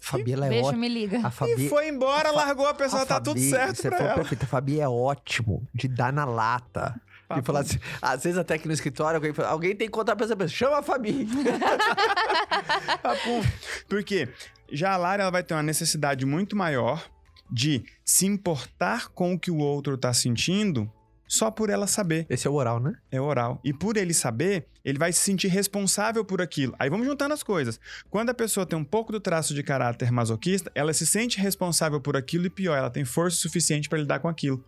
Fabi, 0.05 0.33
ela 0.33 0.47
é 0.47 0.49
Beijo, 0.51 0.67
ótima. 0.67 0.81
me 0.81 0.89
liga. 0.89 1.21
A 1.27 1.31
Fabi, 1.31 1.67
E 1.67 1.69
foi 1.69 1.89
embora, 1.89 2.31
a 2.31 2.33
Fa- 2.33 2.45
largou 2.45 2.67
a 2.67 2.75
pessoa, 2.75 3.03
a 3.03 3.07
tá 3.07 3.21
tudo 3.21 3.37
Fabi- 3.39 3.51
certo 3.51 3.77
Você 3.77 3.89
pra 3.89 3.97
falou 3.99 4.13
ela. 4.13 4.21
perfeito. 4.21 4.43
A 4.45 4.47
Fabi 4.47 4.81
é 4.81 4.89
ótimo 4.89 5.67
de 5.75 5.89
dar 5.89 6.13
na 6.13 6.25
lata. 6.25 7.01
Papo- 7.27 7.41
E 7.41 7.45
falar 7.45 7.61
assim, 7.61 7.79
às 8.03 8.23
vezes 8.23 8.39
até 8.39 8.55
aqui 8.55 8.67
no 8.69 8.75
escritório, 8.75 9.17
alguém, 9.17 9.33
fala, 9.33 9.49
alguém 9.49 9.75
tem 9.75 9.89
que 9.89 9.93
contar 9.93 10.15
pra 10.15 10.27
essa 10.27 10.37
pessoa. 10.37 10.57
Chama 10.57 10.79
a 10.79 10.83
Fabi. 10.83 11.27
Papo. 13.03 13.43
Porque 13.89 14.29
já 14.71 14.93
a 14.93 14.97
Lara 14.97 15.23
ela 15.23 15.31
vai 15.33 15.43
ter 15.43 15.55
uma 15.55 15.63
necessidade 15.63 16.25
muito 16.27 16.55
maior 16.57 17.03
de 17.51 17.85
se 18.05 18.27
importar 18.27 19.09
com 19.09 19.35
o 19.35 19.39
que 19.39 19.51
o 19.51 19.59
outro 19.59 19.97
tá 19.97 20.13
sentindo 20.13 20.91
só 21.27 21.51
por 21.51 21.71
ela 21.71 21.87
saber. 21.87 22.27
Esse 22.29 22.47
é 22.47 22.51
o 22.51 22.55
oral, 22.55 22.81
né? 22.81 22.95
É 23.11 23.21
oral. 23.21 23.61
E 23.65 23.73
por 23.73 23.97
ele 23.97 24.15
saber, 24.15 24.67
ele 24.85 24.99
vai 24.99 25.13
se 25.13 25.21
sentir 25.21 25.49
responsável 25.49 26.25
por 26.25 26.41
aquilo. 26.41 26.75
Aí 26.79 26.91
vamos 26.91 27.07
juntando 27.07 27.35
as 27.35 27.43
coisas. 27.43 27.81
Quando 28.11 28.31
a 28.31 28.35
pessoa 28.35 28.67
tem 28.67 28.79
um 28.79 28.85
pouco 28.85 29.13
do 29.13 29.21
traço 29.21 29.55
de 29.55 29.63
caráter 29.63 30.11
masoquista, 30.13 30.71
ela 30.75 30.93
se 30.93 31.07
sente 31.07 31.41
responsável 31.41 32.01
por 32.01 32.17
aquilo 32.17 32.47
e 32.47 32.51
pior, 32.51 32.77
ela 32.77 32.91
tem 32.91 33.05
força 33.05 33.37
suficiente 33.39 33.89
para 33.89 33.99
lidar 33.99 34.21
com 34.21 34.29
aquilo. 34.29 34.65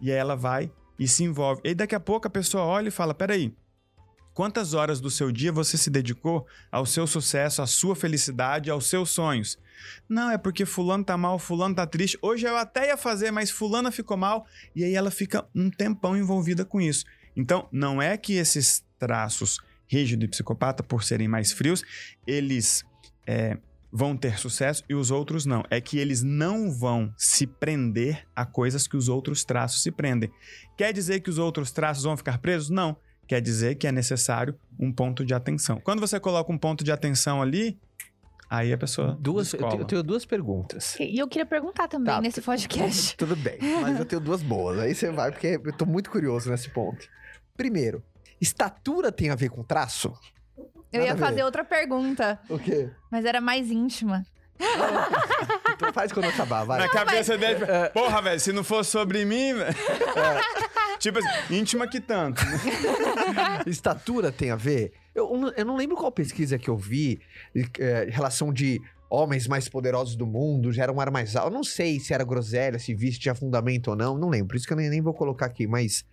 E 0.00 0.10
aí 0.10 0.18
ela 0.18 0.36
vai 0.36 0.70
e 0.98 1.06
se 1.06 1.24
envolve. 1.24 1.60
E 1.64 1.74
daqui 1.74 1.94
a 1.94 2.00
pouco 2.00 2.26
a 2.26 2.30
pessoa 2.30 2.64
olha 2.64 2.88
e 2.88 2.92
fala: 2.92 3.14
peraí. 3.14 3.54
Quantas 4.36 4.74
horas 4.74 5.00
do 5.00 5.08
seu 5.08 5.32
dia 5.32 5.50
você 5.50 5.78
se 5.78 5.88
dedicou 5.88 6.46
ao 6.70 6.84
seu 6.84 7.06
sucesso, 7.06 7.62
à 7.62 7.66
sua 7.66 7.96
felicidade, 7.96 8.68
aos 8.68 8.84
seus 8.84 9.08
sonhos? 9.08 9.58
Não, 10.06 10.30
é 10.30 10.36
porque 10.36 10.66
fulano 10.66 11.02
tá 11.02 11.16
mal, 11.16 11.38
fulano 11.38 11.74
tá 11.74 11.86
triste. 11.86 12.18
Hoje 12.20 12.46
eu 12.46 12.54
até 12.54 12.88
ia 12.88 12.98
fazer, 12.98 13.30
mas 13.30 13.50
fulana 13.50 13.90
ficou 13.90 14.14
mal. 14.14 14.46
E 14.74 14.84
aí 14.84 14.94
ela 14.94 15.10
fica 15.10 15.46
um 15.54 15.70
tempão 15.70 16.14
envolvida 16.14 16.66
com 16.66 16.82
isso. 16.82 17.06
Então, 17.34 17.66
não 17.72 18.02
é 18.02 18.14
que 18.18 18.34
esses 18.34 18.84
traços 18.98 19.58
rígido 19.88 20.26
e 20.26 20.28
psicopata, 20.28 20.82
por 20.82 21.02
serem 21.02 21.28
mais 21.28 21.50
frios, 21.50 21.82
eles 22.26 22.84
é, 23.26 23.56
vão 23.90 24.14
ter 24.14 24.38
sucesso 24.38 24.84
e 24.86 24.94
os 24.94 25.10
outros 25.10 25.46
não. 25.46 25.64
É 25.70 25.80
que 25.80 25.96
eles 25.96 26.22
não 26.22 26.70
vão 26.70 27.10
se 27.16 27.46
prender 27.46 28.26
a 28.36 28.44
coisas 28.44 28.86
que 28.86 28.98
os 28.98 29.08
outros 29.08 29.44
traços 29.44 29.82
se 29.82 29.90
prendem. 29.90 30.30
Quer 30.76 30.92
dizer 30.92 31.20
que 31.20 31.30
os 31.30 31.38
outros 31.38 31.70
traços 31.70 32.04
vão 32.04 32.18
ficar 32.18 32.36
presos? 32.36 32.68
Não. 32.68 32.98
Quer 33.26 33.40
dizer 33.40 33.74
que 33.76 33.86
é 33.86 33.92
necessário 33.92 34.54
um 34.78 34.92
ponto 34.92 35.24
de 35.24 35.34
atenção. 35.34 35.80
Quando 35.80 36.00
você 36.00 36.18
coloca 36.20 36.52
um 36.52 36.58
ponto 36.58 36.84
de 36.84 36.92
atenção 36.92 37.42
ali, 37.42 37.78
aí 38.48 38.72
a 38.72 38.78
pessoa. 38.78 39.16
Duas, 39.20 39.52
eu, 39.52 39.58
tenho, 39.68 39.80
eu 39.80 39.84
tenho 39.84 40.02
duas 40.02 40.24
perguntas. 40.24 40.96
E 41.00 41.18
eu 41.18 41.26
queria 41.26 41.46
perguntar 41.46 41.88
também 41.88 42.14
Tá. 42.14 42.20
nesse 42.20 42.40
podcast. 42.40 43.16
Tudo 43.18 43.34
bem, 43.34 43.58
mas 43.82 43.98
eu 43.98 44.04
tenho 44.04 44.20
duas 44.20 44.42
boas. 44.42 44.78
Aí 44.78 44.94
você 44.94 45.10
vai, 45.10 45.32
porque 45.32 45.60
eu 45.62 45.72
tô 45.72 45.84
muito 45.84 46.10
curioso 46.10 46.50
nesse 46.50 46.70
ponto. 46.70 47.08
Primeiro, 47.56 48.02
estatura 48.40 49.10
tem 49.10 49.30
a 49.30 49.34
ver 49.34 49.48
com 49.50 49.62
traço? 49.64 50.12
Eu 50.92 51.00
Nada 51.00 51.04
ia 51.06 51.16
fazer 51.16 51.42
outra 51.42 51.64
pergunta, 51.64 52.38
O 52.48 52.58
quê? 52.58 52.90
mas 53.10 53.24
era 53.24 53.40
mais 53.40 53.70
íntima. 53.70 54.24
Então 55.76 55.92
faz 55.92 56.10
quando 56.10 56.24
eu 56.24 56.30
acabar, 56.30 56.64
vai. 56.64 56.78
Na 56.78 56.88
cabeça 56.88 57.36
dele, 57.36 57.60
porra, 57.92 58.22
velho, 58.22 58.40
se 58.40 58.50
não 58.50 58.64
fosse 58.64 58.90
sobre 58.90 59.26
mim, 59.26 59.52
velho. 59.52 59.74
Tipo 60.98 61.18
assim, 61.18 61.54
íntima 61.54 61.86
que 61.86 62.00
tanto. 62.00 62.42
né? 62.42 62.58
Estatura 63.66 64.32
tem 64.32 64.50
a 64.50 64.56
ver? 64.56 64.92
Eu, 65.14 65.52
eu 65.54 65.64
não 65.66 65.76
lembro 65.76 65.94
qual 65.94 66.10
pesquisa 66.10 66.58
que 66.58 66.70
eu 66.70 66.76
vi, 66.76 67.20
é, 67.78 68.08
relação 68.10 68.50
de 68.52 68.80
homens 69.10 69.46
mais 69.46 69.68
poderosos 69.68 70.16
do 70.16 70.26
mundo, 70.26 70.72
já 70.72 70.84
era 70.84 70.92
um 70.92 71.00
ar 71.00 71.10
mais 71.10 71.36
alto. 71.36 71.48
Eu 71.48 71.54
não 71.54 71.62
sei 71.62 72.00
se 72.00 72.14
era 72.14 72.24
groselha, 72.24 72.78
se 72.78 72.94
viste 72.94 73.20
tinha 73.20 73.34
fundamento 73.34 73.88
ou 73.88 73.96
não, 73.96 74.16
não 74.16 74.28
lembro. 74.30 74.48
Por 74.48 74.56
isso 74.56 74.66
que 74.66 74.72
eu 74.72 74.76
nem, 74.76 74.88
nem 74.88 75.02
vou 75.02 75.12
colocar 75.14 75.46
aqui, 75.46 75.66
mas 75.66 76.04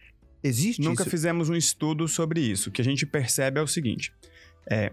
existe 0.44 0.82
Nunca 0.82 1.04
isso? 1.04 1.10
fizemos 1.10 1.50
um 1.50 1.56
estudo 1.56 2.08
sobre 2.08 2.42
isso. 2.42 2.70
O 2.70 2.72
que 2.72 2.82
a 2.82 2.86
gente 2.86 3.06
percebe 3.06 3.60
é 3.60 3.64
o 3.64 3.68
seguinte: 3.68 4.14
é, 4.70 4.92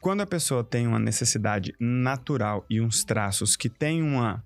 quando 0.00 0.22
a 0.22 0.26
pessoa 0.26 0.64
tem 0.64 0.86
uma 0.86 0.98
necessidade 0.98 1.74
natural 1.78 2.64
e 2.68 2.80
uns 2.80 3.04
traços 3.04 3.56
que 3.56 3.68
têm 3.68 4.02
uma 4.02 4.44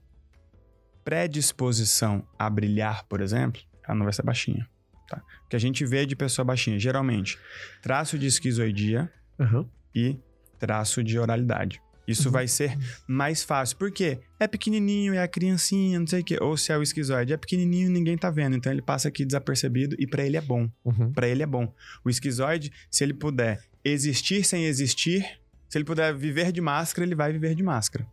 predisposição 1.05 2.27
a 2.39 2.49
brilhar, 2.49 3.05
por 3.05 3.21
exemplo, 3.21 3.61
ela 3.87 3.95
não 3.97 4.05
vai 4.05 4.13
ser 4.13 4.23
baixinha. 4.23 4.69
Tá? 5.09 5.23
O 5.45 5.49
que 5.49 5.57
a 5.57 5.61
gente 5.61 5.85
vê 5.85 6.07
de 6.07 6.17
pessoa 6.17 6.45
baixinha, 6.45 6.79
geralmente, 6.79 7.39
traço 7.83 8.19
de 8.19 8.27
esquizoidia 8.27 9.13
Aham. 9.39 9.69
e 9.95 10.19
traço 10.59 11.05
de 11.05 11.19
oralidade. 11.19 11.81
Isso 12.07 12.31
vai 12.31 12.47
ser 12.47 12.77
mais 13.07 13.43
fácil. 13.43 13.79
Por 13.79 13.91
quê? 13.91 14.19
É 14.39 14.47
pequenininho, 14.47 15.15
é 15.15 15.23
a 15.23 15.29
criancinha, 15.29 15.99
não 15.99 16.07
sei 16.07 16.21
o 16.21 16.25
quê. 16.25 16.39
Ou 16.41 16.57
se 16.57 16.71
é 16.71 16.77
o 16.77 16.83
esquizoide, 16.83 17.33
é 17.33 17.37
pequenininho, 17.37 17.91
ninguém 17.91 18.17
tá 18.17 18.31
vendo. 18.31 18.57
Então 18.57 18.71
ele 18.71 18.83
passa 18.83 19.09
aqui 19.09 19.25
desapercebido 19.25 19.97
e 19.99 20.07
pra 20.07 20.23
ele 20.23 20.37
é 20.37 20.41
bom. 20.41 20.69
Uhum. 20.85 21.13
Pra 21.13 21.27
ele 21.27 21.43
é 21.43 21.47
bom. 21.47 21.73
O 22.05 22.11
esquizoide, 22.11 22.71
se 22.91 23.03
ele 23.05 23.15
puder 23.15 23.63
existir 23.83 24.45
sem 24.45 24.65
existir, 24.67 25.41
se 25.75 25.79
ele 25.79 25.85
puder 25.85 26.15
viver 26.15 26.53
de 26.53 26.61
máscara, 26.61 27.05
ele 27.05 27.17
vai 27.17 27.33
viver 27.33 27.53
de 27.53 27.63
máscara. 27.65 28.07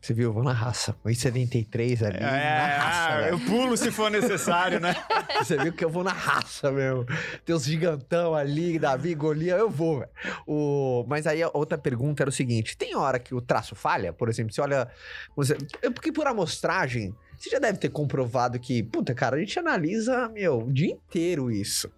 Você 0.00 0.14
viu? 0.14 0.30
Eu 0.30 0.32
vou 0.32 0.42
na 0.42 0.54
raça. 0.54 0.96
1,73 1.04 2.06
ali. 2.06 2.20
na 2.20 2.66
raça, 2.78 3.12
ah, 3.12 3.20
velho. 3.20 3.34
eu 3.34 3.40
pulo 3.40 3.76
se 3.76 3.90
for 3.90 4.10
necessário, 4.10 4.80
né? 4.80 4.96
Você 5.38 5.58
viu 5.58 5.70
que 5.74 5.84
eu 5.84 5.90
vou 5.90 6.02
na 6.02 6.12
raça, 6.12 6.72
meu. 6.72 7.04
Tem 7.44 7.54
os 7.54 7.64
gigantão 7.64 8.34
ali, 8.34 8.78
Davi, 8.78 9.14
Golias, 9.14 9.58
eu 9.58 9.68
vou, 9.68 9.98
velho. 9.98 10.10
O... 10.46 11.04
Mas 11.06 11.26
aí 11.26 11.42
a 11.42 11.50
outra 11.52 11.76
pergunta 11.76 12.22
era 12.22 12.30
o 12.30 12.32
seguinte: 12.32 12.74
tem 12.74 12.96
hora 12.96 13.18
que 13.18 13.34
o 13.34 13.40
traço 13.42 13.74
falha? 13.74 14.10
Por 14.10 14.30
exemplo, 14.30 14.54
você 14.54 14.60
olha. 14.62 14.88
Você... 15.36 15.58
é 15.82 15.90
Porque 15.90 16.10
por 16.10 16.26
amostragem, 16.26 17.14
você 17.36 17.50
já 17.50 17.58
deve 17.58 17.76
ter 17.76 17.90
comprovado 17.90 18.58
que, 18.58 18.82
puta, 18.82 19.14
cara, 19.14 19.36
a 19.36 19.38
gente 19.38 19.58
analisa, 19.58 20.30
meu, 20.30 20.60
o 20.60 20.72
dia 20.72 20.90
inteiro 20.90 21.50
isso. 21.50 21.92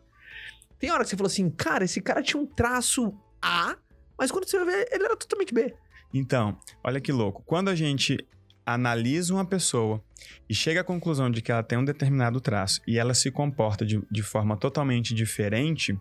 Tem 0.76 0.90
hora 0.90 1.05
que 1.05 1.11
você 1.11 1.16
falou 1.16 1.30
assim, 1.30 1.48
cara, 1.48 1.84
esse 1.84 2.00
cara 2.00 2.20
tinha 2.20 2.42
um 2.42 2.44
traço 2.44 3.14
A, 3.45 3.76
mas 4.18 4.30
quando 4.30 4.49
você 4.49 4.64
ver, 4.64 4.88
ele 4.90 5.05
era 5.05 5.16
totalmente 5.16 5.53
B. 5.53 5.74
Então, 6.12 6.59
olha 6.82 7.01
que 7.01 7.12
louco. 7.12 7.42
Quando 7.45 7.68
a 7.68 7.74
gente 7.74 8.16
analisa 8.64 9.34
uma 9.34 9.45
pessoa 9.45 10.03
e 10.49 10.55
chega 10.55 10.80
à 10.80 10.84
conclusão 10.84 11.30
de 11.30 11.42
que 11.42 11.53
ela 11.53 11.62
tem 11.62 11.76
um 11.76 11.84
determinado 11.84 12.40
traço 12.40 12.80
e 12.86 12.99
ela 12.99 13.12
se 13.12 13.30
comporta 13.30 13.84
de, 13.84 14.01
de 14.11 14.22
forma 14.22 14.57
totalmente 14.57 15.12
diferente, 15.12 15.99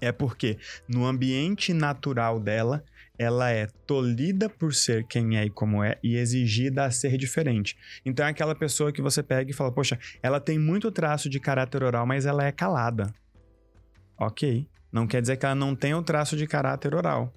é 0.00 0.12
porque 0.12 0.58
no 0.86 1.06
ambiente 1.06 1.72
natural 1.72 2.38
dela, 2.38 2.84
ela 3.18 3.50
é 3.50 3.66
tolhida 3.86 4.48
por 4.48 4.72
ser 4.74 5.04
quem 5.06 5.36
é 5.36 5.46
e 5.46 5.50
como 5.50 5.82
é 5.82 5.98
e 6.02 6.16
exigida 6.16 6.84
a 6.84 6.90
ser 6.90 7.16
diferente. 7.16 7.76
Então 8.04 8.26
é 8.26 8.30
aquela 8.30 8.54
pessoa 8.54 8.92
que 8.92 9.02
você 9.02 9.22
pega 9.22 9.50
e 9.50 9.54
fala: 9.54 9.72
Poxa, 9.72 9.98
ela 10.22 10.38
tem 10.38 10.58
muito 10.58 10.92
traço 10.92 11.28
de 11.28 11.40
caráter 11.40 11.82
oral, 11.82 12.06
mas 12.06 12.26
ela 12.26 12.44
é 12.44 12.52
calada. 12.52 13.12
Ok. 14.16 14.68
Não 14.92 15.06
quer 15.06 15.20
dizer 15.20 15.36
que 15.36 15.46
ela 15.46 15.54
não 15.54 15.74
tem 15.74 15.94
o 15.94 16.02
traço 16.02 16.36
de 16.36 16.46
caráter 16.46 16.94
oral. 16.94 17.32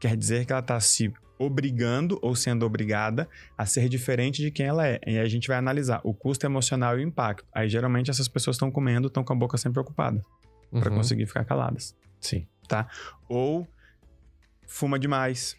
Quer 0.00 0.16
dizer 0.16 0.44
que 0.44 0.52
ela 0.52 0.60
está 0.60 0.78
se 0.80 1.12
obrigando 1.38 2.18
ou 2.22 2.34
sendo 2.34 2.64
obrigada 2.64 3.28
a 3.56 3.66
ser 3.66 3.88
diferente 3.88 4.42
de 4.42 4.50
quem 4.50 4.66
ela 4.66 4.86
é. 4.86 4.98
E 5.06 5.10
aí 5.10 5.18
a 5.18 5.28
gente 5.28 5.48
vai 5.48 5.56
analisar 5.56 6.00
o 6.02 6.14
custo 6.14 6.46
emocional 6.46 6.98
e 6.98 7.04
o 7.04 7.06
impacto. 7.06 7.46
Aí 7.52 7.68
geralmente 7.68 8.10
essas 8.10 8.28
pessoas 8.28 8.56
estão 8.56 8.70
comendo, 8.70 9.08
estão 9.08 9.22
com 9.22 9.32
a 9.32 9.36
boca 9.36 9.58
sempre 9.58 9.80
ocupada 9.80 10.22
uhum. 10.72 10.80
para 10.80 10.90
conseguir 10.90 11.26
ficar 11.26 11.44
caladas. 11.44 11.94
Sim. 12.20 12.46
Tá? 12.66 12.88
Ou 13.28 13.66
fuma 14.66 14.98
demais, 14.98 15.56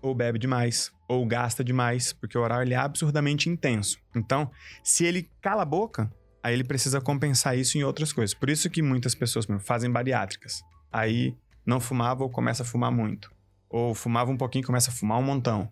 ou 0.00 0.14
bebe 0.14 0.38
demais, 0.38 0.92
ou 1.08 1.26
gasta 1.26 1.62
demais, 1.62 2.12
porque 2.12 2.38
o 2.38 2.40
oral 2.40 2.62
ele 2.62 2.74
é 2.74 2.76
absurdamente 2.76 3.48
intenso. 3.48 3.98
Então, 4.14 4.50
se 4.82 5.04
ele 5.04 5.30
cala 5.40 5.62
a 5.62 5.66
boca, 5.66 6.10
aí 6.46 6.54
ele 6.54 6.62
precisa 6.62 7.00
compensar 7.00 7.58
isso 7.58 7.76
em 7.76 7.82
outras 7.82 8.12
coisas. 8.12 8.32
Por 8.32 8.48
isso 8.48 8.70
que 8.70 8.80
muitas 8.80 9.16
pessoas 9.16 9.46
fazem 9.58 9.90
bariátricas. 9.90 10.62
Aí 10.92 11.36
não 11.66 11.80
fumava 11.80 12.22
ou 12.22 12.30
começa 12.30 12.62
a 12.62 12.66
fumar 12.66 12.92
muito. 12.92 13.34
Ou 13.68 13.96
fumava 13.96 14.30
um 14.30 14.36
pouquinho 14.36 14.62
e 14.62 14.66
começa 14.66 14.92
a 14.92 14.94
fumar 14.94 15.18
um 15.18 15.22
montão. 15.22 15.68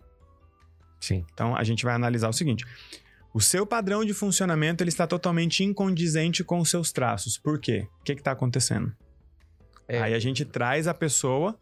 Sim. 0.99 1.25
Então 1.33 1.55
a 1.55 1.63
gente 1.63 1.85
vai 1.85 1.95
analisar 1.95 2.27
o 2.27 2.33
seguinte: 2.33 2.65
o 3.33 3.39
seu 3.39 3.65
padrão 3.65 4.03
de 4.03 4.13
funcionamento 4.13 4.83
ele 4.83 4.89
está 4.89 5.07
totalmente 5.07 5.63
incondizente 5.63 6.43
com 6.43 6.59
os 6.59 6.69
seus 6.69 6.91
traços. 6.91 7.37
Por 7.37 7.57
quê? 7.57 7.87
O 8.01 8.03
que 8.03 8.11
está 8.11 8.31
acontecendo? 8.31 8.93
É. 9.87 10.01
Aí 10.01 10.13
a 10.13 10.19
gente 10.19 10.43
traz 10.43 10.89
a 10.89 10.93
pessoa 10.93 11.57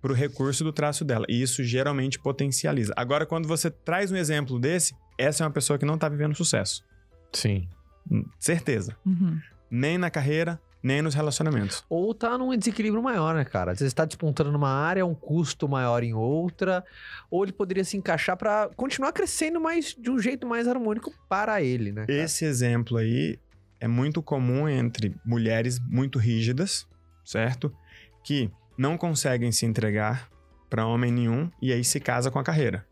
para 0.00 0.12
o 0.12 0.14
recurso 0.14 0.62
do 0.62 0.72
traço 0.72 1.04
dela. 1.04 1.26
E 1.28 1.42
isso 1.42 1.64
geralmente 1.64 2.16
potencializa. 2.16 2.94
Agora, 2.96 3.26
quando 3.26 3.48
você 3.48 3.72
traz 3.72 4.12
um 4.12 4.16
exemplo 4.16 4.60
desse, 4.60 4.94
essa 5.18 5.42
é 5.42 5.44
uma 5.44 5.52
pessoa 5.52 5.80
que 5.80 5.84
não 5.84 5.96
está 5.96 6.08
vivendo 6.08 6.36
sucesso. 6.36 6.84
Sim. 7.32 7.68
Hum, 8.10 8.24
certeza. 8.38 8.96
Uhum. 9.04 9.40
Nem 9.70 9.98
na 9.98 10.10
carreira, 10.10 10.60
nem 10.82 11.02
nos 11.02 11.14
relacionamentos. 11.14 11.84
Ou 11.88 12.14
tá 12.14 12.38
num 12.38 12.56
desequilíbrio 12.56 13.02
maior, 13.02 13.34
né, 13.34 13.44
cara? 13.44 13.72
Às 13.72 13.80
vezes 13.80 13.92
tá 13.92 14.04
despontando 14.04 14.52
numa 14.52 14.70
área, 14.70 15.04
um 15.04 15.14
custo 15.14 15.68
maior 15.68 16.04
em 16.04 16.14
outra, 16.14 16.84
ou 17.30 17.42
ele 17.42 17.52
poderia 17.52 17.82
se 17.82 17.96
encaixar 17.96 18.36
para 18.36 18.70
continuar 18.76 19.12
crescendo, 19.12 19.60
mas 19.60 19.96
de 19.98 20.10
um 20.10 20.18
jeito 20.18 20.46
mais 20.46 20.68
harmônico 20.68 21.12
para 21.28 21.60
ele, 21.60 21.90
né? 21.90 22.06
Cara? 22.06 22.18
Esse 22.18 22.44
exemplo 22.44 22.98
aí 22.98 23.38
é 23.80 23.88
muito 23.88 24.22
comum 24.22 24.68
entre 24.68 25.14
mulheres 25.24 25.80
muito 25.80 26.18
rígidas, 26.18 26.86
certo? 27.24 27.74
Que 28.22 28.50
não 28.78 28.96
conseguem 28.96 29.50
se 29.50 29.66
entregar 29.66 30.28
para 30.70 30.86
homem 30.86 31.10
nenhum 31.10 31.50
e 31.60 31.72
aí 31.72 31.82
se 31.82 31.98
casa 31.98 32.30
com 32.30 32.38
a 32.38 32.44
carreira. 32.44 32.86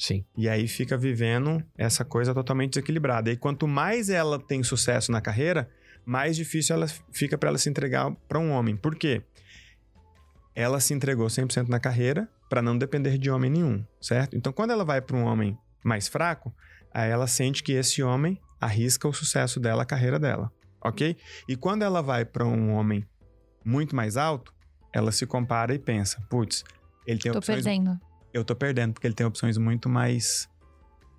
Sim. 0.00 0.24
E 0.34 0.48
aí 0.48 0.66
fica 0.66 0.96
vivendo 0.96 1.62
essa 1.76 2.06
coisa 2.06 2.32
totalmente 2.32 2.70
desequilibrada. 2.70 3.30
E 3.30 3.36
quanto 3.36 3.68
mais 3.68 4.08
ela 4.08 4.38
tem 4.38 4.62
sucesso 4.62 5.12
na 5.12 5.20
carreira, 5.20 5.68
mais 6.06 6.34
difícil 6.36 6.74
ela 6.74 6.86
fica 7.12 7.36
para 7.36 7.50
ela 7.50 7.58
se 7.58 7.68
entregar 7.68 8.10
para 8.26 8.38
um 8.38 8.50
homem. 8.50 8.78
Por 8.78 8.96
quê? 8.96 9.22
Ela 10.54 10.80
se 10.80 10.94
entregou 10.94 11.26
100% 11.26 11.68
na 11.68 11.78
carreira 11.78 12.26
para 12.48 12.62
não 12.62 12.78
depender 12.78 13.18
de 13.18 13.30
homem 13.30 13.50
nenhum, 13.50 13.84
certo? 14.00 14.34
Então, 14.34 14.54
quando 14.54 14.70
ela 14.70 14.86
vai 14.86 15.02
para 15.02 15.18
um 15.18 15.24
homem 15.24 15.56
mais 15.84 16.08
fraco, 16.08 16.50
aí 16.94 17.10
ela 17.10 17.26
sente 17.26 17.62
que 17.62 17.72
esse 17.72 18.02
homem 18.02 18.40
arrisca 18.58 19.06
o 19.06 19.12
sucesso 19.12 19.60
dela, 19.60 19.82
a 19.82 19.86
carreira 19.86 20.18
dela, 20.18 20.50
ok? 20.82 21.14
E 21.46 21.56
quando 21.56 21.82
ela 21.82 22.00
vai 22.00 22.24
para 22.24 22.46
um 22.46 22.72
homem 22.72 23.06
muito 23.62 23.94
mais 23.94 24.16
alto, 24.16 24.54
ela 24.94 25.12
se 25.12 25.26
compara 25.26 25.74
e 25.74 25.78
pensa: 25.78 26.20
putz, 26.30 26.64
ele 27.06 27.20
tem 27.20 27.30
tô 27.30 27.38
opções. 27.38 27.58
Tô 27.58 27.64
perdendo. 27.64 28.09
Eu 28.32 28.44
tô 28.44 28.54
perdendo, 28.54 28.92
porque 28.92 29.06
ele 29.06 29.14
tem 29.14 29.26
opções 29.26 29.58
muito 29.58 29.88
mais 29.88 30.48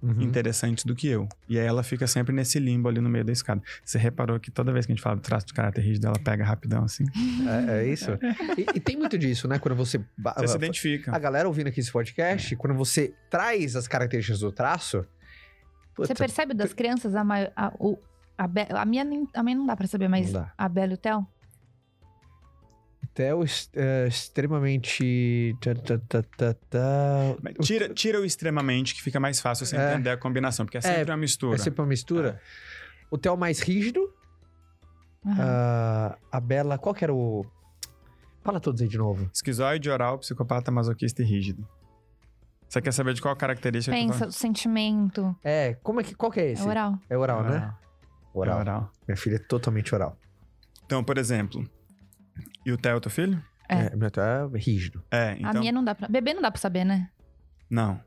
uhum. 0.01 0.22
interessantes 0.22 0.84
do 0.84 0.95
que 0.95 1.07
eu. 1.07 1.28
E 1.47 1.59
aí 1.59 1.66
ela 1.66 1.84
fica 1.84 2.07
sempre 2.07 2.34
nesse 2.34 2.59
limbo 2.59 2.89
ali 2.89 2.99
no 2.99 3.09
meio 3.09 3.24
da 3.24 3.32
escada. 3.32 3.62
Você 3.84 3.97
reparou 3.97 4.39
que 4.39 4.49
toda 4.49 4.72
vez 4.72 4.86
que 4.86 4.91
a 4.91 4.95
gente 4.95 5.03
fala 5.03 5.16
do 5.16 5.22
traço 5.22 5.45
de 5.45 5.53
caráter 5.53 5.82
rígido, 5.82 6.07
ela 6.07 6.20
pega 6.20 6.43
rapidão 6.43 6.84
assim? 6.84 7.05
É, 7.70 7.82
é 7.82 7.88
isso. 7.88 8.12
E, 8.57 8.78
e, 8.78 8.80
tem 8.80 8.97
muito 8.97 9.18
disso, 9.18 9.47
né? 9.47 9.59
Quando 9.59 9.76
você. 9.76 9.99
Você 10.38 10.47
se 10.47 10.55
identifica. 10.55 11.16
A 11.16 11.20
galera 11.20 11.47
ouvindo 11.47 11.68
aqui 11.68 11.80
esse 11.80 11.91
podcast, 11.91 12.55
quando 12.55 12.76
você 12.76 13.14
traz 13.30 13.76
as 13.76 13.88
características 13.88 14.39
do 14.39 14.51
traço. 14.51 15.05
Puta, 15.93 16.07
você 16.07 16.16
percebe 16.16 16.53
das 16.53 16.74
crianças 16.74 17.16
a, 17.16 17.22
a, 17.22 17.68
a, 17.68 17.74
a, 18.38 18.82
a, 18.82 18.86
minha, 18.86 19.05
a 19.34 19.43
minha 19.43 19.55
não 19.55 19.66
dá 19.66 19.76
pra 19.76 19.88
saber, 19.88 20.07
mas 20.07 20.34
a 20.57 20.70
Bela 20.70 20.93
e 20.93 20.95
o 20.95 20.97
Theo? 20.97 21.28
Theo 23.14 23.43
é, 23.76 24.07
extremamente. 24.07 25.55
Tira, 27.62 27.93
tira 27.93 28.22
o 28.22 28.26
extremamente, 28.26 28.95
que 28.95 29.01
fica 29.01 29.20
mais 29.20 29.41
fácil 29.41 29.66
você 29.66 29.76
é. 29.76 29.93
entender 29.93 30.12
a 30.12 30.18
combinação, 30.18 30.66
porque 30.66 30.78
é 30.78 30.82
sempre 30.82 31.12
é, 31.12 31.14
uma 31.14 31.18
mistura. 31.18 31.55
É 31.55 31.57
sempre 31.57 31.82
uma 31.82 31.88
mistura. 31.88 32.41
O 33.09 33.18
Theo 33.18 33.36
mais 33.36 33.59
rígido. 33.59 33.99
Uhum. 35.24 35.34
Uh, 35.34 36.18
a 36.32 36.39
Bela, 36.39 36.78
qual 36.78 36.95
que 36.95 37.03
era 37.03 37.14
o. 37.14 37.45
Fala 38.43 38.59
todos 38.59 38.82
aí 38.82 38.88
de 38.88 38.97
novo. 38.97 39.30
Esquizoide, 39.34 39.89
oral, 39.89 40.18
psicopata, 40.18 40.72
masoquista 40.72 41.22
e 41.22 41.26
rígido. 41.26 41.68
Você 42.68 42.82
quer 42.82 42.93
saber 42.93 43.14
de 43.14 43.22
qual 43.22 43.36
característica? 43.36 43.95
Pensa, 43.95 44.28
o 44.28 44.32
sentimento. 44.32 45.36
É, 45.43 45.76
como 45.84 45.99
é 45.99 46.03
que, 46.03 46.16
qual 46.16 46.32
que 46.32 46.39
é 46.39 46.51
esse? 46.51 46.64
É 46.64 46.66
oral. 46.66 46.97
É 47.09 47.18
oral, 47.18 47.39
oral. 47.39 47.51
né? 47.51 47.74
Oral. 48.34 48.57
É 48.57 48.62
oral. 48.62 48.91
Minha 49.05 49.18
filha 49.18 49.36
é 49.36 49.39
totalmente 49.39 49.93
oral. 49.93 50.18
Então, 50.86 51.03
por 51.03 51.18
exemplo, 51.18 51.70
e 52.66 52.72
o 52.72 52.78
Theo 52.78 52.97
é 52.97 52.99
teu 52.99 53.12
filho? 53.12 53.43
É. 53.68 53.88
é 53.88 53.95
meu 53.95 54.12
Theo 54.12 54.55
é 54.55 54.59
rígido. 54.59 55.03
É, 55.12 55.36
então... 55.38 55.49
A 55.49 55.53
minha 55.53 55.72
não 55.72 55.84
dá 55.84 55.95
pra... 55.95 56.07
Bebê 56.07 56.34
não 56.34 56.41
dá 56.41 56.51
pra 56.51 56.59
saber, 56.59 56.84
né? 56.84 57.09
Não. 57.70 58.01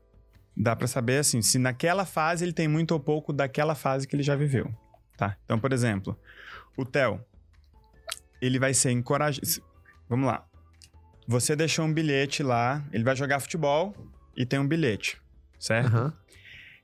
Dá 0.55 0.75
pra 0.75 0.87
saber, 0.87 1.17
assim, 1.17 1.41
se 1.41 1.59
naquela 1.59 2.05
fase 2.05 2.45
ele 2.45 2.53
tem 2.53 2.67
muito 2.67 2.91
ou 2.91 2.99
pouco 2.99 3.33
daquela 3.33 3.75
fase 3.75 4.07
que 4.07 4.15
ele 4.15 4.23
já 4.23 4.35
viveu, 4.35 4.73
tá? 5.17 5.35
Então, 5.43 5.59
por 5.59 5.73
exemplo, 5.73 6.17
o 6.77 6.85
Theo, 6.85 7.19
ele 8.41 8.59
vai 8.59 8.73
ser 8.73 8.91
encorajado... 8.91 9.45
Vamos 10.07 10.27
lá. 10.27 10.45
Você 11.27 11.55
deixou 11.55 11.85
um 11.85 11.93
bilhete 11.93 12.43
lá, 12.43 12.85
ele 12.93 13.03
vai 13.03 13.15
jogar 13.15 13.39
futebol 13.39 13.95
e 14.37 14.45
tem 14.45 14.59
um 14.59 14.67
bilhete, 14.67 15.19
certo? 15.59 15.95
Uhum. 15.95 16.11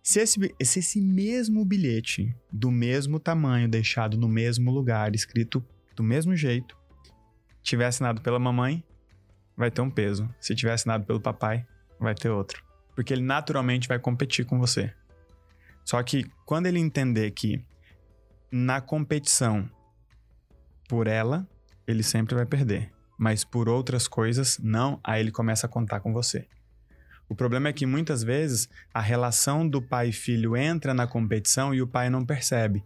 Se 0.01 0.19
esse, 0.19 0.55
se 0.63 0.80
esse 0.80 0.99
mesmo 0.99 1.63
bilhete, 1.63 2.36
do 2.51 2.72
mesmo 2.72 3.19
tamanho, 3.19 3.69
deixado 3.69 4.17
no 4.17 4.28
mesmo 4.28 4.72
lugar, 4.72 5.13
escrito 5.13 5.63
do 5.95 6.01
mesmo 6.01 6.36
jeito, 6.36 6.76
tiver 7.62 7.86
assinado 7.86 8.22
pela 8.22 8.39
mamãe, 8.39 8.84
vai 9.55 9.70
ter 9.70 9.82
um 9.82 9.89
peso. 9.89 10.30
Se 10.39 10.55
tiver 10.55 10.74
assinado 10.74 11.05
pelo 11.05 11.20
papai, 11.20 11.66
vai 11.99 12.16
ter 12.16 12.30
outro. 12.30 12.64
Porque 12.95 13.14
ele 13.14 13.24
naturalmente 13.24 13.88
vai 13.88 13.99
competir 13.99 14.45
com 14.45 14.59
você. 14.59 14.93
Só 15.86 16.01
que 16.03 16.26
quando 16.45 16.68
ele 16.68 16.80
entender 16.80 17.32
que 17.32 17.64
na 18.51 18.82
competição 18.82 19.70
por 20.88 21.07
ela, 21.07 21.47
ele 21.88 22.03
sempre 22.03 22.36
vai 22.36 22.45
perder. 22.45 22.91
Mas 23.18 23.43
por 23.43 23.70
outras 23.70 24.07
coisas, 24.07 24.59
não, 24.59 24.99
aí 25.03 25.22
ele 25.22 25.32
começa 25.32 25.68
a 25.68 25.70
contar 25.70 25.99
com 25.99 26.12
você. 26.12 26.47
O 27.30 27.36
problema 27.36 27.70
é 27.70 27.74
que 27.74 27.86
muitas 27.86 28.24
vezes 28.24 28.68
a 28.93 28.99
relação 28.99 29.68
do 29.68 29.82
pai 29.82 30.09
e 30.09 30.12
filho 30.12 30.57
entra 30.57 30.93
na 30.93 31.07
competição 31.07 31.74
e 31.74 31.82
o 31.82 31.88
pai 31.88 32.09
não 32.09 32.26
percebe. 32.26 32.84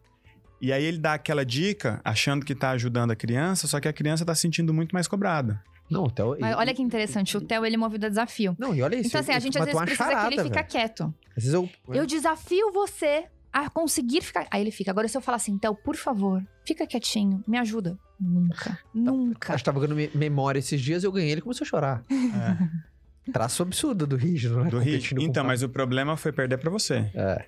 E 0.62 0.72
aí 0.72 0.84
ele 0.84 0.98
dá 0.98 1.14
aquela 1.14 1.46
dica, 1.46 2.02
achando 2.04 2.46
que 2.46 2.54
está 2.54 2.72
ajudando 2.72 3.12
a 3.12 3.16
criança, 3.16 3.68
só 3.68 3.80
que 3.80 3.88
a 3.88 3.94
criança 3.94 4.24
está 4.24 4.34
se 4.34 4.42
sentindo 4.42 4.74
muito 4.74 4.94
mais 4.94 5.08
cobrada. 5.08 5.62
Não, 5.90 6.06
o 6.06 6.10
Theo... 6.10 6.38
Mas 6.40 6.56
olha 6.56 6.74
que 6.74 6.82
interessante, 6.82 7.38
o 7.38 7.42
Theo, 7.42 7.66
ele 7.66 7.76
é 7.76 7.78
movido 7.78 8.08
a 8.08 8.10
desafio. 8.10 8.56
Não, 8.58 8.74
e 8.74 8.82
olha 8.82 8.96
isso. 8.96 9.08
Então, 9.08 9.22
assim, 9.22 9.34
a 9.34 9.40
gente 9.40 9.58
às 9.58 9.66
vezes 9.66 9.80
precisa 9.80 10.10
charada, 10.10 10.30
que 10.30 10.40
ele 10.40 10.50
fique 10.50 10.64
quieto. 10.64 11.14
Às 11.38 11.44
vezes 11.44 11.54
eu... 11.54 11.70
Eu 11.90 12.06
desafio 12.06 12.72
você 12.72 13.26
a 13.54 13.70
conseguir 13.70 14.22
ficar... 14.22 14.48
Aí 14.50 14.62
ele 14.62 14.72
fica. 14.72 14.90
Agora, 14.90 15.08
se 15.08 15.16
eu 15.16 15.22
falar 15.22 15.36
assim, 15.36 15.58
Theo, 15.60 15.76
por 15.76 15.96
favor, 15.96 16.44
fica 16.66 16.88
quietinho, 16.88 17.44
me 17.48 17.58
ajuda. 17.58 18.00
Nunca, 18.20 18.80
nunca. 18.94 19.54
Eu 19.54 19.58
estava 19.58 19.80
ganhando 19.80 20.18
memória 20.18 20.58
esses 20.58 20.82
dias, 20.82 21.04
eu 21.04 21.12
ganhei, 21.12 21.32
ele 21.34 21.42
começou 21.42 21.66
a 21.66 21.68
chorar. 21.68 22.04
É. 22.10 23.32
Traço 23.32 23.62
absurdo 23.62 24.08
do 24.08 24.16
rígido, 24.16 24.64
né? 24.64 24.70
Do 24.70 24.80
rígido. 24.80 25.22
Então, 25.22 25.44
mas 25.44 25.62
o 25.62 25.70
problema 25.70 26.16
foi 26.16 26.32
perder 26.32 26.58
para 26.58 26.70
você. 26.70 27.12
É 27.14 27.46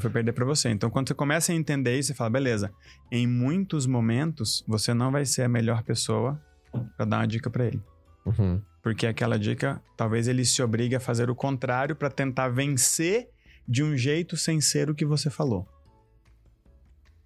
foi 0.00 0.10
perder 0.10 0.32
para 0.32 0.44
você. 0.44 0.68
Então, 0.68 0.90
quando 0.90 1.08
você 1.08 1.14
começa 1.14 1.52
a 1.52 1.54
entender 1.54 1.98
isso, 1.98 2.08
você 2.08 2.14
fala, 2.14 2.30
beleza, 2.30 2.72
em 3.10 3.26
muitos 3.26 3.86
momentos 3.86 4.64
você 4.66 4.92
não 4.92 5.12
vai 5.12 5.24
ser 5.24 5.42
a 5.42 5.48
melhor 5.48 5.82
pessoa 5.82 6.40
para 6.96 7.06
dar 7.06 7.18
uma 7.18 7.26
dica 7.26 7.48
para 7.48 7.66
ele. 7.66 7.82
Uhum. 8.24 8.60
Porque 8.82 9.06
aquela 9.06 9.38
dica, 9.38 9.80
talvez 9.96 10.28
ele 10.28 10.44
se 10.44 10.62
obrigue 10.62 10.96
a 10.96 11.00
fazer 11.00 11.30
o 11.30 11.34
contrário 11.34 11.94
para 11.94 12.10
tentar 12.10 12.48
vencer 12.48 13.28
de 13.66 13.82
um 13.82 13.96
jeito 13.96 14.36
sem 14.36 14.60
ser 14.60 14.90
o 14.90 14.94
que 14.94 15.04
você 15.04 15.30
falou. 15.30 15.66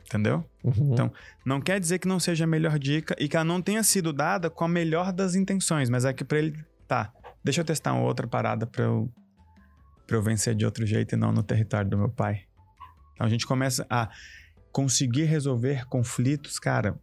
Entendeu? 0.04 0.44
Uhum. 0.64 0.92
Então, 0.92 1.12
não 1.44 1.60
quer 1.60 1.78
dizer 1.78 1.98
que 1.98 2.08
não 2.08 2.18
seja 2.18 2.44
a 2.44 2.46
melhor 2.46 2.78
dica 2.78 3.14
e 3.18 3.28
que 3.28 3.36
ela 3.36 3.44
não 3.44 3.62
tenha 3.62 3.82
sido 3.82 4.12
dada 4.12 4.50
com 4.50 4.64
a 4.64 4.68
melhor 4.68 5.12
das 5.12 5.34
intenções, 5.34 5.88
mas 5.88 6.04
é 6.04 6.12
que 6.12 6.24
para 6.24 6.38
ele, 6.38 6.64
tá, 6.88 7.12
deixa 7.44 7.60
eu 7.60 7.64
testar 7.64 7.92
uma 7.92 8.02
outra 8.02 8.26
parada 8.26 8.66
para 8.66 8.84
eu 8.84 9.10
para 10.10 10.16
eu 10.16 10.22
vencer 10.22 10.56
de 10.56 10.64
outro 10.64 10.84
jeito 10.84 11.14
e 11.14 11.16
não 11.16 11.30
no 11.30 11.40
território 11.40 11.88
do 11.88 11.96
meu 11.96 12.08
pai. 12.08 12.42
Então 13.20 13.26
a 13.26 13.30
gente 13.30 13.46
começa 13.46 13.86
a 13.90 14.08
conseguir 14.72 15.24
resolver 15.24 15.84
conflitos, 15.86 16.58
cara. 16.58 16.98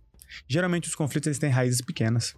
Geralmente 0.47 0.87
os 0.87 0.95
conflitos 0.95 1.27
eles 1.27 1.37
têm 1.37 1.51
raízes 1.51 1.79
pequenas. 1.79 2.35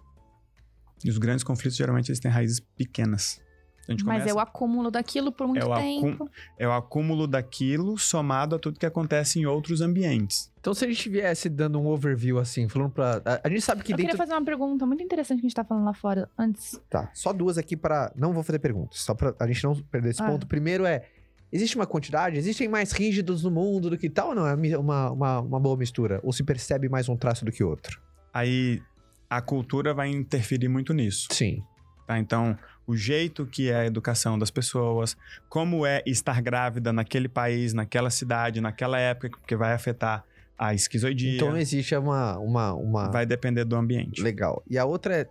E 1.02 1.08
os 1.08 1.16
grandes 1.16 1.42
conflitos 1.42 1.78
geralmente 1.78 2.10
eles 2.10 2.20
têm 2.20 2.30
raízes 2.30 2.60
pequenas. 2.60 3.40
A 3.88 3.92
gente 3.92 4.04
Mas 4.04 4.18
começa- 4.18 4.30
é 4.30 4.34
o 4.34 4.38
acúmulo 4.38 4.90
daquilo 4.90 5.32
por 5.32 5.48
muito 5.48 5.66
É 5.72 5.76
tempo. 5.76 6.30
é 6.58 6.68
o 6.68 6.72
acúmulo 6.72 7.26
daquilo 7.26 7.96
somado 7.96 8.54
a 8.54 8.58
tudo 8.58 8.78
que 8.78 8.84
acontece 8.84 9.40
em 9.40 9.46
outros 9.46 9.80
ambientes. 9.80 10.52
Então, 10.60 10.74
se 10.74 10.84
a 10.84 10.88
gente 10.88 11.08
viesse 11.08 11.48
dando 11.48 11.80
um 11.80 11.86
overview 11.86 12.38
assim, 12.38 12.68
falando 12.68 12.90
pra. 12.90 13.22
A, 13.42 13.48
gente 13.48 13.62
sabe 13.62 13.82
que 13.82 13.94
Eu 13.94 13.96
dentro. 13.96 14.10
queria 14.10 14.18
fazer 14.18 14.34
uma 14.38 14.44
pergunta 14.44 14.84
muito 14.84 15.02
interessante 15.02 15.40
que 15.40 15.46
a 15.46 15.48
gente 15.48 15.56
tá 15.56 15.64
falando 15.64 15.86
lá 15.86 15.94
fora 15.94 16.28
antes. 16.38 16.78
Tá, 16.90 17.10
só 17.14 17.32
duas 17.32 17.56
aqui 17.56 17.78
para 17.78 18.12
Não 18.14 18.34
vou 18.34 18.42
fazer 18.42 18.58
perguntas, 18.58 19.00
só 19.00 19.14
pra 19.14 19.34
a 19.40 19.46
gente 19.46 19.64
não 19.64 19.74
perder 19.74 20.10
esse 20.10 20.22
Ah. 20.22 20.26
ponto. 20.26 20.46
Primeiro 20.46 20.84
é. 20.84 21.08
Existe 21.52 21.76
uma 21.76 21.86
quantidade? 21.86 22.36
Existem 22.36 22.68
mais 22.68 22.92
rígidos 22.92 23.42
no 23.42 23.50
mundo 23.50 23.90
do 23.90 23.98
que 23.98 24.08
tal 24.08 24.28
ou 24.28 24.34
não? 24.34 24.46
É 24.46 24.54
uma, 24.78 25.10
uma, 25.10 25.40
uma 25.40 25.60
boa 25.60 25.76
mistura? 25.76 26.20
Ou 26.22 26.32
se 26.32 26.44
percebe 26.44 26.88
mais 26.88 27.08
um 27.08 27.16
traço 27.16 27.44
do 27.44 27.50
que 27.50 27.64
outro? 27.64 28.00
Aí 28.32 28.80
a 29.28 29.40
cultura 29.40 29.92
vai 29.92 30.08
interferir 30.08 30.68
muito 30.68 30.92
nisso. 30.92 31.28
Sim. 31.30 31.62
Tá? 32.06 32.18
Então, 32.18 32.56
o 32.86 32.96
jeito 32.96 33.46
que 33.46 33.70
é 33.70 33.76
a 33.76 33.86
educação 33.86 34.38
das 34.38 34.50
pessoas, 34.50 35.16
como 35.48 35.86
é 35.86 36.02
estar 36.06 36.40
grávida 36.42 36.92
naquele 36.92 37.28
país, 37.28 37.72
naquela 37.72 38.10
cidade, 38.10 38.60
naquela 38.60 38.98
época, 38.98 39.30
porque 39.38 39.54
vai 39.54 39.72
afetar 39.72 40.24
a 40.58 40.74
esquizoidia. 40.74 41.36
Então 41.36 41.56
existe 41.56 41.96
uma. 41.96 42.38
uma, 42.38 42.74
uma... 42.74 43.10
Vai 43.10 43.24
depender 43.24 43.64
do 43.64 43.76
ambiente. 43.76 44.20
Legal. 44.22 44.62
E 44.68 44.76
a 44.76 44.84
outra 44.84 45.20
é, 45.20 45.28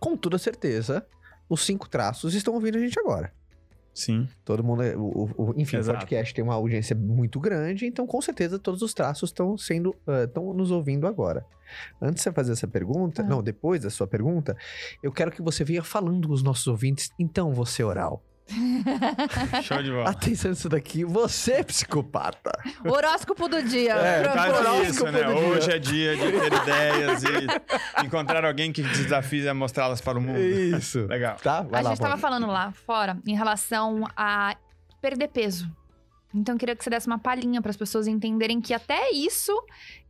com 0.00 0.16
toda 0.16 0.36
certeza, 0.36 1.06
os 1.48 1.64
cinco 1.64 1.88
traços 1.88 2.34
estão 2.34 2.54
ouvindo 2.54 2.78
a 2.78 2.80
gente 2.80 2.98
agora. 2.98 3.32
Sim. 3.94 4.28
Todo 4.44 4.64
mundo, 4.64 4.82
é- 4.82 4.96
o, 4.96 5.30
o- 5.36 5.54
enfim, 5.56 5.76
Exato. 5.76 5.96
o 5.96 6.00
podcast 6.00 6.34
tem 6.34 6.42
uma 6.42 6.54
audiência 6.54 6.96
muito 6.96 7.38
grande, 7.38 7.86
então 7.86 8.06
com 8.06 8.20
certeza 8.20 8.58
todos 8.58 8.82
os 8.82 8.92
traços 8.92 9.30
estão 9.30 9.56
sendo, 9.56 9.94
estão 10.24 10.52
nos 10.52 10.70
ouvindo 10.72 11.06
agora. 11.06 11.46
Antes 12.02 12.16
de 12.16 12.22
você 12.22 12.32
fazer 12.32 12.52
essa 12.52 12.66
pergunta, 12.68 13.22
Ah. 13.22 13.24
não, 13.24 13.42
depois 13.42 13.82
da 13.82 13.90
sua 13.90 14.06
pergunta, 14.06 14.56
eu 15.02 15.12
quero 15.12 15.30
que 15.30 15.40
você 15.40 15.62
venha 15.64 15.82
falando 15.82 16.26
com 16.28 16.34
os 16.34 16.42
nossos 16.42 16.66
ouvintes. 16.66 17.10
Então, 17.18 17.52
você 17.52 17.82
oral. 17.84 18.22
Show 19.62 19.82
de 19.82 19.90
bola. 19.90 20.10
Atenção 20.10 20.50
nisso 20.50 20.68
daqui, 20.68 21.04
você 21.04 21.64
psicopata. 21.64 22.52
Horóscopo 22.84 23.48
do 23.48 23.62
dia. 23.62 23.94
É, 23.94 24.20
horóscopo 24.20 24.82
isso, 24.82 25.04
né? 25.04 25.22
do 25.24 25.34
dia. 25.34 25.48
Hoje 25.48 25.70
é 25.72 25.78
dia 25.78 26.16
de 26.16 26.32
ter 26.32 26.52
ideias 26.62 27.22
e 27.24 28.04
encontrar 28.04 28.44
alguém 28.44 28.72
que 28.72 28.82
desafie 28.82 29.48
a 29.48 29.54
mostrá-las 29.54 30.00
para 30.00 30.18
o 30.18 30.20
mundo. 30.20 30.38
Isso. 30.38 31.06
Legal. 31.06 31.36
Tá? 31.42 31.62
Vai 31.62 31.80
a 31.80 31.84
lá, 31.84 31.90
gente 31.90 32.00
tava 32.00 32.12
Bob. 32.14 32.20
falando 32.20 32.46
lá 32.46 32.72
fora 32.72 33.18
em 33.26 33.34
relação 33.34 34.04
a 34.16 34.56
perder 35.00 35.28
peso. 35.28 35.70
Então, 36.34 36.54
eu 36.54 36.58
queria 36.58 36.74
que 36.74 36.82
você 36.82 36.90
desse 36.90 37.06
uma 37.06 37.18
palhinha 37.18 37.62
para 37.62 37.70
as 37.70 37.76
pessoas 37.76 38.06
entenderem 38.06 38.60
que 38.60 38.74
até 38.74 39.10
isso 39.12 39.52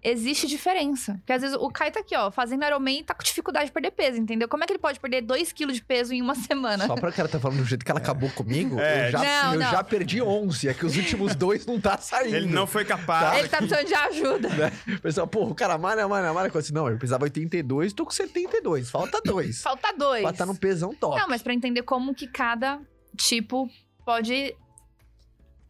existe 0.03 0.47
diferença. 0.47 1.15
Porque 1.15 1.33
às 1.33 1.43
vezes 1.43 1.57
o 1.59 1.69
Kai 1.71 1.91
tá 1.91 2.01
aqui, 2.01 2.15
ó, 2.17 2.31
fazendo 2.31 2.65
Ironman 2.65 3.01
e 3.01 3.05
tá 3.05 3.15
com 3.15 3.23
dificuldade 3.23 3.67
de 3.67 3.73
perder 3.73 3.91
peso, 3.91 4.19
entendeu? 4.21 4.49
Como 4.49 4.63
é 4.63 4.67
que 4.67 4.73
ele 4.73 4.79
pode 4.79 5.01
perder 5.01 5.23
2 5.23 5.53
kg 5.53 5.73
de 5.73 5.83
peso 5.83 6.13
em 6.13 6.21
uma 6.23 6.35
semana? 6.35 6.87
Só 6.87 6.95
pra 6.95 7.11
que 7.13 7.21
ela 7.21 7.29
tá 7.29 7.39
falando 7.41 7.59
do 7.59 7.65
jeito 7.65 7.85
que 7.85 7.91
ela 7.91 8.01
acabou 8.01 8.29
comigo, 8.31 8.79
É. 8.79 9.09
eu, 9.09 9.13
já, 9.13 9.19
Não, 9.45 9.55
eu 9.55 9.61
não. 9.61 9.71
já 9.71 9.85
perdi 9.85 10.21
11. 10.23 10.69
É 10.69 10.75
que 10.75 10.85
os 10.85 10.97
últimos 10.97 11.35
dois 11.35 11.65
não 11.67 11.81
tá 11.81 11.97
saindo. 11.99 12.37
Ele 12.37 12.47
não 12.47 12.67
foi 12.67 12.85
capaz. 12.85 13.39
Ele 13.39 13.49
tá 13.49 13.59
precisando 13.59 13.87
de 13.87 13.95
ajuda. 13.95 14.49
O 14.97 15.01
pessoal, 15.01 15.27
porra, 15.27 15.51
o 15.53 15.55
cara 15.55 15.79
malha, 15.79 16.07
malha, 16.09 16.33
malha. 16.33 16.51
Eu 16.55 16.61
disse, 16.61 16.73
não, 16.73 16.89
eu 16.89 16.97
precisava 16.99 17.25
82, 17.25 17.93
tô 17.93 18.05
com 18.05 18.11
72. 18.11 18.91
Falta 18.91 19.21
dois. 19.25 19.63
Falta 19.63 19.93
dois. 19.97 20.23
pra 20.23 20.31
estar 20.31 20.47
no 20.47 20.55
pesão 20.57 20.95
top. 20.95 21.19
Não, 21.19 21.29
mas 21.29 21.43
pra 21.43 21.53
entender 21.55 21.83
como 21.83 22.15
que 22.15 22.27
cada 22.27 22.81
tipo 23.17 23.69
pode 24.05 24.55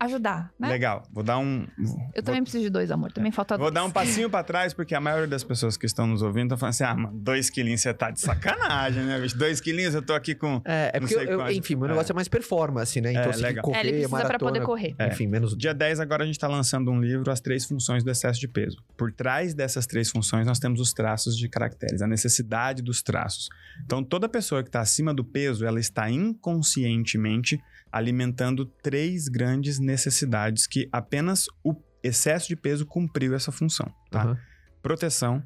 ajudar, 0.05 0.53
né? 0.59 0.69
Legal. 0.69 1.03
Vou 1.13 1.23
dar 1.23 1.39
um. 1.39 1.67
Eu 2.15 2.23
também 2.23 2.43
preciso 2.43 2.65
de 2.65 2.71
dois, 2.71 2.91
amor. 2.91 3.13
Também 3.13 3.31
falta 3.33 3.57
Vou 3.57 3.67
dois. 3.67 3.75
dar 3.75 3.85
um 3.85 3.91
passinho 3.91 4.29
pra 4.31 4.43
trás, 4.43 4.73
porque 4.75 4.95
a 4.95 5.01
maioria 5.01 5.27
das 5.27 5.43
pessoas 5.45 5.77
que 5.77 5.87
estão 5.87 6.07
nos 6.07 6.23
ouvindo 6.23 6.45
estão 6.47 6.59
falando 6.59 6.71
assim: 6.75 6.85
ah, 6.85 6.95
mano, 6.95 7.19
dois 7.19 7.51
quilinhos 7.51 7.81
você 7.81 7.93
tá 7.95 8.11
de 8.11 8.21
sacanagem, 8.21 9.03
né, 9.05 9.19
bicho? 9.21 9.37
Dois 9.37 9.61
quilinhos 9.61 9.95
eu 9.95 10.03
tô 10.03 10.13
aqui 10.15 10.35
com. 10.35 10.61
É, 10.65 10.91
é 10.95 11.01
Não 11.01 11.07
porque, 11.09 11.15
sei 11.15 11.33
eu- 11.33 11.39
quanto. 11.39 11.53
enfim, 11.53 11.75
meu 11.75 11.87
É. 11.87 11.89
negócio 11.91 12.13
é 12.13 12.15
mais 12.15 12.29
performance, 12.29 13.01
né? 13.01 13.11
Então, 13.13 13.23
É, 13.23 13.27
você 13.27 13.33
tem 13.33 13.41
que 13.43 13.47
legal. 13.49 13.65
correr, 13.65 13.77
É, 13.77 13.81
ele 13.81 13.91
precisa 13.91 14.09
maratona, 14.11 14.39
pra 14.39 14.47
poder 14.49 14.61
correr. 14.65 14.95
É. 14.99 15.09
Enfim, 15.09 15.27
menos... 15.27 15.57
Dia 15.57 15.75
10, 15.75 16.01
agora 16.01 16.23
a 16.25 16.27
gente 16.27 16.39
tá 16.39 16.49
lançando 16.49 16.91
um 16.91 17.01
livro, 17.01 17.31
As 17.31 17.41
Três 17.41 17.65
Funções 17.65 18.03
do 18.05 18.11
Excesso 18.11 18.41
de 18.41 18.49
Peso. 18.49 18.77
Por 18.97 19.13
trás 19.13 19.55
dessas 19.55 19.87
três 19.87 20.11
funções, 20.11 20.47
nós 20.47 20.59
temos 20.59 20.81
os 20.81 20.93
traços 20.93 21.37
de 21.37 21.49
caracteres, 21.49 22.03
a 22.03 22.07
necessidade 22.07 22.83
dos 22.83 23.03
traços. 23.03 23.49
Então, 23.85 24.03
toda 24.03 24.29
pessoa 24.29 24.63
que 24.63 24.69
está 24.69 24.81
acima 24.81 25.13
do 25.15 25.25
peso, 25.25 25.65
ela 25.65 25.81
está 25.81 26.09
inconscientemente 26.11 27.61
alimentando 27.95 28.67
três 28.67 29.29
grandes 29.29 29.79
necessidades 29.79 30.67
que 30.67 30.89
apenas 30.91 31.47
o 31.63 31.77
excesso 32.03 32.49
de 32.49 32.57
peso 32.57 32.85
cumpriu 32.85 33.37
essa 33.37 33.53
função, 33.53 33.87
tá? 34.11 34.25
Aham. 34.25 34.39
proteção, 34.83 35.41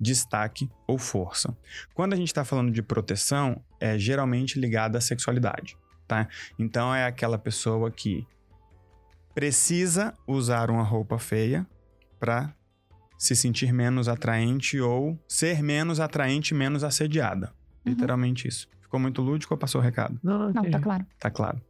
destaque 0.00 0.70
ou 0.86 0.96
força. 0.96 1.56
Quando 1.92 2.12
a 2.12 2.16
gente 2.16 2.28
está 2.28 2.44
falando 2.44 2.70
de 2.70 2.82
proteção, 2.84 3.60
é 3.80 3.98
geralmente 3.98 4.60
ligada 4.60 4.96
à 4.96 5.00
sexualidade, 5.00 5.76
tá? 6.06 6.28
Então 6.56 6.94
é 6.94 7.04
aquela 7.04 7.36
pessoa 7.36 7.90
que 7.90 8.24
precisa 9.34 10.14
usar 10.24 10.70
uma 10.70 10.84
roupa 10.84 11.18
feia 11.18 11.66
para 12.20 12.54
se 13.18 13.34
sentir 13.34 13.72
menos 13.72 14.06
atraente 14.06 14.80
ou 14.80 15.18
ser 15.26 15.64
menos 15.64 15.98
atraente, 15.98 16.54
menos 16.54 16.84
assediada. 16.84 17.52
Uhum. 17.84 17.92
Literalmente 17.92 18.46
isso. 18.46 18.68
Ficou 18.80 19.00
muito 19.00 19.20
lúdico 19.20 19.52
ou 19.52 19.58
passou 19.58 19.80
o 19.80 19.84
recado? 19.84 20.18
Não, 20.22 20.38
não, 20.38 20.52
Não, 20.52 20.70
tá 20.70 20.78
claro. 20.78 21.06
Tá 21.18 21.30
claro. 21.30 21.60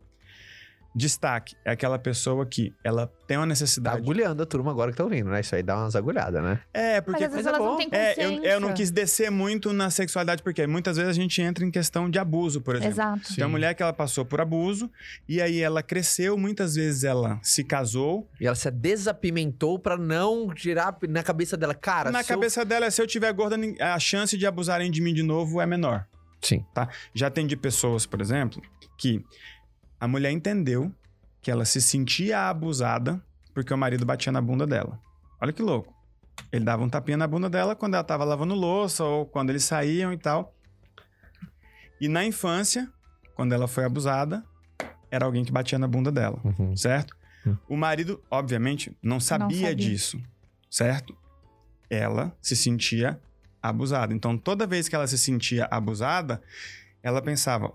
Destaque 0.99 1.55
é 1.65 1.71
aquela 1.71 1.97
pessoa 1.99 2.45
que 2.45 2.75
ela 2.83 3.07
tem 3.27 3.37
uma 3.37 3.45
Tá 3.45 3.47
necessidade. 3.47 3.97
agulhando 3.99 4.43
a 4.43 4.47
turma 4.47 4.71
agora 4.73 4.91
que 4.91 4.97
tá 4.97 5.05
ouvindo, 5.05 5.31
né? 5.31 5.41
Isso 5.41 5.55
aí 5.55 5.63
dá 5.63 5.77
umas 5.77 5.95
agulhadas, 5.95 6.43
né? 6.43 6.61
É, 6.75 7.01
porque 7.01 7.23
Mas 7.23 7.31
às 7.31 7.35
vezes 7.37 7.47
coisa 7.47 7.49
elas 7.51 7.61
boa. 7.61 7.71
não 7.71 7.79
têm 7.79 7.89
É, 7.99 8.15
eu, 8.25 8.43
eu 8.43 8.61
não 8.61 8.75
quis 8.75 8.91
descer 8.91 9.31
muito 9.31 9.73
na 9.73 9.91
sexualidade, 9.91 10.43
porque 10.43 10.67
muitas 10.67 10.97
vezes 10.97 11.11
a 11.11 11.15
gente 11.15 11.41
entra 11.41 11.65
em 11.65 11.71
questão 11.71 12.11
de 12.11 12.19
abuso, 12.19 12.61
por 12.61 12.75
exemplo. 12.75 12.93
Exato. 12.95 13.35
Tem 13.37 13.45
uma 13.45 13.51
mulher 13.51 13.75
que 13.75 13.83
ela 13.83 13.93
passou 13.93 14.25
por 14.25 14.41
abuso, 14.41 14.91
e 15.29 15.41
aí 15.41 15.61
ela 15.61 15.83
cresceu, 15.85 16.37
muitas 16.37 16.75
vezes 16.75 17.05
ela 17.05 17.39
se 17.43 17.63
casou. 17.63 18.29
E 18.41 18.47
ela 18.47 18.57
se 18.57 18.69
desapimentou 18.71 19.79
pra 19.79 19.97
não 19.97 20.53
girar 20.57 20.97
na 21.09 21.23
cabeça 21.23 21.57
dela. 21.57 21.75
Cara, 21.75 22.11
Na 22.11 22.23
se 22.23 22.33
eu- 22.33 22.37
cabeça 22.37 22.65
dela, 22.65 22.91
se 22.91 23.01
eu 23.01 23.07
tiver 23.07 23.33
gorda, 23.33 23.57
a 23.81 23.99
chance 23.99 24.37
de 24.37 24.47
abusarem 24.47 24.91
de 24.91 25.01
mim 25.01 25.15
de 25.15 25.23
novo 25.23 25.61
é 25.61 25.67
menor. 25.67 26.07
Sim. 26.41 26.65
Já 27.15 27.27
atendi 27.29 27.57
pessoas, 27.57 28.07
por 28.07 28.21
exemplo, 28.21 28.61
que 28.97 29.25
a 30.01 30.07
mulher 30.09 30.31
entendeu 30.31 30.93
que 31.41 31.51
ela 31.51 31.65
se 31.65 31.81
sentia 31.81 32.49
abusada 32.49 33.23
porque 33.55 33.73
o 33.73 33.79
marido 33.79 34.05
batia 34.07 34.31
na 34.33 34.41
bunda 34.41 34.67
dela. 34.67 35.01
Olha 35.41 35.53
que 35.53 35.63
louco. 35.63 35.95
Ele 36.53 36.65
dava 36.65 36.83
um 36.85 36.89
tapinha 36.89 37.17
na 37.17 37.27
bunda 37.27 37.51
dela 37.51 37.75
quando 37.75 37.95
ela 37.95 38.05
tava 38.05 38.25
lavando 38.25 38.55
louça 38.55 39.03
ou 39.05 39.27
quando 39.27 39.51
eles 39.51 39.65
saíam 39.65 40.13
e 40.13 40.19
tal. 40.19 40.55
E 42.01 42.09
na 42.09 42.25
infância, 42.25 42.89
quando 43.35 43.53
ela 43.53 43.67
foi 43.67 43.85
abusada, 43.85 44.45
era 45.11 45.25
alguém 45.27 45.45
que 45.45 45.51
batia 45.53 45.79
na 45.79 45.89
bunda 45.89 46.13
dela, 46.13 46.41
Uhum. 46.45 46.77
certo? 46.77 47.17
Hum. 47.47 47.57
O 47.69 47.77
marido, 47.77 48.23
obviamente, 48.31 48.97
não 49.03 49.19
sabia, 49.19 49.69
sabia. 49.71 49.75
disso, 49.75 50.21
certo? 50.71 51.17
Ela 51.91 52.37
se 52.41 52.55
sentia 52.55 53.21
abusada. 53.63 54.15
Então, 54.15 54.37
toda 54.39 54.67
vez 54.67 54.89
que 54.89 54.95
ela 54.95 55.07
se 55.07 55.19
sentia 55.19 55.67
abusada, 55.71 56.41
ela 57.03 57.21
pensava: 57.23 57.73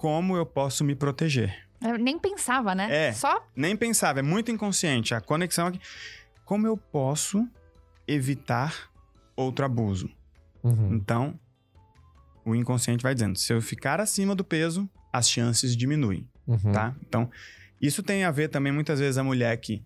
como 0.00 0.34
eu 0.34 0.46
posso 0.46 0.82
me 0.82 0.94
proteger? 0.94 1.54
Eu 1.78 1.98
nem 1.98 2.18
pensava, 2.18 2.74
né? 2.74 3.08
É. 3.08 3.12
Só 3.12 3.46
Nem 3.54 3.76
pensava, 3.76 4.20
é 4.20 4.22
muito 4.22 4.50
inconsciente. 4.50 5.14
A 5.14 5.20
conexão 5.20 5.66
aqui. 5.66 5.78
Como 6.42 6.66
eu 6.66 6.74
posso 6.74 7.46
evitar 8.08 8.90
outro 9.36 9.62
abuso? 9.62 10.08
Uhum. 10.62 10.94
Então, 10.94 11.38
o 12.46 12.54
inconsciente 12.54 13.02
vai 13.02 13.12
dizendo: 13.14 13.38
se 13.38 13.52
eu 13.52 13.60
ficar 13.60 14.00
acima 14.00 14.34
do 14.34 14.42
peso, 14.42 14.88
as 15.12 15.28
chances 15.28 15.76
diminuem, 15.76 16.26
Uhum. 16.46 16.72
tá? 16.72 16.94
Então, 17.06 17.30
isso 17.78 18.02
tem 18.02 18.24
a 18.24 18.30
ver 18.30 18.48
também 18.48 18.72
muitas 18.72 18.98
vezes 19.00 19.18
a 19.18 19.22
mulher 19.24 19.54
que 19.58 19.84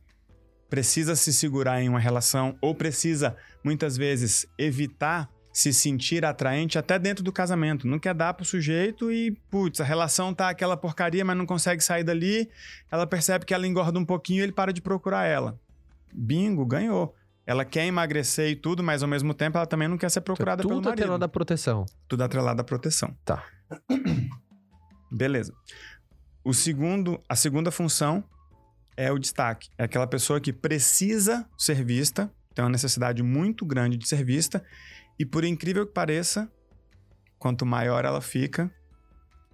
precisa 0.71 1.17
se 1.17 1.33
segurar 1.33 1.83
em 1.83 1.89
uma 1.89 1.99
relação 2.01 2.57
ou 2.61 2.73
precisa 2.73 3.37
muitas 3.65 3.97
vezes 3.97 4.47
evitar 4.57 5.29
se 5.55 5.73
sentir 5.73 6.25
atraente 6.25 6.77
até 6.77 6.99
dentro 6.99 7.23
do 7.23 7.31
casamento. 7.31 7.87
Não 7.87 7.97
quer 7.97 8.13
dar 8.13 8.35
pro 8.35 8.45
sujeito 8.45 9.13
e, 9.13 9.31
putz, 9.49 9.81
a 9.81 9.85
relação 9.85 10.35
tá 10.35 10.49
aquela 10.49 10.77
porcaria, 10.77 11.25
mas 11.25 11.37
não 11.37 11.47
consegue 11.47 11.81
sair 11.81 12.03
dali. 12.03 12.51
Ela 12.91 13.07
percebe 13.07 13.45
que 13.45 13.55
ela 13.55 13.65
engorda 13.65 13.97
um 13.97 14.05
pouquinho 14.05 14.41
e 14.41 14.43
ele 14.43 14.51
para 14.51 14.73
de 14.73 14.83
procurar 14.83 15.27
ela. 15.27 15.57
Bingo, 16.13 16.67
ganhou. 16.67 17.15
Ela 17.47 17.65
quer 17.65 17.87
emagrecer 17.87 18.51
e 18.51 18.57
tudo, 18.57 18.83
mas 18.83 19.05
ao 19.05 19.09
mesmo 19.09 19.33
tempo 19.33 19.57
ela 19.57 19.67
também 19.67 19.87
não 19.87 19.97
quer 19.97 20.11
ser 20.11 20.23
procurada 20.23 20.61
pelo 20.63 20.75
Tudo 20.75 20.87
marido. 20.87 21.03
atrelado 21.03 21.25
à 21.25 21.29
proteção. 21.29 21.87
Tudo 22.09 22.25
atrelado 22.25 22.61
à 22.61 22.65
proteção. 22.65 23.17
Tá. 23.25 23.45
Beleza. 25.09 25.55
O 26.43 26.53
segundo, 26.53 27.23
a 27.29 27.37
segunda 27.37 27.71
função 27.71 28.25
é 28.97 29.13
o 29.13 29.19
destaque. 29.21 29.71
É 29.79 29.85
aquela 29.85 30.07
pessoa 30.09 30.41
que 30.41 30.53
precisa 30.53 31.49
ser 31.57 31.85
vista, 31.85 32.29
tem 32.53 32.65
uma 32.65 32.71
necessidade 32.71 33.23
muito 33.23 33.65
grande 33.65 33.97
de 33.97 34.09
ser 34.09 34.25
vista, 34.25 34.65
e 35.19 35.25
por 35.25 35.45
incrível 35.45 35.87
que 35.87 35.93
pareça, 35.93 36.51
quanto 37.39 37.65
maior 37.65 38.05
ela 38.05 38.21
fica, 38.21 38.71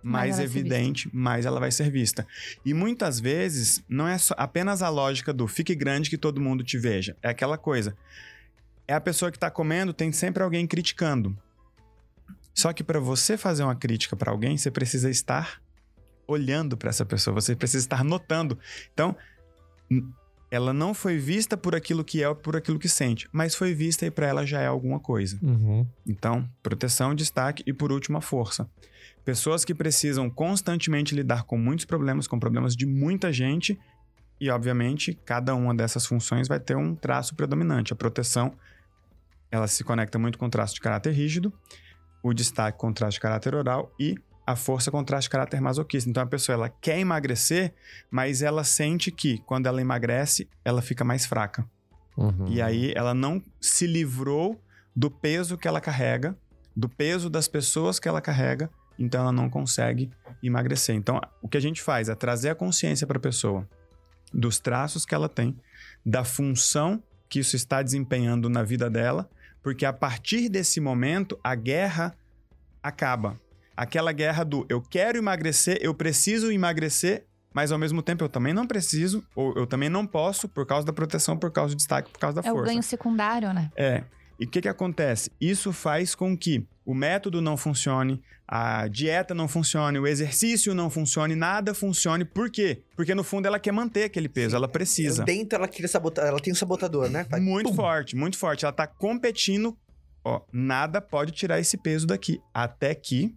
mais, 0.02 0.36
ser 0.36 0.44
evidente, 0.44 1.14
mais 1.14 1.44
ela 1.44 1.60
vai 1.60 1.70
ser 1.70 1.90
vista. 1.90 2.26
E 2.64 2.72
muitas 2.72 3.20
vezes 3.20 3.84
não 3.88 4.08
é 4.08 4.16
só 4.16 4.34
apenas 4.36 4.82
a 4.82 4.88
lógica 4.88 5.32
do 5.32 5.46
fique 5.46 5.74
grande 5.74 6.08
que 6.08 6.16
todo 6.16 6.40
mundo 6.40 6.64
te 6.64 6.78
veja. 6.78 7.16
É 7.22 7.28
aquela 7.28 7.58
coisa. 7.58 7.96
É 8.88 8.94
a 8.94 9.00
pessoa 9.00 9.30
que 9.30 9.36
está 9.36 9.50
comendo, 9.50 9.92
tem 9.92 10.10
sempre 10.10 10.42
alguém 10.42 10.66
criticando. 10.66 11.36
Só 12.54 12.72
que 12.72 12.82
para 12.82 12.98
você 12.98 13.36
fazer 13.36 13.62
uma 13.62 13.76
crítica 13.76 14.16
para 14.16 14.30
alguém, 14.30 14.56
você 14.56 14.70
precisa 14.70 15.08
estar 15.10 15.62
olhando 16.26 16.76
para 16.76 16.90
essa 16.90 17.04
pessoa, 17.04 17.34
você 17.34 17.54
precisa 17.54 17.84
estar 17.84 18.04
notando. 18.04 18.58
Então, 18.92 19.16
ela 20.50 20.72
não 20.72 20.92
foi 20.92 21.16
vista 21.16 21.56
por 21.56 21.74
aquilo 21.74 22.04
que 22.04 22.22
é 22.22 22.28
ou 22.28 22.34
por 22.34 22.56
aquilo 22.56 22.78
que 22.78 22.88
sente, 22.88 23.28
mas 23.30 23.54
foi 23.54 23.72
vista 23.72 24.04
e 24.04 24.10
para 24.10 24.26
ela 24.26 24.44
já 24.44 24.60
é 24.60 24.66
alguma 24.66 24.98
coisa. 24.98 25.38
Uhum. 25.40 25.86
Então, 26.06 26.48
proteção, 26.62 27.14
destaque 27.14 27.62
e, 27.66 27.72
por 27.72 27.92
último, 27.92 28.18
a 28.18 28.20
força. 28.20 28.68
Pessoas 29.24 29.64
que 29.64 29.74
precisam 29.74 30.28
constantemente 30.28 31.14
lidar 31.14 31.44
com 31.44 31.56
muitos 31.56 31.84
problemas, 31.84 32.26
com 32.26 32.38
problemas 32.38 32.74
de 32.74 32.84
muita 32.84 33.32
gente, 33.32 33.78
e, 34.40 34.50
obviamente, 34.50 35.14
cada 35.24 35.54
uma 35.54 35.74
dessas 35.74 36.06
funções 36.06 36.48
vai 36.48 36.58
ter 36.58 36.76
um 36.76 36.96
traço 36.96 37.36
predominante. 37.36 37.92
A 37.92 37.96
proteção, 37.96 38.52
ela 39.50 39.68
se 39.68 39.84
conecta 39.84 40.18
muito 40.18 40.38
com 40.38 40.46
o 40.46 40.50
traço 40.50 40.74
de 40.74 40.80
caráter 40.80 41.12
rígido, 41.12 41.52
o 42.22 42.32
destaque 42.32 42.78
com 42.78 42.88
o 42.88 42.92
traço 42.92 43.14
de 43.14 43.20
caráter 43.20 43.54
oral 43.54 43.94
e 44.00 44.16
a 44.50 44.56
força 44.56 44.90
o 44.90 45.04
de 45.04 45.30
caráter 45.30 45.60
masoquista. 45.60 46.08
Então, 46.08 46.22
a 46.22 46.26
pessoa, 46.26 46.54
ela 46.54 46.68
quer 46.68 46.98
emagrecer, 46.98 47.72
mas 48.10 48.42
ela 48.42 48.64
sente 48.64 49.10
que, 49.10 49.38
quando 49.38 49.66
ela 49.66 49.80
emagrece, 49.80 50.48
ela 50.64 50.82
fica 50.82 51.04
mais 51.04 51.26
fraca. 51.26 51.66
Uhum. 52.16 52.48
E 52.48 52.60
aí 52.60 52.92
ela 52.94 53.14
não 53.14 53.42
se 53.60 53.86
livrou 53.86 54.60
do 54.94 55.10
peso 55.10 55.56
que 55.56 55.68
ela 55.68 55.80
carrega, 55.80 56.36
do 56.76 56.88
peso 56.88 57.30
das 57.30 57.48
pessoas 57.48 57.98
que 57.98 58.08
ela 58.08 58.20
carrega, 58.20 58.70
então 58.98 59.22
ela 59.22 59.32
não 59.32 59.48
consegue 59.48 60.10
emagrecer. 60.42 60.94
Então, 60.94 61.20
o 61.40 61.48
que 61.48 61.56
a 61.56 61.60
gente 61.60 61.80
faz 61.80 62.08
é 62.08 62.14
trazer 62.14 62.50
a 62.50 62.54
consciência 62.54 63.06
para 63.06 63.16
a 63.16 63.20
pessoa 63.20 63.66
dos 64.32 64.58
traços 64.58 65.06
que 65.06 65.14
ela 65.14 65.28
tem, 65.28 65.56
da 66.04 66.24
função 66.24 67.02
que 67.28 67.38
isso 67.38 67.56
está 67.56 67.82
desempenhando 67.82 68.48
na 68.48 68.62
vida 68.62 68.90
dela, 68.90 69.30
porque 69.62 69.84
a 69.84 69.92
partir 69.92 70.48
desse 70.48 70.80
momento 70.80 71.38
a 71.42 71.54
guerra 71.54 72.14
acaba. 72.82 73.38
Aquela 73.80 74.12
guerra 74.12 74.44
do 74.44 74.66
eu 74.68 74.82
quero 74.82 75.16
emagrecer, 75.16 75.78
eu 75.80 75.94
preciso 75.94 76.52
emagrecer, 76.52 77.24
mas 77.50 77.72
ao 77.72 77.78
mesmo 77.78 78.02
tempo 78.02 78.22
eu 78.22 78.28
também 78.28 78.52
não 78.52 78.66
preciso, 78.66 79.24
ou 79.34 79.54
eu 79.56 79.66
também 79.66 79.88
não 79.88 80.06
posso, 80.06 80.46
por 80.46 80.66
causa 80.66 80.86
da 80.86 80.92
proteção, 80.92 81.34
por 81.34 81.50
causa 81.50 81.74
do 81.74 81.78
destaque, 81.78 82.10
por 82.10 82.18
causa 82.18 82.42
da 82.42 82.46
É 82.46 82.52
o 82.52 82.56
força. 82.56 82.72
ganho 82.72 82.82
secundário, 82.82 83.54
né? 83.54 83.72
É. 83.74 84.04
E 84.38 84.44
o 84.44 84.48
que, 84.48 84.60
que 84.60 84.68
acontece? 84.68 85.30
Isso 85.40 85.72
faz 85.72 86.14
com 86.14 86.36
que 86.36 86.62
o 86.84 86.92
método 86.92 87.40
não 87.40 87.56
funcione, 87.56 88.22
a 88.46 88.86
dieta 88.86 89.34
não 89.34 89.48
funcione, 89.48 89.98
o 89.98 90.06
exercício 90.06 90.74
não 90.74 90.90
funcione, 90.90 91.34
nada 91.34 91.72
funcione. 91.72 92.26
Por 92.26 92.50
quê? 92.50 92.82
Porque 92.94 93.14
no 93.14 93.24
fundo 93.24 93.46
ela 93.46 93.58
quer 93.58 93.72
manter 93.72 94.04
aquele 94.04 94.28
peso, 94.28 94.54
ela 94.54 94.68
precisa. 94.68 95.24
Dentro 95.24 95.56
ela 95.56 95.66
queria 95.66 95.88
sabotar, 95.88 96.26
ela 96.26 96.38
tem 96.38 96.52
um 96.52 96.56
sabotador, 96.56 97.08
né? 97.08 97.26
Muito 97.40 97.70
pum. 97.70 97.76
forte, 97.76 98.14
muito 98.14 98.36
forte. 98.36 98.62
Ela 98.66 98.74
tá 98.74 98.86
competindo. 98.86 99.74
Ó, 100.22 100.42
nada 100.52 101.00
pode 101.00 101.32
tirar 101.32 101.58
esse 101.58 101.78
peso 101.78 102.06
daqui. 102.06 102.42
Até 102.52 102.94
que 102.94 103.34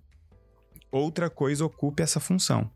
outra 0.94 1.28
coisa 1.30 1.65
ocupe 1.65 2.03
essa 2.03 2.20
função. 2.20 2.70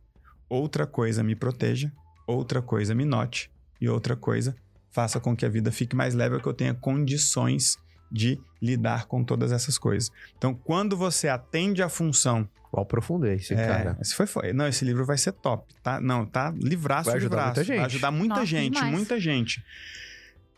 Outra 0.49 0.87
coisa 0.87 1.23
me 1.23 1.35
proteja, 1.35 1.91
outra 2.25 2.61
coisa 2.61 2.95
me 2.95 3.05
note 3.05 3.51
e 3.79 3.87
outra 3.87 4.15
coisa 4.15 4.55
faça 4.89 5.19
com 5.19 5.35
que 5.35 5.45
a 5.45 5.49
vida 5.49 5.71
fique 5.71 5.95
mais 5.95 6.15
leve, 6.15 6.41
que 6.41 6.47
eu 6.47 6.53
tenha 6.53 6.73
condições 6.73 7.77
de 8.11 8.39
lidar 8.59 9.05
com 9.05 9.23
todas 9.23 9.51
essas 9.51 9.77
coisas. 9.77 10.09
Então, 10.37 10.55
quando 10.55 10.97
você 10.97 11.27
atende 11.27 11.83
a 11.83 11.89
função 11.89 12.49
Eu 12.73 12.79
aprofundei 12.79 13.35
esse 13.35 13.53
é, 13.53 13.67
cara. 13.67 13.97
esse 14.01 14.15
foi, 14.15 14.25
foi. 14.25 14.53
Não, 14.53 14.67
esse 14.67 14.83
livro 14.83 15.05
vai 15.05 15.17
ser 15.17 15.33
top, 15.33 15.73
tá? 15.83 16.01
Não, 16.01 16.25
tá 16.25 16.51
livraço, 16.57 17.09
Vai 17.09 17.17
ajudar 17.17 17.37
livraço. 17.37 17.55
muita 17.55 17.63
gente. 17.63 17.77
Vai 17.77 17.85
ajudar 17.85 18.11
muita 18.11 18.35
Nossa, 18.35 18.45
gente, 18.45 18.73
demais. 18.73 18.91
muita 18.93 19.19
gente. 19.19 19.63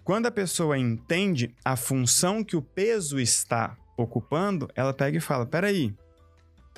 Quando 0.03 0.25
a 0.27 0.31
pessoa 0.31 0.77
entende 0.77 1.53
a 1.63 1.75
função 1.75 2.43
que 2.43 2.55
o 2.55 2.61
peso 2.61 3.19
está 3.19 3.75
ocupando, 3.97 4.69
ela 4.75 4.93
pega 4.93 5.17
e 5.17 5.21
fala: 5.21 5.45
peraí, 5.45 5.93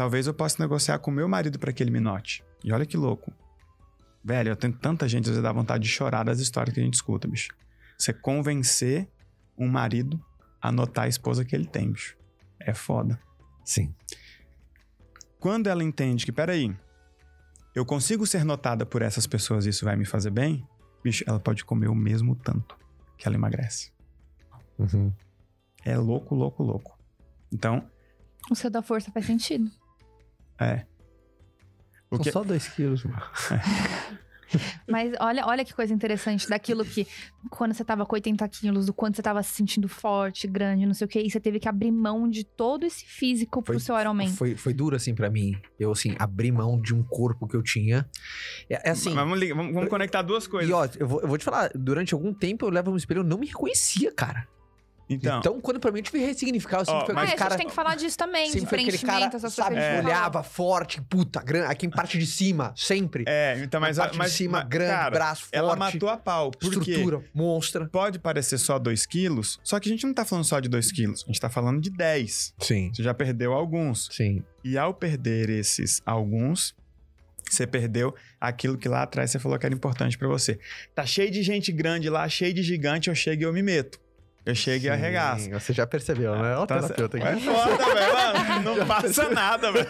talvez 0.01 0.25
eu 0.25 0.33
possa 0.33 0.55
negociar 0.57 0.97
com 0.97 1.11
meu 1.11 1.29
marido 1.29 1.59
para 1.59 1.71
que 1.71 1.83
ele 1.83 1.91
me 1.91 1.99
note. 1.99 2.43
E 2.63 2.73
olha 2.73 2.87
que 2.87 2.97
louco. 2.97 3.31
Velho, 4.23 4.49
eu 4.49 4.55
tenho 4.55 4.73
tanta 4.73 5.07
gente, 5.07 5.25
às 5.25 5.29
vezes 5.29 5.43
dá 5.43 5.53
vontade 5.53 5.83
de 5.83 5.89
chorar 5.91 6.23
das 6.23 6.39
histórias 6.39 6.73
que 6.73 6.79
a 6.79 6.83
gente 6.83 6.95
escuta, 6.95 7.27
bicho. 7.27 7.55
Você 7.99 8.11
convencer 8.11 9.07
um 9.55 9.67
marido 9.67 10.19
a 10.59 10.71
notar 10.71 11.05
a 11.05 11.07
esposa 11.07 11.45
que 11.45 11.55
ele 11.55 11.67
tem, 11.67 11.91
bicho. 11.91 12.17
É 12.59 12.73
foda. 12.73 13.21
Sim. 13.63 13.93
Quando 15.39 15.67
ela 15.67 15.83
entende 15.83 16.25
que, 16.25 16.31
peraí, 16.31 16.75
eu 17.75 17.85
consigo 17.85 18.25
ser 18.25 18.43
notada 18.43 18.87
por 18.87 19.03
essas 19.03 19.27
pessoas 19.27 19.67
e 19.67 19.69
isso 19.69 19.85
vai 19.85 19.95
me 19.95 20.05
fazer 20.05 20.31
bem, 20.31 20.67
bicho, 21.03 21.23
ela 21.27 21.39
pode 21.39 21.63
comer 21.63 21.89
o 21.89 21.95
mesmo 21.95 22.35
tanto 22.35 22.75
que 23.19 23.27
ela 23.27 23.35
emagrece. 23.35 23.91
Uhum. 24.79 25.13
É 25.85 25.95
louco, 25.95 26.33
louco, 26.33 26.63
louco. 26.63 26.97
Então, 27.53 27.87
O 28.49 28.55
seu 28.55 28.71
da 28.71 28.81
força 28.81 29.11
faz 29.11 29.27
sentido. 29.27 29.69
É. 30.63 30.85
O 32.09 32.15
São 32.17 32.23
que... 32.23 32.31
só 32.31 32.43
dois 32.43 32.67
quilos, 32.67 33.03
mano. 33.05 33.21
Mas 34.85 35.13
olha, 35.21 35.45
olha 35.45 35.63
que 35.63 35.73
coisa 35.73 35.93
interessante 35.93 36.49
daquilo 36.49 36.83
que 36.83 37.07
quando 37.49 37.73
você 37.73 37.85
tava 37.85 38.05
com 38.05 38.15
80 38.15 38.45
quilos, 38.49 38.85
do 38.85 38.93
quanto 38.93 39.15
você 39.15 39.21
tava 39.21 39.41
se 39.43 39.51
sentindo 39.53 39.87
forte, 39.87 40.45
grande, 40.45 40.85
não 40.85 40.93
sei 40.93 41.05
o 41.05 41.07
que, 41.07 41.21
e 41.21 41.31
você 41.31 41.39
teve 41.39 41.57
que 41.57 41.69
abrir 41.69 41.89
mão 41.89 42.27
de 42.29 42.43
todo 42.43 42.85
esse 42.85 43.05
físico 43.05 43.63
Foi- 43.65 43.75
pro 43.75 43.79
seu 43.79 43.97
Iron 43.97 44.13
Man. 44.13 44.27
Foi, 44.27 44.55
foi 44.55 44.73
duro, 44.73 44.95
assim, 44.97 45.15
pra 45.15 45.29
mim. 45.29 45.53
Eu, 45.79 45.91
assim, 45.93 46.15
abri 46.19 46.51
mão 46.51 46.77
de 46.79 46.93
um 46.93 47.01
corpo 47.01 47.47
que 47.47 47.55
eu 47.55 47.63
tinha. 47.63 48.05
É, 48.69 48.89
é 48.89 48.91
assim... 48.91 49.13
Mas 49.13 49.23
vamos, 49.23 49.39
ligar- 49.39 49.55
vamos- 49.55 49.73
vamos 49.73 49.89
conectar 49.89 50.21
duas 50.21 50.45
coisas. 50.47 50.69
E 50.69 50.73
ó, 50.73 50.85
eu 50.99 51.07
vou, 51.07 51.21
eu 51.21 51.27
vou 51.29 51.37
te 51.37 51.45
falar, 51.45 51.71
durante 51.73 52.13
algum 52.13 52.33
tempo 52.33 52.65
eu 52.65 52.69
levo 52.69 52.91
no 52.91 52.97
espelho, 52.97 53.19
eu 53.19 53.23
não 53.23 53.37
me 53.37 53.47
reconhecia, 53.47 54.11
cara. 54.11 54.45
Então, 55.13 55.39
Então, 55.39 55.61
quando 55.61 55.79
pra 55.79 55.91
mim 55.91 55.99
eu 55.99 56.03
tive 56.03 56.19
ressignificar, 56.19 56.79
eu 56.79 56.85
sempre 56.85 57.01
Ó, 57.01 57.05
fui 57.05 57.15
Ah, 57.15 57.19
aquele 57.21 57.33
a 57.33 57.37
cara... 57.37 57.49
gente 57.51 57.59
tem 57.59 57.67
que 57.67 57.73
falar 57.75 57.95
disso 57.95 58.17
também, 58.17 58.45
de 58.45 58.51
Sempre 58.53 58.69
foi 58.69 58.77
aquele 58.79 58.97
preenchimento, 58.97 59.19
cara, 59.31 59.37
essas 59.37 59.55
coisas 59.55 59.73
que 59.73 59.79
a 59.79 59.81
gente 59.81 59.95
falou. 59.97 60.05
olhava 60.11 60.43
forte, 60.43 61.01
puta, 61.01 61.41
grande, 61.41 61.71
aqui 61.71 61.85
em 61.85 61.89
parte 61.89 62.17
de 62.17 62.25
cima, 62.25 62.73
sempre. 62.75 63.25
é, 63.27 63.59
então, 63.63 63.79
mas, 63.81 63.97
Na 63.97 64.03
parte 64.05 64.17
mas 64.17 64.31
de 64.31 64.37
cima, 64.37 64.59
mas, 64.59 64.67
grande, 64.69 64.91
cara, 64.91 65.09
braço 65.11 65.41
forte, 65.43 65.55
ela 65.55 65.75
matou 65.75 66.09
a 66.09 66.17
pau. 66.17 66.51
Por 66.51 66.71
quê? 66.81 66.91
estrutura, 66.91 67.23
monstra. 67.33 67.87
Pode 67.87 68.19
parecer 68.19 68.57
só 68.57 68.79
2 68.79 69.05
quilos, 69.05 69.59
só 69.63 69.79
que 69.79 69.89
a 69.89 69.91
gente 69.91 70.05
não 70.05 70.13
tá 70.13 70.23
falando 70.25 70.45
só 70.45 70.59
de 70.59 70.69
2 70.69 70.91
quilos, 70.91 71.23
a 71.23 71.27
gente 71.27 71.39
tá 71.41 71.49
falando 71.49 71.81
de 71.81 71.89
10. 71.89 72.53
Sim, 72.59 72.91
Você 72.93 73.03
já 73.03 73.13
perdeu 73.13 73.53
alguns. 73.53 74.07
sim. 74.11 74.43
E 74.63 74.77
ao 74.77 74.93
perder 74.93 75.49
esses 75.49 76.01
alguns, 76.05 76.75
você 77.49 77.65
perdeu 77.65 78.13
aquilo 78.39 78.77
que 78.77 78.87
lá 78.87 79.01
atrás 79.03 79.31
você 79.31 79.39
falou 79.39 79.57
que 79.57 79.65
era 79.65 79.73
importante 79.73 80.17
pra 80.17 80.27
você. 80.27 80.59
Tá 80.93 81.05
cheio 81.05 81.31
de 81.31 81.41
gente 81.41 81.71
grande 81.71 82.09
lá, 82.09 82.29
cheio 82.29 82.53
de 82.53 82.61
gigante, 82.61 83.09
eu 83.09 83.15
chego 83.15 83.41
e 83.41 83.45
eu 83.45 83.51
me 83.51 83.61
meto. 83.63 83.99
Eu 84.45 84.55
chego 84.55 84.77
e 84.77 84.81
Sim, 84.81 84.89
arregaço. 84.89 85.49
Você 85.51 85.71
já 85.71 85.85
percebeu, 85.85 86.33
né? 86.35 86.55
Olha 86.55 86.59
o 86.61 86.67
Tá 86.67 86.79
terapeuta 86.79 87.17
É 87.19 87.31
aqui. 87.33 87.45
foda, 87.45 87.77
velho. 87.77 88.61
Não 88.79 88.87
passa 88.87 89.29
nada, 89.29 89.71
velho. 89.71 89.87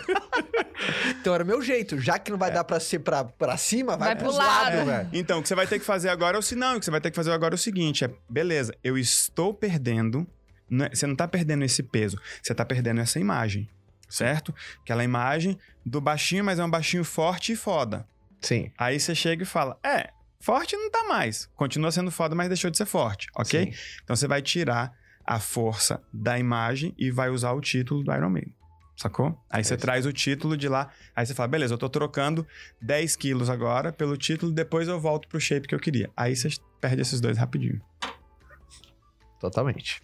Então 1.20 1.34
era 1.34 1.44
o 1.44 1.48
meu 1.48 1.62
jeito. 1.62 2.00
Já 2.00 2.18
que 2.20 2.32
não 2.32 2.38
vai 2.38 2.52
dar 2.52 2.64
pra 2.64 2.80
ser 2.80 3.00
pra, 3.00 3.24
pra 3.24 3.56
cima, 3.58 3.96
vai, 3.96 4.10
Vai 4.10 4.16
pro 4.18 4.32
lado. 4.32 4.86
velho. 4.86 5.10
Então, 5.14 5.40
o 5.40 5.42
que 5.42 5.48
você 5.48 5.56
vai 5.56 5.68
ter 5.68 5.80
que 5.80 5.86
fazer 5.86 6.10
agora 6.10 6.36
é 6.38 6.40
o 6.40 6.42
sinal. 6.42 6.76
O 6.76 6.80
que 6.80 6.86
você 6.86 6.92
vai 6.92 7.00
ter 7.02 7.12
que 7.12 7.16
fazer 7.16 7.32
agora 7.32 7.54
é 7.54 7.56
o 7.56 7.58
seguinte: 7.58 8.04
é, 8.04 8.10
beleza, 8.30 8.74
eu 8.84 8.98
estou 8.98 9.54
perdendo. 9.54 10.28
não 10.70 10.86
é- 10.86 10.90
você 10.90 11.06
não 11.08 11.16
tá 11.16 11.28
perdendo 11.28 11.64
esse 11.64 11.84
peso, 11.84 12.18
você 12.42 12.54
tá 12.54 12.66
perdendo 12.66 13.02
essa 13.02 13.20
imagem. 13.20 13.70
Certo? 14.10 14.54
Aquela 14.82 15.04
imagem 15.04 15.58
do 15.86 16.02
baixinho, 16.02 16.44
mas 16.44 16.60
é 16.60 16.66
um 16.66 16.70
baixinho 16.70 17.04
forte 17.06 17.54
e 17.54 17.56
foda. 17.56 18.06
Sim. 18.42 18.70
Aí 18.78 19.00
você 19.00 19.14
chega 19.16 19.44
e 19.44 19.46
fala: 19.46 19.78
É, 19.84 20.10
forte 20.42 20.76
não 20.76 20.90
tá 20.90 21.06
mais. 21.06 21.50
Continua 21.56 21.92
sendo 21.92 22.12
foda, 22.12 22.36
mas 22.36 22.48
deixou 22.50 22.70
de 22.70 22.78
ser 22.78 22.86
forte, 22.86 23.28
ok? 23.36 23.72
Sim. 23.72 23.80
Então 24.04 24.16
você 24.16 24.28
vai 24.28 24.42
tirar 24.42 24.94
a 25.26 25.40
força 25.40 26.02
da 26.12 26.38
imagem 26.38 26.94
e 26.98 27.12
vai 27.12 27.30
usar 27.30 27.52
o 27.52 27.62
título 27.62 28.04
do 28.04 28.14
Iron 28.14 28.30
Man. 28.30 28.42
Sacou? 28.98 29.36
Aí 29.50 29.64
você 29.64 29.74
isso. 29.74 29.82
traz 29.82 30.06
o 30.06 30.14
título 30.14 30.56
de 30.56 30.68
lá. 30.68 30.90
Aí 31.16 31.26
você 31.26 31.34
fala, 31.34 31.48
beleza, 31.48 31.74
eu 31.74 31.78
tô 31.78 31.90
trocando 31.90 32.46
10 32.82 33.16
quilos 33.16 33.50
agora 33.50 33.92
pelo 33.92 34.16
título, 34.16 34.52
depois 34.52 34.88
eu 34.88 35.00
volto 35.00 35.28
pro 35.28 35.40
shape 35.40 35.68
que 35.68 35.74
eu 35.74 35.80
queria. 35.80 36.10
Aí 36.16 36.36
você 36.36 36.50
perde 36.80 37.02
esses 37.02 37.20
dois 37.20 37.38
rapidinho. 37.38 37.82
Totalmente. 39.40 40.00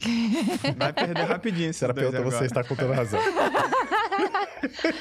Vai 0.77 0.91
perder 0.91 1.25
rapidinho 1.25 1.69
dois 1.71 1.83
agora. 2.15 2.45
está 2.45 2.63
com 2.63 2.75
toda 2.75 2.95
razão. 2.95 3.19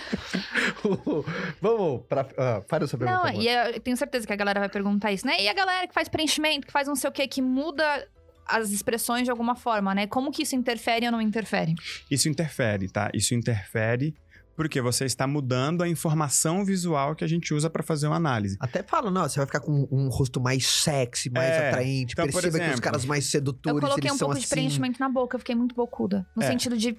Vamos 1.60 2.02
pra. 2.09 2.26
Ah, 2.36 2.62
para 2.66 2.84
a 2.84 2.88
sua 2.88 2.98
pergunta. 2.98 3.22
Não, 3.22 3.28
amor. 3.30 3.43
e 3.43 3.48
eu 3.48 3.80
tenho 3.80 3.97
certeza 3.97 4.26
que 4.26 4.32
a 4.32 4.36
galera 4.36 4.60
vai 4.60 4.68
perguntar 4.68 5.12
isso, 5.12 5.26
né? 5.26 5.40
E 5.40 5.48
a 5.48 5.55
galera 5.55 5.86
que 5.86 5.94
faz 5.94 6.09
preenchimento, 6.09 6.66
que 6.66 6.72
faz 6.72 6.88
não 6.88 6.97
sei 6.97 7.10
o 7.10 7.12
quê, 7.12 7.26
que 7.26 7.43
muda 7.43 8.06
as 8.47 8.70
expressões 8.70 9.24
de 9.24 9.30
alguma 9.30 9.56
forma, 9.56 9.94
né? 9.94 10.06
Como 10.06 10.30
que 10.30 10.43
isso 10.43 10.55
interfere 10.55 11.06
ou 11.06 11.12
não 11.12 11.20
interfere? 11.20 11.74
Isso 12.10 12.28
interfere, 12.28 12.88
tá? 12.88 13.10
Isso 13.12 13.34
interfere 13.34 14.14
porque 14.55 14.80
você 14.80 15.05
está 15.05 15.26
mudando 15.26 15.82
a 15.82 15.88
informação 15.88 16.64
visual 16.64 17.14
que 17.14 17.22
a 17.22 17.26
gente 17.26 17.52
usa 17.52 17.68
para 17.68 17.82
fazer 17.82 18.06
uma 18.06 18.16
análise. 18.16 18.56
Até 18.59 18.82
fala, 18.82 19.10
não, 19.10 19.28
você 19.28 19.36
vai 19.38 19.44
ficar 19.44 19.60
com 19.60 19.86
um 19.90 20.09
rosto 20.09 20.40
mais 20.40 20.66
sexy, 20.66 21.28
mais 21.28 21.51
É, 21.51 21.68
atraente. 21.68 22.14
então, 22.14 22.24
Perceba 22.24 22.52
que 22.52 22.56
os 22.56 22.62
exemplo, 22.64 22.80
caras 22.80 23.05
mais 23.05 23.24
Eu 23.26 23.30
sedutores, 23.32 23.80
coloquei 23.80 24.05
eles 24.05 24.14
um 24.14 24.18
são 24.18 24.28
pouco 24.28 24.40
de 24.40 24.47
assim. 24.47 24.55
preenchimento 24.55 24.98
na 24.98 25.10
boca, 25.10 25.36
eu 25.36 25.40
fiquei 25.40 25.55
muito 25.55 25.74
bocuda. 25.74 26.26
No 26.34 26.43
É. 26.43 26.47
sentido 26.47 26.74
de. 26.78 26.97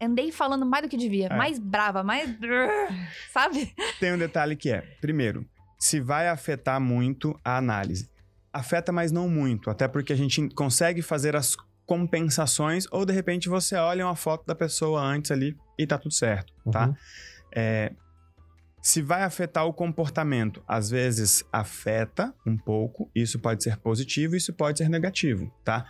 Andei 0.00 0.30
falando 0.32 0.64
mais 0.64 0.84
do 0.84 0.88
que 0.88 0.96
devia. 0.96 1.26
É. 1.26 1.36
Mais 1.36 1.58
brava, 1.58 2.02
mais. 2.02 2.36
Sabe? 3.32 3.74
Tem 3.98 4.12
um 4.12 4.18
detalhe 4.18 4.56
que 4.56 4.70
é, 4.70 4.80
primeiro, 5.00 5.46
se 5.78 6.00
vai 6.00 6.28
afetar 6.28 6.80
muito 6.80 7.38
a 7.44 7.56
análise. 7.56 8.10
Afeta, 8.52 8.90
mas 8.90 9.12
não 9.12 9.28
muito, 9.28 9.70
até 9.70 9.86
porque 9.86 10.12
a 10.12 10.16
gente 10.16 10.48
consegue 10.50 11.02
fazer 11.02 11.36
as 11.36 11.56
compensações 11.86 12.86
ou 12.90 13.06
de 13.06 13.12
repente 13.12 13.48
você 13.48 13.74
olha 13.76 14.04
uma 14.04 14.16
foto 14.16 14.44
da 14.46 14.54
pessoa 14.54 15.00
antes 15.00 15.30
ali 15.30 15.56
e 15.78 15.86
tá 15.86 15.96
tudo 15.96 16.12
certo, 16.12 16.52
tá? 16.70 16.88
Uhum. 16.88 16.94
É, 17.54 17.92
se 18.82 19.00
vai 19.00 19.22
afetar 19.22 19.66
o 19.66 19.72
comportamento, 19.72 20.62
às 20.66 20.90
vezes 20.90 21.44
afeta 21.52 22.34
um 22.46 22.56
pouco, 22.56 23.10
isso 23.14 23.38
pode 23.38 23.62
ser 23.62 23.76
positivo, 23.78 24.36
isso 24.36 24.52
pode 24.52 24.78
ser 24.78 24.88
negativo, 24.88 25.52
tá? 25.64 25.86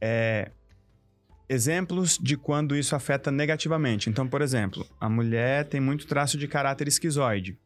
É, 0.00 0.50
exemplos 1.50 2.16
de 2.16 2.36
quando 2.36 2.76
isso 2.76 2.94
afeta 2.94 3.30
negativamente. 3.30 4.08
Então, 4.08 4.26
por 4.28 4.40
exemplo, 4.40 4.86
a 5.00 5.08
mulher 5.08 5.64
tem 5.68 5.80
muito 5.80 6.06
traço 6.06 6.38
de 6.38 6.46
caráter 6.46 6.86
esquizoide. 6.86 7.58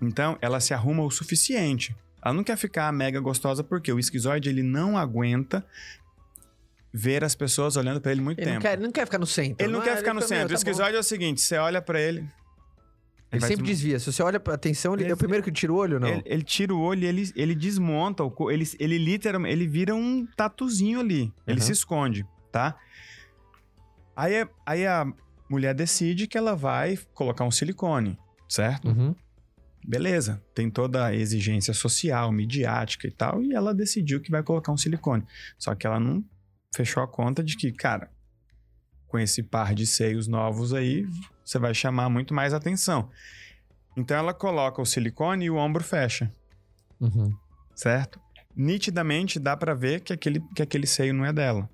Então, 0.00 0.38
ela 0.40 0.60
se 0.60 0.72
arruma 0.72 1.02
o 1.02 1.10
suficiente. 1.10 1.94
Ela 2.24 2.32
não 2.32 2.44
quer 2.44 2.56
ficar 2.56 2.92
mega 2.92 3.18
gostosa 3.20 3.64
porque 3.64 3.92
o 3.92 3.98
esquizoide 3.98 4.48
ele 4.48 4.62
não 4.62 4.96
aguenta 4.96 5.66
ver 6.92 7.24
as 7.24 7.34
pessoas 7.34 7.76
olhando 7.76 8.00
pra 8.00 8.12
ele 8.12 8.20
muito 8.20 8.38
Ele 8.38 8.46
tempo. 8.46 8.54
não 8.54 8.62
quer, 8.62 8.72
ele 8.74 8.82
não 8.82 8.92
quer 8.92 9.04
ficar 9.04 9.18
no 9.18 9.26
centro. 9.26 9.64
Ele 9.66 9.72
não 9.72 9.80
quer 9.80 9.96
ficar 9.98 10.14
no 10.14 10.20
meu, 10.20 10.28
centro. 10.28 10.48
tá 10.48 10.54
o 10.54 10.56
esquizoide 10.56 10.96
é 10.96 11.00
o 11.00 11.02
seguinte: 11.02 11.40
você 11.40 11.56
olha 11.56 11.82
pra 11.82 12.00
ele. 12.00 12.20
bom. 12.22 12.28
Ele 13.30 13.40
vai 13.40 13.48
sempre 13.50 13.66
se- 13.66 13.72
desvia. 13.72 13.98
Se 13.98 14.10
você 14.10 14.22
olha 14.22 14.40
pra 14.40 14.54
atenção, 14.54 14.94
ele, 14.94 15.02
é 15.02 15.06
o 15.06 15.08
Ele- 15.10 15.16
primeiro 15.16 15.44
que 15.44 15.52
tira 15.52 15.70
o 15.70 15.76
olho, 15.76 16.00
não? 16.00 16.08
Ele, 16.08 16.22
ele 16.24 16.42
tira 16.42 16.74
o 16.74 16.80
olho 16.80 17.02
e 17.04 17.06
ele, 17.06 17.30
ele 17.36 17.54
desmonta 17.54 18.24
o 18.24 18.50
ele, 18.50 18.66
ele 18.80 18.96
literalmente 18.96 19.52
ele 19.54 19.66
vira 19.66 19.94
um 19.94 20.26
tatuzinho 20.34 20.98
ali. 21.00 21.30
Ele 21.46 21.60
Uhum. 21.60 21.66
se 21.66 21.72
esconde, 21.72 22.24
tá? 22.50 22.74
Aí, 24.18 24.34
é- 24.34 24.48
aí 24.66 24.84
a 24.86 25.06
mulher 25.48 25.72
decide 25.74 26.26
que 26.26 26.36
ela 26.36 26.56
vai 26.56 26.96
colocar 27.14 27.44
um 27.44 27.50
silicone, 27.52 28.18
certo? 28.48 28.88
Uhum. 28.88 29.14
Beleza, 29.86 30.42
tem 30.52 30.68
toda 30.68 31.06
a 31.06 31.14
exigência 31.14 31.72
social, 31.72 32.32
midiática 32.32 33.06
e 33.06 33.12
tal, 33.12 33.40
e 33.42 33.54
ela 33.54 33.72
decidiu 33.72 34.20
que 34.20 34.30
vai 34.30 34.42
colocar 34.42 34.72
um 34.72 34.76
silicone. 34.76 35.24
Só 35.56 35.72
que 35.74 35.86
ela 35.86 36.00
não 36.00 36.22
fechou 36.74 37.00
a 37.02 37.06
conta 37.06 37.44
de 37.44 37.56
que, 37.56 37.70
cara, 37.72 38.10
com 39.06 39.18
esse 39.20 39.40
par 39.42 39.72
de 39.72 39.86
seios 39.86 40.26
novos 40.26 40.74
aí, 40.74 41.06
você 41.44 41.58
vai 41.58 41.72
chamar 41.72 42.10
muito 42.10 42.34
mais 42.34 42.52
atenção. 42.52 43.08
Então 43.96 44.16
ela 44.16 44.34
coloca 44.34 44.82
o 44.82 44.84
silicone 44.84 45.44
e 45.46 45.50
o 45.50 45.56
ombro 45.56 45.82
fecha, 45.84 46.34
Uhum. 47.00 47.32
certo? 47.74 48.20
Nitidamente 48.54 49.38
dá 49.38 49.56
pra 49.56 49.74
ver 49.74 50.00
que 50.00 50.12
aquele, 50.12 50.40
que 50.56 50.60
aquele 50.62 50.86
seio 50.88 51.14
não 51.14 51.24
é 51.24 51.32
dela. 51.32 51.70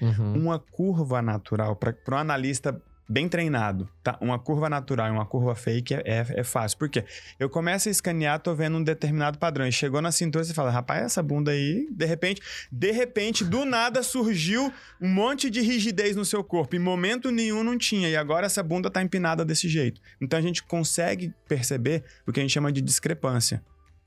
Uhum. 0.00 0.34
Uma 0.34 0.58
curva 0.58 1.22
natural, 1.22 1.76
para 1.76 1.94
um 2.10 2.18
analista 2.18 2.80
bem 3.08 3.28
treinado, 3.28 3.88
tá? 4.02 4.16
Uma 4.20 4.38
curva 4.38 4.68
natural 4.68 5.08
e 5.08 5.10
uma 5.10 5.26
curva 5.26 5.54
fake 5.54 5.94
é, 5.94 6.02
é, 6.04 6.26
é 6.40 6.44
fácil. 6.44 6.78
Por 6.78 6.88
quê? 6.88 7.04
Eu 7.38 7.50
começo 7.50 7.88
a 7.88 7.90
escanear, 7.92 8.40
tô 8.40 8.54
vendo 8.54 8.78
um 8.78 8.82
determinado 8.82 9.38
padrão. 9.38 9.66
E 9.66 9.72
chegou 9.72 10.00
na 10.00 10.10
cintura, 10.10 10.44
você 10.44 10.54
fala, 10.54 10.70
rapaz, 10.70 11.04
essa 11.04 11.22
bunda 11.22 11.50
aí, 11.50 11.86
de 11.90 12.06
repente, 12.06 12.40
de 12.72 12.90
repente, 12.92 13.44
do 13.44 13.64
nada 13.64 14.02
surgiu 14.02 14.72
um 15.00 15.08
monte 15.08 15.50
de 15.50 15.60
rigidez 15.60 16.16
no 16.16 16.24
seu 16.24 16.42
corpo. 16.42 16.76
Em 16.76 16.78
momento 16.78 17.30
nenhum 17.30 17.62
não 17.62 17.76
tinha. 17.76 18.08
E 18.08 18.16
agora 18.16 18.46
essa 18.46 18.62
bunda 18.62 18.90
tá 18.90 19.02
empinada 19.02 19.44
desse 19.44 19.68
jeito. 19.68 20.00
Então 20.20 20.38
a 20.38 20.42
gente 20.42 20.62
consegue 20.62 21.32
perceber 21.46 22.04
o 22.26 22.32
que 22.32 22.40
a 22.40 22.42
gente 22.42 22.52
chama 22.52 22.72
de 22.72 22.80
discrepância. 22.80 23.62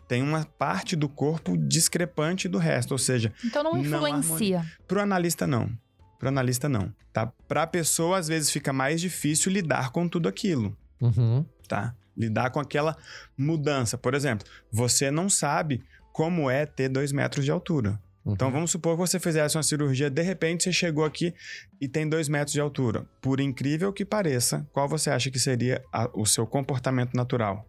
Tem 0.07 0.21
uma 0.23 0.45
parte 0.45 0.95
do 0.95 1.09
corpo 1.09 1.57
discrepante 1.57 2.47
do 2.47 2.57
resto, 2.57 2.91
ou 2.91 2.97
seja, 2.97 3.34
Então 3.43 3.63
não 3.63 3.77
influencia. 3.77 4.65
Pro 4.88 5.01
analista, 5.01 5.45
não. 5.45 5.69
Pro 6.17 6.29
analista, 6.29 6.69
não. 6.69 6.93
Tá? 7.11 7.27
Pra 7.47 7.67
pessoa, 7.67 8.17
às 8.17 8.27
vezes, 8.27 8.49
fica 8.49 8.71
mais 8.71 9.01
difícil 9.01 9.51
lidar 9.51 9.91
com 9.91 10.07
tudo 10.07 10.27
aquilo, 10.29 10.75
Uhum. 11.01 11.45
tá? 11.67 11.93
Lidar 12.15 12.49
com 12.51 12.59
aquela 12.59 12.95
mudança. 13.38 13.97
Por 13.97 14.13
exemplo, 14.13 14.47
você 14.71 15.11
não 15.11 15.29
sabe 15.29 15.84
como 16.13 16.49
é 16.49 16.65
ter 16.65 16.89
dois 16.89 17.11
metros 17.11 17.45
de 17.45 17.51
altura. 17.51 17.99
Uhum. 18.25 18.34
Então, 18.34 18.51
vamos 18.51 18.71
supor 18.71 18.93
que 18.95 18.99
você 18.99 19.19
fizesse 19.19 19.55
uma 19.57 19.63
cirurgia, 19.63 20.09
de 20.09 20.21
repente 20.21 20.63
você 20.63 20.71
chegou 20.73 21.05
aqui 21.05 21.34
e 21.79 21.88
tem 21.88 22.07
dois 22.09 22.27
metros 22.27 22.53
de 22.53 22.59
altura. 22.59 23.05
Por 23.21 23.39
incrível 23.39 23.93
que 23.93 24.03
pareça, 24.05 24.67
qual 24.73 24.88
você 24.88 25.09
acha 25.09 25.29
que 25.29 25.39
seria 25.39 25.84
a- 25.93 26.09
o 26.13 26.25
seu 26.25 26.47
comportamento 26.47 27.13
natural? 27.13 27.67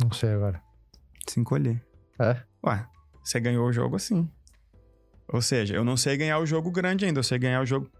Não 0.00 0.10
sei 0.12 0.30
agora. 0.30 0.62
Se 1.28 1.38
encolher. 1.40 1.82
É? 2.18 2.42
Ué, 2.66 2.86
você 3.22 3.38
ganhou 3.38 3.66
o 3.68 3.72
jogo 3.72 3.96
assim. 3.96 4.28
Ou 5.28 5.42
seja, 5.42 5.74
eu 5.74 5.84
não 5.84 5.96
sei 5.96 6.16
ganhar 6.16 6.38
o 6.38 6.46
jogo 6.46 6.70
grande 6.70 7.04
ainda, 7.04 7.20
eu 7.20 7.24
sei 7.24 7.38
ganhar 7.38 7.60
o 7.60 7.66
jogo 7.66 7.90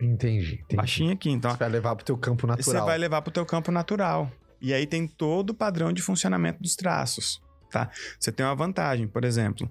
Entendi. 0.00 0.54
entendi. 0.56 0.76
baixinho 0.76 1.12
aqui. 1.12 1.30
Então, 1.30 1.50
Você 1.50 1.56
vai 1.56 1.68
levar 1.70 1.96
pro 1.96 2.04
teu 2.04 2.18
campo 2.18 2.46
você 2.46 2.52
natural. 2.56 2.86
vai 2.86 2.98
levar 2.98 3.22
pro 3.22 3.32
teu 3.32 3.46
campo 3.46 3.72
natural. 3.72 4.30
E 4.60 4.72
aí 4.74 4.86
tem 4.86 5.06
todo 5.06 5.50
o 5.50 5.54
padrão 5.54 5.92
de 5.92 6.02
funcionamento 6.02 6.62
dos 6.62 6.76
traços, 6.76 7.42
tá? 7.70 7.90
Você 8.20 8.30
tem 8.30 8.44
uma 8.44 8.54
vantagem, 8.54 9.06
por 9.08 9.24
exemplo, 9.24 9.70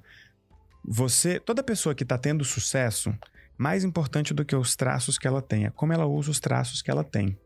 você, 0.84 1.40
toda 1.40 1.64
pessoa 1.64 1.96
que 1.96 2.06
tá 2.06 2.18
tendo 2.18 2.44
sucesso, 2.44 3.14
mais 3.58 3.84
importante 3.84 4.34
do 4.34 4.44
que 4.46 4.56
os 4.56 4.76
traços 4.76 5.18
que 5.18 5.28
ela 5.28 5.42
tem, 5.42 5.66
é 5.66 5.70
como 5.70 5.94
ela 5.94 6.06
usa 6.06 6.32
os 6.32 6.40
traços 6.40 6.82
que 6.82 6.92
ela 6.92 7.04
tem. 7.04 7.38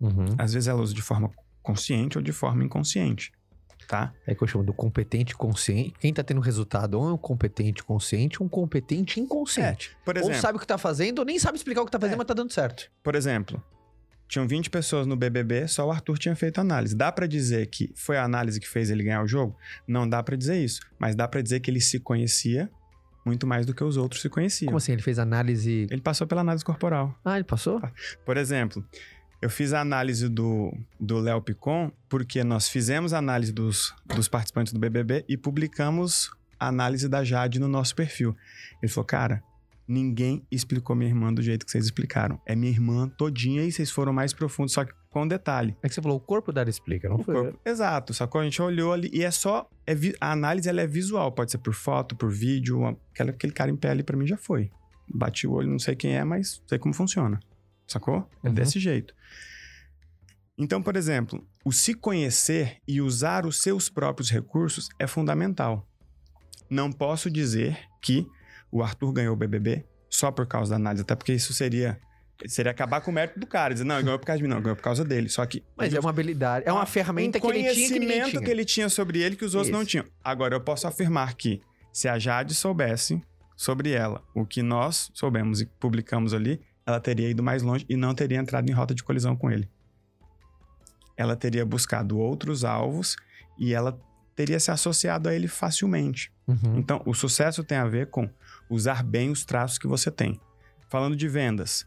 Uhum. 0.00 0.26
Às 0.38 0.52
vezes 0.54 0.66
ela 0.68 0.80
usa 0.80 0.94
de 0.94 1.02
forma 1.02 1.30
consciente 1.62 2.18
ou 2.18 2.22
de 2.22 2.32
forma 2.32 2.64
inconsciente, 2.64 3.32
tá? 3.86 4.12
É 4.26 4.34
que 4.34 4.42
eu 4.42 4.46
chamo 4.48 4.64
do 4.64 4.72
competente 4.72 5.34
consciente. 5.36 5.94
Quem 6.00 6.12
tá 6.12 6.22
tendo 6.22 6.40
resultado 6.40 6.94
ou 6.98 7.08
é 7.08 7.12
um 7.12 7.16
competente 7.18 7.82
consciente 7.82 8.40
ou 8.40 8.46
um 8.46 8.48
competente 8.48 9.20
inconsciente. 9.20 9.96
Por 10.04 10.16
ou 10.16 10.22
exemplo, 10.24 10.40
sabe 10.40 10.56
o 10.56 10.60
que 10.60 10.66
tá 10.66 10.78
fazendo 10.78 11.20
ou 11.20 11.24
nem 11.24 11.38
sabe 11.38 11.56
explicar 11.56 11.82
o 11.82 11.84
que 11.84 11.90
tá 11.92 11.98
fazendo, 12.00 12.14
É. 12.14 12.18
mas 12.18 12.26
tá 12.26 12.34
dando 12.34 12.52
certo. 12.52 12.90
por 13.02 13.14
exemplo, 13.14 13.62
tinham 14.28 14.48
20 14.48 14.70
pessoas 14.70 15.06
no 15.06 15.14
BBB, 15.14 15.68
só 15.68 15.86
o 15.86 15.90
Arthur 15.90 16.16
tinha 16.18 16.34
feito 16.34 16.58
análise. 16.60 16.96
Dá 16.96 17.12
pra 17.12 17.26
dizer 17.26 17.66
que 17.66 17.92
foi 17.94 18.16
a 18.16 18.24
análise 18.24 18.58
que 18.58 18.68
fez 18.68 18.88
ele 18.90 19.02
ganhar 19.04 19.22
o 19.22 19.26
jogo? 19.28 19.54
Não 19.86 20.08
dá 20.08 20.22
pra 20.22 20.36
dizer 20.36 20.56
isso, 20.64 20.80
mas 20.98 21.14
dá 21.14 21.28
pra 21.28 21.42
dizer 21.42 21.60
que 21.60 21.70
ele 21.70 21.80
se 21.80 22.00
conhecia 22.00 22.70
muito 23.26 23.46
mais 23.46 23.64
do 23.66 23.74
que 23.74 23.84
os 23.84 23.96
outros 23.96 24.20
se 24.22 24.28
conheciam. 24.28 24.66
Como 24.68 24.78
assim? 24.78 24.92
Ele 24.92 25.02
fez 25.02 25.18
análise. 25.18 25.86
Ele 25.90 26.00
passou 26.00 26.26
pela 26.26 26.40
análise 26.40 26.64
corporal. 26.64 27.14
Ah, 27.24 27.36
ele 27.36 27.44
passou? 27.44 27.80
Por 28.24 28.36
exemplo, 28.36 28.84
eu 29.42 29.50
fiz 29.50 29.72
a 29.72 29.80
análise 29.80 30.28
do 30.28 30.72
do 30.98 31.18
Léo 31.18 31.42
Picon 31.42 31.90
porque 32.08 32.42
nós 32.44 32.68
fizemos 32.68 33.12
a 33.12 33.18
análise 33.18 33.52
dos, 33.52 33.92
dos 34.06 34.28
participantes 34.28 34.72
do 34.72 34.78
BBB 34.80 35.24
e 35.28 35.36
publicamos 35.36 36.30
a 36.58 36.68
análise 36.68 37.08
da 37.08 37.24
Jade 37.24 37.58
no 37.58 37.66
nosso 37.68 37.94
perfil. 37.94 38.36
Ele 38.82 38.90
falou, 38.90 39.04
cara, 39.04 39.42
ninguém 39.86 40.46
explicou 40.50 40.94
minha 40.94 41.10
irmã 41.10 41.32
do 41.34 41.42
jeito 41.42 41.66
que 41.66 41.72
vocês 41.72 41.84
explicaram. 41.84 42.40
É 42.46 42.54
minha 42.54 42.70
irmã 42.70 43.08
todinha 43.08 43.64
e 43.64 43.72
vocês 43.72 43.90
foram 43.90 44.12
mais 44.12 44.32
profundos, 44.32 44.72
só 44.72 44.84
que 44.84 44.92
com 45.10 45.22
um 45.24 45.28
detalhe. 45.28 45.76
É 45.82 45.88
que 45.88 45.94
você 45.94 46.00
falou, 46.00 46.16
o 46.16 46.20
corpo 46.20 46.52
dela 46.52 46.70
explica, 46.70 47.08
não 47.08 47.16
O 47.16 47.22
foi? 47.24 47.34
corpo- 47.34 47.58
Exato, 47.66 48.14
só 48.14 48.26
que 48.26 48.38
a 48.38 48.42
gente 48.44 48.62
olhou 48.62 48.92
ali 48.92 49.10
e 49.12 49.22
é 49.24 49.30
só. 49.30 49.68
é 49.86 49.94
a 50.20 50.32
análise 50.32 50.68
ela 50.68 50.80
é 50.80 50.86
visual, 50.86 51.32
pode 51.32 51.50
ser 51.50 51.58
por 51.58 51.74
foto, 51.74 52.14
por 52.16 52.30
vídeo. 52.30 52.78
uma- 52.78 52.96
aquela- 53.12 53.30
aquele 53.30 53.52
cara 53.52 53.70
em 53.70 53.76
pé 53.76 53.90
ali 53.90 54.02
pra 54.04 54.16
mim 54.16 54.26
já 54.26 54.36
foi. 54.36 54.70
Bati 55.12 55.46
o 55.46 55.52
olho, 55.52 55.68
não 55.68 55.78
sei 55.80 55.94
quem 55.96 56.16
é, 56.16 56.22
mas 56.24 56.62
sei 56.66 56.78
como 56.78 56.94
funciona. 56.94 57.40
Sacou? 57.92 58.28
É 58.42 58.48
Uhum. 58.48 58.54
desse 58.54 58.78
jeito. 58.80 59.14
Então, 60.58 60.82
por 60.82 60.96
exemplo, 60.96 61.46
o 61.64 61.72
se 61.72 61.94
conhecer 61.94 62.78
e 62.86 63.00
usar 63.00 63.46
os 63.46 63.60
seus 63.62 63.88
próprios 63.88 64.30
recursos 64.30 64.88
é 64.98 65.06
fundamental. 65.06 65.86
Não 66.68 66.92
posso 66.92 67.30
dizer 67.30 67.78
que 68.00 68.26
o 68.70 68.82
Arthur 68.82 69.12
ganhou 69.12 69.34
o 69.34 69.36
BBB 69.36 69.84
só 70.08 70.30
por 70.30 70.46
causa 70.46 70.70
da 70.70 70.76
análise, 70.76 71.02
até 71.02 71.14
porque 71.14 71.32
isso 71.32 71.52
seria. 71.52 71.98
Seria 72.46 72.72
acabar 72.72 73.00
com 73.00 73.10
o 73.10 73.14
mérito 73.14 73.38
do 73.38 73.46
cara, 73.46 73.72
dizer, 73.72 73.84
não, 73.84 73.94
ele 73.96 74.04
ganhou 74.04 74.18
por 74.18 74.26
causa 74.26 74.38
de 74.38 74.42
mim, 74.42 74.48
não, 74.52 74.60
ganhou 74.60 74.74
por 74.74 74.82
causa 74.82 75.04
dele. 75.04 75.28
Só 75.28 75.46
que. 75.46 75.62
Mas 75.76 75.94
é 75.94 76.00
uma 76.00 76.10
habilidade, 76.10 76.66
é 76.66 76.72
uma 76.72 76.82
um 76.82 76.86
ferramenta 76.86 77.38
que 77.38 77.46
ele 77.46 77.52
tinha 77.60 77.70
que 77.70 77.74
conhecimento 77.76 78.30
tinha. 78.30 78.42
que 78.42 78.50
ele 78.50 78.64
tinha 78.64 78.88
sobre 78.88 79.20
ele 79.22 79.36
que 79.36 79.44
os 79.44 79.54
outros 79.54 79.70
não 79.72 79.82
Isso. 79.82 79.90
tinham. 79.90 80.06
Agora, 80.24 80.54
eu 80.56 80.60
posso 80.60 80.86
afirmar 80.88 81.34
que 81.34 81.62
se 81.92 82.08
a 82.08 82.18
Jade 82.18 82.54
soubesse 82.54 83.22
sobre 83.56 83.92
ela 83.92 84.24
o 84.34 84.44
que 84.44 84.60
nós 84.60 85.10
soubemos 85.14 85.60
e 85.60 85.66
publicamos 85.66 86.34
ali, 86.34 86.60
ela 86.86 87.00
teria 87.00 87.30
ido 87.30 87.42
mais 87.42 87.62
longe 87.62 87.84
e 87.88 87.96
não 87.96 88.14
teria 88.14 88.38
entrado 88.38 88.68
em 88.68 88.72
rota 88.72 88.94
de 88.94 89.02
colisão 89.02 89.36
com 89.36 89.50
ele. 89.50 89.68
Ela 91.16 91.36
teria 91.36 91.64
buscado 91.64 92.18
outros 92.18 92.64
alvos 92.64 93.16
e 93.58 93.72
ela 93.74 94.00
teria 94.34 94.58
se 94.58 94.70
associado 94.70 95.28
a 95.28 95.34
ele 95.34 95.46
facilmente. 95.46 96.32
Uhum. 96.46 96.78
Então, 96.78 97.02
o 97.06 97.14
sucesso 97.14 97.62
tem 97.62 97.78
a 97.78 97.86
ver 97.86 98.08
com 98.08 98.28
usar 98.68 99.02
bem 99.02 99.30
os 99.30 99.44
traços 99.44 99.78
que 99.78 99.86
você 99.86 100.10
tem. 100.10 100.40
Falando 100.88 101.14
de 101.14 101.28
vendas, 101.28 101.86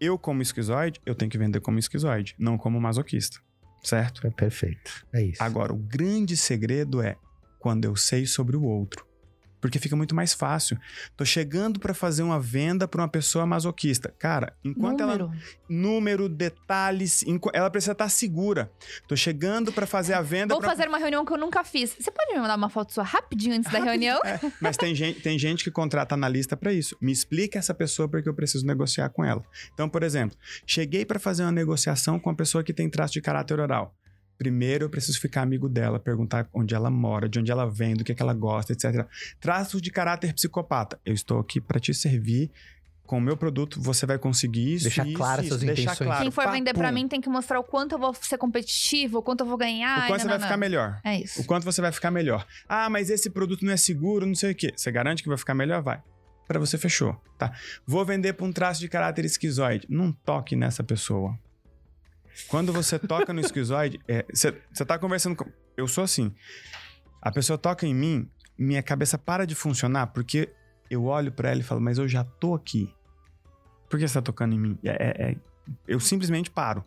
eu 0.00 0.18
como 0.18 0.42
esquizoide, 0.42 1.00
eu 1.04 1.14
tenho 1.14 1.30
que 1.30 1.38
vender 1.38 1.60
como 1.60 1.78
esquizoide, 1.78 2.34
não 2.38 2.56
como 2.56 2.80
masoquista, 2.80 3.38
certo? 3.82 4.26
É 4.26 4.30
perfeito. 4.30 5.06
É 5.12 5.22
isso. 5.22 5.42
Agora, 5.42 5.72
o 5.72 5.76
grande 5.76 6.36
segredo 6.36 7.02
é 7.02 7.16
quando 7.58 7.84
eu 7.84 7.96
sei 7.96 8.26
sobre 8.26 8.56
o 8.56 8.62
outro. 8.62 9.06
Porque 9.64 9.78
fica 9.78 9.96
muito 9.96 10.14
mais 10.14 10.34
fácil. 10.34 10.78
Tô 11.16 11.24
chegando 11.24 11.80
para 11.80 11.94
fazer 11.94 12.22
uma 12.22 12.38
venda 12.38 12.86
para 12.86 13.00
uma 13.00 13.08
pessoa 13.08 13.46
masoquista. 13.46 14.14
Cara, 14.18 14.52
enquanto 14.62 15.00
Número. 15.00 15.24
ela 15.24 15.34
número, 15.66 16.28
detalhes, 16.28 17.24
ela 17.54 17.70
precisa 17.70 17.92
estar 17.92 18.10
segura. 18.10 18.70
Tô 19.08 19.16
chegando 19.16 19.72
para 19.72 19.86
fazer 19.86 20.12
a 20.12 20.20
venda 20.20 20.52
Vou 20.54 20.60
pra- 20.60 20.68
fazer 20.68 20.86
uma 20.86 20.98
reunião 20.98 21.24
que 21.24 21.32
eu 21.32 21.38
nunca 21.38 21.64
fiz. 21.64 21.96
Você 21.98 22.10
pode 22.10 22.34
me 22.34 22.40
mandar 22.40 22.56
uma 22.58 22.68
foto 22.68 22.92
sua 22.92 23.04
rapidinho 23.04 23.56
antes 23.56 23.72
da 23.72 23.78
reunião? 23.82 24.20
É, 24.22 24.38
mas 24.60 24.76
tem 24.76 24.94
gente, 24.94 25.20
tem 25.22 25.38
gente 25.38 25.64
que 25.64 25.70
contrata 25.70 26.14
analista 26.14 26.58
para 26.58 26.70
isso. 26.70 26.94
Me 27.00 27.10
explica 27.10 27.58
essa 27.58 27.72
pessoa 27.72 28.06
porque 28.06 28.28
eu 28.28 28.34
preciso 28.34 28.66
negociar 28.66 29.08
com 29.08 29.24
ela. 29.24 29.42
Então, 29.72 29.88
por 29.88 30.02
exemplo, 30.02 30.36
cheguei 30.66 31.06
para 31.06 31.18
fazer 31.18 31.42
uma 31.42 31.52
negociação 31.52 32.18
com 32.20 32.28
uma 32.28 32.36
pessoa 32.36 32.62
que 32.62 32.74
tem 32.74 32.90
traço 32.90 33.14
de 33.14 33.22
caráter 33.22 33.58
oral. 33.58 33.94
Primeiro 34.36 34.84
eu 34.86 34.90
preciso 34.90 35.20
ficar 35.20 35.42
amigo 35.42 35.68
dela, 35.68 35.98
perguntar 35.98 36.48
onde 36.52 36.74
ela 36.74 36.90
mora, 36.90 37.28
de 37.28 37.38
onde 37.38 37.50
ela 37.50 37.70
vem, 37.70 37.94
do 37.94 38.02
que, 38.04 38.14
que 38.14 38.22
ela 38.22 38.34
gosta, 38.34 38.72
etc. 38.72 39.06
Traços 39.40 39.80
de 39.80 39.90
caráter 39.90 40.32
psicopata. 40.34 40.98
Eu 41.04 41.14
estou 41.14 41.38
aqui 41.38 41.60
para 41.60 41.78
te 41.78 41.94
servir. 41.94 42.50
Com 43.06 43.18
o 43.18 43.20
meu 43.20 43.36
produto, 43.36 43.78
você 43.82 44.06
vai 44.06 44.18
conseguir 44.18 44.74
isso. 44.76 44.84
Deixar 44.84 45.06
isso, 45.06 45.16
claras 45.18 45.44
isso, 45.44 45.54
suas 45.54 45.60
deixar 45.60 45.82
intenções. 45.82 46.06
claro. 46.06 46.22
Quem 46.22 46.30
for 46.30 46.50
vender 46.50 46.72
pra 46.72 46.84
Papum. 46.84 46.94
mim 46.94 47.06
tem 47.06 47.20
que 47.20 47.28
mostrar 47.28 47.60
o 47.60 47.62
quanto 47.62 47.92
eu 47.92 47.98
vou 47.98 48.14
ser 48.14 48.38
competitivo, 48.38 49.18
o 49.18 49.22
quanto 49.22 49.40
eu 49.40 49.46
vou 49.46 49.58
ganhar. 49.58 50.04
O 50.04 50.06
quanto 50.06 50.22
você 50.22 50.26
vai 50.26 50.38
nananã. 50.38 50.46
ficar 50.46 50.56
melhor. 50.56 51.00
É 51.04 51.20
isso. 51.20 51.38
O 51.42 51.44
quanto 51.44 51.64
você 51.64 51.82
vai 51.82 51.92
ficar 51.92 52.10
melhor. 52.10 52.46
Ah, 52.66 52.88
mas 52.88 53.10
esse 53.10 53.28
produto 53.28 53.62
não 53.62 53.72
é 53.72 53.76
seguro, 53.76 54.24
não 54.26 54.34
sei 54.34 54.52
o 54.52 54.54
quê. 54.54 54.72
Você 54.74 54.90
garante 54.90 55.22
que 55.22 55.28
vai 55.28 55.36
ficar 55.36 55.54
melhor? 55.54 55.82
Vai. 55.82 56.02
Pra 56.48 56.58
você 56.58 56.78
fechou, 56.78 57.14
tá? 57.38 57.52
Vou 57.86 58.02
vender 58.06 58.32
pra 58.32 58.46
um 58.46 58.52
traço 58.52 58.80
de 58.80 58.88
caráter 58.88 59.26
esquizoide. 59.26 59.86
Não 59.90 60.10
toque 60.10 60.56
nessa 60.56 60.82
pessoa. 60.82 61.38
Quando 62.48 62.72
você 62.72 62.98
toca 62.98 63.32
no 63.32 63.40
esquizoide, 63.40 64.00
é, 64.08 64.24
você 64.32 64.60
você 64.72 64.84
tá 64.84 64.98
conversando 64.98 65.36
com. 65.36 65.50
Eu 65.76 65.86
sou 65.86 66.04
assim. 66.04 66.34
A 67.20 67.30
pessoa 67.32 67.58
toca 67.58 67.86
em 67.86 67.94
mim, 67.94 68.28
minha 68.58 68.82
cabeça 68.82 69.16
para 69.16 69.46
de 69.46 69.54
funcionar 69.54 70.08
porque 70.08 70.52
eu 70.90 71.04
olho 71.04 71.32
pra 71.32 71.50
ela 71.50 71.60
e 71.60 71.64
falo, 71.64 71.80
mas 71.80 71.98
eu 71.98 72.06
já 72.06 72.24
tô 72.24 72.54
aqui. 72.54 72.94
Por 73.88 73.98
que 73.98 74.06
você 74.06 74.14
tá 74.14 74.22
tocando 74.22 74.54
em 74.54 74.58
mim? 74.58 74.78
É- 74.84 74.90
é- 74.90 75.30
é- 75.32 75.36
eu 75.88 75.98
simplesmente 75.98 76.50
paro. 76.50 76.84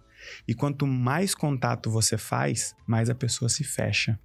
E 0.48 0.54
quanto 0.54 0.86
mais 0.86 1.34
contato 1.34 1.90
você 1.90 2.18
faz, 2.18 2.76
mais 2.86 3.10
a 3.10 3.16
pessoa 3.16 3.50
se 3.50 3.64
fecha. 3.64 4.20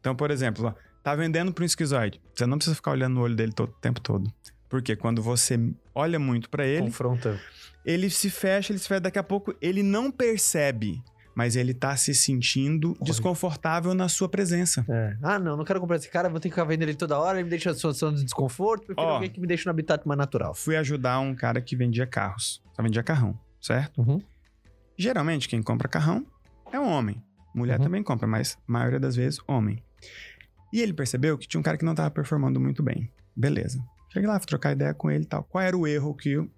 Então, 0.00 0.14
por 0.14 0.30
exemplo, 0.30 0.66
ó, 0.66 0.74
tá 1.02 1.14
vendendo 1.14 1.52
para 1.52 1.62
um 1.62 1.66
esquizoide. 1.66 2.20
Você 2.34 2.46
não 2.46 2.58
precisa 2.58 2.74
ficar 2.74 2.90
olhando 2.90 3.14
no 3.14 3.20
olho 3.22 3.34
dele 3.34 3.52
todo, 3.52 3.70
o 3.70 3.80
tempo 3.80 4.00
todo. 4.00 4.32
Porque 4.74 4.96
quando 4.96 5.22
você 5.22 5.56
olha 5.94 6.18
muito 6.18 6.50
para 6.50 6.66
ele, 6.66 6.86
Confronta. 6.86 7.40
ele 7.86 8.10
se 8.10 8.28
fecha, 8.28 8.72
ele 8.72 8.80
se 8.80 8.88
fecha. 8.88 9.02
Daqui 9.02 9.20
a 9.20 9.22
pouco 9.22 9.54
ele 9.62 9.84
não 9.84 10.10
percebe, 10.10 11.00
mas 11.32 11.54
ele 11.54 11.72
tá 11.72 11.94
se 11.96 12.12
sentindo 12.12 12.88
Olha. 12.90 13.04
desconfortável 13.04 13.94
na 13.94 14.08
sua 14.08 14.28
presença. 14.28 14.84
É. 14.88 15.16
Ah, 15.22 15.38
não, 15.38 15.56
não 15.56 15.64
quero 15.64 15.78
comprar 15.80 15.94
esse 15.94 16.08
cara, 16.10 16.28
vou 16.28 16.40
ter 16.40 16.48
que 16.48 16.56
ficar 16.56 16.64
vendo 16.64 16.82
ele 16.82 16.94
toda 16.96 17.16
hora, 17.16 17.38
ele 17.38 17.44
me 17.44 17.50
deixa 17.50 17.70
em 17.70 17.74
situação 17.74 18.12
de 18.12 18.24
desconforto, 18.24 18.84
prefiro 18.86 19.06
Ó. 19.06 19.14
alguém 19.14 19.30
que 19.30 19.40
me 19.40 19.46
deixe 19.46 19.64
no 19.64 19.70
habitat 19.70 20.04
mais 20.08 20.18
natural. 20.18 20.56
Fui 20.56 20.74
ajudar 20.76 21.20
um 21.20 21.36
cara 21.36 21.60
que 21.60 21.76
vendia 21.76 22.04
carros. 22.04 22.60
Só 22.74 22.82
vendia 22.82 23.04
carrão, 23.04 23.38
certo? 23.60 24.00
Uhum. 24.00 24.20
Geralmente, 24.98 25.48
quem 25.48 25.62
compra 25.62 25.86
carrão 25.86 26.26
é 26.72 26.80
um 26.80 26.88
homem. 26.90 27.22
Mulher 27.54 27.78
Uhum. 27.78 27.84
também 27.84 28.02
compra, 28.02 28.26
mas 28.26 28.58
a 28.68 28.72
maioria 28.72 28.98
das 28.98 29.14
vezes, 29.14 29.38
homem. 29.46 29.80
E 30.72 30.80
ele 30.80 30.92
percebeu 30.92 31.38
que 31.38 31.46
tinha 31.46 31.60
um 31.60 31.62
cara 31.62 31.78
que 31.78 31.84
não 31.84 31.92
estava 31.92 32.10
performando 32.10 32.58
muito 32.58 32.82
bem. 32.82 33.08
Beleza. 33.36 33.80
Cheguei 34.14 34.28
lá, 34.28 34.38
fui 34.38 34.46
trocar 34.46 34.70
ideia 34.70 34.94
com 34.94 35.10
ele 35.10 35.24
e 35.24 35.26
tal. 35.26 35.42
Qual 35.42 35.60
era 35.60 35.76
o 35.76 35.88
erro 35.88 36.14
que 36.14 36.38
o, 36.38 36.48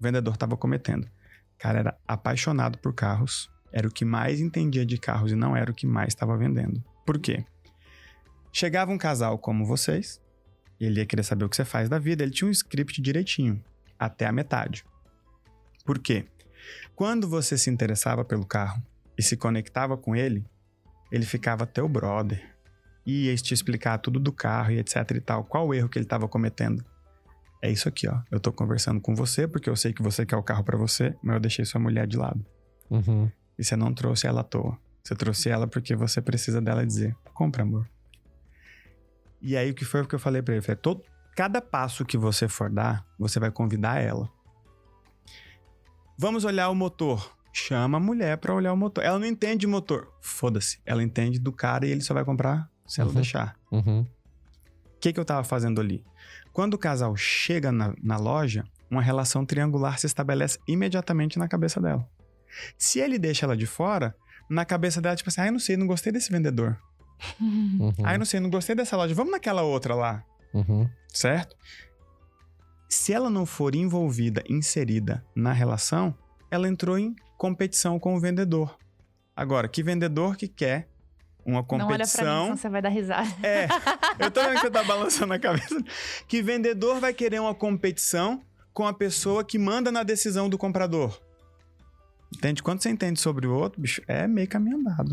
vendedor 0.00 0.34
estava 0.34 0.56
cometendo? 0.56 1.04
O 1.04 1.58
cara 1.58 1.78
era 1.78 1.98
apaixonado 2.06 2.78
por 2.78 2.92
carros, 2.92 3.48
era 3.72 3.86
o 3.86 3.90
que 3.90 4.04
mais 4.04 4.40
entendia 4.40 4.84
de 4.84 4.98
carros 4.98 5.30
e 5.30 5.36
não 5.36 5.56
era 5.56 5.70
o 5.70 5.74
que 5.74 5.86
mais 5.86 6.08
estava 6.08 6.36
vendendo. 6.36 6.82
Por 7.06 7.16
quê? 7.20 7.46
Chegava 8.52 8.90
um 8.90 8.98
casal 8.98 9.38
como 9.38 9.64
vocês, 9.64 10.20
ele 10.80 10.98
ia 10.98 11.06
querer 11.06 11.22
saber 11.22 11.44
o 11.44 11.48
que 11.48 11.54
você 11.54 11.64
faz 11.64 11.88
da 11.88 11.96
vida, 11.96 12.24
ele 12.24 12.32
tinha 12.32 12.48
um 12.48 12.50
script 12.50 13.00
direitinho, 13.00 13.62
até 13.96 14.26
a 14.26 14.32
metade. 14.32 14.84
Por 15.84 16.00
quê? 16.00 16.26
Quando 16.96 17.28
você 17.28 17.56
se 17.56 17.70
interessava 17.70 18.24
pelo 18.24 18.44
carro 18.44 18.82
e 19.16 19.22
se 19.22 19.36
conectava 19.36 19.96
com 19.96 20.16
ele, 20.16 20.44
ele 21.12 21.24
ficava 21.24 21.64
teu 21.66 21.88
brother. 21.88 22.51
Ia 23.04 23.34
te 23.36 23.52
explicar 23.52 23.98
tudo 23.98 24.20
do 24.20 24.32
carro 24.32 24.72
e 24.72 24.78
etc 24.78 24.96
e 25.12 25.20
tal. 25.20 25.44
Qual 25.44 25.66
o 25.66 25.74
erro 25.74 25.88
que 25.88 25.98
ele 25.98 26.04
estava 26.04 26.28
cometendo? 26.28 26.84
É 27.60 27.70
isso 27.70 27.88
aqui, 27.88 28.08
ó. 28.08 28.20
Eu 28.30 28.40
tô 28.40 28.52
conversando 28.52 29.00
com 29.00 29.14
você 29.14 29.46
porque 29.46 29.70
eu 29.70 29.76
sei 29.76 29.92
que 29.92 30.02
você 30.02 30.26
quer 30.26 30.36
o 30.36 30.42
carro 30.42 30.64
pra 30.64 30.76
você, 30.76 31.14
mas 31.22 31.34
eu 31.34 31.40
deixei 31.40 31.64
sua 31.64 31.80
mulher 31.80 32.06
de 32.06 32.16
lado. 32.16 32.44
Uhum. 32.90 33.30
E 33.58 33.64
você 33.64 33.76
não 33.76 33.92
trouxe 33.94 34.26
ela 34.26 34.40
à 34.40 34.44
toa. 34.44 34.76
Você 35.02 35.14
trouxe 35.14 35.48
ela 35.48 35.66
porque 35.66 35.94
você 35.94 36.20
precisa 36.20 36.60
dela 36.60 36.84
dizer: 36.84 37.16
compra, 37.34 37.62
amor. 37.62 37.88
E 39.40 39.56
aí 39.56 39.70
o 39.70 39.74
que 39.74 39.84
foi 39.84 40.02
o 40.02 40.06
que 40.06 40.14
eu 40.14 40.18
falei 40.18 40.42
pra 40.42 40.54
ele? 40.54 40.60
Eu 40.60 40.64
falei, 40.64 40.76
todo, 40.76 41.02
cada 41.36 41.60
passo 41.60 42.04
que 42.04 42.16
você 42.16 42.46
for 42.46 42.70
dar, 42.70 43.04
você 43.18 43.40
vai 43.40 43.50
convidar 43.50 44.00
ela. 44.00 44.30
Vamos 46.16 46.44
olhar 46.44 46.68
o 46.68 46.74
motor. 46.74 47.36
Chama 47.52 47.98
a 47.98 48.00
mulher 48.00 48.38
pra 48.38 48.54
olhar 48.54 48.72
o 48.72 48.76
motor. 48.76 49.04
Ela 49.04 49.18
não 49.18 49.26
entende 49.26 49.58
de 49.58 49.66
motor. 49.66 50.12
Foda-se. 50.20 50.80
Ela 50.86 51.02
entende 51.02 51.38
do 51.38 51.52
cara 51.52 51.86
e 51.86 51.90
ele 51.90 52.00
só 52.00 52.14
vai 52.14 52.24
comprar 52.24 52.71
se 52.92 53.00
ela 53.00 53.08
Uhum. 53.10 53.14
deixar. 53.14 53.56
Uhum. 53.70 54.00
O 54.02 55.00
que, 55.00 55.12
que 55.12 55.18
eu 55.18 55.24
tava 55.24 55.42
fazendo 55.44 55.80
ali? 55.80 56.04
Quando 56.52 56.74
o 56.74 56.78
casal 56.78 57.16
chega 57.16 57.72
na, 57.72 57.94
na 58.02 58.16
loja, 58.18 58.64
uma 58.90 59.00
relação 59.02 59.46
triangular 59.46 59.98
se 59.98 60.06
estabelece 60.06 60.58
imediatamente 60.68 61.38
na 61.38 61.48
cabeça 61.48 61.80
dela. 61.80 62.06
Se 62.76 63.00
ele 63.00 63.18
deixa 63.18 63.46
ela 63.46 63.56
de 63.56 63.66
fora, 63.66 64.14
na 64.50 64.64
cabeça 64.64 65.00
dela, 65.00 65.16
tipo 65.16 65.30
assim, 65.30 65.40
ah, 65.40 65.46
eu 65.46 65.52
não 65.52 65.58
sei, 65.58 65.76
não 65.76 65.86
gostei 65.86 66.12
desse 66.12 66.30
vendedor. 66.30 66.78
Uhum. 67.40 67.92
Ah, 68.04 68.12
eu 68.14 68.18
não 68.18 68.26
sei, 68.26 68.40
não 68.40 68.50
gostei 68.50 68.74
dessa 68.76 68.96
loja. 68.96 69.14
Vamos 69.14 69.32
naquela 69.32 69.62
outra 69.62 69.94
lá, 69.94 70.22
Uhum. 70.52 70.88
certo? 71.08 71.56
Se 72.88 73.12
ela 73.12 73.30
não 73.30 73.46
for 73.46 73.74
envolvida, 73.74 74.42
inserida 74.48 75.24
na 75.34 75.52
relação, 75.52 76.14
ela 76.50 76.68
entrou 76.68 76.98
em 76.98 77.16
competição 77.38 77.98
com 77.98 78.14
o 78.14 78.20
vendedor. 78.20 78.76
Agora, 79.34 79.66
que 79.66 79.82
vendedor 79.82 80.36
que 80.36 80.46
quer 80.46 80.88
uma 81.44 81.62
Não 81.62 81.62
olha 81.62 81.66
pra 81.66 81.86
mim, 81.86 81.92
competição 81.92 82.44
senão 82.44 82.56
você 82.56 82.68
vai 82.68 82.82
dar 82.82 82.88
risada. 82.88 83.28
é, 83.42 83.66
eu 84.18 84.30
tô 84.30 84.40
vendo 84.42 84.54
que 84.54 84.60
você 84.60 84.70
tá 84.70 84.84
balançando 84.84 85.32
a 85.34 85.38
cabeça. 85.38 85.82
Que 86.28 86.42
vendedor 86.42 87.00
vai 87.00 87.12
querer 87.12 87.40
uma 87.40 87.54
competição 87.54 88.42
com 88.72 88.86
a 88.86 88.92
pessoa 88.92 89.44
que 89.44 89.58
manda 89.58 89.92
na 89.92 90.02
decisão 90.02 90.48
do 90.48 90.56
comprador. 90.56 91.20
Entende? 92.34 92.62
Quando 92.62 92.82
você 92.82 92.90
entende 92.90 93.20
sobre 93.20 93.46
o 93.46 93.54
outro, 93.54 93.80
bicho, 93.80 94.02
é 94.06 94.26
meio 94.26 94.48
caminho 94.48 94.78
andado. 94.78 95.12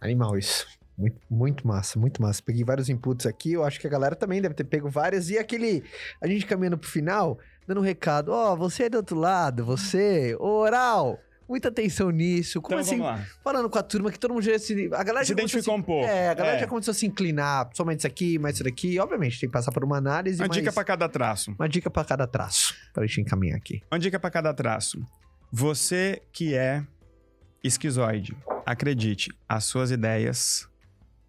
Animal 0.00 0.36
isso. 0.36 0.66
Muito, 0.96 1.20
muito 1.28 1.66
massa, 1.66 1.98
muito 1.98 2.22
massa. 2.22 2.42
Peguei 2.44 2.64
vários 2.64 2.88
inputs 2.88 3.26
aqui, 3.26 3.52
eu 3.52 3.64
acho 3.64 3.80
que 3.80 3.86
a 3.86 3.90
galera 3.90 4.14
também 4.14 4.40
deve 4.40 4.54
ter 4.54 4.64
pego 4.64 4.88
várias. 4.88 5.28
E 5.30 5.38
aquele, 5.38 5.84
a 6.20 6.26
gente 6.26 6.46
caminhando 6.46 6.78
pro 6.78 6.88
final, 6.88 7.38
dando 7.66 7.80
um 7.80 7.84
recado. 7.84 8.30
Ó, 8.30 8.54
você 8.56 8.84
é 8.84 8.88
do 8.88 8.98
outro 8.98 9.16
lado, 9.16 9.64
você, 9.64 10.36
oral. 10.38 11.18
Muita 11.48 11.68
atenção 11.68 12.10
nisso. 12.10 12.60
Como 12.62 12.78
Então 12.78 12.80
assim? 12.80 12.98
vamos 13.02 13.20
lá. 13.20 13.26
Falando 13.42 13.68
com 13.68 13.78
a 13.78 13.82
turma 13.82 14.10
que 14.10 14.18
todo 14.18 14.32
mundo 14.32 14.42
já 14.42 14.58
se. 14.58 14.88
A 14.92 15.02
galera 15.04 15.24
Se 15.24 15.30
já 15.30 15.34
começou 15.34 15.34
a 15.34 15.34
identificou 15.34 15.76
um 15.76 15.82
pouco. 15.82 16.06
É, 16.08 16.28
a 16.30 16.34
galera 16.34 16.56
É. 16.56 16.60
já 16.60 16.66
começou 16.66 16.92
a 16.92 16.94
se 16.94 17.06
inclinar, 17.06 17.68
somente 17.74 17.98
isso 18.00 18.06
aqui, 18.06 18.38
mais 18.38 18.54
isso 18.54 18.64
daqui. 18.64 18.98
Obviamente, 18.98 19.38
tem 19.40 19.48
que 19.48 19.52
passar 19.52 19.70
por 19.72 19.84
uma 19.84 19.98
análise. 19.98 20.40
Uma 20.40 20.48
dica 20.48 20.72
pra 20.72 20.84
cada 20.84 21.08
traço. 21.08 21.54
uma 21.58 21.68
dica 21.68 21.90
pra 21.90 22.04
cada 22.04 22.26
traço. 22.26 22.74
Pra 22.92 23.06
gente 23.06 23.20
encaminhar 23.20 23.56
aqui. 23.56 23.82
Uma 23.92 23.98
dica 23.98 24.18
pra 24.18 24.30
cada 24.30 24.52
traço. 24.54 25.04
Você 25.52 26.22
que 26.32 26.54
é 26.54 26.82
esquizoide, 27.62 28.36
acredite, 28.66 29.30
as 29.48 29.64
suas 29.64 29.90
ideias 29.90 30.68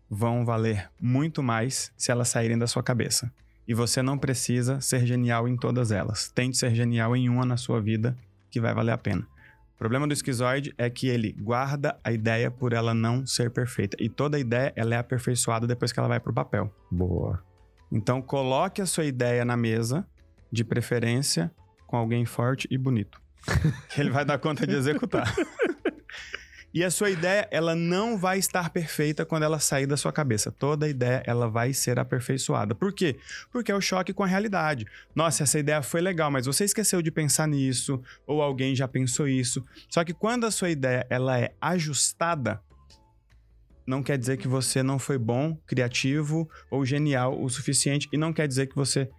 vão 0.10 0.46
valer 0.46 0.90
muito 1.00 1.42
mais 1.44 1.92
se 1.98 2.12
elas 2.12 2.30
saírem 2.30 2.58
da 2.58 2.68
sua 2.68 2.84
cabeça. 2.84 3.32
E 3.68 3.74
você 3.74 4.02
não 4.02 4.18
precisa 4.18 4.80
ser 4.80 5.06
genial 5.06 5.48
em 5.48 5.58
todas 5.58 5.92
elas. 5.92 6.30
Tente 6.30 6.58
ser 6.58 6.74
genial 6.76 7.16
em 7.16 7.28
uma 7.30 7.46
na 7.46 7.58
sua 7.58 7.82
vida 7.82 8.16
que 8.52 8.62
vai 8.62 8.74
valer 8.74 8.92
a 8.92 8.98
pena. 8.98 9.28
O 9.76 9.77
problema 9.77 10.07
do 10.07 10.14
esquizoide 10.14 10.73
é 10.77 10.89
que 10.89 11.07
ele 11.07 11.34
guarda 11.34 11.99
a 12.02 12.11
ideia 12.11 12.49
por 12.49 12.72
ela 12.72 12.93
não 12.93 13.26
ser 13.26 13.52
perfeita. 13.52 13.97
E 13.99 14.07
toda 14.07 14.39
ideia 14.39 14.72
ela 14.76 14.95
é 14.95 14.97
aperfeiçoada 14.97 15.68
depois 15.68 15.91
que 15.91 15.99
ela 15.99 16.07
vai 16.07 16.19
pro 16.19 16.34
papel. 16.34 16.73
Boa. 16.89 17.43
Então 17.91 18.22
coloque 18.22 18.81
a 18.81 18.85
sua 18.85 19.03
ideia 19.03 19.43
na 19.43 19.57
mesa, 19.57 20.07
de 20.52 20.64
preferência 20.64 21.52
com 21.85 21.97
alguém 21.97 22.26
forte 22.26 22.68
e 22.72 22.77
bonito. 22.77 23.22
que 23.89 23.99
ele 23.99 24.11
vai 24.11 24.23
dar 24.23 24.39
conta 24.39 24.65
de 24.65 24.76
executar. 24.76 25.34
e 26.76 26.84
a 26.84 26.91
sua 26.91 27.10
ideia, 27.10 27.47
ela 27.52 27.73
não 27.73 28.18
vai 28.18 28.38
estar 28.38 28.69
perfeita 28.69 29.26
quando 29.26 29.43
ela 29.43 29.60
sair 29.60 29.88
da 29.88 29.95
sua 29.95 30.11
cabeça. 30.11 30.52
Toda 30.52 30.89
ideia, 30.89 31.23
ela 31.26 31.47
vai 31.47 31.72
ser 31.73 31.97
aperfeiçoada. 31.97 32.76
Por 32.76 32.91
quê? 32.93 33.18
Porque 33.49 33.72
é 33.72 33.76
o 33.76 33.80
choque 33.80 34.11
com 34.14 34.23
a 34.23 34.27
realidade. 34.27 34.85
Nossa, 35.15 35.43
essa 35.43 35.57
ideia 35.57 35.81
foi 35.81 36.02
legal, 36.02 36.30
mas 36.30 36.45
você 36.45 36.65
esqueceu 36.65 37.02
de 37.02 37.10
pensar 37.10 37.47
nisso, 37.47 38.03
ou 38.27 38.41
alguém 38.41 38.76
já 38.76 38.89
pensou 38.89 39.26
isso. 39.26 39.65
Só 39.89 40.03
que 40.03 40.14
quando 40.14 40.45
a 40.45 40.52
sua 40.52 40.69
ideia, 40.69 41.07
ela 41.10 41.39
é 41.39 41.53
ajustada, 41.61 42.61
não 43.88 44.03
quer 44.03 44.18
dizer 44.18 44.35
que 44.35 44.47
você 44.47 44.84
não 44.84 44.99
foi 44.99 45.18
bom, 45.18 45.56
criativo 45.65 46.49
ou 46.69 46.85
genial 46.85 47.41
o 47.41 47.47
suficiente 47.49 48.10
e 48.11 48.18
não 48.18 48.34
quer 48.34 48.47
dizer 48.47 48.68
que 48.68 48.76
você 48.76 49.10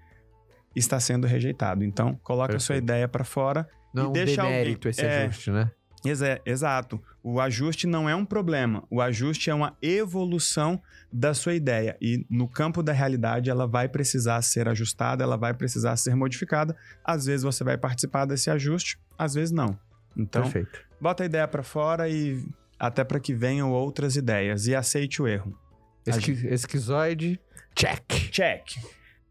está 0.74 1.00
sendo 1.00 1.26
rejeitado. 1.26 1.82
Então, 1.84 2.16
coloca 2.22 2.54
a 2.56 2.60
sua 2.60 2.74
Perfeito. 2.74 2.84
ideia 2.84 3.08
para 3.08 3.24
fora 3.24 3.66
Não 3.94 4.04
E 4.04 4.08
um 4.08 4.12
deixa 4.12 4.42
alguém- 4.42 4.78
esse 4.84 5.00
é. 5.06 5.24
ajuste, 5.24 5.50
né? 5.50 5.70
Exa- 6.10 6.40
Exato. 6.44 7.02
O 7.22 7.40
ajuste 7.40 7.86
não 7.86 8.08
é 8.08 8.14
um 8.14 8.24
problema. 8.24 8.84
O 8.90 9.00
ajuste 9.00 9.50
é 9.50 9.54
uma 9.54 9.76
evolução 9.82 10.80
da 11.12 11.34
sua 11.34 11.54
ideia. 11.54 11.96
E 12.00 12.24
no 12.30 12.46
campo 12.48 12.82
da 12.82 12.92
realidade, 12.92 13.50
ela 13.50 13.66
vai 13.66 13.88
precisar 13.88 14.40
ser 14.42 14.68
ajustada, 14.68 15.24
ela 15.24 15.36
vai 15.36 15.52
precisar 15.54 15.96
ser 15.96 16.14
modificada. 16.14 16.76
Às 17.04 17.26
vezes 17.26 17.42
você 17.42 17.64
vai 17.64 17.76
participar 17.76 18.24
desse 18.26 18.50
ajuste, 18.50 18.98
às 19.18 19.34
vezes 19.34 19.50
não. 19.52 19.78
Então, 20.16 20.42
Perfeito. 20.42 20.80
bota 21.00 21.22
a 21.22 21.26
ideia 21.26 21.46
para 21.48 21.62
fora 21.62 22.08
e 22.08 22.44
até 22.78 23.02
para 23.04 23.20
que 23.20 23.34
venham 23.34 23.70
outras 23.72 24.16
ideias 24.16 24.66
e 24.66 24.74
aceite 24.74 25.20
o 25.20 25.26
erro. 25.28 25.58
Esqui 26.06 26.32
esquizoide, 26.48 27.40
check. 27.74 28.30
Check. 28.30 28.76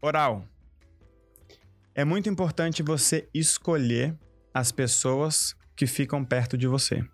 Oral. 0.02 0.44
É 1.94 2.04
muito 2.04 2.28
importante 2.28 2.82
você 2.82 3.26
escolher 3.32 4.14
as 4.52 4.70
pessoas 4.70 5.56
que 5.76 5.86
ficam 5.86 6.24
perto 6.24 6.56
de 6.56 6.66
você, 6.66 7.04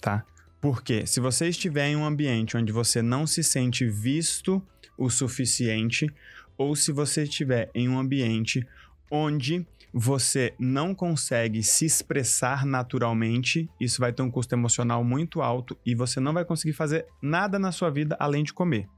tá? 0.00 0.24
Porque 0.60 1.06
se 1.06 1.20
você 1.20 1.48
estiver 1.48 1.88
em 1.88 1.96
um 1.96 2.04
ambiente 2.04 2.56
onde 2.56 2.72
você 2.72 3.00
não 3.00 3.26
se 3.26 3.42
sente 3.42 3.88
visto 3.88 4.62
o 4.96 5.08
suficiente, 5.08 6.06
ou 6.56 6.76
se 6.76 6.92
você 6.92 7.24
estiver 7.24 7.70
em 7.74 7.88
um 7.88 7.98
ambiente 7.98 8.66
onde 9.10 9.66
você 9.92 10.54
não 10.58 10.94
consegue 10.94 11.62
se 11.62 11.84
expressar 11.84 12.64
naturalmente, 12.64 13.68
isso 13.80 14.00
vai 14.00 14.12
ter 14.12 14.22
um 14.22 14.30
custo 14.30 14.54
emocional 14.54 15.04
muito 15.04 15.42
alto 15.42 15.76
e 15.84 15.94
você 15.94 16.18
não 16.18 16.32
vai 16.32 16.44
conseguir 16.44 16.72
fazer 16.72 17.06
nada 17.20 17.58
na 17.58 17.72
sua 17.72 17.90
vida 17.90 18.16
além 18.18 18.42
de 18.42 18.52
comer. 18.52 18.88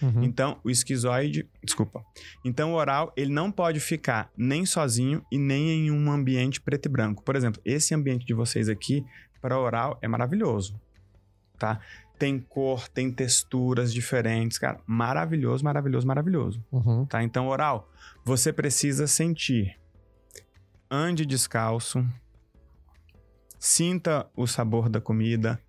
Uhum. 0.00 0.24
Então, 0.24 0.58
o 0.64 0.70
esquizoide, 0.70 1.48
desculpa. 1.62 2.04
Então, 2.44 2.72
o 2.72 2.76
oral, 2.76 3.12
ele 3.16 3.32
não 3.32 3.50
pode 3.50 3.78
ficar 3.80 4.30
nem 4.36 4.66
sozinho 4.66 5.24
e 5.30 5.38
nem 5.38 5.70
em 5.86 5.90
um 5.90 6.10
ambiente 6.10 6.60
preto 6.60 6.86
e 6.86 6.88
branco. 6.88 7.22
Por 7.22 7.36
exemplo, 7.36 7.60
esse 7.64 7.94
ambiente 7.94 8.26
de 8.26 8.34
vocês 8.34 8.68
aqui, 8.68 9.04
para 9.40 9.58
oral, 9.58 9.98
é 10.02 10.08
maravilhoso, 10.08 10.80
tá? 11.58 11.80
Tem 12.18 12.38
cor, 12.38 12.86
tem 12.88 13.10
texturas 13.10 13.92
diferentes, 13.92 14.58
cara. 14.58 14.78
Maravilhoso, 14.86 15.64
maravilhoso, 15.64 16.06
maravilhoso, 16.06 16.64
Uhum. 16.70 17.04
tá? 17.06 17.22
Então, 17.22 17.48
oral, 17.48 17.90
você 18.24 18.52
precisa 18.52 19.06
sentir. 19.06 19.76
Ande 20.90 21.24
descalço. 21.26 22.06
Sinta 23.58 24.28
o 24.36 24.46
sabor 24.46 24.88
da 24.88 25.00
comida 25.00 25.60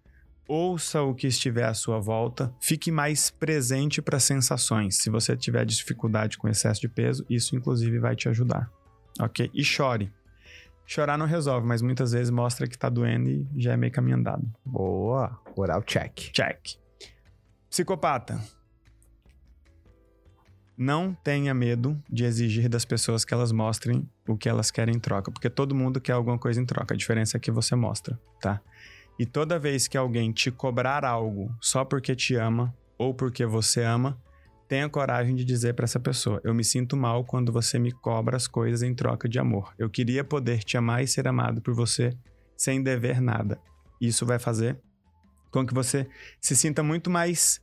ouça 0.47 1.01
o 1.01 1.13
que 1.15 1.27
estiver 1.27 1.65
à 1.65 1.73
sua 1.73 1.99
volta, 1.99 2.53
fique 2.59 2.91
mais 2.91 3.29
presente 3.29 4.01
para 4.01 4.17
as 4.17 4.23
sensações. 4.23 4.97
Se 4.97 5.09
você 5.09 5.35
tiver 5.35 5.65
dificuldade 5.65 6.37
com 6.37 6.47
excesso 6.47 6.81
de 6.81 6.89
peso, 6.89 7.25
isso 7.29 7.55
inclusive 7.55 7.99
vai 7.99 8.15
te 8.15 8.29
ajudar, 8.29 8.69
ok? 9.19 9.49
E 9.53 9.63
chore. 9.63 10.11
Chorar 10.85 11.17
não 11.17 11.25
resolve, 11.25 11.65
mas 11.65 11.81
muitas 11.81 12.11
vezes 12.11 12.29
mostra 12.29 12.67
que 12.67 12.77
tá 12.77 12.89
doendo 12.89 13.29
e 13.29 13.47
já 13.55 13.73
é 13.73 13.77
meio 13.77 13.91
caminho 13.91 14.17
andado. 14.17 14.45
Boa. 14.65 15.39
Oral 15.55 15.81
check. 15.81 16.31
Check. 16.33 16.77
Psicopata. 17.69 18.39
Não 20.75 21.13
tenha 21.13 21.53
medo 21.53 22.01
de 22.09 22.25
exigir 22.25 22.67
das 22.67 22.83
pessoas 22.83 23.23
que 23.23 23.33
elas 23.33 23.51
mostrem 23.51 24.09
o 24.27 24.35
que 24.35 24.49
elas 24.49 24.71
querem 24.71 24.95
em 24.95 24.99
troca, 24.99 25.31
porque 25.31 25.49
todo 25.49 25.73
mundo 25.75 26.01
quer 26.01 26.13
alguma 26.13 26.37
coisa 26.37 26.59
em 26.59 26.65
troca. 26.65 26.93
A 26.93 26.97
diferença 26.97 27.37
é 27.37 27.39
que 27.39 27.51
você 27.51 27.75
mostra, 27.75 28.19
tá? 28.41 28.59
E 29.19 29.25
toda 29.25 29.59
vez 29.59 29.87
que 29.87 29.97
alguém 29.97 30.31
te 30.31 30.51
cobrar 30.51 31.05
algo 31.05 31.55
só 31.61 31.85
porque 31.85 32.15
te 32.15 32.35
ama 32.35 32.75
ou 32.97 33.13
porque 33.13 33.45
você 33.45 33.83
ama, 33.83 34.19
tenha 34.67 34.89
coragem 34.89 35.35
de 35.35 35.45
dizer 35.45 35.73
para 35.73 35.85
essa 35.85 35.99
pessoa: 35.99 36.41
Eu 36.43 36.53
me 36.53 36.63
sinto 36.63 36.97
mal 36.97 37.23
quando 37.23 37.51
você 37.51 37.77
me 37.77 37.91
cobra 37.91 38.35
as 38.35 38.47
coisas 38.47 38.81
em 38.81 38.93
troca 38.93 39.29
de 39.29 39.39
amor. 39.39 39.73
Eu 39.77 39.89
queria 39.89 40.23
poder 40.23 40.63
te 40.63 40.77
amar 40.77 41.03
e 41.03 41.07
ser 41.07 41.27
amado 41.27 41.61
por 41.61 41.73
você 41.73 42.11
sem 42.57 42.81
dever 42.81 43.21
nada. 43.21 43.59
Isso 44.01 44.25
vai 44.25 44.39
fazer 44.39 44.79
com 45.51 45.65
que 45.65 45.73
você 45.73 46.07
se 46.41 46.55
sinta 46.55 46.81
muito 46.81 47.09
mais 47.09 47.61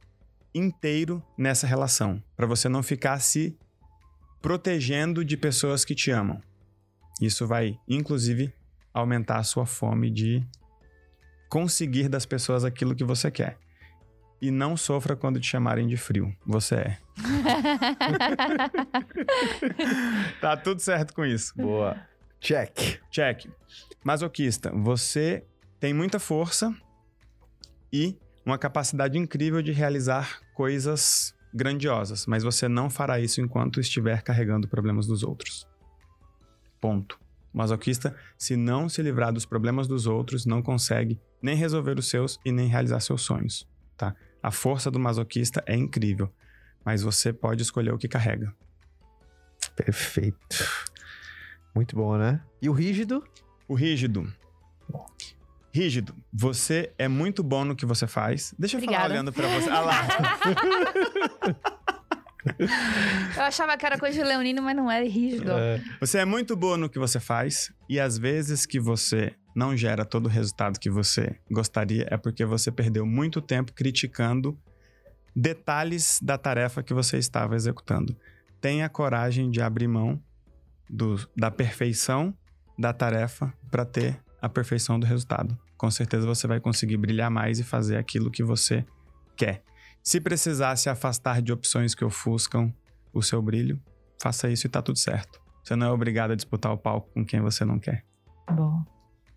inteiro 0.55 1.23
nessa 1.37 1.67
relação, 1.67 2.23
para 2.37 2.47
você 2.47 2.69
não 2.69 2.83
ficar 2.83 3.19
se 3.21 3.59
protegendo 4.41 5.25
de 5.25 5.37
pessoas 5.37 5.85
que 5.85 5.95
te 5.95 6.11
amam. 6.11 6.41
Isso 7.21 7.47
vai, 7.47 7.79
inclusive, 7.89 8.53
aumentar 8.95 9.39
a 9.39 9.43
sua 9.43 9.67
fome 9.67 10.11
de 10.11 10.47
conseguir 11.51 12.09
das 12.09 12.25
pessoas 12.25 12.65
aquilo 12.65 12.95
que 12.95 13.05
você 13.05 13.31
quer. 13.31 13.59
E 14.41 14.51
não 14.51 14.75
sofra 14.75 15.15
quando 15.15 15.39
te 15.39 15.47
chamarem 15.47 15.87
de 15.87 15.99
frio. 15.99 16.35
Você 16.47 16.77
é. 16.77 16.99
Tá 20.41 20.57
tudo 20.57 20.81
certo 20.81 21.13
com 21.13 21.27
isso. 21.27 21.53
Boa. 21.55 21.95
Check. 22.41 23.01
Check. 23.11 23.51
Masoquista, 24.03 24.73
você 24.73 25.45
tem 25.79 25.93
muita 25.93 26.19
força 26.19 26.75
e 27.93 28.17
uma 28.47 28.57
capacidade 28.57 29.19
incrível 29.19 29.61
de 29.61 29.73
realizar 29.73 30.41
coisas 30.55 31.35
grandiosas, 31.53 32.25
mas 32.27 32.43
você 32.43 32.67
não 32.69 32.89
fará 32.89 33.21
isso 33.21 33.43
enquanto 33.43 33.81
estiver 33.81 34.23
carregando 34.23 34.69
problemas 34.69 35.07
dos 35.07 35.23
outros. 35.23 35.69
Ponto. 36.81 37.19
O 37.53 37.59
masoquista, 37.59 38.15
se 38.39 38.57
não 38.57 38.89
se 38.89 39.03
livrar 39.03 39.33
dos 39.33 39.45
problemas 39.45 39.89
dos 39.89 40.07
outros, 40.07 40.47
não 40.47 40.63
consegue 40.63 41.21
nem 41.43 41.57
resolver 41.57 41.99
os 41.99 42.09
seus 42.09 42.39
e 42.45 42.53
nem 42.53 42.69
realizar 42.69 43.01
seus 43.01 43.23
sonhos, 43.23 43.69
tá? 43.97 44.15
A 44.43 44.51
força 44.51 44.91
do 44.91 44.99
masoquista 44.99 45.63
é 45.67 45.75
incrível, 45.77 46.33
mas 46.85 47.03
você 47.03 47.33
pode 47.33 47.63
escolher 47.63 47.93
o 47.93 47.99
que 47.99 48.09
carrega. 48.09 48.55
Perfeito. 49.75 50.39
Muito 51.75 51.97
bom, 51.97 52.17
né? 52.17 52.41
E 52.61 52.69
o 52.69 52.73
rígido? 52.73 53.25
O 53.69 53.75
rígido. 53.75 54.33
Rígido, 55.73 56.15
você 56.33 56.93
é 56.99 57.07
muito 57.07 57.43
bom 57.45 57.65
no 57.65 57.77
que 57.77 57.87
você 57.87 58.07
faz. 58.07 58.53
Deixa 58.59 58.77
eu 58.77 58.81
falar 58.81 58.93
Obrigada. 58.93 59.15
olhando 59.15 59.33
pra 59.33 59.49
você. 59.49 59.71
Ah 59.71 59.81
lá. 59.81 60.03
Eu 63.37 63.43
achava 63.43 63.77
que 63.77 63.87
era 63.87 63.99
coisa 63.99 64.17
de 64.19 64.25
leonino, 64.25 64.63
mas 64.63 64.77
não 64.77 64.91
era 64.91 65.05
rígido. 65.07 65.51
Você 66.01 66.19
é 66.19 66.25
muito 66.25 66.57
boa 66.57 66.77
no 66.77 66.89
que 66.89 66.99
você 66.99 67.19
faz 67.21 67.73
e 67.89 67.99
às 68.01 68.17
vezes 68.19 68.67
que 68.67 68.79
você 68.81 69.33
não 69.55 69.77
gera 69.77 70.05
todo 70.05 70.27
o 70.27 70.29
resultado 70.29 70.79
que 70.79 70.89
você 70.91 71.37
gostaria 71.51 72.07
é 72.11 72.17
porque 72.17 72.45
você 72.45 72.71
perdeu 72.71 73.05
muito 73.07 73.41
tempo 73.41 73.73
criticando 73.73 74.57
detalhes 75.35 76.19
da 76.23 76.37
tarefa 76.39 76.83
que 76.83 76.95
você 76.95 77.19
estava 77.19 77.55
executando. 77.55 78.17
Tenha 78.61 78.89
coragem 78.89 79.51
de 79.51 79.61
abrir 79.61 79.89
mão 79.89 80.21
do- 80.89 81.29
da 81.37 81.51
perfeição 81.51 82.35
da 82.79 82.93
tarefa 82.93 83.53
para 83.71 83.85
ter 83.85 84.21
a 84.41 84.49
perfeição 84.49 84.99
do 84.99 85.07
resultado. 85.07 85.57
Com 85.77 85.91
certeza 85.91 86.27
você 86.27 86.47
vai 86.47 86.61
conseguir 86.61 86.97
brilhar 86.97 87.31
mais 87.31 87.59
e 87.59 87.65
fazer 87.65 87.97
aquilo 87.97 88.31
que 88.31 88.43
você 88.43 88.85
quer. 89.37 89.63
Se 90.03 90.21
precisar 90.21 90.77
se 90.77 90.89
afastar 90.89 91.43
de 91.43 91.53
opções 91.53 91.95
que 91.95 92.05
ofuscam 92.05 92.73
o 93.13 93.23
seu 93.23 93.41
brilho, 93.43 93.81
faça 94.21 94.49
isso 94.51 94.67
e 94.67 94.71
tá 94.71 94.81
tudo 94.81 94.99
certo. 94.99 95.41
Você 95.63 95.77
não 95.77 95.89
é 95.89 95.91
obrigado 95.91 96.31
a 96.33 96.35
disputar 96.35 96.73
o 96.73 96.79
palco 96.79 97.11
com 97.13 97.25
quem 97.25 97.41
você 97.41 97.65
não 97.65 97.79
quer. 97.79 98.05
Bom, 98.51 98.83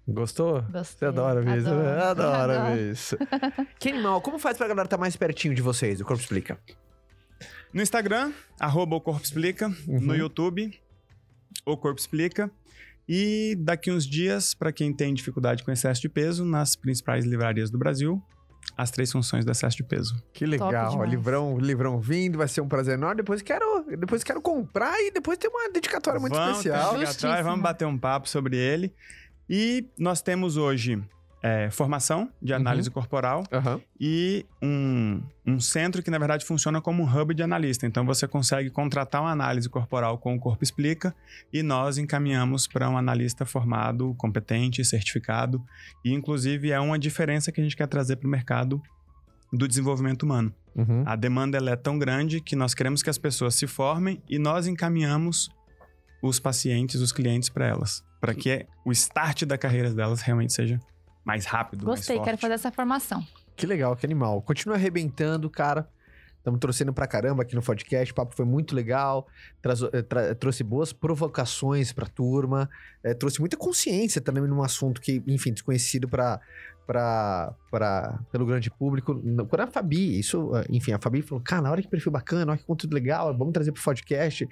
Gostou? 0.08 0.62
gostei. 0.64 0.84
Você 0.84 1.06
adora 1.06 1.42
ver 1.42 1.60
isso, 1.60 1.70
né? 1.70 1.92
Adoro. 1.92 2.02
Adora 2.02 2.60
Adoro. 2.60 2.76
ver 2.76 2.92
isso. 2.92 3.18
que 3.80 3.90
animal, 3.90 4.22
como 4.22 4.38
faz 4.38 4.58
pra 4.58 4.68
galera 4.68 4.86
estar 4.86 4.98
mais 4.98 5.16
pertinho 5.16 5.56
de 5.56 5.62
vocês? 5.62 6.02
O 6.02 6.06
Corpo 6.06 6.22
Explica. 6.22 6.60
No 7.74 7.82
Instagram, 7.82 8.34
arroba 8.60 8.96
o 8.96 9.02
Corpo 9.02 9.24
Explica. 9.24 9.68
Uhum. 9.88 10.02
No 10.02 10.16
YouTube, 10.16 10.78
o 11.66 11.78
Corpo 11.78 12.00
Explica. 12.00 12.52
E 13.08 13.56
daqui 13.60 13.92
uns 13.92 14.06
dias, 14.06 14.54
para 14.54 14.72
quem 14.72 14.94
tem 14.94 15.14
dificuldade 15.14 15.64
com 15.64 15.72
excesso 15.72 16.02
de 16.02 16.10
peso, 16.10 16.46
nas 16.46 16.76
principais 16.76 17.26
livrarias 17.26 17.70
do 17.70 17.78
Brasil, 17.78 18.22
as 18.76 18.90
três 18.90 19.12
funções 19.12 19.46
do 19.46 19.52
excesso 19.52 19.78
de 19.78 19.84
peso. 19.84 20.16
Que 20.34 20.46
legal. 20.46 21.04
Livrão, 21.06 21.58
livrão 21.58 22.00
vindo, 22.00 22.38
vai 22.38 22.48
ser 22.48 22.62
um 22.62 22.68
prazer 22.68 22.96
enorme. 22.96 23.18
Depois 23.18 23.42
quero, 23.42 23.86
depois 23.98 24.24
quero 24.24 24.42
comprar 24.42 25.00
e 25.00 25.12
depois 25.12 25.38
ter 25.38 25.48
uma 25.48 25.70
dedicatória 25.70 26.20
muito 26.20 26.34
vamos 26.34 26.58
especial. 26.58 26.96
um 26.96 27.00
dedicatório, 27.00 27.44
Vamos 27.44 27.62
bater 27.62 27.86
um 27.86 27.98
papo 27.98 28.28
sobre 28.28 28.58
ele. 28.58 28.94
E 29.50 29.88
nós 29.98 30.22
temos 30.22 30.58
hoje 30.58 31.04
é, 31.44 31.70
formação 31.70 32.32
de 32.42 32.54
análise 32.54 32.90
corporal 32.90 33.44
Aham. 33.52 33.82
e 34.00 34.46
um, 34.62 35.22
um 35.46 35.60
centro 35.60 36.02
que, 36.02 36.10
na 36.10 36.18
verdade, 36.18 36.46
funciona 36.46 36.80
como 36.80 37.04
um 37.04 37.06
hub 37.22 37.34
de 37.34 37.44
analista. 37.44 37.86
Então, 37.86 38.06
você 38.06 38.26
consegue 38.26 38.70
contratar 38.70 39.22
uma 39.22 39.32
análise 39.32 39.68
corporal 39.68 40.18
com 40.18 40.34
o 40.34 40.40
Corpo 40.40 40.64
Explica 40.64 41.14
e 41.52 41.62
nós 41.62 41.98
encaminhamos 41.98 42.66
para 42.66 42.90
um 42.90 42.98
analista 42.98 43.46
formado, 43.46 44.16
competente, 44.18 44.86
certificado. 44.86 45.62
E, 46.06 46.14
inclusive, 46.14 46.72
é 46.72 46.80
uma 46.80 46.98
diferença 46.98 47.52
que 47.52 47.60
a 47.60 47.64
gente 47.64 47.76
quer 47.76 47.88
trazer 47.88 48.16
para 48.16 48.28
o 48.28 48.32
mercado 48.32 48.82
do 49.52 49.68
desenvolvimento 49.68 50.24
humano. 50.24 50.54
Uhum. 50.74 51.04
A 51.06 51.18
demanda 51.18 51.58
é 51.58 51.76
tão 51.76 52.00
grande 52.00 52.40
que 52.40 52.56
nós 52.56 52.74
queremos 52.74 53.04
que 53.04 53.10
as 53.10 53.18
pessoas 53.18 53.54
se 53.56 53.68
formem 53.68 54.24
e 54.30 54.40
nós 54.40 54.66
encaminhamos 54.66 55.50
os 56.22 56.40
pacientes, 56.40 57.02
os 57.02 57.12
clientes 57.12 57.50
para 57.50 57.68
elas, 57.68 58.02
para 58.22 58.34
que 58.34 58.66
o 58.86 58.94
start 58.94 59.44
da 59.44 59.58
carreira 59.58 59.94
delas 59.94 60.22
realmente 60.22 60.54
seja 60.54 60.80
mais 61.24 61.46
rápido, 61.46 61.86
Gostei, 61.86 62.18
mais 62.18 62.26
quero 62.26 62.38
fazer 62.38 62.54
essa 62.56 62.72
formação. 62.72 63.26
Que 63.56 63.66
legal, 63.66 63.96
que 63.96 64.06
animal. 64.06 64.42
Continua 64.42 64.76
arrebentando, 64.76 65.50
cara. 65.50 65.88
Estamos 66.38 66.60
torcendo 66.60 66.92
pra 66.94 67.08
caramba 67.08 67.44
aqui 67.44 67.56
no 67.56 67.62
podcast. 67.62 68.12
O 68.12 68.16
papo 68.16 68.36
foi 68.36 68.44
muito 68.46 68.76
legal. 68.76 69.26
traz- 69.62 69.82
eh, 69.82 70.02
tra- 70.02 70.36
trouxe 70.36 70.62
boas 70.64 70.92
provocações 70.92 71.94
pra 71.94 72.06
turma. 72.06 72.70
eh, 73.04 73.14
trouxe 73.14 73.40
muita 73.40 73.56
consciência 73.56 74.20
também 74.20 74.44
num 74.44 74.62
assunto 74.62 75.00
que, 75.00 75.24
enfim, 75.28 75.54
desconhecido 75.54 76.06
pra, 76.10 76.42
pra, 76.86 77.54
pra, 77.72 78.20
pelo 78.32 78.46
grande 78.46 78.70
público. 78.70 79.14
Não, 79.24 79.46
Quando 79.46 79.62
a 79.62 79.68
Fabi, 79.68 80.20
isso, 80.20 80.54
eh, 80.58 80.66
enfim, 80.70 80.92
a 80.92 81.00
Fabi 81.00 81.22
falou: 81.22 81.42
cara, 81.42 81.72
olha 81.72 81.82
que 81.82 81.88
perfil 81.88 82.12
bacana, 82.12 82.52
olha 82.52 82.60
que 82.60 82.66
conteúdo 82.66 82.94
legal, 82.94 83.34
vamos 83.38 83.54
trazer 83.54 83.72
pro 83.72 83.82
podcast. 83.82 84.46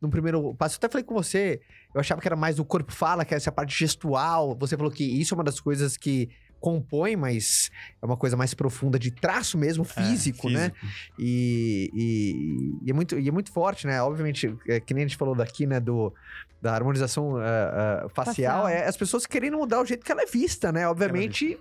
No 0.00 0.08
primeiro 0.08 0.54
passo, 0.54 0.76
eu 0.76 0.78
até 0.78 0.88
falei 0.88 1.04
com 1.04 1.12
você, 1.14 1.60
eu 1.94 2.00
achava 2.00 2.20
que 2.20 2.28
era 2.28 2.36
mais 2.36 2.56
do 2.56 2.64
corpo 2.64 2.92
fala, 2.92 3.24
que 3.24 3.32
é 3.32 3.36
essa 3.36 3.52
parte 3.52 3.78
gestual. 3.78 4.56
Você 4.58 4.76
falou 4.76 4.90
que 4.90 5.04
isso 5.04 5.32
é 5.32 5.36
uma 5.36 5.44
das 5.44 5.60
coisas 5.60 5.96
que 5.96 6.28
compõe, 6.60 7.14
mas 7.14 7.70
é 8.02 8.06
uma 8.06 8.16
coisa 8.16 8.36
mais 8.36 8.54
profunda 8.54 8.98
de 8.98 9.10
traço 9.10 9.56
mesmo, 9.58 9.84
É, 9.84 9.86
físico, 10.02 10.48
né? 10.48 10.72
E, 11.18 11.90
e- 11.94 12.86
e 12.86 12.90
é 12.90 12.94
muito, 12.94 13.18
e 13.18 13.28
é 13.28 13.30
muito 13.32 13.52
forte, 13.52 13.86
né? 13.86 14.02
Obviamente, 14.02 14.54
é, 14.66 14.80
que 14.80 14.94
nem 14.94 15.04
a 15.04 15.06
gente 15.06 15.16
falou 15.18 15.34
daqui, 15.34 15.66
né? 15.66 15.78
Do, 15.78 16.12
da 16.62 16.74
harmonização 16.74 17.36
ah, 17.36 17.42
ah, 18.04 18.08
facial, 18.08 18.62
Facial. 18.62 18.68
é 18.68 18.86
as 18.86 18.96
pessoas 18.96 19.26
querendo 19.26 19.58
mudar 19.58 19.80
o 19.82 19.84
jeito 19.84 20.04
que 20.04 20.10
ela 20.10 20.22
é 20.22 20.26
vista, 20.26 20.72
né? 20.72 20.88
Obviamente, 20.88 21.58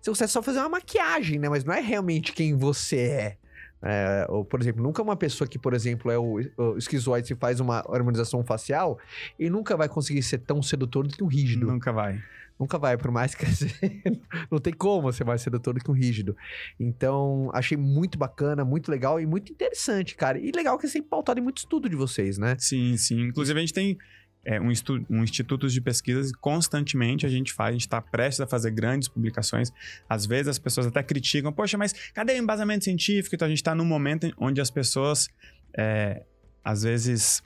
você 0.00 0.10
consegue 0.10 0.30
só 0.30 0.40
fazer 0.40 0.60
uma 0.60 0.68
maquiagem, 0.68 1.38
né? 1.40 1.48
Mas 1.48 1.64
não 1.64 1.74
é 1.74 1.80
realmente 1.80 2.32
quem 2.32 2.56
você 2.56 2.96
é. 2.96 3.36
É, 3.82 4.26
ou, 4.28 4.44
por 4.44 4.60
exemplo, 4.60 4.82
nunca 4.82 5.02
uma 5.02 5.16
pessoa 5.16 5.46
que, 5.46 5.58
por 5.58 5.72
exemplo, 5.72 6.10
é 6.10 6.18
o, 6.18 6.40
o 6.56 6.76
esquizoide 6.76 7.28
se 7.28 7.34
faz 7.36 7.60
uma 7.60 7.84
harmonização 7.88 8.44
facial 8.44 8.98
e 9.38 9.48
nunca 9.48 9.76
vai 9.76 9.88
conseguir 9.88 10.22
ser 10.22 10.38
tão 10.38 10.62
sedutor 10.62 11.06
do 11.06 11.16
que 11.16 11.22
um 11.22 11.28
rígido. 11.28 11.66
Nunca 11.66 11.92
vai. 11.92 12.20
Nunca 12.58 12.76
vai, 12.76 12.96
por 12.96 13.12
mais 13.12 13.36
que 13.36 13.46
não 14.50 14.58
tem 14.58 14.72
como 14.72 15.12
ser 15.12 15.24
mais 15.24 15.42
sedutor 15.42 15.74
do 15.74 15.80
que 15.80 15.90
um 15.90 15.94
rígido. 15.94 16.36
Então, 16.78 17.50
achei 17.54 17.76
muito 17.76 18.18
bacana, 18.18 18.64
muito 18.64 18.90
legal 18.90 19.20
e 19.20 19.26
muito 19.26 19.52
interessante, 19.52 20.16
cara. 20.16 20.38
E 20.38 20.50
legal 20.50 20.76
que 20.76 20.86
é 20.86 20.88
sempre 20.88 21.08
pautado 21.08 21.38
em 21.38 21.42
muito 21.42 21.58
estudo 21.58 21.88
de 21.88 21.94
vocês, 21.94 22.36
né? 22.36 22.56
Sim, 22.58 22.96
sim. 22.96 23.20
Inclusive, 23.28 23.56
a 23.56 23.60
gente 23.60 23.72
tem 23.72 23.96
é, 24.48 24.58
um, 24.58 24.72
um 25.10 25.22
instituto 25.22 25.68
de 25.68 25.78
pesquisas 25.78 26.30
e 26.30 26.32
constantemente 26.32 27.26
a 27.26 27.28
gente 27.28 27.52
faz, 27.52 27.68
a 27.68 27.72
gente 27.72 27.82
está 27.82 28.00
prestes 28.00 28.40
a 28.40 28.46
fazer 28.46 28.70
grandes 28.70 29.06
publicações. 29.06 29.70
Às 30.08 30.24
vezes 30.24 30.48
as 30.48 30.58
pessoas 30.58 30.86
até 30.86 31.02
criticam, 31.02 31.52
poxa, 31.52 31.76
mas 31.76 31.92
cadê 32.14 32.32
o 32.32 32.38
embasamento 32.38 32.84
científico? 32.84 33.34
Então 33.34 33.44
a 33.44 33.48
gente 33.50 33.58
está 33.58 33.74
num 33.74 33.84
momento 33.84 34.32
onde 34.38 34.58
as 34.58 34.70
pessoas, 34.70 35.28
é, 35.76 36.22
às 36.64 36.82
vezes, 36.82 37.42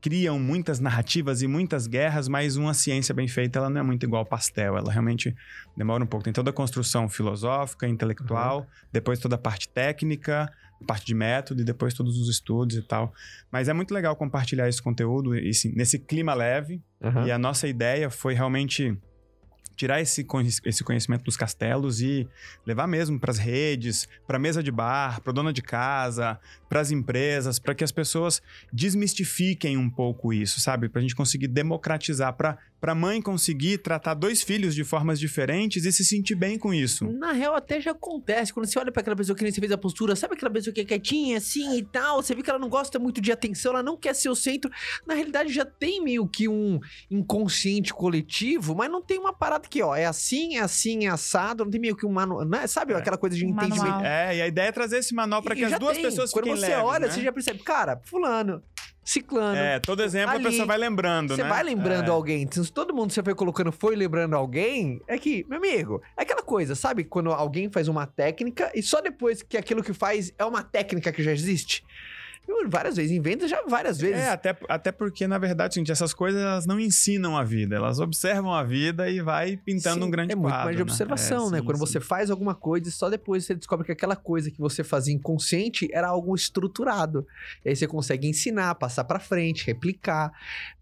criam 0.00 0.40
muitas 0.40 0.80
narrativas 0.80 1.40
e 1.40 1.46
muitas 1.46 1.86
guerras, 1.86 2.26
mas 2.26 2.56
uma 2.56 2.74
ciência 2.74 3.14
bem 3.14 3.28
feita, 3.28 3.60
ela 3.60 3.70
não 3.70 3.80
é 3.82 3.84
muito 3.84 4.04
igual 4.04 4.20
ao 4.20 4.26
pastel. 4.26 4.76
Ela 4.76 4.90
realmente 4.90 5.32
demora 5.76 6.02
um 6.02 6.06
pouco. 6.06 6.24
Tem 6.24 6.32
toda 6.32 6.50
a 6.50 6.52
construção 6.52 7.08
filosófica, 7.08 7.86
intelectual, 7.86 8.66
depois 8.92 9.20
toda 9.20 9.36
a 9.36 9.38
parte 9.38 9.68
técnica, 9.68 10.50
parte 10.86 11.06
de 11.06 11.14
método 11.14 11.62
e 11.62 11.64
depois 11.64 11.94
todos 11.94 12.18
os 12.18 12.28
estudos 12.28 12.76
e 12.76 12.82
tal. 12.82 13.12
Mas 13.50 13.68
é 13.68 13.72
muito 13.72 13.92
legal 13.92 14.16
compartilhar 14.16 14.68
esse 14.68 14.82
conteúdo 14.82 15.34
esse, 15.34 15.74
nesse 15.74 15.98
clima 15.98 16.34
leve. 16.34 16.82
Aham. 17.02 17.26
E 17.26 17.32
a 17.32 17.38
nossa 17.38 17.68
ideia 17.68 18.10
foi 18.10 18.34
realmente 18.34 18.96
tirar 19.80 19.98
esse, 19.98 20.26
esse 20.66 20.84
conhecimento 20.84 21.24
dos 21.24 21.38
castelos 21.38 22.02
e 22.02 22.28
levar 22.66 22.86
mesmo 22.86 23.18
para 23.18 23.30
as 23.30 23.38
redes, 23.38 24.06
para 24.26 24.38
mesa 24.38 24.62
de 24.62 24.70
bar, 24.70 25.22
para 25.22 25.32
dona 25.32 25.54
de 25.54 25.62
casa, 25.62 26.38
para 26.68 26.80
as 26.80 26.90
empresas, 26.90 27.58
para 27.58 27.74
que 27.74 27.82
as 27.82 27.90
pessoas 27.90 28.42
desmistifiquem 28.70 29.78
um 29.78 29.88
pouco 29.88 30.34
isso, 30.34 30.60
sabe? 30.60 30.90
Para 30.90 30.98
a 30.98 31.02
gente 31.02 31.16
conseguir 31.16 31.48
democratizar, 31.48 32.34
para 32.34 32.58
a 32.82 32.94
mãe 32.94 33.20
conseguir 33.20 33.78
tratar 33.78 34.14
dois 34.14 34.42
filhos 34.42 34.74
de 34.74 34.84
formas 34.84 35.18
diferentes 35.20 35.84
e 35.84 35.92
se 35.92 36.04
sentir 36.04 36.34
bem 36.34 36.58
com 36.58 36.72
isso. 36.72 37.04
Na 37.10 37.32
real, 37.32 37.54
até 37.54 37.80
já 37.80 37.90
acontece. 37.90 38.52
Quando 38.52 38.66
você 38.66 38.78
olha 38.78 38.90
pra 38.92 39.00
aquela 39.00 39.16
pessoa 39.16 39.36
que 39.36 39.42
nem 39.42 39.52
você 39.52 39.60
fez 39.60 39.72
a 39.72 39.78
postura, 39.78 40.16
sabe 40.16 40.34
aquela 40.34 40.50
pessoa 40.50 40.72
que 40.72 40.80
é 40.80 40.84
quietinha, 40.84 41.36
assim 41.38 41.76
e 41.78 41.82
tal? 41.84 42.22
Você 42.22 42.34
vê 42.34 42.42
que 42.42 42.50
ela 42.50 42.58
não 42.58 42.68
gosta 42.68 42.98
muito 42.98 43.20
de 43.20 43.30
atenção, 43.32 43.72
ela 43.72 43.82
não 43.82 43.96
quer 43.96 44.14
ser 44.14 44.28
o 44.28 44.34
centro. 44.34 44.70
Na 45.06 45.14
realidade, 45.14 45.52
já 45.52 45.64
tem 45.64 46.02
meio 46.02 46.26
que 46.26 46.48
um 46.48 46.80
inconsciente 47.10 47.92
coletivo, 47.92 48.74
mas 48.74 48.90
não 48.90 49.02
tem 49.02 49.18
uma 49.18 49.32
parada 49.32 49.68
que, 49.68 49.82
ó, 49.82 49.94
é 49.94 50.06
assim, 50.06 50.56
é 50.56 50.60
assim, 50.60 51.06
é 51.06 51.08
assado, 51.10 51.64
não 51.64 51.70
tem 51.70 51.80
meio 51.80 51.96
que 51.96 52.06
um 52.06 52.12
manual. 52.12 52.44
Né? 52.44 52.66
Sabe 52.66 52.92
É. 52.92 52.96
aquela 52.96 53.18
coisa 53.18 53.36
de 53.36 53.44
Um 53.44 53.50
entendimento? 53.50 53.82
manual. 53.86 54.04
É, 54.04 54.36
e 54.36 54.42
a 54.42 54.46
ideia 54.48 54.68
é 54.68 54.72
trazer 54.72 54.98
esse 54.98 55.14
manual 55.14 55.42
para 55.42 55.54
que 55.54 55.64
as 55.64 55.78
duas 55.78 55.94
tem. 55.96 56.04
pessoas 56.06 56.30
Quando 56.30 56.44
fiquem 56.46 56.60
você 56.60 56.66
leves, 56.68 56.84
olha, 56.84 57.06
né? 57.06 57.12
você 57.12 57.22
já 57.22 57.32
percebe, 57.32 57.58
cara, 57.62 58.00
fulano, 58.04 58.62
ciclano. 59.10 59.56
É, 59.56 59.78
todo 59.80 60.02
exemplo 60.02 60.34
Ali, 60.34 60.46
a 60.46 60.50
pessoa 60.50 60.66
vai 60.66 60.78
lembrando, 60.78 61.34
Você 61.34 61.42
né? 61.42 61.48
vai 61.48 61.62
lembrando 61.62 62.08
É. 62.08 62.10
alguém. 62.10 62.48
Se 62.50 62.70
todo 62.72 62.94
mundo 62.94 63.08
que 63.08 63.14
você 63.14 63.22
foi 63.22 63.34
colocando 63.34 63.72
foi 63.72 63.96
lembrando 63.96 64.34
alguém, 64.36 65.00
é 65.06 65.18
que, 65.18 65.44
meu 65.48 65.58
amigo, 65.58 66.02
é 66.16 66.22
aquela 66.22 66.42
coisa, 66.42 66.74
sabe? 66.74 67.04
Quando 67.04 67.30
alguém 67.32 67.70
faz 67.70 67.88
uma 67.88 68.06
técnica 68.06 68.70
e 68.74 68.82
só 68.82 69.00
depois 69.00 69.42
que 69.42 69.56
aquilo 69.56 69.82
que 69.82 69.92
faz 69.92 70.32
é 70.38 70.44
uma 70.44 70.62
técnica 70.62 71.12
que 71.12 71.22
já 71.22 71.32
existe. 71.32 71.84
Várias 72.68 72.96
vezes, 72.96 73.10
em 73.12 73.20
vendas 73.20 73.48
já 73.50 73.62
várias 73.66 73.98
vezes. 73.98 74.18
É, 74.18 74.30
até, 74.30 74.56
até 74.68 74.92
porque, 74.92 75.26
na 75.26 75.38
verdade, 75.38 75.76
gente, 75.76 75.90
essas 75.90 76.12
coisas 76.12 76.40
elas 76.40 76.66
não 76.66 76.78
ensinam 76.78 77.36
a 77.36 77.42
vida, 77.42 77.74
elas 77.76 77.98
observam 78.00 78.52
a 78.52 78.62
vida 78.62 79.08
e 79.08 79.20
vai 79.20 79.56
pintando 79.56 80.00
Sim, 80.02 80.06
um 80.06 80.10
grande 80.10 80.32
É 80.32 80.36
muito 80.36 80.50
quadro. 80.52 80.64
mais 80.66 80.76
de 80.76 80.82
né? 80.84 80.90
observação, 80.90 81.48
É, 81.48 81.52
né? 81.52 81.58
sim, 81.58 81.64
Quando 81.64 81.76
sim. 81.78 81.80
você 81.86 82.00
faz 82.00 82.30
alguma 82.30 82.54
coisa 82.54 82.88
e 82.88 82.92
só 82.92 83.08
depois 83.08 83.44
você 83.44 83.54
descobre 83.54 83.86
que 83.86 83.92
aquela 83.92 84.14
coisa 84.14 84.50
que 84.50 84.58
você 84.58 84.84
fazia 84.84 85.14
inconsciente 85.14 85.88
era 85.92 86.08
algo 86.08 86.34
estruturado. 86.34 87.26
E 87.64 87.70
aí 87.70 87.76
você 87.76 87.86
consegue 87.86 88.28
ensinar, 88.28 88.74
passar 88.74 89.04
pra 89.04 89.18
frente, 89.18 89.66
replicar. 89.66 90.30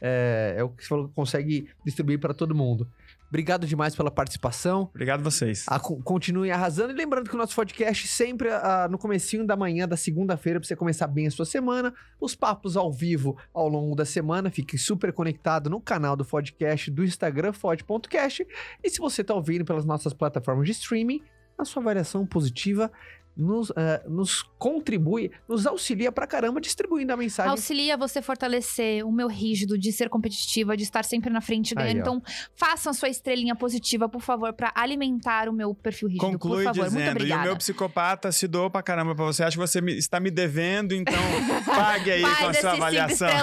É, 0.00 0.54
é 0.58 0.64
o 0.64 0.70
que 0.70 0.82
você 0.82 0.88
falou, 0.88 1.10
consegue 1.14 1.68
distribuir 1.84 2.18
pra 2.18 2.34
todo 2.34 2.54
mundo. 2.54 2.88
Obrigado 3.28 3.66
demais 3.66 3.94
pela 3.94 4.10
participação. 4.10 4.82
Obrigado 4.94 5.20
a 5.20 5.22
vocês. 5.22 5.64
A- 5.68 5.78
co- 5.78 6.00
continue 6.02 6.50
arrasando. 6.50 6.92
E 6.92 6.96
lembrando 6.96 7.28
que 7.28 7.34
o 7.34 7.38
nosso 7.38 7.54
podcast 7.54 8.08
sempre 8.08 8.48
ah, 8.50 8.88
no 8.90 8.96
comecinho 8.96 9.46
da 9.46 9.54
manhã 9.54 9.86
da 9.86 9.96
segunda-feira, 9.98 10.58
para 10.58 10.66
você 10.66 10.74
começar 10.74 11.06
bem 11.06 11.26
a 11.26 11.30
sua 11.30 11.44
semana. 11.44 11.92
Os 12.20 12.34
papos 12.34 12.76
ao 12.76 12.90
vivo 12.92 13.36
ao 13.52 13.68
longo 13.68 13.94
da 13.94 14.04
semana. 14.06 14.50
Fique 14.50 14.78
super 14.78 15.12
conectado 15.12 15.68
no 15.68 15.80
canal 15.80 16.16
do 16.16 16.24
podcast 16.24 16.90
do 16.90 17.04
Instagram, 17.04 17.52
fod.cast. 17.52 18.46
E 18.82 18.88
se 18.90 18.98
você 18.98 19.20
está 19.20 19.34
ouvindo 19.34 19.64
pelas 19.64 19.84
nossas 19.84 20.14
plataformas 20.14 20.64
de 20.64 20.72
streaming, 20.72 21.22
a 21.58 21.64
sua 21.64 21.82
avaliação 21.82 22.24
positiva 22.24 22.90
nos, 23.38 23.70
ah, 23.76 24.02
nos 24.08 24.42
contribui, 24.58 25.30
nos 25.48 25.64
auxilia 25.64 26.10
pra 26.10 26.26
caramba 26.26 26.60
distribuindo 26.60 27.12
a 27.12 27.16
mensagem. 27.16 27.52
Auxilia 27.52 27.96
você 27.96 28.20
fortalecer 28.20 29.06
o 29.06 29.12
meu 29.12 29.28
rígido 29.28 29.78
de 29.78 29.92
ser 29.92 30.08
competitiva, 30.08 30.76
de 30.76 30.82
estar 30.82 31.04
sempre 31.04 31.30
na 31.30 31.40
frente 31.40 31.72
ganhando. 31.74 31.98
ó. 31.98 32.00
Então, 32.00 32.22
façam 32.56 32.92
sua 32.92 33.08
estrelinha 33.08 33.54
positiva, 33.54 34.08
por 34.08 34.20
favor, 34.22 34.52
pra 34.52 34.72
alimentar 34.74 35.48
o 35.48 35.52
meu 35.52 35.72
perfil 35.72 36.08
rígido. 36.08 36.20
Conclui 36.26 36.64
por 36.64 36.74
favor, 36.74 36.90
muito 36.90 36.94
dizendo, 36.94 37.06
e 37.06 37.08
o 37.08 37.12
obrigada. 37.12 37.42
meu 37.44 37.56
psicopata 37.56 38.32
se 38.32 38.48
doou 38.48 38.68
pra 38.68 38.82
caramba 38.82 39.14
pra 39.14 39.24
você. 39.24 39.44
Acho 39.44 39.56
que 39.56 39.66
você 39.66 39.80
me- 39.80 39.96
está 39.96 40.18
me 40.18 40.30
devendo, 40.32 40.92
então 40.92 41.14
pague 41.64 42.10
aí 42.10 42.22
com 42.22 42.46
a 42.48 42.54
sua 42.54 42.72
avaliação. 42.72 43.28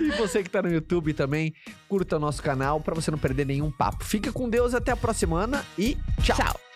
E 0.00 0.10
você 0.16 0.42
que 0.42 0.50
tá 0.50 0.60
no 0.62 0.68
YouTube 0.72 1.14
também, 1.14 1.54
curta 1.88 2.16
o 2.16 2.18
nosso 2.18 2.42
canal 2.42 2.80
para 2.80 2.94
você 2.94 3.10
não 3.10 3.18
perder 3.18 3.46
nenhum 3.46 3.70
papo. 3.70 4.04
Fica 4.04 4.32
com 4.32 4.48
Deus 4.48 4.74
até 4.74 4.90
a 4.90 4.96
próxima 4.96 5.12
semana 5.22 5.64
e 5.78 5.96
tchau. 6.22 6.36
Tchau. 6.36 6.71